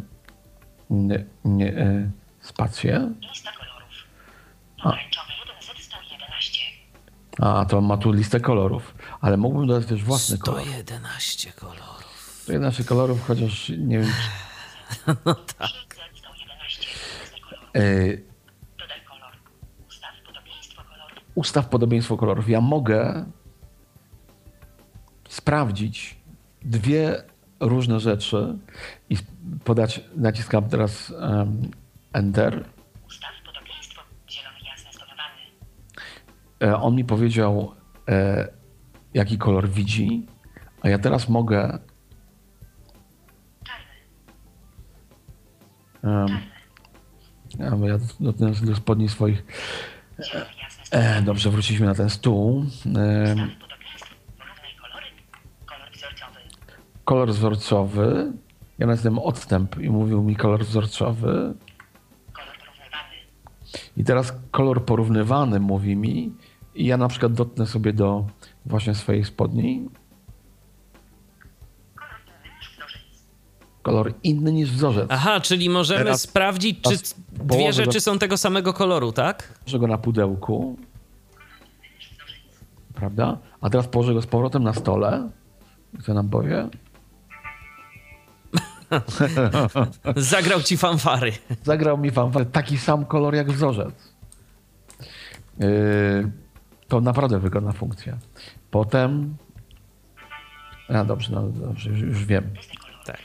nie, 0.89 1.25
nie, 1.45 1.77
e, 1.77 2.09
spację, 2.41 3.13
Lista 3.21 3.51
kolorów. 3.51 4.03
Pomarańczowy 4.83 5.31
1 5.63 5.77
z 5.77 5.85
111. 5.85 6.61
a 7.39 7.65
to 7.65 7.81
ma 7.81 7.97
tu 7.97 8.11
listę 8.11 8.39
kolorów, 8.39 8.95
ale 9.25 9.37
mógłbym 9.37 9.67
dodać 9.67 9.85
też 9.89 10.03
własny 10.03 10.37
kolor. 10.37 10.61
111 10.61 11.51
kolorów. 11.51 12.43
To 12.45 12.51
11 12.51 12.83
kolorów, 12.83 13.27
chociaż 13.27 13.69
nie 13.69 13.99
wiem, 13.99 14.11
No 15.25 15.35
tak. 15.35 15.69
111. 16.15 16.87
Kolorów. 17.41 17.73
kolor. 19.09 19.31
Ustaw 19.87 20.11
podobieństwo 20.27 20.83
kolorów. 20.83 21.23
ustaw 21.35 21.67
podobieństwo 21.69 22.17
kolorów. 22.17 22.49
Ja 22.49 22.61
mogę 22.61 23.25
sprawdzić 25.29 26.17
dwie 26.61 27.23
różne 27.59 27.99
rzeczy 27.99 28.57
i 29.09 29.17
podać, 29.63 30.01
naciskam 30.15 30.69
teraz 30.69 31.13
em, 31.19 31.71
Enter. 32.13 32.65
Ustaw 33.07 33.31
podobieństwo. 33.45 34.01
Zielony 34.29 34.57
jasny 34.65 34.91
stonowany. 34.93 35.41
E, 36.63 36.77
On 36.81 36.95
mi 36.95 37.05
powiedział, 37.05 37.71
e, 38.09 38.64
jaki 39.15 39.37
kolor 39.37 39.69
widzi, 39.69 40.27
a 40.81 40.89
ja 40.89 40.99
teraz 40.99 41.29
mogę 41.29 41.79
Czarny. 43.63 43.95
em, 47.59 47.83
ja, 47.85 47.97
dotknę 48.19 48.51
do 48.51 48.75
spodni 48.75 49.09
swoich. 49.09 49.45
E, 50.91 51.21
dobrze, 51.21 51.49
wróciliśmy 51.49 51.85
na 51.85 51.95
ten 51.95 52.09
stół. 52.09 52.65
Kolory. 54.75 55.07
Kolor 57.05 57.29
wzorcowy. 57.29 58.33
Ja 58.79 58.87
nacisnąłem 58.87 59.19
odstęp 59.19 59.77
i 59.77 59.89
mówił 59.89 60.23
mi 60.23 60.35
kolor 60.35 60.65
wzorcowy. 60.65 61.53
I 63.97 64.03
teraz 64.03 64.33
kolor 64.51 64.85
porównywany 64.85 65.59
mówi 65.59 65.95
mi 65.95 66.31
i 66.75 66.85
ja 66.85 66.97
na 66.97 67.07
przykład 67.07 67.33
dotknę 67.33 67.65
sobie 67.65 67.93
do 67.93 68.25
właśnie 68.65 68.95
swojej 68.95 69.25
spodni. 69.25 69.89
Kolor 73.81 74.13
inny 74.23 74.51
niż 74.53 74.71
wzorzec. 74.71 75.05
Aha, 75.09 75.39
czyli 75.39 75.69
możemy 75.69 76.03
Teraz- 76.03 76.21
sprawdzić, 76.21 76.81
czy 76.81 76.97
dwie 77.31 77.73
rzeczy 77.73 77.93
go- 77.93 78.01
są 78.01 78.19
tego 78.19 78.37
samego 78.37 78.73
koloru, 78.73 79.11
tak? 79.11 79.53
Położę 79.59 79.79
go 79.79 79.87
na 79.87 79.97
pudełku. 79.97 80.77
Prawda? 82.93 83.37
A 83.61 83.69
teraz 83.69 83.87
położę 83.87 84.13
go 84.13 84.21
z 84.21 84.27
powrotem 84.27 84.63
na 84.63 84.73
stole. 84.73 85.29
I 85.99 86.03
Co 86.03 86.13
nam 86.13 86.29
powie? 86.29 86.67
Zagrał 90.15 90.61
ci 90.61 90.77
fanfary. 90.77 91.31
Zagrał 91.63 91.97
mi 91.97 92.11
fanfar 92.11 92.45
taki 92.45 92.77
sam 92.77 93.05
kolor 93.05 93.35
jak 93.35 93.51
wzorzec. 93.51 94.13
Yy, 95.59 96.31
to 96.87 97.01
naprawdę 97.01 97.39
wygodna 97.39 97.71
funkcja. 97.71 98.17
Potem... 98.71 99.35
A 100.89 101.03
dobrze, 101.03 101.31
no 101.31 101.41
dobrze, 101.49 101.89
już, 101.89 101.99
już 101.99 102.25
wiem. 102.25 102.53
Tak. 103.05 103.21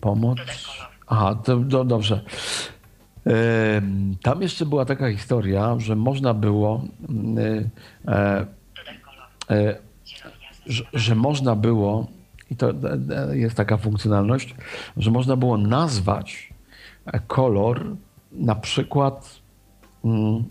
Pomo- 0.00 0.34
Pomoc. 0.34 0.38
Aha, 1.06 1.34
to, 1.34 1.60
to 1.70 1.84
dobrze. 1.84 2.20
Tam 4.22 4.42
jeszcze 4.42 4.66
była 4.66 4.84
taka 4.84 5.10
historia, 5.12 5.76
że 5.78 5.96
można 5.96 6.34
było, 6.34 6.84
mm, 7.08 7.38
e, 8.08 8.46
e, 9.50 9.78
że, 10.66 10.84
że 10.92 11.14
można 11.14 11.56
było, 11.56 12.06
i 12.50 12.56
to 12.56 12.70
e, 12.70 12.74
e, 13.30 13.38
jest 13.38 13.56
taka 13.56 13.76
funkcjonalność, 13.76 14.54
że 14.96 15.10
można 15.10 15.36
było 15.36 15.58
nazwać 15.58 16.54
e, 17.06 17.20
kolor 17.20 17.96
na 18.32 18.54
przykład, 18.54 19.40
mm, 20.04 20.44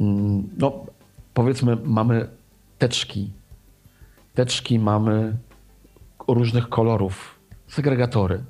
mm, 0.00 0.48
no 0.58 0.86
powiedzmy, 1.34 1.76
mamy 1.84 2.28
teczki. 2.78 3.32
Teczki 4.34 4.78
mamy 4.78 5.36
różnych 6.28 6.68
kolorów, 6.68 7.38
segregatory. 7.68 8.44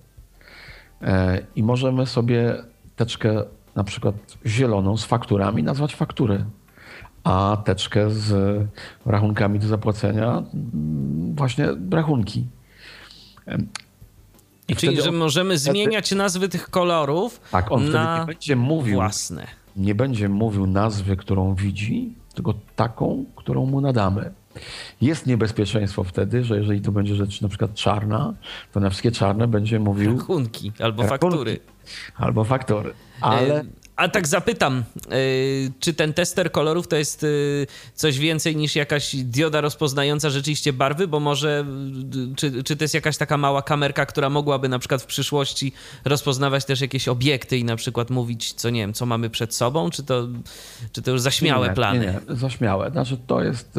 I 1.57 1.62
możemy 1.62 2.07
sobie 2.07 2.57
teczkę 2.97 3.43
na 3.74 3.85
przykład 3.85 4.15
zieloną 4.47 4.97
z 4.97 5.05
fakturami 5.05 5.62
nazwać 5.62 5.95
faktury, 5.95 6.45
a 7.24 7.56
teczkę 7.64 8.10
z 8.10 8.32
rachunkami 9.06 9.59
do 9.59 9.66
zapłacenia 9.66 10.42
mm, 10.55 11.34
właśnie 11.34 11.68
rachunki. 11.90 12.46
I 14.68 14.76
Czyli, 14.76 15.02
że 15.02 15.12
możemy 15.12 15.59
zmieniać 15.59 16.12
nazwy 16.12 16.48
tych 16.48 16.70
kolorów 16.70 17.40
tak, 17.51 17.72
on 17.72 17.80
wtedy 17.80 17.94
na 17.94 18.18
nie 18.20 18.26
będzie 18.26 18.56
mówił, 18.56 18.94
własne. 18.94 19.46
nie 19.76 19.94
będzie 19.94 20.28
mówił 20.28 20.66
nazwy, 20.66 21.16
którą 21.16 21.55
widzi, 21.55 22.14
tylko 22.34 22.55
taką, 22.76 23.24
którą 23.36 23.66
mu 23.66 23.80
nadamy. 23.80 24.32
Jest 25.01 25.26
niebezpieczeństwo 25.26 26.05
wtedy, 26.05 26.44
że 26.44 26.56
jeżeli 26.56 26.80
to 26.80 26.92
będzie 26.92 27.14
rzecz 27.14 27.40
na 27.40 27.48
przykład 27.48 27.74
czarna, 27.74 28.34
to 28.72 28.80
na 28.80 28.90
wszystkie 28.90 29.12
czarne 29.12 29.48
będzie 29.48 29.80
mówił 29.80 30.18
Rachunki 30.18 30.72
albo 30.78 31.02
Rachunki. 31.02 31.22
faktury. 31.30 31.59
albo 32.16 32.44
faktory. 32.44 32.92
Ale 33.20 33.60
E, 33.60 33.64
A 33.97 34.09
tak 34.09 34.29
zapytam, 34.29 34.79
e, 34.79 35.16
czy 35.81 35.95
ten 35.95 36.12
tester 36.12 36.53
kolorów 36.53 36.89
to 36.89 36.97
jest 36.97 37.25
e, 37.25 37.27
coś 37.95 38.19
więcej 38.19 38.57
niż 38.57 38.77
jakaś 38.77 39.16
dioda 39.16 39.61
rozpoznająca 39.61 40.31
rzeczywiście 40.31 40.73
barwy, 40.73 41.09
bo 41.09 41.21
może, 41.21 41.65
e, 42.33 42.35
czy, 42.37 42.62
czy 42.62 42.77
to 42.77 42.85
jest 42.85 42.95
jakaś 42.95 43.16
taka 43.16 43.37
mała 43.37 43.62
kamerka, 43.62 44.07
która 44.07 44.31
mogłaby 44.31 44.69
na 44.69 44.79
przykład 44.79 45.03
w 45.03 45.07
przyszłości 45.07 45.73
rozpoznawać 46.05 46.65
też 46.65 46.81
jakieś 46.81 47.09
obiekty 47.09 47.59
i 47.59 47.65
na 47.65 47.77
przykład 47.77 48.11
mówić, 48.11 48.53
co 48.53 48.71
nie 48.71 48.81
wiem, 48.81 48.93
co 48.93 49.07
mamy 49.07 49.31
przed 49.31 49.55
sobą, 49.55 49.91
czy 49.91 50.03
to, 50.03 50.29
czy 50.93 51.03
to 51.03 51.11
już 51.11 51.21
zaśmiałe 51.21 51.69
nie, 51.69 51.75
plany? 51.75 52.01
Nie, 52.01 52.07
nie, 52.07 52.37
zaśmiałe. 52.37 52.91
Znaczy 52.91 53.19
to 53.27 53.43
jest, 53.43 53.79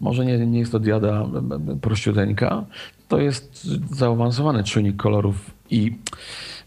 może 0.00 0.24
nie, 0.24 0.38
nie 0.46 0.58
jest 0.58 0.72
to 0.72 0.78
diada 0.78 1.26
e, 1.72 1.76
prościuteńka, 1.80 2.64
to 3.08 3.18
jest 3.18 3.68
zaawansowany 3.90 4.64
czujnik 4.64 4.96
kolorów 4.96 5.50
i 5.72 5.98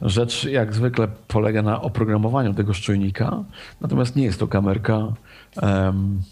rzecz 0.02 0.44
jak 0.44 0.74
zwykle 0.74 1.08
polega 1.28 1.62
na 1.62 1.82
oprogramowaniu 1.82 2.54
tego 2.54 2.74
czujnika, 2.74 3.44
natomiast 3.82 4.16
nie 4.16 4.24
jest 4.24 4.40
to 4.40 4.48
kamerka. 4.48 5.14
mm, 5.62 6.24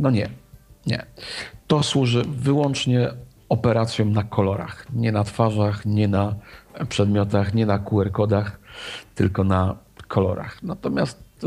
no 0.00 0.10
nie, 0.10 0.28
nie. 0.86 1.06
To 1.66 1.82
służy 1.82 2.22
wyłącznie 2.28 3.10
operacjom 3.48 4.12
na 4.12 4.22
kolorach, 4.22 4.86
nie 4.94 5.12
na 5.12 5.24
twarzach, 5.24 5.86
nie 5.86 6.08
na 6.08 6.34
przedmiotach, 6.88 7.54
nie 7.54 7.66
na 7.66 7.78
QR-kodach, 7.78 8.60
tylko 9.14 9.44
na 9.44 9.76
kolorach. 10.08 10.62
Natomiast 10.62 11.46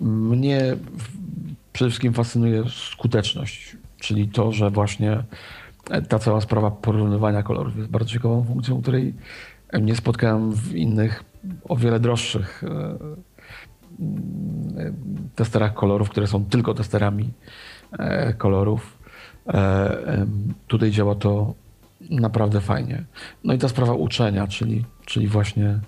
mnie 0.00 0.76
przede 1.72 1.90
wszystkim 1.90 2.12
fascynuje 2.12 2.64
skuteczność, 2.92 3.76
czyli 4.00 4.28
to, 4.28 4.52
że 4.52 4.70
właśnie 4.70 5.22
ta 6.08 6.18
cała 6.18 6.40
sprawa 6.40 6.70
porównywania 6.70 7.42
kolorów 7.42 7.76
jest 7.76 7.90
bardzo 7.90 8.10
ciekawą 8.10 8.44
funkcją, 8.44 8.82
której 8.82 9.14
nie 9.80 9.96
spotkałem 9.96 10.52
w 10.52 10.74
innych, 10.74 11.24
o 11.68 11.76
wiele 11.76 12.00
droższych 12.00 12.64
e, 12.64 12.68
e, 14.80 14.92
testerach 15.34 15.74
kolorów, 15.74 16.10
które 16.10 16.26
są 16.26 16.44
tylko 16.44 16.74
testerami 16.74 17.30
e, 17.98 18.34
kolorów. 18.34 18.98
E, 19.48 20.26
Tutaj 20.66 20.90
działa 20.90 21.14
to 21.14 21.54
naprawdę 22.10 22.60
fajnie. 22.60 23.04
No 23.44 23.54
i 23.54 23.58
ta 23.58 23.68
sprawa 23.68 23.94
uczenia, 23.94 24.46
czyli, 24.46 24.84
czyli 25.06 25.28
właśnie 25.28 25.78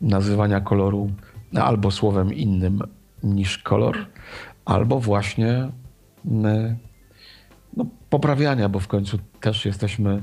nazywania 0.00 0.60
koloru 0.60 1.10
albo 1.54 1.90
słowem 1.90 2.34
innym 2.34 2.82
niż 3.22 3.58
kolor, 3.58 4.06
albo 4.64 5.00
właśnie 5.00 5.68
no, 7.76 7.86
poprawiania, 8.10 8.68
bo 8.68 8.80
w 8.80 8.88
końcu 8.88 9.18
też 9.44 9.64
jesteśmy 9.64 10.22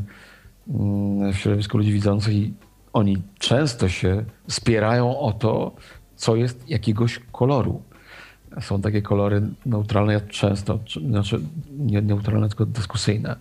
mm, 0.70 1.34
w 1.34 1.38
środowisku 1.38 1.78
ludzi 1.78 1.92
widzących 1.94 2.34
i 2.34 2.54
oni 2.94 3.22
często 3.40 3.90
się 3.90 4.26
spierają 4.48 5.20
o 5.20 5.32
to, 5.34 5.76
co 6.16 6.36
jest 6.36 6.70
jakiegoś 6.70 7.20
koloru. 7.32 7.82
są 8.62 8.82
takie 8.82 9.02
kolory 9.02 9.42
neutralne, 9.66 10.22
często, 10.22 10.80
czy- 10.86 11.00
znaczy 11.00 11.42
nie 11.78 12.02
neutralne, 12.02 12.50
tylko 12.50 12.66
dyskusyjne, 12.66 13.36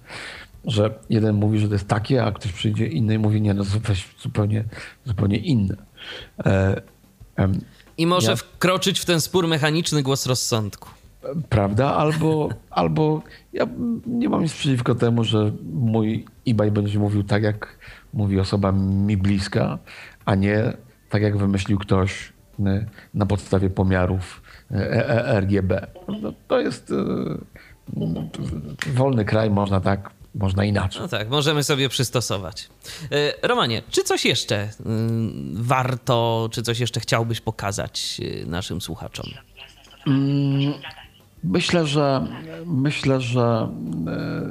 że 0.65 0.99
jeden 1.11 1.35
mówi, 1.35 1.59
że 1.59 1.69
to 1.69 1.75
jest 1.75 1.89
takie, 1.89 2.25
a 2.25 2.33
ktoś 2.33 2.53
przyjdzie 2.53 2.87
inny 2.87 3.15
i 3.15 3.19
mówi, 3.19 3.41
nie, 3.41 3.55
no 3.55 3.65
zupełnie, 4.23 4.65
zupełnie 5.05 5.37
inne. 5.37 5.77
E, 6.47 6.83
em, 7.37 7.61
I 7.99 8.07
może 8.07 8.31
Ja- 8.31 8.37
wkroczyć 8.37 9.01
w 9.01 9.05
ten 9.05 9.21
spór 9.21 9.49
mechaniczny 9.49 10.03
głos 10.03 10.27
rozsądku. 10.27 10.89
Prawda? 11.49 11.95
Albo, 11.95 12.49
albo 12.71 13.23
ja 13.53 13.67
nie 14.07 14.29
mam 14.29 14.43
nic 14.43 14.53
przeciwko 14.53 14.95
temu, 14.95 15.25
że 15.25 15.53
mój 15.73 16.25
eBay 16.49 16.71
będzie 16.71 16.99
mówił 16.99 17.23
tak, 17.25 17.43
jak 17.43 17.79
mówi 18.13 18.41
osoba 18.41 18.73
mi 18.73 19.17
bliska, 19.17 19.79
a 20.25 20.35
nie 20.35 20.73
tak, 21.11 21.23
jak 21.23 21.37
wymyślił 21.37 21.79
ktoś 21.79 22.33
y, 22.61 22.87
na 23.15 23.27
podstawie 23.27 23.71
pomiarów 23.71 24.43
e- 24.71 25.09
e- 25.09 25.41
RGB. 25.41 25.87
No, 26.09 26.33
to 26.49 26.61
jest 26.61 26.93
wolny 28.87 29.25
kraj, 29.25 29.51
można 29.51 29.81
tak, 29.81 30.11
można 30.35 30.65
inaczej. 30.65 31.03
No 31.03 31.09
tak, 31.09 31.29
możemy 31.29 31.65
sobie 31.65 31.89
przystosować. 31.89 32.69
E, 33.13 33.49
Romanie, 33.49 33.83
czy 33.91 34.03
coś 34.05 34.25
jeszcze 34.25 34.65
y, 34.65 34.69
warto, 35.53 36.49
czy 36.53 36.63
coś 36.63 36.81
jeszcze 36.81 37.01
chciałbyś 37.01 37.41
pokazać 37.41 38.21
naszym 38.47 38.81
słuchaczom? 38.81 39.27
Myślę, 41.45 41.87
że 41.87 42.27
myślę, 42.67 43.21
że 43.21 43.69
e, 44.07 44.43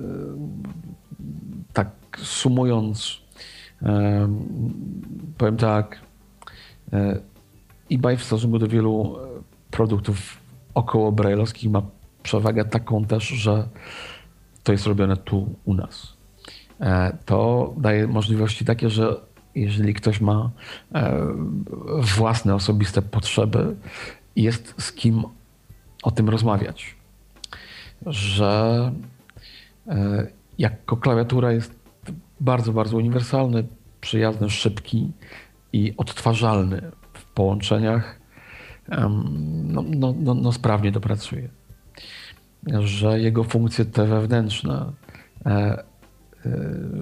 tak 1.74 1.90
sumując, 2.18 3.22
e, 3.84 4.30
powiem 5.38 5.58
tak, 5.58 6.00
e, 6.94 7.20
eBay 7.92 8.18
w 8.18 8.24
stosunku 8.24 8.60
do 8.60 8.68
wielu 8.68 9.18
produktów 9.72 10.38
około 10.74 11.12
brajlowskich 11.12 11.72
ma 11.72 11.82
przewagę 12.24 12.66
taką 12.66 13.06
też, 13.06 13.28
że 13.28 13.68
to 14.64 14.72
jest 14.72 14.88
robione 14.88 15.18
tu 15.18 15.56
u 15.66 15.74
nas. 15.74 16.20
To 17.26 17.74
daje 17.78 18.08
możliwości 18.08 18.66
takie, 18.66 18.90
że 18.90 19.16
jeżeli 19.56 19.94
ktoś 19.94 20.22
ma 20.22 20.52
własne 22.18 22.56
osobiste 22.56 23.02
potrzeby, 23.02 23.76
jest 24.36 24.74
z 24.78 24.92
kim 24.92 25.24
o 26.04 26.12
tym 26.12 26.30
rozmawiać. 26.30 26.96
Że 28.06 28.92
e, 29.88 30.28
jako 30.58 30.98
klawiatura 30.98 31.52
jest 31.52 31.80
bardzo, 32.40 32.74
bardzo 32.74 32.98
uniwersalny, 32.98 33.64
przyjazny, 34.02 34.50
szybki 34.50 35.12
i 35.74 35.94
odtwarzalny 35.98 36.92
w 37.14 37.26
połączeniach, 37.26 38.20
no, 39.64 39.82
no, 39.82 40.14
no, 40.20 40.34
no 40.34 40.52
sprawnie 40.52 40.92
dopracuje. 40.92 41.50
Że 42.80 43.20
jego 43.20 43.44
funkcje 43.44 43.86
te 43.86 44.06
wewnętrzne 44.06 44.92
e, 45.46 45.50
e, 45.50 45.84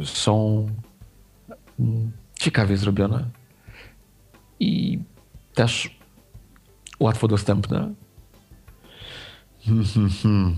są 0.03 0.68
ciekawie 2.40 2.78
zrobione 2.78 3.26
i 4.60 4.99
też 5.53 5.99
łatwo 6.99 7.28
dostępne. 7.28 7.94
Hmm, 9.68 9.85
hmm, 9.85 10.10
hmm. 10.23 10.56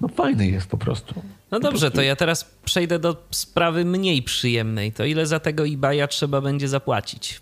No 0.00 0.08
fajny 0.08 0.46
jest 0.46 0.66
po 0.66 0.78
prostu. 0.78 1.22
No 1.50 1.60
dobrze, 1.60 1.90
to 1.90 2.02
ja 2.02 2.16
teraz 2.16 2.44
przejdę 2.64 2.98
do 2.98 3.26
sprawy 3.30 3.84
mniej 3.84 4.22
przyjemnej. 4.22 4.92
To 4.92 5.04
ile 5.04 5.26
za 5.26 5.40
tego 5.40 5.66
eBaya 5.66 6.08
trzeba 6.08 6.40
będzie 6.40 6.68
zapłacić? 6.68 7.40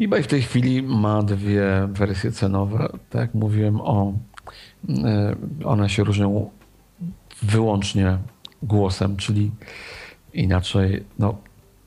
eBay 0.00 0.22
w 0.22 0.26
tej 0.26 0.42
chwili 0.42 0.82
ma 0.82 1.22
dwie 1.22 1.88
wersje 1.88 2.32
cenowe. 2.32 2.88
Tak 3.10 3.20
jak 3.20 3.34
mówiłem 3.34 3.80
o, 3.80 4.12
e, 4.88 5.36
one 5.64 5.88
się 5.88 6.04
różnią 6.04 6.50
wyłącznie 7.42 8.18
głosem, 8.62 9.16
czyli 9.16 9.50
inaczej 10.32 11.04
no, 11.18 11.38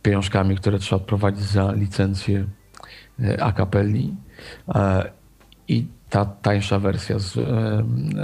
pieniążkami, 0.01 0.55
które 0.55 0.79
trzeba 0.79 1.01
odprowadzić 1.01 1.43
za 1.43 1.71
licencję 1.71 2.45
e, 3.19 3.43
a 3.43 3.51
cappelli. 3.51 4.13
E, 4.69 5.11
I 5.67 5.87
ta 6.09 6.25
tańsza 6.25 6.79
wersja 6.79 7.19
z 7.19 7.37
e, 7.37 7.43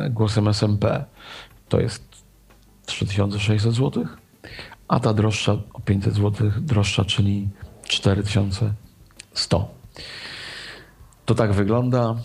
głosem 0.09 0.47
SMP 0.47 1.05
to 1.69 1.79
jest 1.79 2.23
3600 2.85 3.73
zł, 3.73 4.05
a 4.87 4.99
ta 4.99 5.13
droższa 5.13 5.57
o 5.73 5.79
500 5.79 6.13
zł 6.13 6.51
droższa, 6.61 7.05
czyli 7.05 7.49
4100. 7.83 9.73
To 11.25 11.35
tak 11.35 11.53
wygląda. 11.53 12.15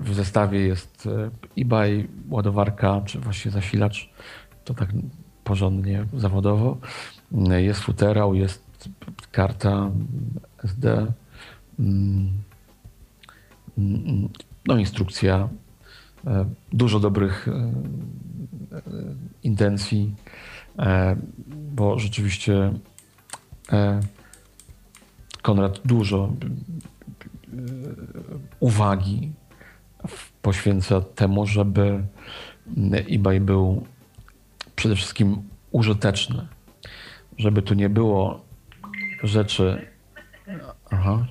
W 0.00 0.14
zestawie 0.14 0.60
jest 0.60 1.08
eBay, 1.58 2.08
ładowarka, 2.30 3.00
czy 3.06 3.18
właściwie 3.18 3.50
zasilacz. 3.50 4.10
To 4.64 4.74
tak 4.74 4.88
porządnie, 5.44 6.06
zawodowo. 6.16 6.76
Jest 7.56 7.80
futerał, 7.80 8.34
jest 8.34 8.88
karta 9.32 9.90
SD. 10.64 11.06
No 14.66 14.78
instrukcja. 14.78 15.48
Dużo 16.72 17.00
dobrych 17.00 17.48
e, 17.48 17.72
intencji, 19.42 20.14
e, 20.78 21.16
bo 21.48 21.98
rzeczywiście 21.98 22.72
e, 23.72 24.00
Konrad 25.42 25.80
dużo 25.84 26.32
e, 26.32 27.56
uwagi 28.60 29.32
poświęca 30.42 31.00
temu, 31.00 31.46
żeby 31.46 32.04
eBay 33.10 33.40
był 33.40 33.86
przede 34.76 34.96
wszystkim 34.96 35.42
użyteczny. 35.70 36.46
Żeby 37.38 37.62
tu 37.62 37.74
nie 37.74 37.88
było 37.88 38.44
rzeczy. 39.22 39.86
Aha, 40.90 41.26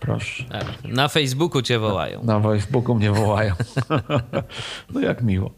proszę. 0.00 0.44
Tak, 0.44 0.66
na 0.84 1.08
Facebooku 1.08 1.62
cię 1.62 1.78
wołają. 1.78 2.24
Na 2.24 2.40
Facebooku 2.40 2.94
mnie 2.94 3.12
wołają. 3.12 3.54
no 4.94 5.00
jak 5.00 5.22
miło. 5.22 5.50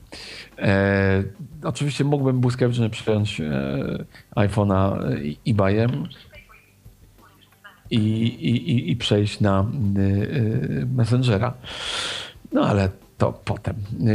E, 0.59 1.23
oczywiście 1.62 2.05
mógłbym 2.05 2.40
błyskawicznie 2.40 2.90
przejąć 2.90 3.40
e, 3.40 4.05
iPhone'a 4.36 4.98
eBayem 5.48 6.09
i, 7.90 7.97
i, 7.97 8.70
i, 8.70 8.90
i 8.90 8.97
przejść 8.97 9.40
na 9.40 9.66
y, 9.97 10.86
Messengera. 10.94 11.55
No 12.52 12.60
ale 12.60 12.89
to 13.19 13.32
potem. 13.32 13.77
Y, 14.06 14.10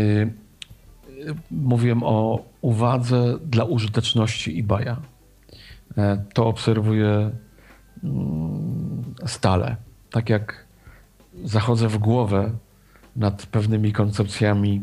y, 1.09 1.35
mówiłem 1.51 2.03
o 2.03 2.45
uwadze 2.61 3.37
dla 3.45 3.63
użyteczności 3.63 4.59
eBaya. 4.59 4.95
E, 5.97 6.23
to 6.33 6.47
obserwuję 6.47 7.31
mm, 8.03 9.03
stale. 9.25 9.75
Tak 10.13 10.29
jak 10.29 10.65
zachodzę 11.43 11.87
w 11.87 11.97
głowę 11.97 12.51
nad 13.15 13.45
pewnymi 13.45 13.93
koncepcjami 13.93 14.81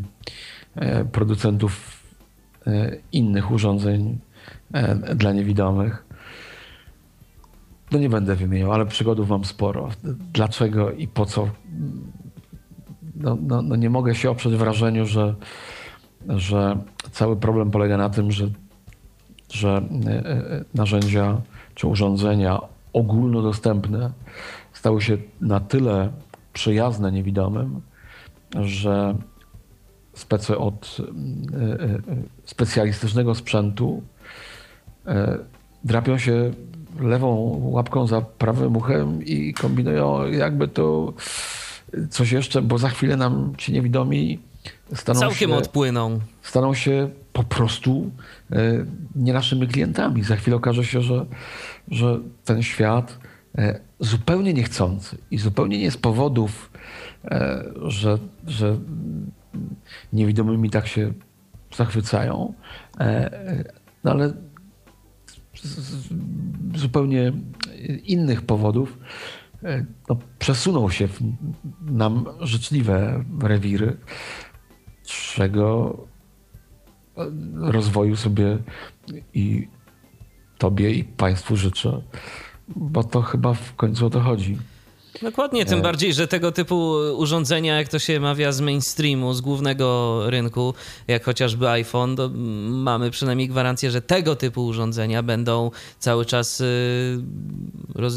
e, 0.74 1.04
producentów 1.04 2.02
e, 2.66 2.96
innych 3.12 3.50
urządzeń 3.50 4.18
e, 4.72 5.14
dla 5.14 5.32
niewidomych. 5.32 6.04
No 7.92 7.98
nie 7.98 8.08
będę 8.08 8.36
wymieniał, 8.36 8.72
ale 8.72 8.86
przygodów 8.86 9.28
mam 9.28 9.44
sporo. 9.44 9.88
Dlaczego 10.32 10.92
i 10.92 11.08
po 11.08 11.26
co? 11.26 11.48
No, 13.16 13.36
no, 13.40 13.62
no 13.62 13.76
nie 13.76 13.90
mogę 13.90 14.14
się 14.14 14.30
oprzeć 14.30 14.54
wrażeniu, 14.54 15.06
że, 15.06 15.34
że 16.28 16.78
cały 17.12 17.36
problem 17.36 17.70
polega 17.70 17.96
na 17.96 18.10
tym, 18.10 18.32
że, 18.32 18.48
że 19.52 19.82
narzędzia 20.74 21.40
czy 21.74 21.86
urządzenia 21.86 22.60
ogólnodostępne 22.92 24.10
stały 24.80 25.02
się 25.02 25.18
na 25.40 25.60
tyle 25.60 26.12
przyjazne 26.52 27.12
niewidomym, 27.12 27.80
że 28.60 29.14
spece 30.14 30.58
od 30.58 30.96
e, 31.00 31.84
e, 31.84 31.98
specjalistycznego 32.44 33.34
sprzętu 33.34 34.02
e, 35.06 35.38
drapią 35.84 36.18
się 36.18 36.50
lewą 37.00 37.60
łapką 37.62 38.06
za 38.06 38.20
prawym 38.20 38.76
uchem 38.76 39.24
i 39.24 39.54
kombinują 39.54 40.26
jakby 40.26 40.68
to 40.68 41.12
coś 42.10 42.32
jeszcze, 42.32 42.62
bo 42.62 42.78
za 42.78 42.88
chwilę 42.88 43.16
nam 43.16 43.52
ci 43.58 43.72
niewidomi 43.72 44.38
staną 44.94 45.20
Całkiem 45.20 45.50
się, 45.50 45.56
odpłyną. 45.56 46.20
staną 46.42 46.74
się 46.74 47.10
po 47.32 47.44
prostu 47.44 48.10
nie 49.16 49.32
naszymi 49.32 49.68
klientami. 49.68 50.22
Za 50.22 50.36
chwilę 50.36 50.56
okaże 50.56 50.84
się, 50.84 51.02
że, 51.02 51.26
że 51.90 52.20
ten 52.44 52.62
świat 52.62 53.18
zupełnie 54.00 54.54
niechcący 54.54 55.18
i 55.30 55.38
zupełnie 55.38 55.78
nie 55.78 55.90
z 55.90 55.96
powodów, 55.96 56.70
e, 57.24 57.64
że, 57.82 58.18
że 58.46 58.78
niewidomymi 60.12 60.70
tak 60.70 60.86
się 60.86 61.12
zachwycają, 61.76 62.54
e, 63.00 63.04
e, 63.48 63.64
no 64.04 64.10
ale 64.10 64.32
z- 65.62 66.08
zupełnie 66.76 67.32
innych 68.04 68.42
powodów 68.42 68.98
e, 69.62 69.84
no, 70.08 70.16
przesunął 70.38 70.90
się 70.90 71.08
w 71.08 71.20
nam 71.80 72.24
życzliwe 72.40 73.24
rewiry, 73.42 73.96
czego 75.04 75.96
e, 77.16 77.26
rozwoju 77.54 78.16
sobie 78.16 78.58
i 79.34 79.68
tobie 80.58 80.90
i 80.90 81.04
państwu 81.04 81.56
życzę, 81.56 82.02
bo 82.76 83.04
to 83.04 83.22
chyba 83.22 83.54
w 83.54 83.74
końcu 83.76 84.06
o 84.06 84.10
to 84.10 84.20
chodzi. 84.20 84.58
Dokładnie, 85.22 85.64
tym 85.66 85.82
bardziej, 85.82 86.14
że 86.14 86.28
tego 86.28 86.52
typu 86.52 86.92
urządzenia, 87.16 87.78
jak 87.78 87.88
to 87.88 87.98
się 87.98 88.20
mawia 88.20 88.52
z 88.52 88.60
mainstreamu, 88.60 89.34
z 89.34 89.40
głównego 89.40 90.20
rynku, 90.30 90.74
jak 91.08 91.24
chociażby 91.24 91.68
iPhone, 91.68 92.16
to 92.16 92.30
mamy 92.68 93.10
przynajmniej 93.10 93.48
gwarancję, 93.48 93.90
że 93.90 94.02
tego 94.02 94.36
typu 94.36 94.66
urządzenia 94.66 95.22
będą 95.22 95.70
cały 95.98 96.26
czas 96.26 96.60
y, 96.60 96.64
roz, 97.94 98.14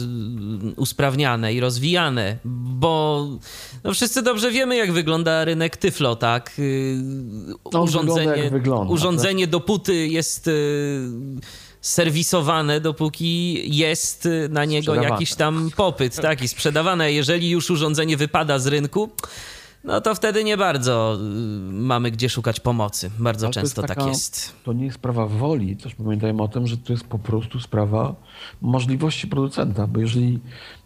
usprawniane 0.75 1.53
i 1.53 1.59
rozwijane, 1.59 2.37
bo 2.79 3.27
no 3.83 3.93
wszyscy 3.93 4.21
dobrze 4.21 4.51
wiemy, 4.51 4.75
jak 4.75 4.91
wygląda 4.91 5.45
rynek 5.45 5.77
Tyflo, 5.77 6.15
tak? 6.15 6.51
Y, 6.59 6.97
No, 7.73 7.85
wygląda 7.85 8.49
wygląda, 8.51 8.93
urządzenie 8.93 9.47
dopóty 9.47 10.07
jest 10.07 10.47
y, 10.47 11.01
serwisowane, 11.83 12.81
dopóki 12.81 13.61
jest 13.77 14.29
na 14.49 14.65
niego 14.65 14.95
jakiś 14.95 15.35
tam 15.35 15.69
popyt, 15.75 16.15
tak, 16.15 16.41
i 16.41 16.47
sprzedawane. 16.47 17.11
Jeżeli 17.11 17.49
już 17.49 17.69
urządzenie 17.69 18.17
wypada 18.17 18.59
z 18.59 18.67
rynku, 18.67 19.09
no 19.83 20.01
to 20.01 20.15
wtedy 20.15 20.43
nie 20.43 20.57
bardzo 20.57 21.15
y, 21.15 21.71
mamy 21.71 22.11
gdzie 22.11 22.29
szukać 22.29 22.59
pomocy. 22.59 23.11
Bardzo 23.19 23.45
Ale 23.45 23.53
to 23.53 23.61
często 23.61 23.81
jest 23.81 23.87
tak 23.87 23.97
taka- 23.97 24.09
jest. 24.09 24.53
To 24.63 24.73
nie 24.73 24.85
jest 24.85 24.95
sprawa 24.95 25.25
woli, 25.25 25.77
też 25.77 25.95
pamiętajmy 25.95 26.41
o 26.41 26.47
tym, 26.47 26.67
że 26.67 26.77
to 26.77 26.93
jest 26.93 27.05
po 27.07 27.19
prostu 27.19 27.59
sprawa 27.59 28.15
możliwości 28.61 29.27
producenta, 29.27 29.87
bo 29.87 29.99
jeżeli 29.99 30.39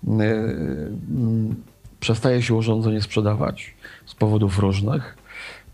e, 0.08 0.12
mm, 0.12 1.56
przestaje 2.00 2.42
się 2.42 2.54
urządzenie 2.54 3.02
sprzedawać 3.02 3.74
z 4.06 4.16
powodów 4.16 4.60
różnych, 4.60 5.18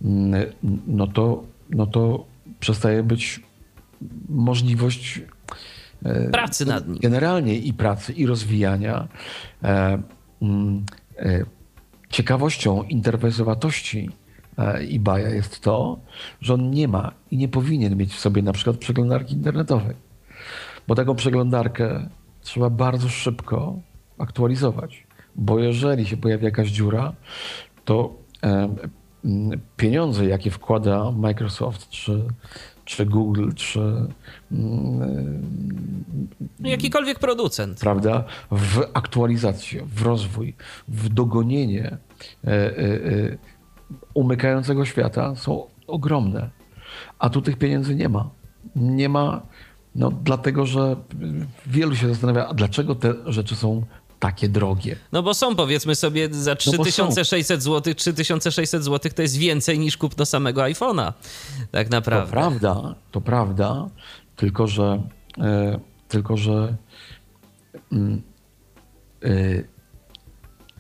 mm, 0.02 0.46
no 0.88 1.08
to, 1.08 1.44
no 1.70 1.88
to 1.88 2.26
przestaje 2.60 3.04
być 3.04 3.42
możliwość 4.30 5.22
e, 6.06 6.30
Pracy 6.30 6.66
nad 6.66 6.88
nim. 6.88 6.98
generalnie 7.00 7.58
i 7.58 7.74
pracy, 7.74 8.14
i 8.14 8.26
rozwijania. 8.26 9.08
E, 9.64 10.02
mm, 10.42 10.86
e, 11.20 11.46
ciekawością 12.10 12.84
interfejsowatości 12.84 14.10
e, 14.58 14.74
eBaya 14.74 15.34
jest 15.36 15.60
to, 15.60 16.00
że 16.42 16.54
on 16.54 16.72
nie 16.72 16.88
ma 16.88 17.12
i 17.32 17.38
nie 17.38 17.48
powinien 17.48 17.98
mieć 17.98 18.14
w 18.14 18.20
sobie 18.20 18.42
na 18.42 18.54
przykład 18.54 18.78
przeglądarki 18.78 19.34
internetowej. 19.34 19.96
Bo 20.88 20.96
taką 20.96 21.16
przeglądarkę 21.16 22.10
trzeba 22.42 22.70
bardzo 22.70 23.10
szybko 23.10 23.80
aktualizować. 24.18 25.08
Bo 25.36 25.60
jeżeli 25.60 26.06
się 26.06 26.18
pojawi 26.18 26.46
jakaś 26.46 26.70
dziura, 26.70 27.14
to 27.86 28.14
mm, 28.42 28.76
pieniądze, 29.78 30.26
jakie 30.26 30.52
wkłada 30.52 31.12
Microsoft, 31.12 31.90
czy, 31.90 32.24
czy 32.86 33.06
Google, 33.06 33.50
czy 33.56 33.80
No, 34.52 35.06
Jakikolwiek 36.70 37.20
producent. 37.20 37.80
prawda, 37.80 38.24
w 38.52 38.82
aktualizację, 38.94 39.86
w 39.96 40.02
rozwój, 40.02 40.56
w 40.88 41.10
dogonienie 41.10 41.98
e, 42.44 42.48
e, 42.48 42.52
e, 42.52 43.38
umykającego 44.14 44.86
świata 44.86 45.36
są 45.36 45.68
ogromne. 45.88 46.50
A 47.20 47.30
tu 47.30 47.42
tych 47.42 47.58
pieniędzy 47.58 47.96
nie 47.96 48.10
ma. 48.10 48.30
Nie 48.76 49.10
ma, 49.10 49.42
no 49.96 50.12
dlatego, 50.24 50.66
że 50.66 50.96
wielu 51.68 51.96
się 51.96 52.08
zastanawia, 52.08 52.48
a 52.48 52.54
dlaczego 52.54 52.96
te 52.96 53.14
rzeczy 53.26 53.56
są 53.56 53.84
takie 54.24 54.50
drogie. 54.50 54.96
No 55.12 55.24
bo 55.24 55.34
są 55.34 55.56
powiedzmy 55.56 55.96
sobie 55.96 56.30
za 56.32 56.52
No 56.52 56.78
bo 56.78 56.86
są. 56.86 57.08
3600 57.10 57.64
zł, 57.64 57.94
3600 57.94 58.84
zł 58.84 59.12
to 59.16 59.22
jest 59.22 59.38
więcej 59.38 59.80
niż 59.80 59.98
kupno 59.98 60.26
samego 60.26 60.62
iPhone'a. 60.62 61.14
Tak 61.72 61.88
To 61.88 61.96
naprawdę. 61.96 62.32
prawda, 62.32 62.96
to 63.12 63.22
prawda, 63.22 63.90
tylko 64.36 64.68
że, 64.68 65.04
e, 65.40 65.80
tylko 66.08 66.38
że 66.38 66.76
mm, 67.92 68.22
e, 69.24 69.30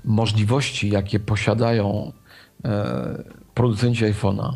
możliwości, 0.03 0.89
jakie 0.89 1.19
posiadają 1.19 2.11
e, 2.65 3.23
producenci 3.53 4.05
iPhone'a, 4.05 4.53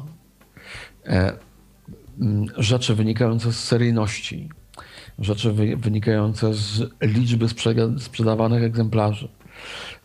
mm, 2.21 2.45
rzeczy 2.57 2.95
wynikające 2.95 3.53
z 3.53 3.63
seryjności, 3.63 4.49
rzeczy 5.19 5.53
wy, 5.53 5.77
wynikające 5.77 6.53
z 6.53 6.81
liczby 7.01 7.45
sprze- 7.47 7.99
sprzedawanych 7.99 8.63
egzemplarzy, 8.63 9.29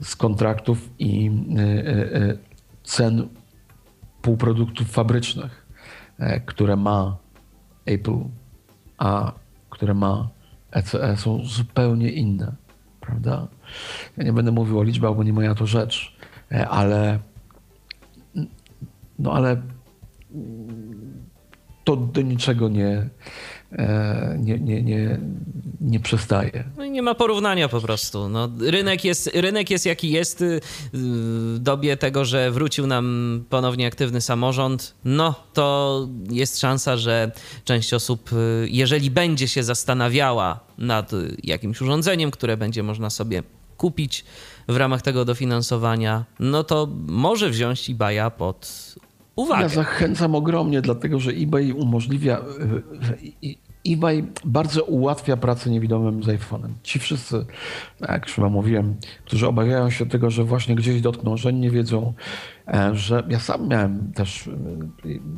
z 0.03 0.17
kontraktów 0.17 0.91
i 0.99 1.31
e, 1.57 1.61
e, 1.61 2.15
e, 2.15 2.39
cen 2.85 3.29
półproduktów 4.23 4.91
fabrycznych, 4.91 5.67
e, 6.19 6.41
które 6.41 6.77
ma 6.77 7.17
Apple, 7.87 8.19
a 8.99 9.33
które 9.71 9.95
ma 9.95 10.29
ECE 10.73 11.17
są 11.17 11.45
zupełnie 11.45 12.11
inne, 12.11 12.53
prawda? 13.01 13.49
Ja 14.17 14.25
nie 14.25 14.33
będę 14.33 14.53
mówił 14.53 14.79
o 14.79 14.83
liczbach, 14.83 15.17
bo 15.17 15.23
nie 15.23 15.33
moja 15.33 15.55
to 15.55 15.67
rzecz, 15.67 16.17
e, 16.53 16.69
ale 16.69 17.19
no 19.19 19.33
ale 19.33 19.63
to 21.85 21.97
do 21.97 22.23
niczego 22.23 22.69
nie, 22.69 22.89
e, 22.89 23.09
nie, 24.39 24.59
nie, 24.59 24.82
nie, 24.82 25.19
nie 25.82 26.01
przestaje. 26.01 26.65
No 26.77 26.86
nie 26.86 27.03
ma 27.03 27.15
porównania 27.15 27.69
po 27.69 27.81
prostu. 27.81 28.28
No, 28.28 28.49
rynek, 28.61 29.05
jest, 29.05 29.31
rynek 29.35 29.70
jest 29.70 29.86
jaki 29.86 30.11
jest 30.11 30.40
y, 30.40 30.61
w 30.93 31.57
dobie 31.61 31.97
tego, 31.97 32.24
że 32.24 32.51
wrócił 32.51 32.86
nam 32.86 33.44
ponownie 33.49 33.86
aktywny 33.86 34.20
samorząd. 34.20 34.94
No 35.05 35.35
to 35.53 36.09
jest 36.31 36.61
szansa, 36.61 36.97
że 36.97 37.32
część 37.65 37.94
osób, 37.94 38.32
y, 38.32 38.69
jeżeli 38.70 39.11
będzie 39.11 39.49
się 39.49 39.62
zastanawiała 39.62 40.61
nad 40.78 41.12
y, 41.12 41.36
jakimś 41.44 41.81
urządzeniem, 41.81 42.31
które 42.31 42.57
będzie 42.57 42.82
można 42.82 43.11
sobie 43.11 43.43
kupić 43.77 44.24
w 44.69 44.77
ramach 44.77 45.03
tego 45.03 45.24
dofinansowania, 45.24 46.24
no 46.40 46.65
to 46.65 46.89
może 47.07 47.51
wziąć 47.51 47.90
eBaya 47.90 48.31
pod 48.39 48.94
uwagę. 49.36 49.62
Ja 49.62 49.69
zachęcam 49.69 50.35
ogromnie, 50.35 50.82
dlatego 50.82 51.19
że 51.19 51.31
eBay 51.31 51.73
umożliwia. 51.73 52.44
eBay 53.89 54.25
bardzo 54.45 54.85
ułatwia 54.85 55.37
pracę 55.37 55.71
niewidomym 55.71 56.23
z 56.23 56.27
iPhone'em. 56.27 56.69
Ci 56.83 56.99
wszyscy, 56.99 57.47
jak 58.01 58.27
już 58.27 58.39
wam 58.41 58.53
mówiłem, 58.53 58.97
którzy 59.25 59.49
obawiają 59.49 59.91
się 59.91 60.07
tego, 60.07 60.31
że 60.31 60.45
właśnie 60.45 60.75
gdzieś 60.75 61.01
dotkną, 61.01 61.37
że 61.37 61.53
nie 61.53 61.71
wiedzą, 61.71 62.13
e, 62.69 62.91
że 62.97 63.23
ja 63.29 63.41
sam 63.41 63.69
miałem 63.69 64.13
też, 64.13 64.49
e, 64.49 64.51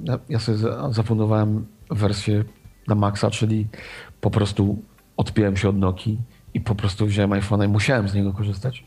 ja- 0.05 0.19
ja 0.29 0.39
sobie 0.39 0.59
za- 0.59 0.93
zafundowałem 0.93 1.66
wersję 1.91 2.45
na 2.89 2.95
Maxa, 2.95 3.31
czyli 3.31 3.66
po 4.21 4.31
prostu 4.31 4.83
odpiąłem 5.16 5.57
się 5.57 5.69
od 5.69 5.77
Nokii 5.77 6.19
i 6.55 6.61
po 6.61 6.75
prostu 6.75 7.07
wziąłem 7.07 7.31
iPhone'a 7.31 7.65
i 7.65 7.69
musiałem 7.69 8.09
z 8.09 8.15
niego 8.15 8.33
korzystać. 8.33 8.85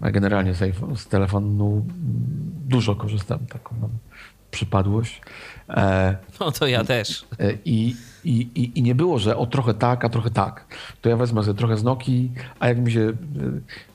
A 0.00 0.10
generalnie 0.10 0.54
z, 0.54 0.62
iPhone, 0.62 0.96
z 0.96 1.06
telefonu 1.06 1.72
mm, 1.72 1.84
dużo 2.68 2.94
korzystam, 2.96 3.38
taką 3.46 3.76
mam 3.80 3.90
przypadłość. 4.50 5.20
E, 5.68 6.16
No 6.40 6.52
to 6.52 6.66
ja 6.66 6.84
też. 6.84 7.24
I, 7.64 7.96
i, 8.24 8.48
i, 8.54 8.78
I 8.78 8.82
nie 8.82 8.94
było, 8.94 9.18
że 9.18 9.36
o 9.36 9.46
trochę 9.46 9.74
tak, 9.74 10.04
a 10.04 10.08
trochę 10.08 10.30
tak. 10.30 10.64
To 11.00 11.08
ja 11.08 11.16
wezmę 11.16 11.44
sobie 11.44 11.58
trochę 11.58 11.76
z 11.76 11.84
Nokii, 11.84 12.32
a 12.60 12.68
jak 12.68 12.78
mi 12.78 12.92
się 12.92 13.00
e, 13.00 13.12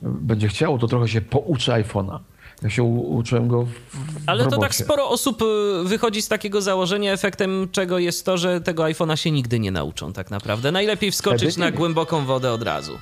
będzie 0.02 0.48
chciało, 0.48 0.78
to 0.78 0.86
trochę 0.86 1.08
się 1.08 1.20
pouczę 1.20 1.72
iPhone'a. 1.72 2.18
Ja 2.62 2.70
się 2.70 2.82
uczyłem 2.82 3.48
go 3.48 3.62
w, 3.62 3.68
w 3.70 4.22
Ale 4.26 4.44
to 4.44 4.50
tak 4.50 4.60
robocie. 4.60 4.84
sporo 4.84 5.08
osób 5.08 5.42
y, 5.42 5.44
wychodzi 5.84 6.22
z 6.22 6.28
takiego 6.28 6.62
założenia, 6.62 7.12
efektem 7.12 7.68
czego 7.72 7.98
jest 7.98 8.26
to, 8.26 8.38
że 8.38 8.60
tego 8.60 8.82
iPhone'a 8.82 9.16
się 9.16 9.30
nigdy 9.30 9.60
nie 9.60 9.70
nauczą 9.70 10.12
tak 10.12 10.30
naprawdę. 10.30 10.72
Najlepiej 10.72 11.10
wskoczyć 11.10 11.56
na 11.56 11.70
głęboką 11.70 12.24
wodę 12.24 12.52
od 12.52 12.62
razu. 12.62 12.98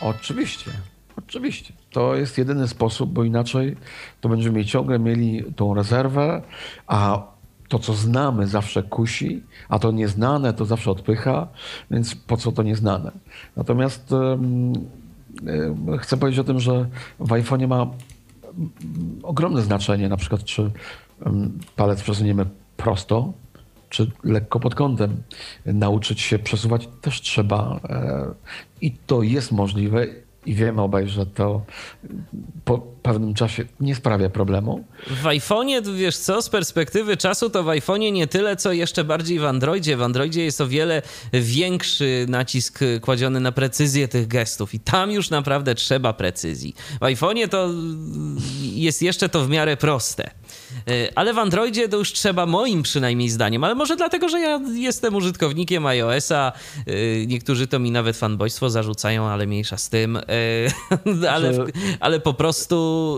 Oczywiście, 0.00 0.70
oczywiście. 1.18 1.72
To 1.90 2.14
jest 2.16 2.38
jedyny 2.38 2.68
sposób, 2.68 3.10
bo 3.10 3.24
inaczej 3.24 3.76
to 4.20 4.28
będziemy 4.28 4.64
ciągle 4.64 4.98
mieli 4.98 5.44
tą 5.56 5.74
rezerwę, 5.74 6.42
a 6.86 7.22
to, 7.68 7.78
co 7.78 7.94
znamy, 7.94 8.46
zawsze 8.46 8.82
kusi, 8.82 9.42
a 9.68 9.78
to 9.78 9.92
nieznane 9.92 10.52
to 10.52 10.64
zawsze 10.64 10.90
odpycha, 10.90 11.48
więc 11.90 12.14
po 12.14 12.36
co 12.36 12.52
to 12.52 12.62
nieznane? 12.62 13.10
Natomiast 13.56 14.14
chcę 15.98 16.16
powiedzieć 16.16 16.40
o 16.40 16.44
tym, 16.44 16.60
że 16.60 16.86
w 17.18 17.28
iPhone'ie 17.28 17.68
ma 17.68 17.86
ogromne 19.22 19.62
znaczenie, 19.62 20.08
na 20.08 20.16
przykład 20.16 20.44
czy 20.44 20.70
palec 21.76 22.02
przesuniemy 22.02 22.46
prosto, 22.76 23.32
czy 23.90 24.10
lekko 24.24 24.60
pod 24.60 24.74
kątem. 24.74 25.22
Nauczyć 25.66 26.20
się 26.20 26.38
przesuwać 26.38 26.88
też 27.00 27.20
trzeba 27.20 27.80
e, 27.88 28.26
i 28.80 28.92
to 28.92 29.22
jest 29.22 29.52
możliwe 29.52 30.06
i 30.46 30.54
wiemy 30.54 30.82
obaj, 30.82 31.08
że 31.08 31.26
to 31.26 31.62
po 32.64 32.78
pewnym 32.78 33.34
czasie 33.34 33.64
nie 33.80 33.94
sprawia 33.94 34.30
problemu. 34.30 34.84
W 35.06 35.24
iPhone'ie, 35.24 35.94
wiesz 35.96 36.16
co, 36.16 36.42
z 36.42 36.48
perspektywy 36.48 37.16
czasu 37.16 37.50
to 37.50 37.62
w 37.62 37.66
iPhone'ie 37.66 38.12
nie 38.12 38.26
tyle, 38.26 38.56
co 38.56 38.72
jeszcze 38.72 39.04
bardziej 39.04 39.38
w 39.38 39.44
Androidzie. 39.44 39.96
W 39.96 40.02
Androidzie 40.02 40.44
jest 40.44 40.60
o 40.60 40.68
wiele 40.68 41.02
większy 41.32 42.26
nacisk 42.28 42.80
kładziony 43.00 43.40
na 43.40 43.52
precyzję 43.52 44.08
tych 44.08 44.28
gestów 44.28 44.74
i 44.74 44.80
tam 44.80 45.10
już 45.10 45.30
naprawdę 45.30 45.74
trzeba 45.74 46.12
precyzji. 46.12 46.74
W 47.00 47.04
iPhone'ie 47.04 47.48
to 47.48 47.70
jest 48.62 49.02
jeszcze 49.02 49.28
to 49.28 49.44
w 49.44 49.48
miarę 49.48 49.76
proste. 49.76 50.30
Y, 50.90 51.08
Ale 51.14 51.34
w 51.34 51.38
Androidzie 51.38 51.88
to 51.88 51.96
już 51.96 52.12
trzeba, 52.12 52.46
moim 52.46 52.82
przynajmniej 52.82 53.28
zdaniem, 53.28 53.64
ale 53.64 53.74
może 53.74 53.96
dlatego, 53.96 54.28
że 54.28 54.40
ja 54.40 54.60
jestem 54.74 55.14
użytkownikiem 55.14 55.86
iOS-a. 55.86 56.52
y, 56.88 57.24
Niektórzy 57.28 57.66
to 57.66 57.78
mi 57.78 57.90
nawet 57.90 58.16
fanboystwo 58.16 58.70
zarzucają, 58.70 59.24
ale 59.26 59.46
mniejsza 59.46 59.76
z 59.76 59.88
tym. 59.88 60.16
y, 60.16 60.22
Ale, 61.30 61.52
ale 62.00 62.20
po 62.20 62.34
prostu 62.34 63.16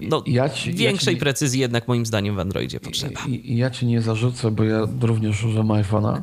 no, 0.00 0.22
Ja 0.26 0.48
ci- 0.48 0.70
ja 0.70 0.76
większej 0.76 1.14
ci- 1.14 1.20
precyzji 1.20 1.60
jednak 1.60 1.88
moim 1.88 2.06
zdaniem 2.06 2.36
w 2.36 2.38
Androidzie 2.38 2.80
potrzeba. 2.80 3.20
Ja 3.44 3.70
ci 3.70 3.86
nie 3.86 4.00
zarzucę, 4.02 4.50
bo 4.50 4.64
ja 4.64 4.80
również 5.00 5.44
używam 5.44 5.68
iPhone'a. 5.68 6.20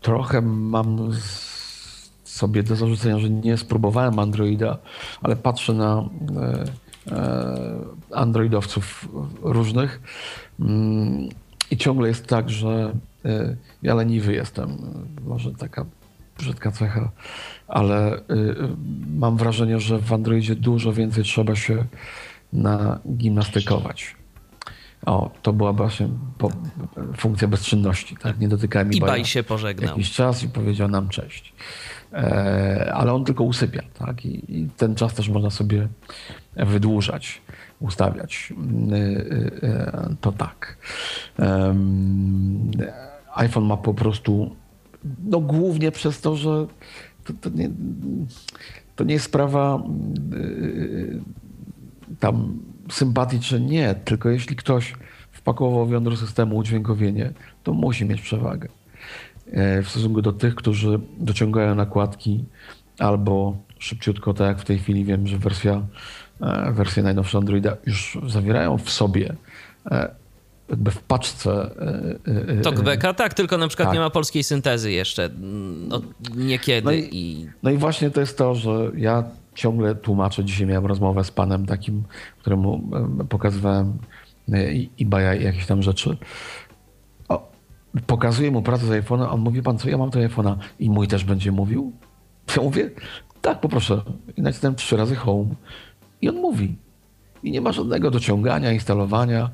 Trochę 0.00 0.42
mam 0.42 1.10
sobie 2.24 2.62
do 2.62 2.76
zarzucenia, 2.76 3.18
że 3.18 3.30
nie 3.30 3.56
spróbowałem 3.56 4.18
Androida, 4.18 4.78
ale 5.22 5.36
patrzę 5.36 5.72
na 5.72 6.08
e, 6.36 6.42
e, 6.42 6.64
Androidowców 8.12 9.08
różnych 9.42 10.00
mm, 10.60 11.28
i 11.70 11.76
ciągle 11.76 12.08
jest 12.08 12.26
tak, 12.26 12.50
że 12.50 12.92
e, 13.24 13.56
ja 13.82 13.94
leniwy 13.94 14.32
jestem. 14.32 14.76
Może 15.26 15.50
taka 15.52 15.86
brzydka 16.38 16.72
cecha, 16.72 17.10
ale 17.68 18.16
e, 18.16 18.20
mam 19.14 19.36
wrażenie, 19.36 19.80
że 19.80 19.98
w 19.98 20.12
Androidzie 20.12 20.56
dużo 20.56 20.92
więcej 20.92 21.24
trzeba 21.24 21.56
się 21.56 21.84
nagimnastykować. 22.52 24.16
O, 25.06 25.30
to 25.42 25.52
była 25.52 25.72
właśnie 25.72 26.08
po, 26.38 26.50
funkcja 27.16 27.48
bezczynności, 27.48 28.16
tak? 28.16 28.38
Nie 28.38 28.48
dotykałem 28.48 28.92
I 28.92 28.96
eBaya 28.96 29.10
Baj 29.10 29.24
się 29.24 29.42
pożegnał. 29.42 29.88
jakiś 29.88 30.12
czas 30.12 30.42
i 30.42 30.48
powiedział 30.48 30.88
nam 30.88 31.08
cześć. 31.08 31.52
E, 32.12 32.92
ale 32.94 33.12
on 33.12 33.24
tylko 33.24 33.44
usypia, 33.44 33.82
tak? 33.98 34.24
I, 34.24 34.60
I 34.60 34.68
ten 34.76 34.94
czas 34.94 35.14
też 35.14 35.28
można 35.28 35.50
sobie 35.50 35.88
wydłużać, 36.56 37.40
ustawiać. 37.80 38.52
E, 38.92 38.96
e, 39.68 40.14
to 40.20 40.32
tak. 40.32 40.76
IPhone 43.46 43.64
ma 43.64 43.76
po 43.76 43.94
prostu, 43.94 44.56
no 45.24 45.40
głównie 45.40 45.92
przez 45.92 46.20
to, 46.20 46.36
że 46.36 46.66
to, 47.24 47.32
to, 47.40 47.50
nie, 47.50 47.70
to 48.96 49.04
nie 49.04 49.14
jest 49.14 49.24
sprawa 49.24 49.76
e, 49.76 49.82
tam 52.20 52.58
sympatii 52.90 53.40
czy 53.40 53.60
nie, 53.60 53.94
tylko 54.04 54.28
jeśli 54.30 54.56
ktoś 54.56 54.94
wpakował 55.32 55.86
w 55.86 55.90
jądro 55.90 56.16
systemu 56.16 56.56
udźwiękowienie, 56.56 57.32
to 57.62 57.72
musi 57.72 58.04
mieć 58.04 58.20
przewagę 58.20 58.68
e, 59.52 59.82
w 59.82 59.88
stosunku 59.88 60.22
do 60.22 60.32
tych, 60.32 60.54
którzy 60.54 61.00
dociągają 61.18 61.74
nakładki 61.74 62.44
albo 62.98 63.56
szybciutko, 63.78 64.34
tak 64.34 64.46
jak 64.48 64.58
w 64.58 64.64
tej 64.64 64.78
chwili 64.78 65.04
wiem, 65.04 65.26
że 65.26 65.38
wersja, 65.38 65.82
e, 66.40 66.72
wersje 66.72 67.02
najnowsze 67.02 67.38
Androida 67.38 67.76
już 67.86 68.18
zawierają 68.26 68.78
w 68.78 68.90
sobie 68.90 69.34
e, 69.90 70.14
jakby 70.70 70.90
w 70.90 70.98
paczce 71.02 71.70
Talkbacka, 72.62 73.14
tak, 73.14 73.34
tylko 73.34 73.58
na 73.58 73.68
przykład 73.68 73.88
tak. 73.88 73.94
nie 73.94 74.00
ma 74.00 74.10
polskiej 74.10 74.44
syntezy 74.44 74.92
jeszcze. 74.92 75.30
No, 75.88 76.00
niekiedy. 76.36 76.84
No 76.84 76.92
i... 76.92 77.08
i- 77.12 77.48
No 77.62 77.70
i 77.70 77.76
właśnie 77.76 78.10
to 78.10 78.20
jest 78.20 78.38
to, 78.38 78.54
że 78.54 78.70
ja 78.96 79.24
ciągle 79.54 79.94
tłumaczę. 79.94 80.44
Dzisiaj 80.44 80.66
miałem 80.66 80.86
rozmowę 80.86 81.24
z 81.24 81.30
panem 81.30 81.66
takim, 81.66 82.02
któremu 82.38 82.90
em, 82.94 83.26
pokazywałem 83.28 83.98
i- 84.72 84.90
eBaya 85.00 85.40
i 85.40 85.44
jakieś 85.44 85.66
tam 85.66 85.82
rzeczy. 85.82 86.16
O, 87.28 87.50
pokazuję 88.06 88.50
mu 88.50 88.62
pracę 88.62 88.86
z 88.86 88.90
iPhone'a, 88.90 89.30
on 89.30 89.40
mówi, 89.40 89.62
pan 89.62 89.78
co, 89.78 89.88
ja 89.88 89.98
mam 89.98 90.10
to 90.10 90.18
iPhone'a 90.18 90.56
i 90.78 90.90
mój 90.90 91.08
też 91.08 91.24
będzie 91.24 91.52
mówił? 91.52 91.92
Ja 92.56 92.62
mówię, 92.62 92.90
tak, 93.42 93.60
poproszę. 93.60 94.02
I 94.36 94.42
nacisnąłem 94.42 94.74
trzy 94.76 94.96
razy 94.96 95.14
home 95.16 95.48
i 96.20 96.28
on 96.28 96.36
mówi. 96.36 96.76
I 97.42 97.50
nie 97.50 97.60
ma 97.60 97.72
żadnego 97.72 98.10
dociągania, 98.10 98.72
instalowania. 98.72 99.50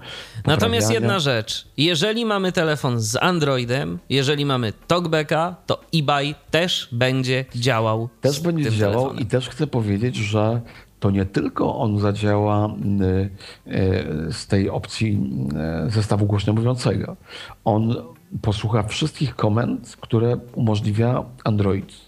Natomiast 0.47 0.91
jedna 0.91 1.19
rzecz. 1.19 1.69
Jeżeli 1.77 2.27
mamy 2.27 2.53
telefon 2.53 3.01
z 3.01 3.17
Androidem, 3.17 3.99
jeżeli 4.11 4.47
mamy 4.47 4.73
Talkbacka, 4.87 5.57
to 5.67 5.81
eBay 5.95 6.35
też 6.51 6.89
będzie 6.93 7.45
działał. 7.55 8.09
Też 8.21 8.41
będzie 8.41 8.71
działał 8.71 8.95
telefonem. 8.95 9.23
i 9.23 9.27
też 9.27 9.49
chcę 9.49 9.67
powiedzieć, 9.67 10.17
że 10.17 10.61
to 11.01 11.11
nie 11.11 11.25
tylko 11.25 11.77
on 11.79 11.99
zadziała 11.99 12.67
y, 12.67 13.73
y, 14.29 14.33
z 14.33 14.47
tej 14.47 14.71
opcji 14.71 15.21
y, 15.87 15.91
zestawu 15.91 16.27
głośno 16.27 16.53
mówiącego. 16.53 17.17
On 17.65 17.95
posłucha 18.43 18.83
wszystkich 18.83 19.37
komend, 19.37 19.97
które 20.01 20.37
umożliwia 20.55 21.25
Android. 21.45 22.08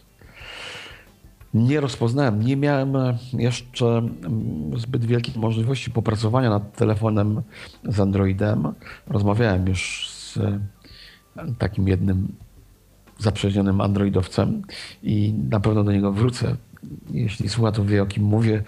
Nie 1.54 1.80
rozpoznałem, 1.80 2.42
nie 2.42 2.56
miałem 2.56 2.92
jeszcze 3.32 3.86
mm, 3.86 4.78
zbyt 4.78 5.04
wielkich 5.04 5.36
możliwości 5.36 5.90
popracowania 5.90 6.50
nad 6.50 6.76
telefonem 6.76 7.42
z 7.84 8.00
Androidem. 8.00 8.72
Rozmawiałem 9.06 9.68
już 9.68 10.10
z 10.10 10.36
e, 10.36 10.60
takim 11.58 11.88
jednym 11.88 12.28
zaprzyjaźnionym 13.18 13.80
androidowcem 13.80 14.62
i 15.02 15.34
na 15.50 15.60
pewno 15.60 15.84
do 15.84 15.92
niego 15.92 16.12
wrócę. 16.12 16.56
Jeśli 17.10 17.48
słucha, 17.48 17.72
to 17.72 17.84
wie 17.84 18.02
o 18.02 18.06
kim 18.06 18.24
mówię. 18.24 18.62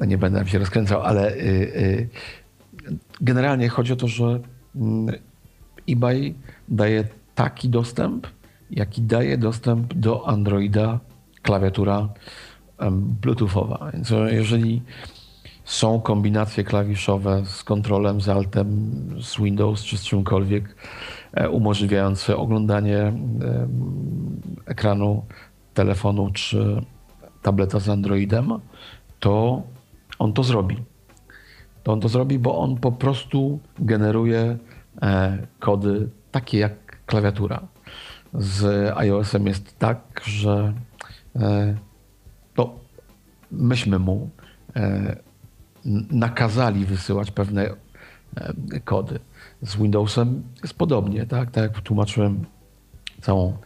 Nie 0.00 0.18
będę 0.18 0.48
się 0.48 0.58
rozkręcał, 0.58 1.02
ale 1.02 1.34
y, 1.34 2.08
generalnie 3.20 3.68
chodzi 3.68 3.92
o 3.92 3.96
to, 3.96 4.08
że 4.08 4.40
mm, 4.76 5.14
eBay 5.88 6.34
daje 6.68 7.04
taki 7.34 7.68
dostęp, 7.68 8.26
jaki 8.70 9.02
daje 9.02 9.38
dostęp 9.38 9.94
do 9.94 10.28
Androida 10.28 11.00
klawiatura 11.42 12.08
bluetoothowa. 12.90 13.90
Więc 13.92 14.12
e, 14.12 14.34
jeżeli 14.34 14.82
są 15.64 16.00
kombinacje 16.00 16.64
klawiszowe 16.64 17.42
z 17.46 17.64
kontrolem, 17.64 18.20
z 18.20 18.28
altem, 18.28 18.90
z 19.20 19.40
Windows 19.40 19.84
czy 19.84 19.98
z 19.98 20.04
czymkolwiek 20.04 20.76
e, 21.32 21.50
umożliwiające 21.50 22.36
oglądanie 22.36 23.12
ekranu 24.66 25.24
telefonu 25.74 26.30
czy 26.32 26.82
tableta 27.42 27.80
z 27.80 27.88
Androidem, 27.88 28.52
to 29.20 29.62
on 30.18 30.32
to 30.32 30.42
zrobi. 30.42 30.76
To 31.82 31.92
on 31.92 32.00
to 32.00 32.08
zrobi, 32.08 32.38
bo 32.38 32.58
on 32.58 32.76
po 32.76 32.92
prostu 32.92 33.58
generuje 33.78 34.58
e, 35.02 35.38
kody 35.58 36.08
takie 36.30 36.58
jak 36.58 37.06
klawiatura. 37.06 37.60
Z 38.34 38.92
iOS-em 38.96 39.46
jest 39.46 39.78
tak, 39.78 40.00
że 40.24 40.72
e, 41.36 41.74
no, 42.56 42.74
myśmy 43.50 43.98
mu 43.98 44.30
e, 44.76 45.16
nakazali 46.10 46.84
wysyłać 46.84 47.30
pewne 47.30 47.70
e, 48.36 48.80
kody. 48.80 49.18
Z 49.62 49.76
Windowsem 49.76 50.42
jest 50.62 50.74
podobnie, 50.74 51.26
tak? 51.26 51.50
Tak 51.50 51.62
jak 51.62 51.80
tłumaczyłem 51.80 52.44
całą 53.20 53.56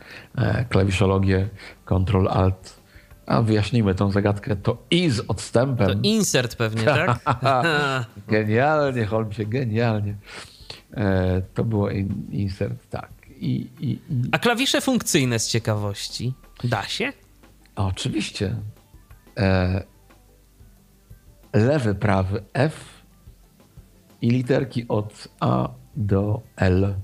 klawiszologię 0.68 1.48
Ctrl-Alt, 1.86 2.84
a 3.26 3.42
wyjaśnijmy 3.42 3.94
tą 3.94 4.10
zagadkę, 4.10 4.56
to 4.56 4.82
i 4.90 5.10
z 5.10 5.20
odstępem. 5.20 5.86
To 5.86 5.94
insert 6.02 6.56
pewnie, 6.56 6.84
tak? 6.84 7.20
Genialnie, 8.28 9.06
Holmesie, 9.06 9.46
genialnie. 9.46 10.14
E, 10.96 11.42
to 11.54 11.64
było 11.64 11.90
in, 11.90 12.08
insert, 12.30 12.90
tak. 12.90 13.10
I, 13.40 13.68
i, 13.80 13.90
i 13.90 13.98
A 14.32 14.38
klawisze 14.38 14.80
funkcyjne 14.80 15.38
z 15.38 15.48
ciekawości. 15.48 16.34
Da 16.64 16.82
się? 16.82 17.12
Oczywiście 17.76 18.56
e, 19.38 19.82
lewy, 21.52 21.94
prawy 21.94 22.44
F 22.52 23.02
i 24.22 24.30
literki 24.30 24.88
od 24.88 25.28
A 25.40 25.68
do 25.96 26.40
L. 26.56 26.94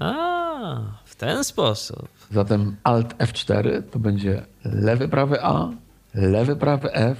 A, 0.00 0.80
w 1.04 1.16
ten 1.16 1.44
sposób. 1.44 2.08
Zatem 2.30 2.76
Alt 2.84 3.14
F4 3.18 3.82
to 3.90 3.98
będzie 3.98 4.42
lewy, 4.64 5.08
prawy 5.08 5.42
A, 5.42 5.70
lewy, 6.14 6.56
prawy 6.56 6.92
F 6.92 7.18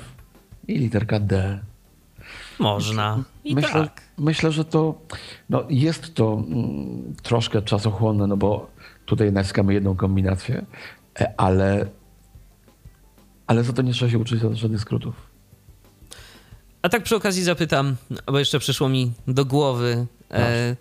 i 0.68 0.78
literka 0.78 1.20
D. 1.20 1.60
Można. 2.58 3.22
I 3.44 3.54
myślę, 3.54 3.80
tak. 3.80 4.02
myślę, 4.18 4.52
że 4.52 4.64
to 4.64 4.94
no, 5.50 5.64
jest 5.68 6.14
to 6.14 6.42
mm, 6.46 7.14
troszkę 7.22 7.62
czasochłonne, 7.62 8.26
no 8.26 8.36
bo 8.36 8.70
tutaj 9.06 9.32
naciskamy 9.32 9.74
jedną 9.74 9.96
kombinację, 9.96 10.64
e, 11.20 11.34
ale, 11.36 11.86
ale 13.46 13.64
za 13.64 13.72
to 13.72 13.82
nie 13.82 13.92
trzeba 13.92 14.10
się 14.10 14.18
uczyć 14.18 14.40
żadnych 14.52 14.80
skrótów. 14.80 15.14
A 16.82 16.88
tak 16.88 17.02
przy 17.02 17.16
okazji 17.16 17.42
zapytam, 17.42 17.96
bo 18.26 18.38
jeszcze 18.38 18.58
przyszło 18.58 18.88
mi 18.88 19.12
do 19.28 19.44
głowy. 19.44 20.06
E, 20.30 20.76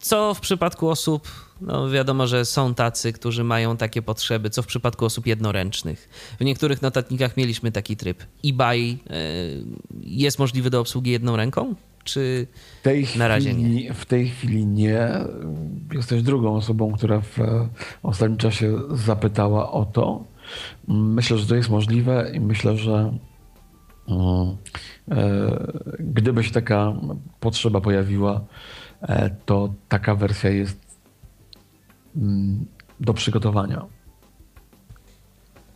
co 0.00 0.34
w 0.34 0.40
przypadku 0.40 0.88
osób, 0.88 1.28
no 1.60 1.90
wiadomo, 1.90 2.26
że 2.26 2.44
są 2.44 2.74
tacy, 2.74 3.12
którzy 3.12 3.44
mają 3.44 3.76
takie 3.76 4.02
potrzeby, 4.02 4.50
co 4.50 4.62
w 4.62 4.66
przypadku 4.66 5.04
osób 5.04 5.26
jednoręcznych. 5.26 6.08
W 6.40 6.44
niektórych 6.44 6.82
notatnikach 6.82 7.36
mieliśmy 7.36 7.72
taki 7.72 7.96
tryb. 7.96 8.24
eBay 8.44 8.80
y, 8.80 8.96
jest 10.00 10.38
możliwy 10.38 10.70
do 10.70 10.80
obsługi 10.80 11.10
jedną 11.10 11.36
ręką? 11.36 11.74
Czy 12.04 12.46
Na 13.16 13.28
razie 13.28 13.52
chwili, 13.52 13.92
w 13.94 14.04
tej 14.04 14.28
chwili 14.28 14.66
nie. 14.66 15.10
Jesteś 15.92 16.22
drugą 16.22 16.56
osobą, 16.56 16.92
która 16.92 17.20
w 17.20 17.38
e, 17.38 17.68
ostatnim 18.02 18.38
czasie 18.38 18.78
zapytała 18.90 19.72
o 19.72 19.84
to. 19.84 20.24
Myślę, 20.88 21.38
że 21.38 21.46
to 21.46 21.54
jest 21.54 21.70
możliwe 21.70 22.30
i 22.34 22.40
myślę, 22.40 22.76
że 22.76 23.18
mm, 24.08 24.56
e, 25.10 25.72
gdyby 25.98 26.44
się 26.44 26.50
taka 26.50 26.92
potrzeba 27.40 27.80
pojawiła, 27.80 28.44
e, 29.02 29.30
to 29.30 29.74
taka 29.88 30.14
wersja 30.14 30.50
jest 30.50 30.98
mm, 32.16 32.66
do 33.00 33.14
przygotowania. 33.14 33.99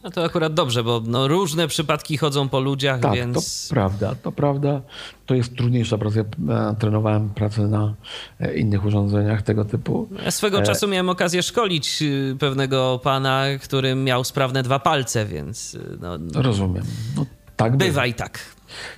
No 0.04 0.10
to 0.10 0.24
akurat 0.24 0.54
dobrze, 0.54 0.84
bo 0.84 1.02
no, 1.06 1.28
różne 1.28 1.68
przypadki 1.68 2.16
chodzą 2.16 2.48
po 2.48 2.60
ludziach, 2.60 3.00
Tak, 3.00 3.14
więc. 3.14 3.68
to 3.68 3.74
prawda, 3.74 4.14
to 4.14 4.32
prawda. 4.32 4.80
To 5.26 5.34
jest 5.34 5.56
trudniejsza 5.56 5.98
praca. 5.98 6.16
Ja 6.48 6.70
e, 6.70 6.76
trenowałem 6.78 7.30
pracę 7.30 7.62
na 7.62 7.94
e, 8.40 8.54
innych 8.54 8.84
urządzeniach 8.84 9.42
tego 9.42 9.64
typu. 9.64 10.08
Ja 10.24 10.30
swego 10.30 10.58
E, 10.58 10.62
czasu 10.62 10.88
miałem 10.88 11.08
okazję 11.08 11.42
szkolić 11.42 12.02
y, 12.02 12.36
pewnego 12.40 13.00
pana, 13.02 13.44
który 13.62 13.94
miał 13.94 14.24
sprawne 14.24 14.62
dwa 14.62 14.78
palce, 14.78 15.26
więc 15.26 15.74
y, 15.74 15.98
no, 16.00 16.42
Rozumiem. 16.42 16.84
No, 17.16 17.26
tak 17.56 17.76
bywa 17.76 18.06
i 18.06 18.14
tak. 18.14 18.38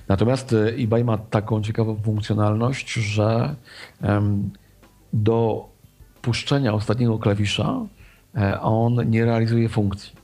Natomiast 0.07 0.55
eBay 0.77 1.03
ma 1.03 1.17
taką 1.17 1.63
ciekawą 1.63 1.99
funkcjonalność, 2.03 2.93
że 2.93 3.55
do 5.13 5.69
puszczenia 6.21 6.73
ostatniego 6.73 7.19
klawisza 7.19 7.79
on 8.61 9.09
nie 9.09 9.25
realizuje 9.25 9.69
funkcji. 9.69 10.16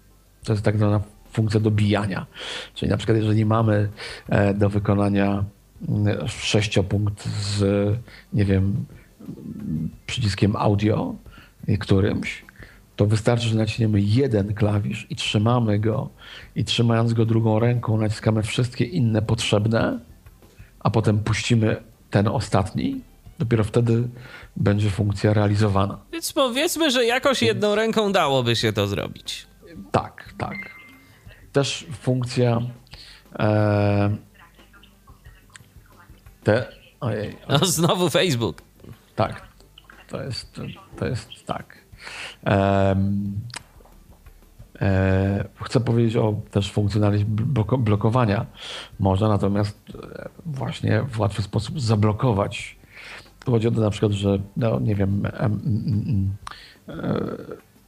To 0.44 0.54
jest 0.54 0.66
tak 0.66 0.78
zwana 0.78 1.02
funkcja 1.32 1.60
dobijania. 1.60 2.26
Czyli 2.74 2.92
na 2.92 2.98
przykład 2.98 3.18
jeżeli 3.18 3.46
mamy 3.46 3.90
e, 4.30 4.54
do 4.54 4.70
wykonania 4.70 5.44
mm, 5.90 6.28
sześciopunkt 6.28 7.26
z, 7.26 7.64
nie 8.34 8.46
wiem, 8.46 8.86
przyciskiem 10.06 10.56
audio 10.56 11.16
którymś, 11.80 12.46
to 12.96 13.06
wystarczy, 13.06 13.48
że 13.48 13.56
naciśniemy 13.56 14.02
jeden 14.02 14.54
klawisz 14.54 15.08
i 15.10 15.16
trzymamy 15.16 15.80
go 15.80 16.10
i 16.56 16.64
trzymając 16.64 17.14
go 17.14 17.26
drugą 17.26 17.60
ręką 17.60 17.98
naciskamy 17.98 18.44
wszystkie 18.44 18.86
inne 18.86 19.22
potrzebne, 19.22 20.00
a 20.80 20.90
potem 20.90 21.20
puścimy 21.20 21.84
ten 22.10 22.28
ostatni. 22.28 23.02
Dopiero 23.40 23.64
wtedy 23.64 24.08
będzie 24.56 24.90
funkcja 24.90 25.34
realizowana. 25.34 26.00
Więc 26.12 26.34
powiedzmy, 26.34 26.92
że 26.92 27.06
jakoś 27.06 27.42
jedną 27.42 27.76
ręką 27.76 28.12
dałoby 28.12 28.56
się 28.56 28.74
to 28.74 28.88
zrobić. 28.88 29.48
Tak, 29.92 30.34
tak. 30.38 30.56
Też 31.52 31.88
funkcja 32.02 32.62
e, 33.40 34.18
te, 36.44 36.68
ojej, 37.00 37.38
No 37.50 37.58
znowu 37.58 38.10
Facebook. 38.10 38.62
Tak, 39.16 39.48
to 40.08 40.24
jest, 40.24 40.62
to 40.98 41.08
jest 41.08 41.46
tak. 41.46 41.78
Em, 42.44 43.42
e, 44.82 45.46
chcę 45.64 45.80
powiedzieć 45.80 46.16
o 46.16 46.36
też 46.52 46.72
funkcjonalności 46.72 47.26
bloko, 47.26 47.78
blokowania. 47.78 48.46
Można 49.00 49.28
natomiast 49.28 49.80
e, 49.96 50.30
właśnie 50.46 51.02
w 51.02 51.20
łatwy 51.20 51.42
sposób 51.42 51.82
zablokować. 51.82 52.76
Tu 53.46 53.52
chodzi 53.52 53.68
o 53.68 53.72
to 53.72 53.82
na 53.82 53.90
przykład, 53.90 54.12
że 54.12 54.40
no, 54.58 54.80
nie 54.80 54.96
wiem, 54.96 55.26
em, 55.26 55.34
em, 55.40 56.34
em, 56.88 57.00
e, 57.00 57.24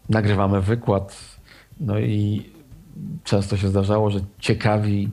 nagrywamy 0.10 0.62
wykład, 0.62 1.35
no 1.80 2.00
i 2.00 2.44
często 3.24 3.58
się 3.58 3.68
zdarzało, 3.68 4.12
że 4.12 4.20
ciekawi 4.40 5.10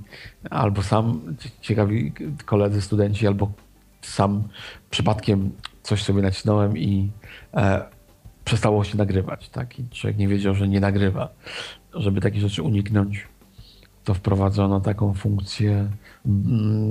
albo 0.51 0.83
sam, 0.83 1.37
ciekawi 1.61 2.13
koledzy, 2.45 2.83
studenci, 2.83 3.27
albo 3.27 3.53
sam 4.03 4.43
przypadkiem 4.91 5.51
coś 5.83 6.03
sobie 6.03 6.23
nacisnąłem 6.23 6.79
i 6.79 7.11
e, 7.55 7.85
przestało 8.45 8.85
się 8.85 8.99
nagrywać. 8.99 9.49
Tak? 9.49 9.79
I 9.79 9.89
człowiek 9.89 10.19
nie 10.19 10.29
wiedział, 10.29 10.55
że 10.55 10.69
nie 10.69 10.81
nagrywa. 10.81 11.29
Żeby 11.95 12.21
takich 12.21 12.41
rzeczy 12.41 12.63
uniknąć, 12.63 13.27
to 14.05 14.15
wprowadzono 14.15 14.81
taką 14.81 15.15
funkcję 15.15 15.91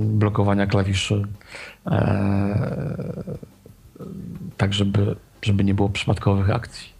blokowania 0.04 0.66
klawiszy, 0.66 1.22
e, 1.86 3.02
tak 4.56 4.72
żeby, 4.72 5.16
żeby 5.42 5.64
nie 5.64 5.74
było 5.74 5.88
przypadkowych 5.88 6.50
akcji. 6.50 6.91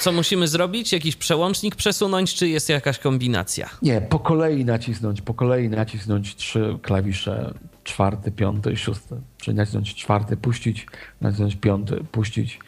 Co 0.00 0.12
musimy 0.12 0.48
zrobić? 0.48 0.92
Jakiś 0.92 1.16
przełącznik 1.16 1.76
przesunąć, 1.76 2.34
czy 2.34 2.48
jest 2.48 2.68
jakaś 2.68 2.98
kombinacja? 2.98 3.68
Nie, 3.82 4.00
po 4.00 4.18
kolei 4.18 4.64
nacisnąć, 4.64 5.20
po 5.22 5.34
kolei 5.34 5.68
nacisnąć 5.68 6.36
trzy 6.36 6.78
klawisze, 6.82 7.54
czwarty, 7.84 8.30
piąty 8.32 8.72
i 8.72 8.76
szósty. 8.76 9.16
Czyli 9.38 9.56
nacisnąć 9.56 9.94
czwarty, 9.94 10.36
puścić, 10.36 10.86
nacisnąć 11.20 11.56
piąty, 11.56 12.04
puścić 12.12 12.58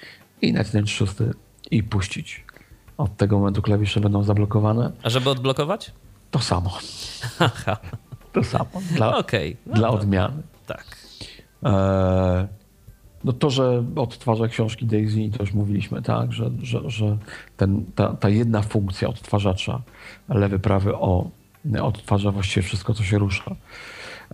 i 0.43 0.53
nacisnąć 0.53 0.93
szósty 0.93 1.31
i 1.71 1.83
puścić. 1.83 2.45
Od 2.99 3.17
tego 3.17 3.39
momentu 3.39 3.63
klawisze 3.63 4.01
będą 4.01 4.23
zablokowane. 4.23 4.93
A 5.03 5.11
żeby 5.11 5.31
odblokować? 5.31 5.93
To 6.31 6.39
samo. 6.39 6.79
Haha, 7.39 7.77
To 8.33 8.45
samo. 8.45 8.69
Dla, 8.97 9.17
okej. 9.17 9.57
No 9.67 9.75
dla 9.75 9.89
odmiany. 9.89 10.43
Tak. 10.67 10.85
Eee, 11.63 11.73
no 13.29 13.33
to, 13.33 13.51
że 13.51 13.85
odtwarza 13.97 14.49
książki 14.49 14.87
Daisy, 14.87 15.31
to 15.37 15.43
już 15.43 15.55
mówiliśmy, 15.55 16.03
tak, 16.03 16.33
że, 16.33 16.51
że, 16.63 16.91
że 16.91 17.17
ten, 17.57 17.85
ta, 17.95 18.17
ta 18.17 18.29
jedna 18.29 18.63
funkcja 18.63 19.09
odtwarzacza, 19.09 19.83
lewy, 20.29 20.59
prawy 20.59 20.95
O, 20.95 21.31
odtwarza 21.83 22.31
właściwie 22.31 22.63
wszystko, 22.67 22.95
co 22.95 23.05
się 23.05 23.19
rusza. 23.19 23.57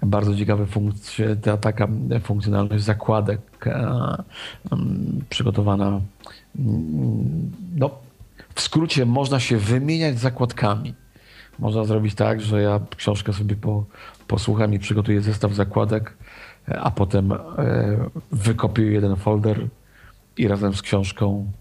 Bardzo 0.02 0.36
ciekawa 0.36 0.66
funkcja, 0.66 1.26
ta, 1.36 1.56
taka 1.56 1.88
funkcjonalność 2.22 2.84
zakładek 2.84 3.40
e, 3.66 4.22
przygotowana. 5.28 6.00
No, 7.76 7.90
w 8.54 8.60
skrócie 8.60 9.06
można 9.06 9.40
się 9.40 9.56
wymieniać 9.56 10.18
zakładkami. 10.18 10.94
Można 11.58 11.84
zrobić 11.84 12.14
tak, 12.14 12.40
że 12.40 12.62
ja 12.62 12.80
książkę 12.96 13.32
sobie 13.32 13.56
po, 13.56 13.84
posłucham 14.26 14.74
i 14.74 14.78
przygotuję 14.78 15.20
zestaw 15.20 15.54
zakładek, 15.54 16.16
a 16.69 16.91
potem 16.91 17.32
e, 17.32 17.36
wykopiuję 18.32 18.93
jeden 18.93 19.16
folder 19.16 19.69
i 20.36 20.49
razem 20.49 20.74
z 20.74 20.82
książką 20.82 21.53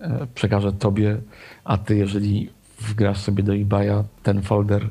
e, 0.00 0.26
przekażę 0.34 0.72
tobie, 0.72 1.20
a 1.64 1.78
ty 1.78 1.96
jeżeli 1.96 2.50
wgrasz 2.80 3.18
sobie 3.20 3.42
do 3.42 3.54
eBaya 3.54 4.04
ten 4.22 4.42
folder 4.42 4.88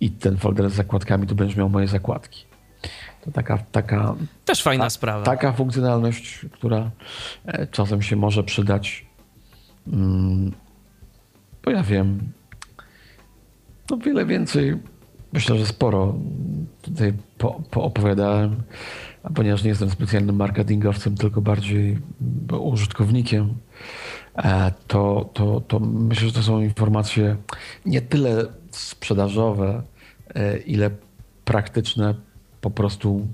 i 0.00 0.10
ten 0.10 0.36
folder 0.36 0.70
z 0.70 0.74
zakładkami, 0.74 1.26
to 1.26 1.34
będziesz 1.34 1.56
miał 1.56 1.68
moje 1.68 1.88
zakładki. 1.88 2.44
To 3.24 3.30
taka, 3.30 3.58
taka, 3.72 4.14
Też 4.44 4.62
fajna 4.62 4.84
ta- 4.84 4.90
sprawa. 4.90 5.24
taka 5.24 5.52
funkcjonalność, 5.52 6.46
która 6.52 6.90
e, 7.46 7.66
czasem 7.66 8.02
się 8.02 8.16
może 8.16 8.44
przydać. 8.44 9.06
Mm, 9.92 10.52
Bo 11.64 11.70
ja 11.70 11.82
wiem, 11.82 12.32
no 13.90 13.96
wiele 13.96 14.26
więcej, 14.26 14.76
myślę, 15.36 15.58
że 15.58 15.66
sporo 15.66 16.14
tutaj 16.82 17.12
po, 17.38 17.62
poopowiadałem, 17.70 18.62
a 19.22 19.30
ponieważ 19.30 19.62
nie 19.62 19.68
jestem 19.68 19.90
specjalnym 19.90 20.36
marketingowcem, 20.36 21.16
tylko 21.16 21.40
bardziej 21.40 21.98
użytkownikiem, 22.60 23.54
e, 24.36 24.72
to, 24.86 25.30
to, 25.34 25.60
to 25.60 25.80
myślę, 25.80 26.28
że 26.28 26.34
to 26.34 26.42
są 26.42 26.60
informacje 26.60 27.36
nie 27.86 28.00
tyle 28.00 28.44
sprzedażowe, 28.70 29.82
e, 30.34 30.58
ile 30.58 30.90
praktyczne 31.44 32.14
po 32.60 32.70
prostu 32.70 33.26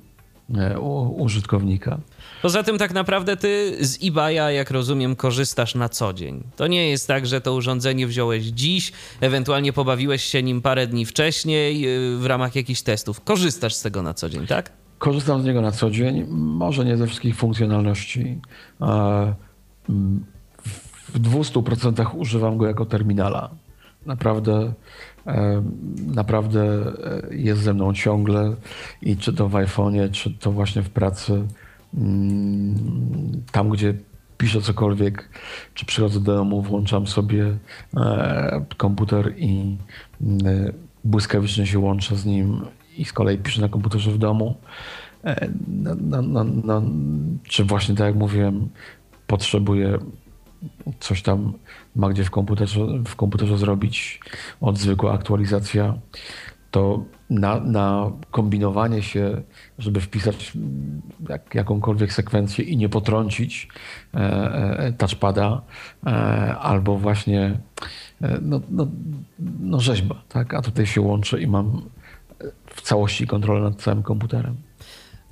użytkownika. 1.17 1.99
Poza 2.43 2.63
tym 2.63 2.79
tak 2.79 2.93
naprawdę 2.93 3.37
ty 3.37 3.77
z 3.81 3.99
eBaya, 4.05 4.55
jak 4.55 4.71
rozumiem, 4.71 5.17
korzystasz 5.17 5.75
na 5.75 5.89
co 5.89 6.13
dzień. 6.13 6.43
To 6.57 6.67
nie 6.67 6.89
jest 6.91 7.09
tak, 7.09 7.27
że 7.27 7.41
to 7.41 7.55
urządzenie 7.55 8.07
wziąłeś 8.07 8.45
dziś, 8.45 8.93
ewentualnie 9.21 9.73
pobawiłeś 9.73 10.25
się 10.25 10.43
nim 10.43 10.63
parę 10.63 10.87
dni 10.87 11.07
wcześniej 11.07 11.81
yy, 11.81 12.19
w 12.19 12.27
ramach 12.27 12.57
jakichś 12.57 12.83
testów. 12.83 13.21
Korzystasz 13.21 13.75
z 13.75 13.83
tego 13.83 14.03
na 14.03 14.15
co 14.15 14.29
dzień, 14.29 14.47
tak? 14.47 14.73
Korzystam 14.99 15.43
z 15.43 15.45
niego 15.45 15.61
na 15.61 15.73
co 15.73 15.91
dzień, 15.91 16.27
może 16.31 16.85
nie 16.85 16.97
ze 16.97 17.07
wszystkich 17.07 17.37
funkcjonalności. 17.37 18.41
Mm, 19.89 20.25
W 21.15 21.21
200% 21.21 22.17
używam 22.17 22.59
go 22.59 22.67
jako 22.67 22.87
terminala. 22.87 23.51
Naprawdę, 24.07 24.73
naprawdę 26.07 26.63
e, 27.31 27.35
jest 27.35 27.61
ze 27.61 27.75
mną 27.75 27.95
ciągle 27.95 28.57
i 29.03 29.17
czy 29.17 29.33
to 29.33 29.49
w 29.49 29.53
iPhone'ie, 29.53 30.11
czy 30.11 30.31
to 30.31 30.53
właśnie 30.53 30.83
w 30.83 30.91
pracy, 30.91 31.43
mm, 31.95 32.75
tam 33.53 33.69
gdzie 33.71 33.95
piszę 34.39 34.61
cokolwiek, 34.61 35.29
czy 35.75 35.87
przychodzę 35.87 36.21
do 36.21 36.37
domu, 36.37 36.63
włączam 36.63 37.07
sobie 37.07 37.57
e, 37.97 38.65
komputer 38.77 39.35
i 39.37 39.77
mm, 40.21 40.73
błyskawicznie 41.05 41.67
się 41.67 41.79
łączę 41.79 42.17
z 42.17 42.25
nim 42.25 42.61
i 42.97 43.05
z 43.05 43.13
kolei 43.13 43.39
piszę 43.39 43.61
na 43.61 43.69
komputerze 43.69 44.11
w 44.11 44.19
domu. 44.19 44.57
E, 45.25 45.49
No, 45.69 45.95
no, 46.01 46.23
no, 46.23 46.45
no, 46.45 46.83
czy 47.45 47.65
właśnie 47.65 47.95
tak 47.95 48.07
jak 48.07 48.15
mówiłem, 48.15 48.69
potrzebuje 49.27 49.99
coś 51.01 51.23
tam, 51.23 51.53
ma 51.97 52.09
gdzie 52.09 52.25
w 52.25 52.31
komputerze, 52.31 52.81
w 53.07 53.17
komputerze 53.17 53.59
zrobić 53.59 54.21
od 54.61 54.79
zwykła 54.79 55.13
aktualizacja, 55.13 55.95
to 56.71 57.05
na, 57.31 57.61
na 57.61 58.13
kombinowanie 58.31 59.03
się, 59.03 59.43
żeby 59.79 60.01
wpisać 60.01 60.53
jak, 61.29 61.55
jakąkolwiek 61.55 62.13
sekwencję 62.13 62.65
i 62.65 62.77
nie 62.77 62.89
potrącić 62.89 63.69
e, 64.15 64.19
e, 64.19 64.93
touchpada, 64.93 65.63
e, 66.07 66.11
albo 66.59 66.99
właśnie 66.99 67.59
e, 68.23 68.39
no, 68.43 68.61
no, 68.71 68.87
no 69.61 69.81
rzeźba, 69.81 70.23
tak? 70.29 70.55
A 70.55 70.63
tutaj 70.63 70.87
się 70.87 71.01
łączy 71.01 71.41
i 71.41 71.47
mam 71.47 71.83
w 72.67 72.83
całości 72.83 73.27
kontrolę 73.27 73.61
nad 73.61 73.77
całym 73.77 74.03
komputerem. 74.03 74.57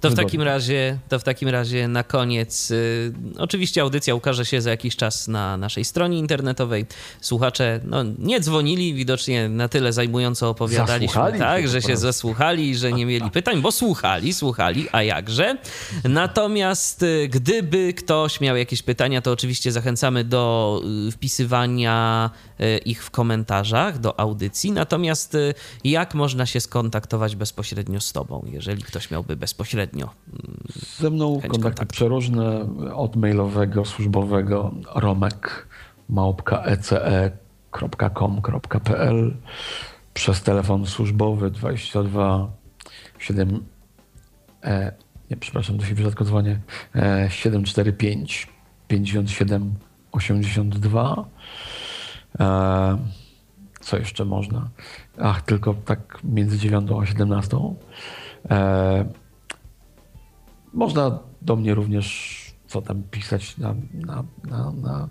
To 0.00 0.10
w 0.10 0.14
takim 0.14 0.42
razie, 0.42 0.98
to 1.08 1.18
w 1.18 1.24
takim 1.24 1.48
razie 1.48 1.88
na 1.88 2.04
koniec. 2.04 2.70
Y, 2.70 3.12
oczywiście 3.38 3.82
audycja 3.82 4.14
ukaże 4.14 4.46
się 4.46 4.60
za 4.60 4.70
jakiś 4.70 4.96
czas 4.96 5.28
na 5.28 5.56
naszej 5.56 5.84
stronie 5.84 6.18
internetowej. 6.18 6.86
Słuchacze 7.20 7.80
no, 7.84 8.04
nie 8.18 8.40
dzwonili, 8.40 8.94
widocznie 8.94 9.48
na 9.48 9.68
tyle 9.68 9.92
zajmująco 9.92 10.48
opowiadaliśmy, 10.48 11.06
Zasłuchali 11.06 11.38
tak, 11.38 11.62
się 11.62 11.68
że 11.68 11.82
się 11.82 11.96
zasłuchali, 11.96 12.76
że 12.76 12.92
nie 12.92 13.06
mieli 13.06 13.30
pytań, 13.40 13.60
bo 13.60 13.72
słuchali, 13.72 14.34
słuchali, 14.34 14.86
a 14.92 15.02
jakże. 15.02 15.56
Natomiast 16.04 17.02
y, 17.02 17.28
gdyby 17.28 17.94
ktoś 17.94 18.40
miał 18.40 18.56
jakieś 18.56 18.82
pytania, 18.82 19.22
to 19.22 19.32
oczywiście 19.32 19.72
zachęcamy 19.72 20.24
do 20.24 20.82
y, 21.08 21.12
wpisywania 21.12 22.30
ich 22.84 23.04
w 23.04 23.10
komentarzach 23.10 23.98
do 23.98 24.20
audycji. 24.20 24.72
Natomiast 24.72 25.36
jak 25.84 26.14
można 26.14 26.46
się 26.46 26.60
skontaktować 26.60 27.36
bezpośrednio 27.36 28.00
z 28.00 28.12
tobą, 28.12 28.46
jeżeli 28.52 28.82
ktoś 28.82 29.10
miałby 29.10 29.36
bezpośrednio 29.36 29.89
Ze 30.98 31.10
mną 31.10 31.32
kontakty 31.34 31.58
kontaktu. 31.58 31.86
przeróżne, 31.86 32.66
od 32.94 33.16
mailowego, 33.16 33.84
służbowego, 33.84 34.74
romek, 34.94 35.68
małpka 36.08 36.62
ece.com.pl, 36.64 37.36
przez 40.14 40.42
telefon 40.42 40.86
służbowy 40.86 41.50
22 41.50 42.50
7, 43.18 43.64
e, 44.64 44.92
nie, 45.30 45.36
przepraszam, 45.36 45.78
to 45.78 45.84
się 45.84 45.94
rzadko 45.94 46.24
dzwonię, 46.24 46.60
e, 46.94 47.26
745 47.30 48.48
57 48.88 49.74
82. 50.12 51.24
E, 52.40 52.98
co 53.80 53.98
jeszcze 53.98 54.24
można? 54.24 54.68
Ach, 55.18 55.42
tylko 55.42 55.74
tak 55.74 56.18
między 56.24 56.58
9 56.58 56.90
a 57.02 57.06
17. 57.06 57.74
E, 58.50 59.04
można 60.72 61.18
do 61.42 61.56
mnie 61.56 61.74
również 61.74 62.40
co 62.70 62.82
tam 62.82 63.02
pisać 63.02 63.58
na, 63.58 63.74
na, 63.94 64.24
na, 64.44 64.72
na 64.72 65.08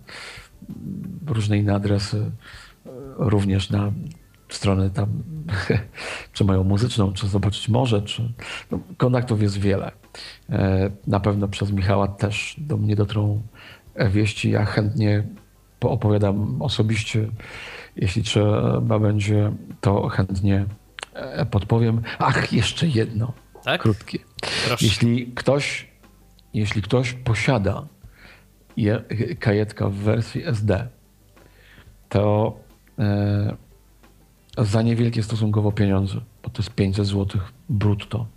różne 1.27 1.57
inne 1.57 1.75
adresy, 1.75 2.31
e, 2.85 2.89
również 3.17 3.69
na 3.69 3.91
stronę 4.49 4.89
tam, 4.89 5.09
czy 6.33 6.43
mają 6.43 6.63
muzyczną, 6.63 7.13
czy 7.13 7.27
zobaczyć 7.27 7.69
może, 7.69 8.01
czy 8.01 8.33
no, 8.71 8.79
kontaktów 8.97 9.41
jest 9.41 9.57
wiele. 9.57 9.91
E, 10.49 10.91
Na 11.07 11.19
pewno 11.19 11.47
przez 11.47 11.71
Michała 11.71 12.07
też 12.07 12.55
do 12.57 12.77
mnie 12.77 12.95
dotrą 12.95 13.41
wieści. 14.09 14.51
Ja 14.51 14.65
chętnie 14.65 15.23
poopowiadam 15.79 16.61
osobiście. 16.61 17.27
Jeśli 17.95 18.23
trzeba 18.23 18.99
będzie, 18.99 19.51
to 19.81 20.07
chętnie 20.07 20.65
e, 21.13 21.45
podpowiem. 21.45 22.01
Ach, 22.19 22.53
jeszcze 22.53 22.87
jedno. 22.87 23.33
Tak? 23.63 23.81
Krótkie. 23.81 24.19
Proszę. 24.67 24.85
Jeśli 24.85 25.27
ktoś, 25.27 25.87
jeśli 26.53 26.81
ktoś 26.81 27.13
posiada 27.13 27.87
je, 28.77 29.03
kajetka 29.39 29.89
w 29.89 29.93
wersji 29.93 30.45
SD, 30.45 30.87
to 32.09 32.57
e, 32.99 33.55
za 34.57 34.81
niewielkie 34.81 35.23
stosunkowo 35.23 35.71
pieniądze, 35.71 36.15
bo 36.43 36.49
to 36.49 36.61
jest 36.61 36.73
500 36.73 37.05
zł 37.05 37.41
brutto, 37.69 38.27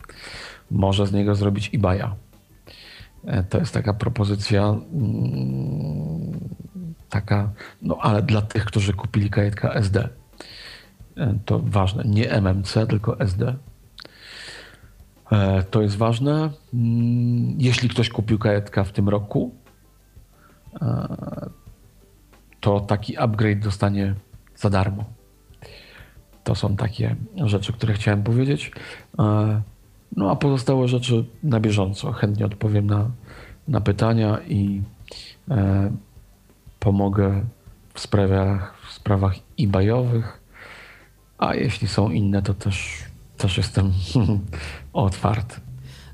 może 0.71 1.07
z 1.07 1.13
niego 1.13 1.35
zrobić 1.35 1.71
eBaya. 1.75 2.15
E, 3.25 3.45
to 3.45 3.59
jest 3.59 3.75
taka 3.75 3.95
propozycja 3.95 4.63
mm, 4.63 6.41
taka, 7.09 7.53
no 7.83 7.99
ale 8.01 8.23
dla 8.23 8.43
tych, 8.43 8.65
którzy 8.65 8.93
kupili 8.93 9.31
kajetka 9.31 9.73
SD. 9.73 10.09
E, 11.17 11.39
to 11.45 11.59
ważne, 11.59 12.05
nie 12.07 12.31
MMC, 12.31 12.87
tylko 12.89 13.21
SD. 13.21 13.57
E, 15.33 15.63
To 15.63 15.83
jest 15.83 15.97
ważne. 15.97 16.51
Mm, 16.75 17.55
Jeśli 17.59 17.89
ktoś 17.89 18.09
kupił 18.09 18.39
kajetka 18.39 18.85
w 18.85 18.93
tym 18.93 19.09
roku, 19.09 19.55
e, 20.83 21.51
to 22.61 22.81
taki 22.81 23.17
upgrade 23.19 23.59
dostanie 23.59 24.15
za 24.57 24.71
darmo. 24.71 25.05
To 26.45 26.55
są 26.55 26.77
takie 26.77 27.17
rzeczy, 27.37 27.73
które 27.73 27.95
chciałem 27.95 28.23
powiedzieć. 28.23 28.73
E, 29.19 29.63
No 30.17 30.31
a 30.31 30.37
pozostałe 30.37 30.89
rzeczy 30.89 31.25
na 31.43 31.61
bieżąco. 31.61 32.13
Chętnie 32.13 32.47
odpowiem 32.47 32.87
na, 32.87 33.11
na 33.69 33.81
pytania 33.81 34.39
i 34.49 34.83
e, 35.51 35.91
pomogę 36.81 37.45
w 37.95 38.01
sprawach, 38.01 38.75
w 38.89 38.93
sprawach 38.93 39.35
eBayowych. 39.61 40.41
A 41.39 41.55
jeśli 41.55 41.89
są 41.89 42.11
inne, 42.11 42.43
to 42.43 42.55
też, 42.55 43.05
też 43.37 43.57
jestem 43.57 43.93
otwarty. 44.93 45.61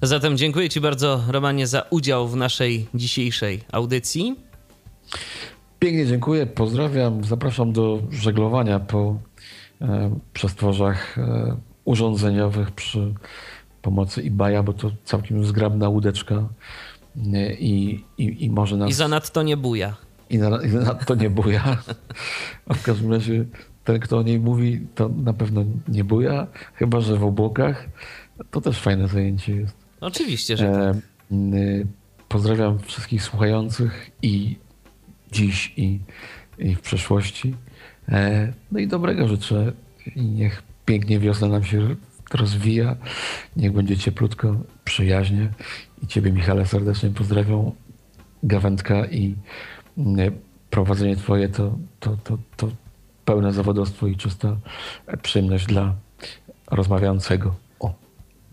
Zatem 0.02 0.36
dziękuję 0.36 0.68
Ci 0.68 0.80
bardzo, 0.80 1.20
Romanie, 1.28 1.66
za 1.66 1.82
udział 1.90 2.28
w 2.28 2.36
naszej 2.36 2.86
dzisiejszej 2.94 3.60
audycji. 3.72 4.36
Pięknie 5.78 6.06
dziękuję, 6.06 6.46
pozdrawiam, 6.46 7.24
zapraszam 7.24 7.72
do 7.72 8.02
żeglowania 8.10 8.80
po 8.80 9.18
e, 9.80 10.18
przestworzach 10.32 11.18
e, 11.18 11.56
urządzeniowych 11.84 12.70
przy 12.70 13.14
pomocy 13.82 14.22
eBaya, 14.22 14.62
bo 14.64 14.72
to 14.72 14.90
całkiem 15.04 15.44
zgrabna 15.44 15.88
łódeczka 15.88 16.48
e, 17.34 17.54
i, 17.54 18.04
i, 18.18 18.44
i 18.44 18.50
może 18.50 18.76
nas... 18.76 18.90
I 18.90 18.92
zanadto 18.92 19.42
nie 19.42 19.56
buja. 19.56 19.96
I 20.30 20.38
na, 20.38 20.62
i 20.62 20.68
na 20.68 20.94
to 20.94 21.14
nie 21.14 21.30
buja. 21.30 21.78
A 22.68 22.74
w 22.74 22.82
każdym 22.82 23.12
razie 23.12 23.44
ten, 23.84 24.00
kto 24.00 24.18
o 24.18 24.22
niej 24.22 24.40
mówi, 24.40 24.86
to 24.94 25.08
na 25.08 25.32
pewno 25.32 25.64
nie 25.88 26.04
buja, 26.04 26.46
chyba 26.74 27.00
że 27.00 27.16
w 27.16 27.24
obłokach. 27.24 27.88
To 28.50 28.60
też 28.60 28.78
fajne 28.78 29.08
zajęcie 29.08 29.56
jest. 29.56 29.76
Oczywiście, 30.00 30.56
że 30.56 30.72
tak. 30.72 30.96
E, 31.32 31.56
y, 31.56 31.86
pozdrawiam 32.28 32.78
wszystkich 32.78 33.22
słuchających 33.22 34.10
i 34.22 34.56
dziś, 35.32 35.72
i, 35.76 36.00
i 36.58 36.74
w 36.74 36.80
przeszłości. 36.80 37.54
E, 38.08 38.52
no 38.72 38.78
i 38.78 38.88
dobrego 38.88 39.28
życzę. 39.28 39.72
I 40.16 40.22
niech 40.22 40.62
pięknie 40.86 41.18
wiosna 41.18 41.48
nam 41.48 41.64
się 41.64 41.96
rozwija. 42.34 42.96
Niech 43.56 43.72
będzie 43.72 43.96
cieplutko, 43.96 44.56
przyjaźnie. 44.84 45.50
I 46.02 46.06
Ciebie, 46.06 46.32
Michale, 46.32 46.66
serdecznie 46.66 47.10
pozdrawiam. 47.10 47.70
Gawędka 48.42 49.06
i 49.06 49.34
y, 49.98 50.32
prowadzenie 50.70 51.16
Twoje 51.16 51.48
to, 51.48 51.78
to, 52.00 52.16
to, 52.24 52.38
to 52.56 52.70
pełne 53.24 53.52
zawodowstwo 53.52 54.06
i 54.06 54.16
czysta 54.16 54.56
przyjemność 55.22 55.66
dla 55.66 55.94
rozmawiającego. 56.70 57.54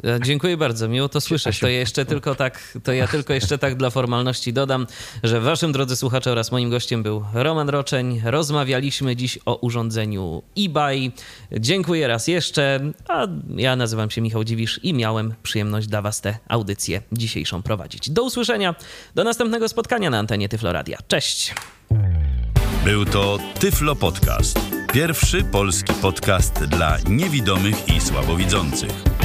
E, 0.06 0.20
Dziękuję 0.22 0.58
bardzo, 0.58 0.88
miło 0.88 1.10
to 1.10 1.22
słyszeć. 1.22 1.60
To 1.60 1.68
ja 1.68 1.80
jeszcze 1.80 2.06
tylko 2.06 2.36
tak, 2.36 2.78
to 2.84 2.94
ja 2.94 3.08
tylko 3.08 3.34
jeszcze 3.34 3.58
tak 3.58 3.76
dla 3.76 3.90
formalności 3.90 4.54
dodam, 4.54 4.88
że 5.24 5.42
waszym 5.42 5.72
drodzy 5.72 5.96
słuchacze 5.96 6.32
oraz 6.32 6.52
moim 6.52 6.70
gościem 6.70 7.04
był 7.04 7.26
Roman 7.34 7.70
Roczeń. 7.70 8.22
Rozmawialiśmy 8.26 9.16
dziś 9.16 9.40
o 9.46 9.56
urządzeniu 9.56 10.44
eBay. 10.58 11.12
Dziękuję 11.52 12.08
raz 12.08 12.28
jeszcze, 12.28 12.80
a 13.08 13.28
ja 13.56 13.76
nazywam 13.76 14.12
się 14.12 14.22
Michał 14.22 14.44
Dziwisz 14.44 14.80
i 14.84 14.94
miałem 14.94 15.34
przyjemność 15.44 15.88
dla 15.88 16.02
was 16.02 16.22
tę 16.22 16.38
audycję 16.48 17.02
dzisiejszą 17.12 17.64
prowadzić. 17.64 18.10
Do 18.10 18.24
usłyszenia, 18.24 18.76
do 19.16 19.24
następnego 19.24 19.70
spotkania 19.70 20.10
na 20.10 20.20
antenie 20.20 20.50
Tyfloradia. 20.50 20.98
Cześć! 21.08 21.54
Był 22.86 23.06
to 23.06 23.40
Tyflo 23.60 23.96
Podcast. 23.96 24.60
Pierwszy 24.94 25.44
polski 25.44 25.94
podcast 25.94 26.54
dla 26.54 26.98
niewidomych 27.10 27.90
i 27.90 28.02
słabowidzących. 28.02 29.25